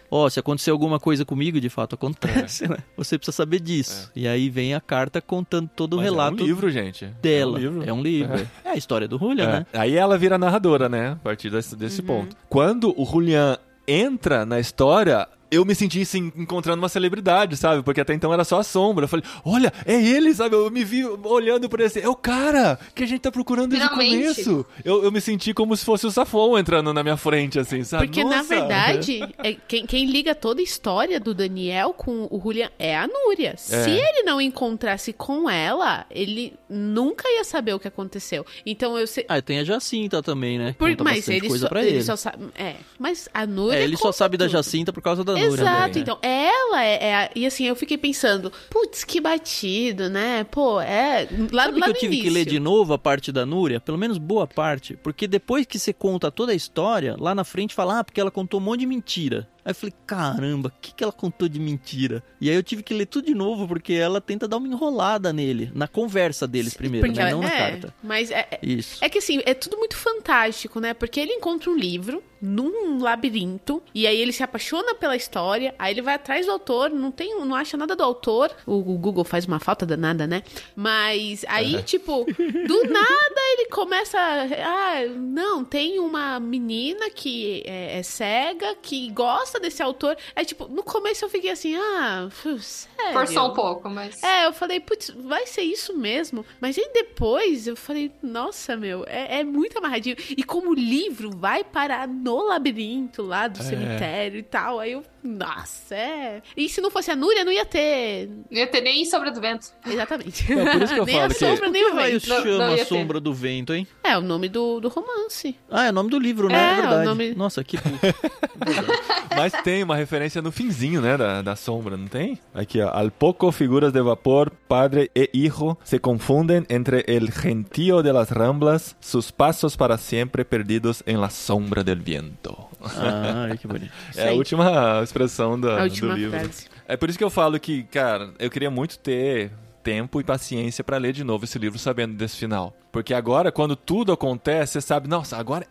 Ó, 0.09 0.29
se 0.29 0.39
acontecer 0.39 0.71
alguma 0.71 0.99
coisa 0.99 1.25
comigo, 1.25 1.59
de 1.59 1.69
fato 1.69 1.95
acontece, 1.95 2.65
né? 2.67 2.77
Você 2.95 3.17
precisa 3.17 3.35
saber 3.35 3.59
disso. 3.59 4.09
E 4.15 4.25
aí 4.25 4.49
vem 4.49 4.73
a 4.73 4.79
carta 4.79 5.19
contando 5.21 5.69
todo 5.75 5.93
o 5.93 5.97
Mas 5.97 6.05
relato 6.05 6.39
É 6.39 6.43
um 6.43 6.45
livro, 6.45 6.69
gente. 6.71 7.05
dela. 7.21 7.57
É 7.57 7.59
um 7.59 7.61
livro. 7.61 7.89
É 7.89 7.93
um 7.93 8.01
livro. 8.01 8.47
É, 8.63 8.69
a 8.69 8.75
história 8.75 9.05
do 9.07 9.17
Julian, 9.17 9.43
É. 9.43 9.51
né? 9.51 9.65
Aí 9.73 9.95
ela 9.95 10.17
vira 10.17 10.37
narradora, 10.37 10.87
né? 10.87 11.09
A 11.11 11.15
partir 11.17 11.49
desse, 11.49 11.75
desse 11.75 12.01
ponto. 12.01 12.37
Quando 12.47 12.93
o 12.97 13.05
Julian 13.05 13.57
entra 13.87 14.45
na 14.45 14.59
história. 14.59 15.27
Eu 15.49 15.63
me 15.63 15.73
senti 15.73 16.01
assim, 16.01 16.31
encontrando 16.35 16.81
uma 16.81 16.89
celebridade, 16.89 17.55
sabe? 17.55 17.81
Porque 17.83 18.01
até 18.01 18.13
então 18.13 18.33
era 18.33 18.43
só 18.43 18.59
a 18.59 18.63
sombra. 18.63 19.05
Eu 19.05 19.09
falei, 19.09 19.25
olha, 19.45 19.71
é 19.85 19.93
ele, 20.01 20.33
sabe? 20.33 20.55
Eu 20.55 20.69
me 20.69 20.83
vi 20.83 21.05
olhando 21.05 21.69
por 21.69 21.79
esse. 21.79 21.99
É 21.99 22.09
o 22.09 22.15
cara 22.15 22.77
que 22.93 23.03
a 23.03 23.07
gente 23.07 23.21
tá 23.21 23.31
procurando 23.31 23.69
desde 23.69 23.87
o 23.87 23.91
começo. 23.91 24.65
Eu, 24.83 25.03
eu 25.03 25.11
me 25.11 25.21
senti 25.21 25.53
como 25.53 25.75
se 25.77 25.85
fosse 25.85 26.05
o 26.05 26.11
Safon 26.11 26.57
entrando 26.57 26.93
na 26.93 27.01
minha 27.03 27.17
frente, 27.17 27.57
assim, 27.59 27.83
sabe? 27.83 28.07
Porque, 28.07 28.23
na 28.23 28.37
Nossa! 28.37 28.49
verdade, 28.49 29.19
é, 29.37 29.53
quem, 29.53 29.85
quem 29.85 30.05
liga 30.05 30.35
toda 30.35 30.59
a 30.59 30.63
história 30.63 31.19
do 31.19 31.33
Daniel 31.33 31.93
com 31.93 32.27
o 32.29 32.41
Julian 32.43 32.69
é 32.77 32.97
a 32.97 33.07
Núria. 33.07 33.55
Se 33.57 33.89
ele 33.89 34.23
não 34.23 34.41
encontrasse 34.41 35.13
com 35.13 35.49
ela, 35.49 36.05
ele 36.11 36.53
nunca 36.69 37.27
ia 37.29 37.43
saber 37.43 37.73
o 37.73 37.79
que 37.79 37.87
aconteceu. 37.87 38.45
Então 38.65 38.97
eu 38.97 39.07
sei. 39.07 39.25
Ah, 39.29 39.41
tem 39.41 39.59
a 39.59 39.63
Jacinta 39.63 40.21
também, 40.21 40.57
né? 40.57 40.75
Por- 40.77 40.95
mas 41.03 41.27
ele 41.29 41.47
coisa 41.47 41.65
só, 41.65 41.69
pra 41.69 41.81
ele 41.81 41.97
ele. 41.97 42.03
só 42.03 42.15
sabe. 42.15 42.47
É, 42.55 42.75
mas 42.99 43.29
a 43.33 43.45
Núria. 43.45 43.77
É, 43.77 43.83
ele 43.83 43.95
só 43.95 44.11
sabe 44.11 44.35
da 44.35 44.45
tudo. 44.45 44.51
Jacinta 44.51 44.91
por 44.91 45.01
causa 45.01 45.23
da 45.23 45.36
Núria. 45.45 45.61
Exato, 45.61 45.95
né? 45.95 46.01
então 46.01 46.17
ela 46.21 46.83
é, 46.83 47.03
é 47.09 47.15
a- 47.15 47.29
E 47.35 47.45
assim, 47.45 47.65
eu 47.65 47.75
fiquei 47.75 47.97
pensando, 47.97 48.51
putz, 48.69 49.03
que 49.03 49.19
batido, 49.21 50.09
né? 50.09 50.43
Pô, 50.45 50.79
é. 50.81 51.27
Lá, 51.51 51.65
Sabe 51.65 51.79
lá 51.79 51.85
que 51.87 51.91
eu 51.91 51.99
tive 51.99 52.15
que 52.15 52.21
início. 52.23 52.33
ler 52.33 52.45
de 52.45 52.59
novo 52.59 52.93
a 52.93 52.97
parte 52.97 53.31
da 53.31 53.45
Núria? 53.45 53.79
Pelo 53.79 53.97
menos 53.97 54.17
boa 54.17 54.47
parte. 54.47 54.95
Porque 55.03 55.27
depois 55.27 55.65
que 55.65 55.77
você 55.79 55.93
conta 55.93 56.31
toda 56.31 56.51
a 56.51 56.55
história, 56.55 57.15
lá 57.19 57.33
na 57.35 57.43
frente 57.43 57.73
fala, 57.73 57.99
ah, 57.99 58.03
porque 58.03 58.19
ela 58.21 58.31
contou 58.31 58.59
um 58.59 58.63
monte 58.63 58.81
de 58.81 58.85
mentira. 58.85 59.47
Aí 59.67 59.71
eu 59.71 59.75
falei, 59.75 59.93
caramba, 60.05 60.69
o 60.69 60.81
que, 60.81 60.93
que 60.93 61.03
ela 61.03 61.11
contou 61.11 61.49
de 61.49 61.59
mentira? 61.59 62.23
E 62.39 62.49
aí 62.49 62.55
eu 62.55 62.63
tive 62.63 62.81
que 62.81 62.93
ler 62.93 63.05
tudo 63.05 63.25
de 63.25 63.35
novo, 63.35 63.67
porque 63.67 63.91
ela 63.91 64.21
tenta 64.21 64.47
dar 64.47 64.55
uma 64.55 64.67
enrolada 64.67 65.33
nele. 65.33 65.69
Na 65.75 65.89
conversa 65.89 66.47
deles 66.47 66.73
primeiro, 66.73 67.05
Porque 67.05 67.19
né? 67.21 67.31
Não 67.31 67.41
na 67.41 67.53
é, 67.53 67.57
carta. 67.57 67.93
Mas 68.01 68.31
é, 68.31 68.47
é- 68.49 68.59
Isso. 68.63 69.03
É 69.03 69.09
que 69.09 69.17
assim, 69.17 69.41
é 69.45 69.53
tudo 69.53 69.75
muito 69.75 69.97
fantástico, 69.97 70.79
né? 70.79 70.93
Porque 70.93 71.19
ele 71.19 71.33
encontra 71.33 71.69
um 71.69 71.75
livro 71.75 72.23
num 72.41 73.01
labirinto 73.01 73.81
e 73.93 74.05
aí 74.05 74.19
ele 74.21 74.31
se 74.31 74.43
apaixona 74.43 74.93
pela 74.95 75.15
história, 75.15 75.73
aí 75.77 75.93
ele 75.93 76.01
vai 76.01 76.13
atrás 76.15 76.45
do 76.45 76.51
autor, 76.51 76.89
não 76.89 77.11
tem, 77.11 77.37
não 77.39 77.55
acha 77.55 77.75
nada 77.75 77.95
do 77.95 78.03
autor. 78.03 78.51
O, 78.65 78.75
o 78.75 78.97
Google 78.97 79.23
faz 79.23 79.45
uma 79.45 79.59
falta 79.59 79.85
danada, 79.85 80.25
né? 80.27 80.43
Mas 80.75 81.43
aí, 81.49 81.81
tipo, 81.83 82.25
do 82.25 82.83
nada 82.87 83.41
ele 83.53 83.65
começa. 83.69 84.17
Ah, 84.19 85.05
não, 85.17 85.65
tem 85.65 85.99
uma 85.99 86.39
menina 86.39 87.09
que 87.09 87.63
é, 87.65 87.99
é 87.99 88.03
cega, 88.03 88.75
que 88.81 89.09
gosta 89.11 89.56
desse 89.59 89.81
autor. 89.81 90.15
É 90.35 90.43
tipo, 90.43 90.67
no 90.67 90.83
começo 90.83 91.25
eu 91.25 91.29
fiquei 91.29 91.49
assim, 91.51 91.75
ah, 91.75 92.29
sério. 92.59 93.13
Forçou 93.13 93.49
um 93.49 93.53
pouco, 93.53 93.89
mas. 93.89 94.21
É, 94.23 94.45
eu 94.45 94.53
falei, 94.53 94.79
putz, 94.79 95.09
vai 95.09 95.45
ser 95.47 95.61
isso 95.61 95.95
mesmo? 95.97 96.45
Mas 96.59 96.77
aí 96.77 96.89
depois 96.93 97.67
eu 97.67 97.75
falei, 97.75 98.11
nossa, 98.21 98.75
meu, 98.77 99.03
é, 99.07 99.39
é 99.39 99.43
muito 99.43 99.77
amarradinho. 99.77 100.15
E 100.29 100.43
como 100.43 100.71
o 100.71 100.73
livro 100.73 101.31
vai 101.35 101.63
parar 101.63 102.07
no 102.07 102.43
labirinto 102.47 103.21
lá 103.23 103.47
do 103.47 103.59
É. 103.59 103.63
cemitério 103.63 104.39
e 104.39 104.43
tal, 104.43 104.79
aí 104.79 104.91
eu, 104.93 105.03
nossa, 105.27 105.95
é. 105.95 106.41
E 106.55 106.69
se 106.69 106.79
não 106.81 106.89
fosse 106.89 107.11
a 107.11 107.15
Núria, 107.15 107.43
não 107.43 107.51
ia 107.51 107.65
ter. 107.65 108.29
Não 108.49 108.57
ia 108.59 108.67
ter 108.67 108.81
nem 108.81 109.03
sombra 109.05 109.31
do 109.31 109.41
vento. 109.41 109.67
Exatamente. 109.85 110.53
Não, 110.53 110.65
por 110.65 110.81
isso 110.83 110.93
que 110.93 110.99
eu 110.99 111.05
nem 111.05 111.15
falo 111.15 111.25
a 111.25 111.29
que- 111.29 111.33
sombra, 111.35 111.69
nem 111.69 111.83
Por 111.83 111.91
o 111.93 111.97
que 111.97 112.03
vento. 112.11 112.29
Não, 112.29 112.43
chama 112.43 112.75
não. 112.77 112.85
Sombra 112.85 113.19
do 113.19 113.33
Vento, 113.33 113.73
hein? 113.73 113.87
É 114.03 114.17
o 114.17 114.21
nome 114.21 114.47
do, 114.49 114.79
do 114.79 114.87
romance. 114.87 115.55
Ah, 115.69 115.85
é 115.85 115.89
o 115.89 115.93
nome 115.93 116.09
do 116.09 116.17
livro, 116.19 116.47
né? 116.47 116.55
É, 116.57 116.69
É, 116.69 116.73
o 116.73 116.81
verdade. 116.81 117.05
nome- 117.05 117.35
Nossa, 117.35 117.63
que 117.63 117.77
puto. 117.77 117.97
Mas 119.35 119.53
tem 119.63 119.83
uma 119.83 119.95
referência 119.95 120.41
no 120.41 120.51
finzinho, 120.51 121.01
né, 121.01 121.17
da, 121.17 121.41
da 121.41 121.55
sombra, 121.55 121.95
não 121.97 122.07
tem? 122.07 122.39
Aqui, 122.53 122.81
ó. 122.81 122.89
Al 122.91 123.11
poco 123.11 123.51
figuras 123.51 123.91
de 123.91 124.01
vapor, 124.01 124.51
padre 124.67 125.11
e 125.15 125.29
hijo 125.33 125.77
se 125.83 125.99
confunden 125.99 126.65
entre 126.69 127.03
el 127.07 127.31
gentío 127.31 128.01
de 128.01 128.13
las 128.13 128.31
ramblas, 128.31 128.95
sus 128.99 129.31
pasos 129.31 129.75
para 129.77 129.97
siempre 129.97 130.43
perdidos 130.45 131.03
en 131.05 131.21
la 131.21 131.29
sombra 131.29 131.83
del 131.83 131.99
viento. 132.01 132.66
Ah, 132.83 133.55
que 133.59 133.67
bonito. 133.67 133.91
É 134.15 134.29
a 134.29 134.33
última 134.33 135.01
expressão 135.03 135.59
da, 135.59 135.79
A 135.79 135.83
última 135.83 136.13
do 136.13 136.19
livro. 136.19 136.39
frase. 136.39 136.67
É 136.87 136.95
por 136.97 137.09
isso 137.09 137.17
que 137.17 137.23
eu 137.23 137.29
falo 137.29 137.59
que, 137.59 137.83
cara, 137.83 138.31
eu 138.39 138.49
queria 138.49 138.69
muito 138.71 138.97
ter 138.99 139.51
tempo 139.83 140.19
e 140.19 140.23
paciência 140.23 140.83
pra 140.83 140.97
ler 140.97 141.13
de 141.13 141.23
novo 141.23 141.45
esse 141.45 141.57
livro 141.57 141.79
sabendo 141.79 142.13
desse 142.15 142.37
final. 142.37 142.75
Porque 142.91 143.13
agora, 143.13 143.51
quando 143.51 143.75
tudo 143.75 144.11
acontece, 144.11 144.73
você 144.73 144.81
sabe, 144.81 145.07
nossa, 145.07 145.37
agora 145.37 145.65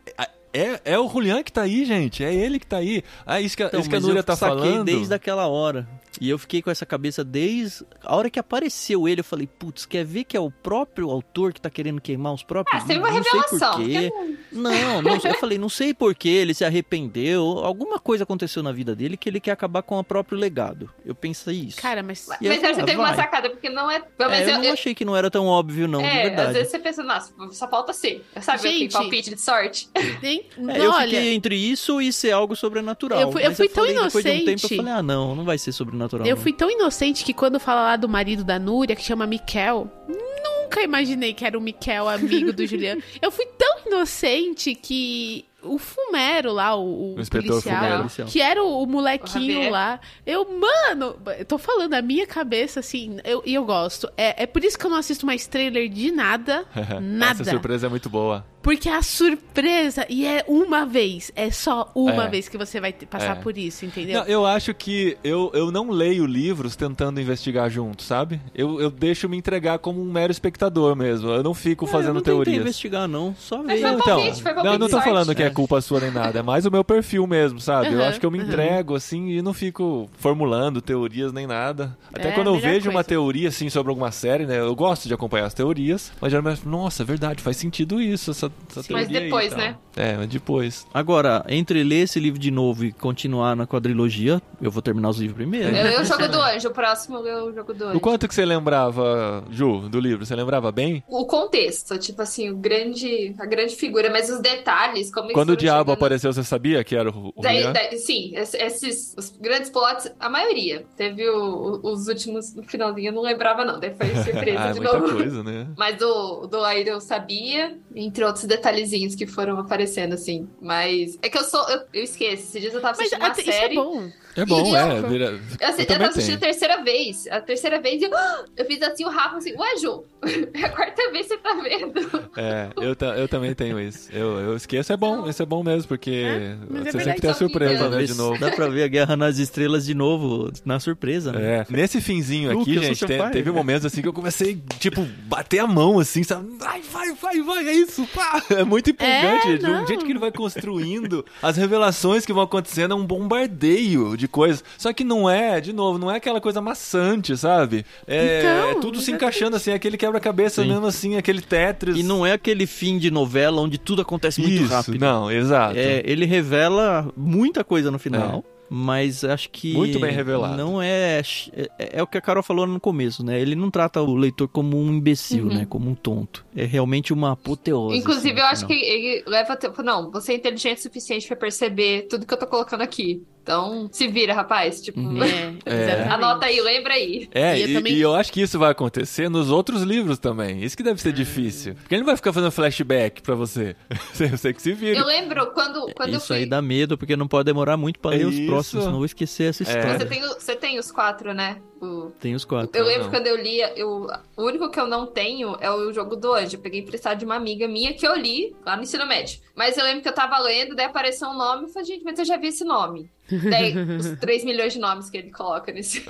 é, 0.53 0.81
é 0.85 0.99
o 0.99 1.09
Julian 1.09 1.43
que 1.43 1.53
tá 1.53 1.63
aí, 1.63 1.85
gente. 1.85 2.25
É 2.25 2.33
ele 2.35 2.59
que 2.59 2.67
tá 2.67 2.79
aí. 2.79 3.03
Ah, 3.27 3.41
isso 3.41 3.57
que, 3.57 3.63
a- 3.63 3.67
Então, 3.67 3.81
isso 3.81 3.91
que 3.91 3.97
a 3.97 4.01
Núria 4.01 4.21
eu 4.21 4.25
tá 4.25 4.35
saquei 4.37 4.59
falando. 4.71 4.85
desde 4.85 5.13
aquela 5.15 5.47
hora. 5.47 5.87
E 6.21 6.29
eu 6.31 6.39
fiquei 6.39 6.63
com 6.63 6.71
essa 6.71 6.87
cabeça 6.87 7.23
desde 7.23 7.85
a 8.03 8.15
hora 8.17 8.31
que 8.31 8.39
apareceu 8.39 9.07
ele. 9.09 9.21
Eu 9.21 9.25
falei, 9.25 9.47
putz, 9.47 9.85
quer 9.87 10.05
ver 10.05 10.25
que 10.25 10.37
é 10.37 10.41
o 10.41 10.51
próprio 10.51 11.11
autor 11.11 11.53
que 11.53 11.61
tá 11.61 11.69
querendo 11.71 12.01
queimar 12.01 12.33
os 12.33 12.43
próprios 12.43 12.83
Ah, 12.83 12.87
teve 12.87 12.99
uma? 13.01 13.11
Não 13.11 13.23
sei 13.23 13.33
revelação. 13.33 13.77
porquê. 13.77 14.11
porque 14.15 14.37
Não, 14.53 15.03
não, 15.03 15.15
eu 15.17 15.35
falei, 15.35 15.59
não 15.59 15.69
sei 15.69 15.93
porquê, 15.95 16.29
ele 16.29 16.55
se 16.55 16.65
arrependeu. 16.65 17.43
Alguma 17.45 17.99
coisa 17.99 18.25
aconteceu 18.25 18.63
na 18.63 18.73
vida 18.73 18.95
dele 18.97 19.17
que 19.17 19.29
ele 19.29 19.41
quer 19.41 19.51
acabar 19.53 19.83
com 19.83 19.99
o 19.99 20.05
próprio 20.05 20.39
legado. 20.39 20.91
Eu 21.05 21.15
pensei 21.15 21.55
isso. 21.57 21.81
Cara, 21.81 22.03
mas. 22.03 22.27
Mas 22.29 22.39
E 22.41 22.49
aí, 22.49 22.59
você 22.59 22.67
ah, 22.67 22.85
teve 22.85 22.97
uma 22.99 23.15
sacada, 23.15 23.51
porque 23.51 23.69
não 23.69 23.91
é. 23.91 24.01
Pelo 24.01 24.31
É, 24.31 24.43
eu 24.45 24.49
eu, 24.49 24.55
não 24.59 24.65
eu- 24.65 24.73
achei 24.73 24.95
que 24.95 25.05
não 25.05 25.17
era 25.17 25.31
tão 25.31 25.47
óbvio, 25.47 25.87
não, 25.89 26.01
de 26.01 26.07
é, 26.07 26.23
verdade. 26.25 26.49
às 26.49 26.55
vezes 26.55 26.71
você 26.71 26.79
pensa, 26.79 27.03
nossa, 27.03 27.33
só 27.53 27.69
falta 27.69 27.93
ser. 27.93 28.25
Sabe 28.41 28.63
Gente. 28.63 28.93
palpite 28.93 29.31
de 29.35 29.41
sorte? 29.41 29.89
Nem, 30.23 30.47
É, 30.69 30.81
eu 30.81 30.91
olha, 30.91 31.05
fiquei 31.09 31.35
entre 31.35 31.57
isso 31.57 32.01
e 32.01 32.13
ser 32.13 32.31
algo 32.33 32.57
sobrenatural. 32.57 33.21
Eu 33.21 33.33
fui- 33.33 33.43
eu 33.43 33.49
Mas 33.49 33.57
fui 33.57 33.69
tão 33.69 33.85
falei, 33.85 33.95
Depois 34.03 34.25
de 34.25 34.31
um 34.31 34.35
tempo 34.35 34.49
eu 34.49 34.53
inocente. 34.53 34.77
falei, 34.77 34.93
ah, 34.93 35.03
não, 35.03 35.35
não 35.35 35.45
vai 35.45 35.59
ser 35.59 35.73
sobrenatural. 35.73 36.06
Eu 36.13 36.37
não. 36.37 36.43
fui 36.43 36.53
tão 36.53 36.71
inocente 36.71 37.25
que 37.25 37.33
quando 37.35 37.59
fala 37.61 37.83
lá 37.83 37.97
do 37.97 38.09
marido 38.09 38.43
da 38.45 38.59
Núria, 38.59 38.95
que 38.97 39.03
chama 39.03 39.27
Miquel, 39.27 39.91
nunca 40.09 40.83
imaginei 40.83 41.33
que 41.35 41.45
era 41.45 41.57
o 41.57 41.61
Miquel, 41.61 42.09
amigo 42.09 42.53
do 42.53 42.65
Juliano. 42.67 43.03
Eu 43.21 43.31
fui 43.31 43.47
tão 43.59 43.87
inocente 43.87 44.75
que 44.75 45.45
o 45.63 45.79
Fumero 45.79 46.53
lá, 46.53 46.77
o, 46.77 46.85
o 46.85 47.15
O 47.17 47.21
inspetor 47.21 47.49
policial, 47.63 48.09
Fumero. 48.09 48.31
Que 48.31 48.41
era 48.41 48.63
o, 48.63 48.83
o 48.83 48.87
molequinho 48.87 49.55
Javier. 49.55 49.73
lá. 49.73 49.99
Eu, 50.25 50.45
mano, 50.49 51.17
eu 51.39 51.45
tô 51.45 51.59
falando, 51.59 51.95
a 51.95 52.03
minha 52.03 52.27
cabeça, 52.27 52.79
assim, 52.81 53.17
eu- 53.25 53.43
e 53.45 53.55
eu, 53.55 53.65
gosto. 53.65 54.09
É, 54.17 54.45
é 54.45 54.47
por 54.47 54.63
isso 54.65 54.79
que 54.79 54.87
eu 54.87 54.91
não 54.91 54.99
assisto 54.99 55.27
mais 55.27 55.47
trailer 55.47 55.89
de 55.89 56.13
nada. 56.13 56.65
nada. 57.03 57.43
Essa 57.43 57.51
surpresa 57.51 57.87
é 57.87 57.91
muito 57.91 58.09
boa. 58.09 58.47
Porque 58.67 58.89
a 58.89 59.01
surpresa, 59.01 60.05
e 60.09 60.27
é 60.27 60.45
uma 60.49 60.85
vez, 60.85 61.31
é 61.37 61.51
só 61.53 61.89
uma 61.95 62.25
É. 62.25 62.29
vez 62.29 62.49
que 62.49 62.59
você 62.59 62.81
vai 62.81 62.93
passar 62.93 63.37
É. 63.37 63.41
por 63.41 63.57
isso, 63.57 63.85
entendeu? 63.85 64.21
Não, 64.23 64.27
eu 64.27 64.45
acho 64.45 64.75
que 64.75 65.17
eu, 65.23 65.53
eu 65.55 65.71
não 65.71 65.89
leio 65.91 66.27
livros 66.27 66.75
tentando 66.75 67.21
investigar 67.21 67.71
junto, 67.71 68.03
sabe? 68.03 68.41
Eu, 68.55 68.81
eu 68.81 68.91
deixo 68.91 69.29
me 69.29 69.37
entregar 69.37 69.79
como 69.79 70.03
um 70.03 70.11
mero 70.11 70.33
espectador 70.33 70.97
mesmo. 70.97 71.29
Eu 71.31 71.45
não 71.45 71.55
fico 71.55 71.85
eu 71.85 71.89
fazendo 71.89 72.15
não 72.15 72.21
tentei 72.21 72.35
teorias. 72.35 72.61
investigar, 72.61 73.07
não. 73.07 73.37
Só 73.39 73.63
veio. 73.63 73.81
foi 73.81 73.91
Então, 73.93 74.01
palpite, 74.21 74.43
foi 74.43 74.53
não, 74.53 74.63
palpite 74.63 74.79
não 74.81 74.87
tô 74.89 74.93
sorte. 74.97 75.09
falando 75.09 75.35
que 75.35 75.43
é 75.43 75.47
É. 75.47 75.51
culpa 75.51 75.81
sua 75.81 76.01
nem 76.01 76.11
nada, 76.11 76.39
é 76.41 76.43
mais 76.43 76.67
o 76.67 76.71
meu 76.71 76.83
perfil 76.83 77.25
mesmo, 77.27 77.61
sabe? 77.61 77.93
Eu 77.93 77.99
Uhum, 78.01 78.05
acho 78.05 78.19
que 78.19 78.27
eu 78.27 78.31
me 78.33 78.41
uhum. 78.41 78.47
entrego 78.47 78.97
assim 78.97 79.29
e 79.29 79.43
não 79.43 79.55
fico 79.55 80.11
formulando 80.19 80.81
teorias 80.83 81.33
nem 81.33 81.47
nada. 81.47 81.97
Até 82.13 82.31
É, 82.31 82.33
quando 82.33 82.49
eu 82.49 82.59
vejo 82.59 82.87
uma 82.91 82.95
coisa. 82.95 83.09
teoria 83.11 83.49
assim 83.49 83.71
sobre 83.71 83.91
alguma 83.91 84.11
série, 84.11 84.45
né? 84.45 84.59
Eu 84.59 84.75
gosto 84.75 85.07
de 85.07 85.15
acompanhar 85.15 85.47
as 85.47 85.55
teorias, 85.55 86.11
mas 86.21 86.33
geralmente, 86.33 86.67
nossa, 86.67 87.05
é 87.05 87.07
verdade, 87.07 87.41
faz 87.43 87.57
sentido 87.57 88.01
isso, 88.01 88.31
essa, 88.33 88.51
Mas 88.91 89.09
depois, 89.09 89.51
tal. 89.51 89.59
né? 89.59 89.77
É, 89.97 90.17
mas 90.17 90.29
depois. 90.29 90.87
Agora, 90.93 91.43
entre 91.49 91.83
ler 91.83 92.03
esse 92.03 92.21
livro 92.21 92.39
de 92.39 92.51
novo 92.51 92.85
e 92.85 92.93
continuar 92.93 93.57
na 93.57 93.67
quadrilogia, 93.67 94.43
eu 94.61 94.71
vou 94.71 94.83
terminar 94.83 95.09
os 95.09 95.19
livros 95.19 95.37
primeiro. 95.37 95.75
Eu, 95.75 95.87
eu 95.87 96.05
jogo 96.05 96.29
do 96.29 96.39
anjo, 96.41 96.69
o 96.69 96.73
próximo 96.73 97.19
eu 97.27 97.55
jogo 97.55 97.73
do 97.73 97.85
anjo. 97.87 97.97
O 97.97 98.01
quanto 98.01 98.29
que 98.29 98.35
você 98.35 98.45
lembrava, 98.45 99.43
Ju, 99.51 99.89
do 99.89 99.99
livro? 99.99 100.27
Você 100.27 100.35
lembrava 100.37 100.71
bem? 100.71 101.03
O 101.09 101.25
contexto, 101.25 101.97
tipo 101.99 102.21
assim, 102.21 102.51
o 102.51 102.57
grande, 102.57 103.35
a 103.39 103.47
grande 103.47 103.75
figura, 103.77 104.11
mas 104.11 104.29
os 104.29 104.41
detalhes, 104.41 105.11
como 105.13 105.33
Quando 105.33 105.51
o 105.51 105.57
diabo 105.57 105.79
chegando- 105.91 105.95
apareceu, 105.95 106.33
você 106.33 106.45
sabia 106.45 106.85
que 106.85 106.95
era 106.95 107.11
o, 107.11 107.33
o 107.35 107.41
Daí- 107.43 107.73
daí- 107.73 107.97
sim, 107.99 108.33
es- 108.37 108.55
esses 108.55 109.15
os 109.17 109.31
grandes 109.41 109.71
plots, 109.71 110.11
a 110.21 110.29
maioria. 110.29 110.85
Teve 110.97 111.29
o- 111.31 111.81
os 111.83 112.09
últimos 112.09 112.55
no 112.55 112.63
finalzinho, 112.63 113.09
eu 113.09 113.13
não 113.15 113.23
lembrava, 113.23 113.65
não. 113.65 113.81
Daí 113.81 113.95
foi 113.95 114.09
surpresa 114.23 114.61
ah, 114.61 114.73
de 114.73 114.81
muita 114.81 114.99
novo. 114.99 115.15
coisa, 115.17 115.43
né? 115.43 115.67
Mas 115.79 115.97
do, 115.97 116.47
do 116.47 116.63
Aire 116.65 116.91
eu 116.91 117.01
sabia, 117.01 117.79
entre 117.95 118.25
outros 118.25 118.45
detalhezinhos 118.47 119.15
que 119.15 119.27
foram 119.27 119.59
aparecendo, 119.59 120.13
assim. 120.15 120.49
Mas 120.61 121.19
é 121.23 121.29
que 121.29 121.39
eu 121.39 121.45
sou. 121.45 121.69
Eu, 121.69 121.83
eu 121.93 122.03
esqueço. 122.05 122.45
Esses 122.45 122.61
dias 122.61 122.75
eu 122.75 122.81
tava 122.81 122.97
Mas 122.97 123.01
assistindo 123.07 123.21
uma 123.23 123.29
até- 123.33 123.41
isso 123.43 123.51
é 123.51 123.53
série. 123.55 123.75
bom. 123.75 124.11
É 124.37 124.45
bom, 124.45 124.77
é. 124.77 124.99
eu- 124.99 125.09
vira- 125.09 125.27
Eu, 125.61 125.69
assi- 125.69 125.79
Eu 125.79 125.79
eu, 125.81 125.87
tava 125.87 126.07
assistindo 126.09 126.35
a 126.37 126.41
terceira 126.41 126.83
vez. 126.83 127.27
A 127.29 127.41
terceira 127.41 127.81
vez 127.81 128.03
eu, 128.03 128.11
eu 128.57 128.65
fiz 128.67 128.83
assim 128.83 129.05
o 129.05 129.09
Rafa 129.09 129.37
assim, 129.37 129.55
ué, 129.57 129.77
Ju, 129.79 130.05
é 130.55 130.65
a 130.65 130.69
quarta 130.71 131.11
vez 131.11 131.27
que 131.27 131.35
você 131.35 131.39
tá 131.39 131.55
vendo. 131.63 132.31
É, 132.37 132.69
eu, 132.77 132.95
ta- 132.95 133.17
eu 133.17 133.27
também 133.29 133.55
tenho 133.55 133.81
isso. 133.81 134.09
Eu, 134.13 134.39
eu 134.41 134.57
esqueço, 134.57 134.93
é 134.93 134.97
bom, 134.97 135.29
isso 135.29 135.43
é 135.43 135.47
bom 135.47 135.63
mesmo, 135.63 135.89
porque 135.89 136.11
É, 136.11 136.57
mas 136.69 136.87
é 136.87 136.91
você 136.91 136.99
verdade, 136.99 137.05
sempre 137.05 137.21
tem 137.23 137.31
a 137.31 137.35
surpresa, 137.35 137.89
né, 137.91 137.97
ver 137.97 138.07
de 138.07 138.15
novo. 138.15 138.39
Dá 138.39 138.51
pra 138.51 138.69
ver 138.69 138.83
a 138.83 138.89
Guerra 138.89 139.17
nas 139.17 139.39
Estrelas 139.39 139.85
de 139.87 139.95
novo, 139.95 140.51
na 140.65 140.79
surpresa, 140.79 141.33
né? 141.33 141.59
É, 141.61 141.67
nesse 141.71 142.01
finzinho 142.01 142.53
Luke, 142.53 142.71
aqui, 142.71 142.75
sou 142.95 143.07
gente, 143.07 143.07
te- 143.07 143.31
teve 143.33 143.51
momentos 143.51 143.87
assim 143.87 144.03
que 144.03 144.09
eu 144.09 144.13
comecei, 144.13 144.61
tipo, 144.79 145.03
bater 145.25 145.61
a 145.61 145.67
mão, 145.67 145.99
assim, 145.99 146.23
sabe? 146.23 146.47
Vai, 146.59 146.83
vai, 146.83 147.13
vai, 147.15 147.43
vai, 147.43 147.69
é 147.69 147.73
isso, 147.73 148.07
pá! 148.15 148.43
É 148.51 148.65
muito 148.65 148.91
empolgante, 148.91 149.47
É, 149.49 149.51
gente. 149.53 149.65
O 149.67 149.87
jeito 149.87 150.05
que 150.05 150.13
ele 150.13 150.19
vai 150.19 150.31
construindo, 150.33 151.25
as 151.43 151.57
revelações 151.57 152.25
que 152.27 152.33
vão 152.33 152.43
acontecendo, 152.43 152.93
é 152.93 152.95
um 152.95 153.05
bombardeio 153.07 154.17
de 154.17 154.26
coisas. 154.29 154.63
Só 154.79 154.93
que 154.93 155.05
não 155.05 155.29
é, 155.29 155.61
de 155.61 155.73
novo, 155.73 155.99
não 155.99 156.11
é 156.11 156.17
aquela 156.17 156.41
coisa 156.41 156.61
maçante, 156.61 157.37
sabe? 157.37 157.85
É, 158.07 158.39
Então, 158.41 158.71
é 158.71 158.75
tudo 158.81 159.01
se 159.01 159.11
encaixando, 159.13 159.57
assim, 159.57 159.73
aquele 159.73 159.97
quebra-cabeça 159.97 160.63
Sim. 160.63 160.69
mesmo, 160.69 160.87
assim, 160.87 161.17
aquele 161.17 161.41
Tetris. 161.41 161.97
E 161.97 162.03
não 162.03 162.25
é 162.27 162.33
aquele 162.33 162.67
fim 162.67 162.99
de 162.99 163.11
novela 163.11 163.61
onde 163.63 163.79
tudo 163.79 164.03
acontece 164.03 164.41
muito 164.41 164.63
Isso, 164.65 164.73
rápido. 164.73 164.99
não, 165.01 165.31
exato. 165.31 165.77
É, 165.79 166.03
ele 166.05 166.25
revela 166.25 167.11
muita 167.17 167.63
coisa 167.65 167.91
no 167.91 167.99
final. 167.99 168.45
Mas 168.69 169.23
acho 169.23 169.49
que. 169.51 169.75
Muito 169.75 170.01
bem 170.01 170.11
revelado. 170.11 170.57
Não 170.57 170.83
é, 170.83 171.21
é. 171.53 171.99
É 171.99 172.03
o 172.03 172.07
que 172.07 172.19
a 172.19 172.21
Carol 172.21 172.43
falou 172.43 172.67
no 172.67 172.81
começo, 172.81 173.25
né? 173.25 173.41
Ele 173.41 173.55
não 173.55 173.71
trata 173.71 174.03
o 174.03 174.17
leitor 174.17 174.49
como 174.49 174.77
um 174.77 174.91
imbecil, 174.93 175.45
Uhum. 175.45 175.55
né? 175.55 175.67
Como 175.69 175.89
um 175.89 175.95
tonto. 175.95 176.45
É 176.57 176.65
realmente 176.65 177.13
uma 177.13 177.31
apoteose. 177.31 177.97
Inclusive, 177.97 178.33
assim, 178.33 178.41
eu 178.41 178.47
acho 178.47 178.67
que 178.67 178.73
ele 178.73 179.23
leva 179.25 179.55
tempo. 179.55 179.81
Não, 179.85 180.11
você 180.11 180.33
é 180.33 180.35
inteligente 180.35 180.79
o 180.79 180.83
suficiente 180.83 181.29
pra 181.29 181.37
perceber 181.37 182.09
tudo 182.11 182.27
que 182.27 182.35
eu 182.35 182.39
tô 182.39 182.47
colocando 182.49 182.81
aqui. 182.81 183.23
Então, 183.47 183.89
se 183.93 184.09
vira, 184.09 184.35
rapaz. 184.35 184.81
Tipo, 184.83 184.99
Uhum. 184.99 185.21
É, 185.65 185.73
É. 185.75 186.09
anota 186.09 186.47
aí, 186.47 186.61
lembra 186.61 186.95
aí. 186.95 187.29
É, 187.33 187.57
E 187.57 187.63
eu 187.63 187.69
e, 187.69 187.75
também- 187.75 187.93
e 187.93 188.01
eu 188.01 188.13
acho 188.13 188.33
que 188.33 188.41
isso 188.41 188.59
vai 188.59 188.73
acontecer 188.73 189.29
nos 189.31 189.51
outros 189.51 189.83
livros 189.83 190.19
também. 190.19 190.65
Isso 190.65 190.77
que 190.77 190.83
deve 190.83 191.01
ser 191.01 191.13
difícil. 191.13 191.77
Porque 191.77 191.95
ele 191.95 192.01
não 192.03 192.07
vai 192.07 192.17
ficar 192.17 192.33
fazendo 192.33 192.51
flashback 192.51 193.23
pra 193.23 193.37
você. 193.37 193.77
Você, 194.13 194.53
que 194.53 194.61
se 194.61 194.73
vira. 194.73 194.99
Eu 194.99 195.05
lembro 195.07 195.47
quando, 195.53 195.93
quando 195.95 196.11
eu 196.11 196.19
Isso 196.19 196.27
fui. 196.29 196.39
aí 196.39 196.47
dá 196.47 196.61
medo, 196.61 196.99
porque 196.99 197.15
não 197.17 197.29
pode 197.29 197.45
demorar 197.45 197.77
muito 197.77 198.01
pra 198.01 198.15
É 198.15 198.19
ler 198.19 198.27
os 198.27 198.35
isso. 198.35 198.47
próximos, 198.47 198.83
senão 198.85 198.95
eu 198.95 198.99
vou 198.99 199.07
esquecer 199.07 199.51
essa 199.51 199.63
É. 199.63 199.67
história. 199.67 199.99
Você 199.99 200.07
tem, 200.07 200.21
você 200.23 200.57
tem 200.57 200.79
os 200.81 200.91
quatro, 200.91 201.33
né? 201.33 201.59
O- 201.81 202.11
Tem 202.19 202.35
os 202.35 202.45
quatro. 202.45 202.71
Eu 202.77 202.85
lembro 202.87 203.05
não. 203.05 203.11
quando 203.11 203.27
eu 203.27 203.37
lia, 203.37 203.73
eu, 203.79 204.09
o 204.37 204.43
único 204.43 204.71
que 204.71 204.81
eu 204.81 204.87
não 204.87 205.07
tenho 205.07 205.57
é 205.61 205.71
o 205.71 205.93
jogo 205.93 206.17
do 206.17 206.33
anjo. 206.35 206.57
Eu 206.57 206.61
peguei 206.61 206.81
emprestado 206.81 207.19
de 207.19 207.25
uma 207.25 207.37
amiga 207.37 207.69
minha 207.69 207.93
que 207.93 208.07
eu 208.07 208.15
li 208.17 208.57
lá 208.65 208.77
no 208.77 208.83
ensino 208.83 209.07
médio. 209.07 209.39
Mas 209.55 209.77
eu 209.77 209.85
lembro 209.85 210.03
que 210.03 210.09
eu 210.09 210.13
tava 210.15 210.39
lendo, 210.39 210.75
daí 210.75 210.87
apareceu 210.87 211.29
um 211.29 211.37
nome 211.37 211.67
e 211.69 211.73
falei, 211.73 211.87
gente, 211.87 212.03
mas 212.05 212.19
eu 212.19 212.25
já 212.25 212.37
vi 212.37 212.49
esse 212.49 212.65
nome. 212.65 213.11
Daí, 213.31 213.75
os 213.77 214.11
3 214.21 214.45
milhões 214.45 214.73
de 214.73 214.79
nomes 214.79 215.11
que 215.11 215.17
ele 215.17 215.31
coloca 215.31 215.73
nesse 215.73 216.01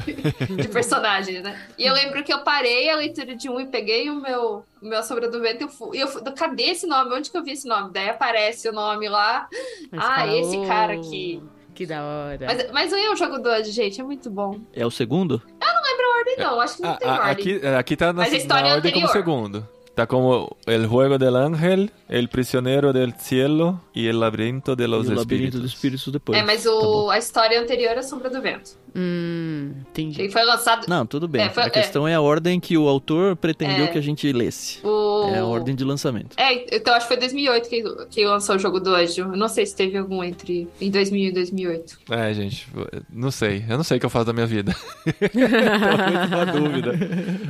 de 0.56 0.68
personagens, 0.68 1.42
né? 1.42 1.58
E 1.78 1.84
eu 1.86 1.94
lembro 1.94 2.22
que 2.22 2.32
eu 2.32 2.40
parei 2.40 2.90
a 2.90 2.96
leitura 2.96 3.34
de 3.34 3.48
um 3.48 3.58
e 3.60 3.66
peguei 3.66 4.10
o 4.10 4.20
meu, 4.20 4.64
o 4.82 4.86
meu 4.86 5.02
Sombra 5.02 5.30
do 5.30 5.40
Vento 5.40 5.60
e 5.62 5.64
eu 5.64 5.68
fui, 5.68 5.96
e 5.96 6.00
eu 6.00 6.08
fui, 6.08 6.22
cadê 6.32 6.64
esse 6.64 6.86
nome? 6.86 7.14
Onde 7.14 7.30
que 7.30 7.36
eu 7.36 7.42
vi 7.44 7.52
esse 7.52 7.66
nome? 7.66 7.90
Daí 7.92 8.08
aparece 8.10 8.68
o 8.68 8.72
nome 8.72 9.08
lá. 9.08 9.48
Mas 9.90 10.04
Ah, 10.04 10.26
esse 10.36 10.56
"Oh, 10.56 10.66
cara 10.66 10.92
aqui." 10.94 11.42
Que 11.74 11.84
da 11.84 12.02
hora. 12.02 12.46
Mas, 12.46 12.70
mas 12.72 12.92
eu 12.92 13.12
o 13.12 13.16
jogo 13.16 13.38
do 13.38 13.48
anjo, 13.50 13.70
gente, 13.70 14.00
é 14.00 14.04
muito 14.04 14.30
bom. 14.30 14.58
É 14.72 14.84
o 14.86 14.90
segundo? 14.90 15.42
Não 15.60 15.76
ordem, 16.20 16.36
não, 16.38 16.60
acho 16.60 16.76
que 16.76 16.82
não 16.82 16.90
Ah, 16.90 16.96
tem 16.96 17.08
ah, 17.08 17.12
ordem. 17.14 17.30
aqui, 17.30 17.66
aqui 17.66 17.96
tá 17.96 18.06
na, 18.12 18.22
Mas 18.22 18.32
a 18.32 18.36
história 18.36 18.62
na 18.64 18.68
é 18.70 18.74
ordem 18.74 18.92
como 18.92 19.06
anterior. 19.06 19.24
segundo. 19.24 19.68
Tá 19.96 20.06
como 20.06 20.58
El 20.66 20.86
Juego 20.86 21.16
del 21.16 21.36
Ángel, 21.36 21.90
El 22.06 22.28
Prisionero 22.28 22.92
del 22.92 23.14
Cielo 23.14 23.80
e 23.94 24.08
El 24.10 24.20
Laberinto 24.20 24.76
de 24.76 24.86
los 24.88 25.08
e 25.08 25.12
o 25.12 25.14
Labirinto 25.14 25.58
dos 25.58 25.72
Espíritos 25.72 26.12
depois. 26.12 26.38
É, 26.38 26.42
mas 26.44 26.64
Tá 26.64 26.70
o, 26.70 26.80
bom. 26.82 27.10
a 27.10 27.16
história 27.16 27.58
anterior 27.58 27.96
é 27.96 28.02
Sombra 28.02 28.28
do 28.28 28.42
Vento. 28.42 28.72
Hum, 28.98 29.72
entendi. 29.90 30.22
Ele 30.22 30.30
foi 30.32 30.42
lançado. 30.44 30.86
Não, 30.88 31.04
tudo 31.04 31.28
bem. 31.28 31.42
É, 31.42 31.50
foi- 31.50 31.64
a 31.64 31.68
questão 31.70 32.08
é. 32.08 32.14
a 32.14 32.20
ordem 32.20 32.58
que 32.58 32.78
o 32.78 32.88
autor 32.88 33.36
pretendeu 33.36 33.84
É. 33.84 33.88
que 33.88 33.98
a 33.98 34.00
gente 34.00 34.32
lesse. 34.32 34.78
O... 34.82 35.28
É 35.34 35.38
a 35.40 35.44
ordem 35.44 35.74
de 35.74 35.84
lançamento. 35.84 36.34
É, 36.38 36.74
então 36.74 36.94
acho 36.94 37.06
que 37.06 37.12
foi 37.14 37.18
2008 37.20 37.68
que, 37.68 37.82
que 38.10 38.24
lançou 38.24 38.56
o 38.56 38.58
jogo 38.58 38.80
do 38.80 38.94
Anjo. 38.94 39.20
Eu 39.22 39.36
não 39.36 39.48
sei 39.48 39.66
se 39.66 39.76
teve 39.76 39.98
algum 39.98 40.24
entre 40.24 40.66
em 40.80 40.90
2000 40.90 41.28
e 41.28 41.32
2008. 41.32 41.98
É, 42.10 42.32
gente, 42.32 42.66
não 43.12 43.30
sei. 43.30 43.64
Eu 43.68 43.76
não 43.76 43.84
sei 43.84 43.98
o 43.98 44.00
que 44.00 44.06
eu 44.06 44.10
faço 44.10 44.24
da 44.26 44.32
minha 44.32 44.46
vida. 44.46 44.74
Tô 45.04 45.38
muito 45.38 46.28
na 46.30 46.44
dúvida. 46.46 46.92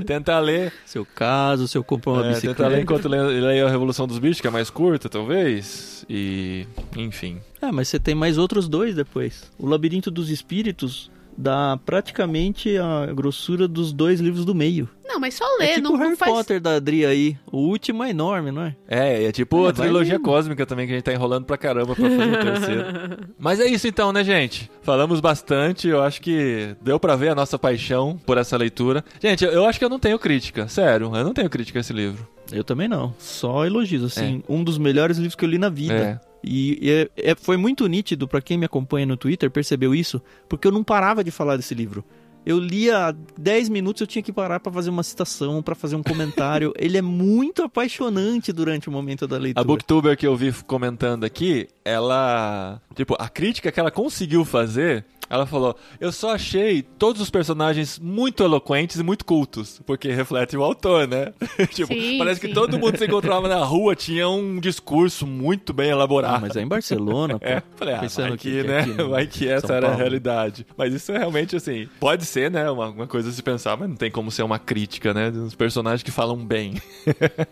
Tentar 0.05 0.41
ler, 0.41 0.73
Seu 0.85 1.05
caso, 1.07 1.69
seu 1.69 1.85
comprou 1.85 2.17
uma 2.17 2.27
é, 2.27 2.41
tentar 2.41 2.69
ler 2.69 2.81
bicicleta. 2.81 2.81
enquanto 2.83 3.09
leio, 3.09 3.27
leio 3.47 3.67
a 3.67 3.71
Revolução 3.71 4.07
dos 4.07 4.19
Bichos, 4.19 4.41
que 4.41 4.47
é 4.47 4.51
mais 4.51 4.71
curta, 4.71 5.09
talvez. 5.09 6.05
E, 6.09 6.67
enfim. 6.97 7.39
Ah, 7.61 7.71
mas 7.73 7.89
você 7.89 7.99
tem 7.99 8.15
mais 8.15 8.37
outros 8.39 8.69
dois 8.69 8.95
depois. 8.95 9.51
O 9.59 9.67
Labirinto 9.67 10.11
dos 10.11 10.31
Espíritos 10.31 11.11
dá 11.37 11.79
praticamente 11.85 12.77
a 12.79 13.07
grossura 13.13 13.67
dos 13.69 13.93
dois 13.93 14.21
livros 14.21 14.45
do 14.45 14.55
meio. 14.55 14.89
Não, 15.05 15.21
mas 15.21 15.35
só 15.35 15.45
É 15.57 15.59
ler, 15.59 15.75
tipo 15.77 15.83
não, 15.89 15.95
o 15.95 15.97
Harry 15.99 16.11
não 16.11 16.17
faz... 16.17 16.33
Potter 16.33 16.61
da 16.61 16.75
Adri 16.77 17.07
aí. 17.07 17.37
O 17.51 17.59
último 17.59 18.03
é 18.03 18.11
enorme, 18.11 18.51
não 18.51 18.63
é? 18.63 18.77
É, 18.89 19.25
é 19.25 19.33
tipo 19.33 19.65
É, 19.67 19.71
a 19.71 19.73
trilogia 19.73 20.19
cósmica 20.19 20.67
também, 20.67 20.87
que 20.87 20.93
a 20.93 20.97
gente 20.97 21.05
tá 21.05 21.13
enrolando 21.13 21.45
pra 21.45 21.57
caramba 21.57 21.95
pra 21.95 22.09
fazer 22.11 22.33
o 22.33 22.41
terceiro. 22.45 22.85
Mas 23.39 23.61
é 23.61 23.67
isso 23.67 23.87
então, 23.87 24.13
né, 24.13 24.25
gente? 24.25 24.71
Falamos 24.83 25.21
bastante, 25.21 25.87
eu 25.89 26.03
acho 26.03 26.21
que 26.21 26.75
deu 26.83 26.99
pra 26.99 27.15
ver 27.17 27.29
a 27.29 27.35
nossa 27.35 27.59
paixão 27.59 28.19
por 28.27 28.37
essa 28.37 28.57
leitura. 28.57 29.05
Gente, 29.23 29.45
eu- 29.45 29.53
eu 29.53 29.65
acho 29.65 29.79
que 29.79 29.85
eu 29.85 29.89
não 29.91 29.99
tenho 30.01 30.19
crítica, 30.19 30.67
sério, 30.69 31.11
eu 31.15 31.25
não 31.25 31.33
tenho 31.33 31.49
crítica 31.49 31.79
a 31.79 31.81
esse 31.81 31.93
livro. 31.93 32.27
Eu 32.53 32.63
também 32.63 32.87
não. 32.87 33.13
Só 33.19 33.65
elogios, 33.67 34.05
assim. 34.05 34.43
Um 34.49 34.63
dos 34.63 34.77
melhores 34.79 35.17
livros 35.17 35.35
que 35.35 35.45
eu 35.45 35.49
li 35.49 35.59
na 35.59 35.69
vida. 35.69 36.21
E 36.43 37.09
é- 37.17 37.31
é- 37.31 37.35
foi 37.35 37.57
muito 37.57 37.87
nítido 37.87 38.29
pra 38.29 38.41
quem 38.41 38.57
me 38.59 38.67
acompanha 38.67 39.07
no 39.07 39.17
Twitter, 39.17 39.51
percebeu 39.51 39.95
isso, 39.95 40.21
porque 40.49 40.67
eu 40.67 40.73
não 40.73 40.85
parava 40.85 41.25
de 41.25 41.31
falar 41.31 41.57
desse 41.57 41.75
livro. 41.75 42.05
Eu 42.47 42.59
lia 42.61 43.13
10 43.37 43.69
minutos, 43.69 44.01
eu 44.01 44.07
tinha 44.07 44.23
que 44.23 44.33
parar 44.33 44.61
pra 44.61 44.71
fazer 44.73 44.89
uma 44.89 45.03
citação, 45.03 45.61
pra 45.63 45.75
fazer 45.75 45.97
um 45.97 46.03
comentário. 46.03 46.73
Ele 46.79 46.97
é 46.97 47.03
muito 47.03 47.63
apaixonante 47.65 48.53
durante 48.53 48.89
o 48.89 48.93
momento 48.93 49.27
da 49.27 49.37
leitura. 49.37 49.61
A 49.61 49.65
booktuber 49.65 50.17
que 50.17 50.27
eu 50.27 50.37
vi 50.37 50.53
comentando 50.65 51.25
aqui, 51.25 51.67
ela. 51.85 52.81
Tipo, 52.95 53.17
a 53.19 53.29
crítica 53.29 53.73
que 53.73 53.81
ela 53.81 53.91
conseguiu 53.91 54.45
fazer. 54.45 55.05
Ela 55.29 55.45
falou: 55.45 55.75
Eu 56.01 56.13
só 56.13 56.33
achei 56.37 56.83
todos 56.83 57.21
os 57.21 57.29
personagens 57.31 57.99
muito 57.99 58.45
eloquentes 58.45 59.01
e 59.01 59.03
muito 59.03 59.25
cultos. 59.25 59.81
Porque 59.85 60.13
reflete 60.13 60.57
o 60.57 60.63
autor, 60.63 61.09
né? 61.09 61.33
tipo, 61.75 61.93
Sim, 61.93 62.17
parece 62.17 62.41
que 62.41 62.47
sim. 62.47 62.55
todo 62.55 62.79
mundo 62.79 62.93
que 62.93 62.99
se 62.99 63.07
encontrava 63.07 63.49
na 63.49 63.57
rua 63.65 63.97
tinha 63.97 64.29
um 64.29 64.61
discurso 64.61 65.27
muito 65.27 65.73
bem 65.73 65.91
elaborado. 65.91 66.37
Ah, 66.37 66.41
mas 66.41 66.55
é 66.55 66.63
em 66.63 66.69
Barcelona, 66.69 67.41
pô. 67.41 67.45
É, 67.45 67.61
falei, 67.75 67.95
ah, 67.95 67.99
Pensando 67.99 68.29
vai 68.29 68.39
que- 68.39 68.51
que, 68.53 68.63
que 68.63 68.69
né? 68.69 68.83
vai 69.09 69.27
que 69.27 69.49
essa 69.49 69.67
São 69.67 69.75
era 69.77 69.87
a 69.87 69.91
Paulo. 69.91 70.01
realidade. 70.05 70.65
Mas 70.77 70.95
isso 70.95 71.11
é 71.11 71.19
realmente 71.19 71.57
assim, 71.57 71.89
pode 71.99 72.25
ser, 72.37 72.51
né? 72.51 72.71
Uma, 72.71 72.91
uma 72.91 73.07
coisa 73.07 73.31
a 73.31 73.33
se 73.33 73.43
pensar, 73.43 73.77
mas 73.79 73.89
não 73.89 73.97
tem 73.97 74.11
como 74.11 74.31
ser 74.31 74.43
uma 74.43 74.59
crítica, 74.59 75.15
né? 75.15 75.31
Dos 75.31 75.55
personagens 75.55 76.03
que 76.03 76.11
falam 76.11 76.37
bem. 76.45 76.75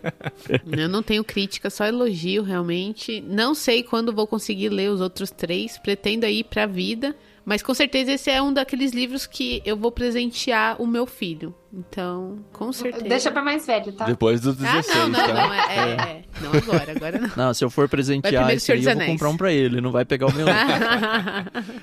Eu 0.77 0.87
não 0.87 1.01
tenho 1.01 1.23
crítica, 1.23 1.71
só 1.71 1.85
elogio 1.85 2.43
realmente. 2.43 3.19
Não 3.21 3.55
sei 3.55 3.81
quando 3.81 4.13
vou 4.13 4.27
conseguir 4.27 4.69
ler 4.69 4.91
os 4.91 5.01
outros 5.01 5.31
três. 5.31 5.79
Pretendo 5.79 6.27
ir 6.27 6.43
pra 6.43 6.67
vida. 6.67 7.15
Mas 7.43 7.61
com 7.61 7.73
certeza 7.73 8.11
esse 8.11 8.29
é 8.29 8.41
um 8.41 8.53
daqueles 8.53 8.91
livros 8.91 9.27
que 9.27 9.61
eu 9.65 9.77
vou 9.77 9.91
presentear 9.91 10.81
o 10.81 10.87
meu 10.87 11.05
filho. 11.05 11.53
Então, 11.77 12.39
com 12.53 12.71
certeza. 12.71 13.03
Deixa 13.03 13.29
pra 13.29 13.43
mais 13.43 13.65
velho, 13.67 13.91
tá? 13.91 14.05
Depois 14.05 14.39
dos 14.39 14.55
Ah, 14.63 14.75
16, 14.77 14.97
não, 14.97 15.09
não, 15.09 15.19
tá? 15.19 15.33
não. 15.33 15.53
É, 15.53 15.59
é, 15.59 15.91
é. 15.91 16.21
Não 16.41 16.51
agora, 16.53 16.91
agora 16.95 17.19
não. 17.19 17.31
Não, 17.35 17.53
se 17.53 17.65
eu 17.65 17.69
for 17.69 17.89
presentear 17.89 18.49
esse 18.51 18.71
aí, 18.71 18.85
eu 18.85 18.95
vou 18.95 19.05
comprar 19.05 19.29
um 19.29 19.35
pra 19.35 19.51
ele, 19.51 19.81
não 19.81 19.91
vai 19.91 20.05
pegar 20.05 20.27
o 20.27 20.33
meu. 20.33 20.47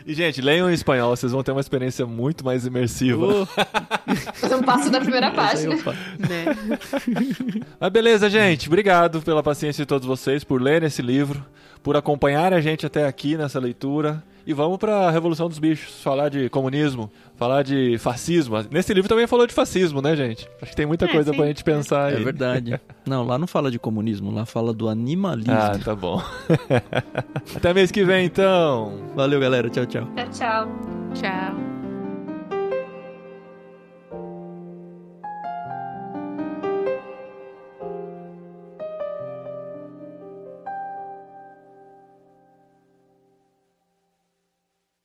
E, 0.06 0.14
gente, 0.14 0.40
leiam 0.40 0.70
em 0.70 0.72
espanhol, 0.72 1.14
vocês 1.14 1.30
vão 1.30 1.42
ter 1.42 1.52
uma 1.52 1.60
experiência 1.60 2.06
muito 2.06 2.42
mais 2.42 2.64
imersiva. 2.64 3.46
Fazer 4.34 4.54
um 4.54 4.62
passo 4.62 4.90
da 4.90 5.00
primeira 5.00 5.30
página. 5.30 5.74
eu 5.74 5.92
né? 5.92 6.78
Mas 7.78 7.90
beleza, 7.90 8.30
gente. 8.30 8.68
Obrigado 8.68 9.20
pela 9.20 9.42
paciência 9.42 9.84
de 9.84 9.86
todos 9.86 10.06
vocês, 10.06 10.42
por 10.42 10.60
lerem 10.60 10.86
esse 10.86 11.02
livro, 11.02 11.44
por 11.82 11.96
acompanhar 11.96 12.54
a 12.54 12.60
gente 12.62 12.86
até 12.86 13.06
aqui 13.06 13.36
nessa 13.36 13.60
leitura. 13.60 14.22
E 14.46 14.52
vamos 14.52 14.76
pra 14.78 15.10
Revolução 15.10 15.48
dos 15.48 15.58
Bichos, 15.58 16.02
falar 16.02 16.28
de 16.28 16.48
comunismo, 16.48 17.10
falar 17.36 17.62
de 17.62 17.96
fascismo. 17.98 18.56
Nesse 18.70 18.92
livro 18.92 19.08
também 19.08 19.26
falou 19.26 19.46
de 19.46 19.54
fascismo, 19.54 20.02
né, 20.02 20.16
gente? 20.16 20.48
Acho 20.60 20.70
que 20.72 20.76
tem 20.76 20.86
muita 20.86 21.04
É, 21.04 21.08
coisa 21.08 21.30
sim. 21.30 21.36
pra 21.36 21.46
gente 21.46 21.62
pensar 21.62 22.12
É 22.12 22.16
aí. 22.16 22.24
verdade. 22.24 22.80
Não, 23.06 23.24
lá 23.24 23.36
não 23.36 23.46
fala 23.48 23.68
de 23.70 23.78
comunismo, 23.80 24.30
lá 24.32 24.46
fala 24.46 24.72
do 24.72 24.88
animalismo. 24.88 25.52
Ah, 25.52 25.76
tá 25.76 25.94
bom. 25.94 26.22
Até 27.56 27.74
mês 27.74 27.90
que 27.90 28.04
vem, 28.04 28.26
então. 28.26 28.92
Valeu, 29.16 29.40
galera. 29.40 29.68
Tchau, 29.68 29.86
tchau. 29.86 30.06
Tchau, 30.14 30.28
tchau. 30.30 30.68
Tchau. 31.14 31.81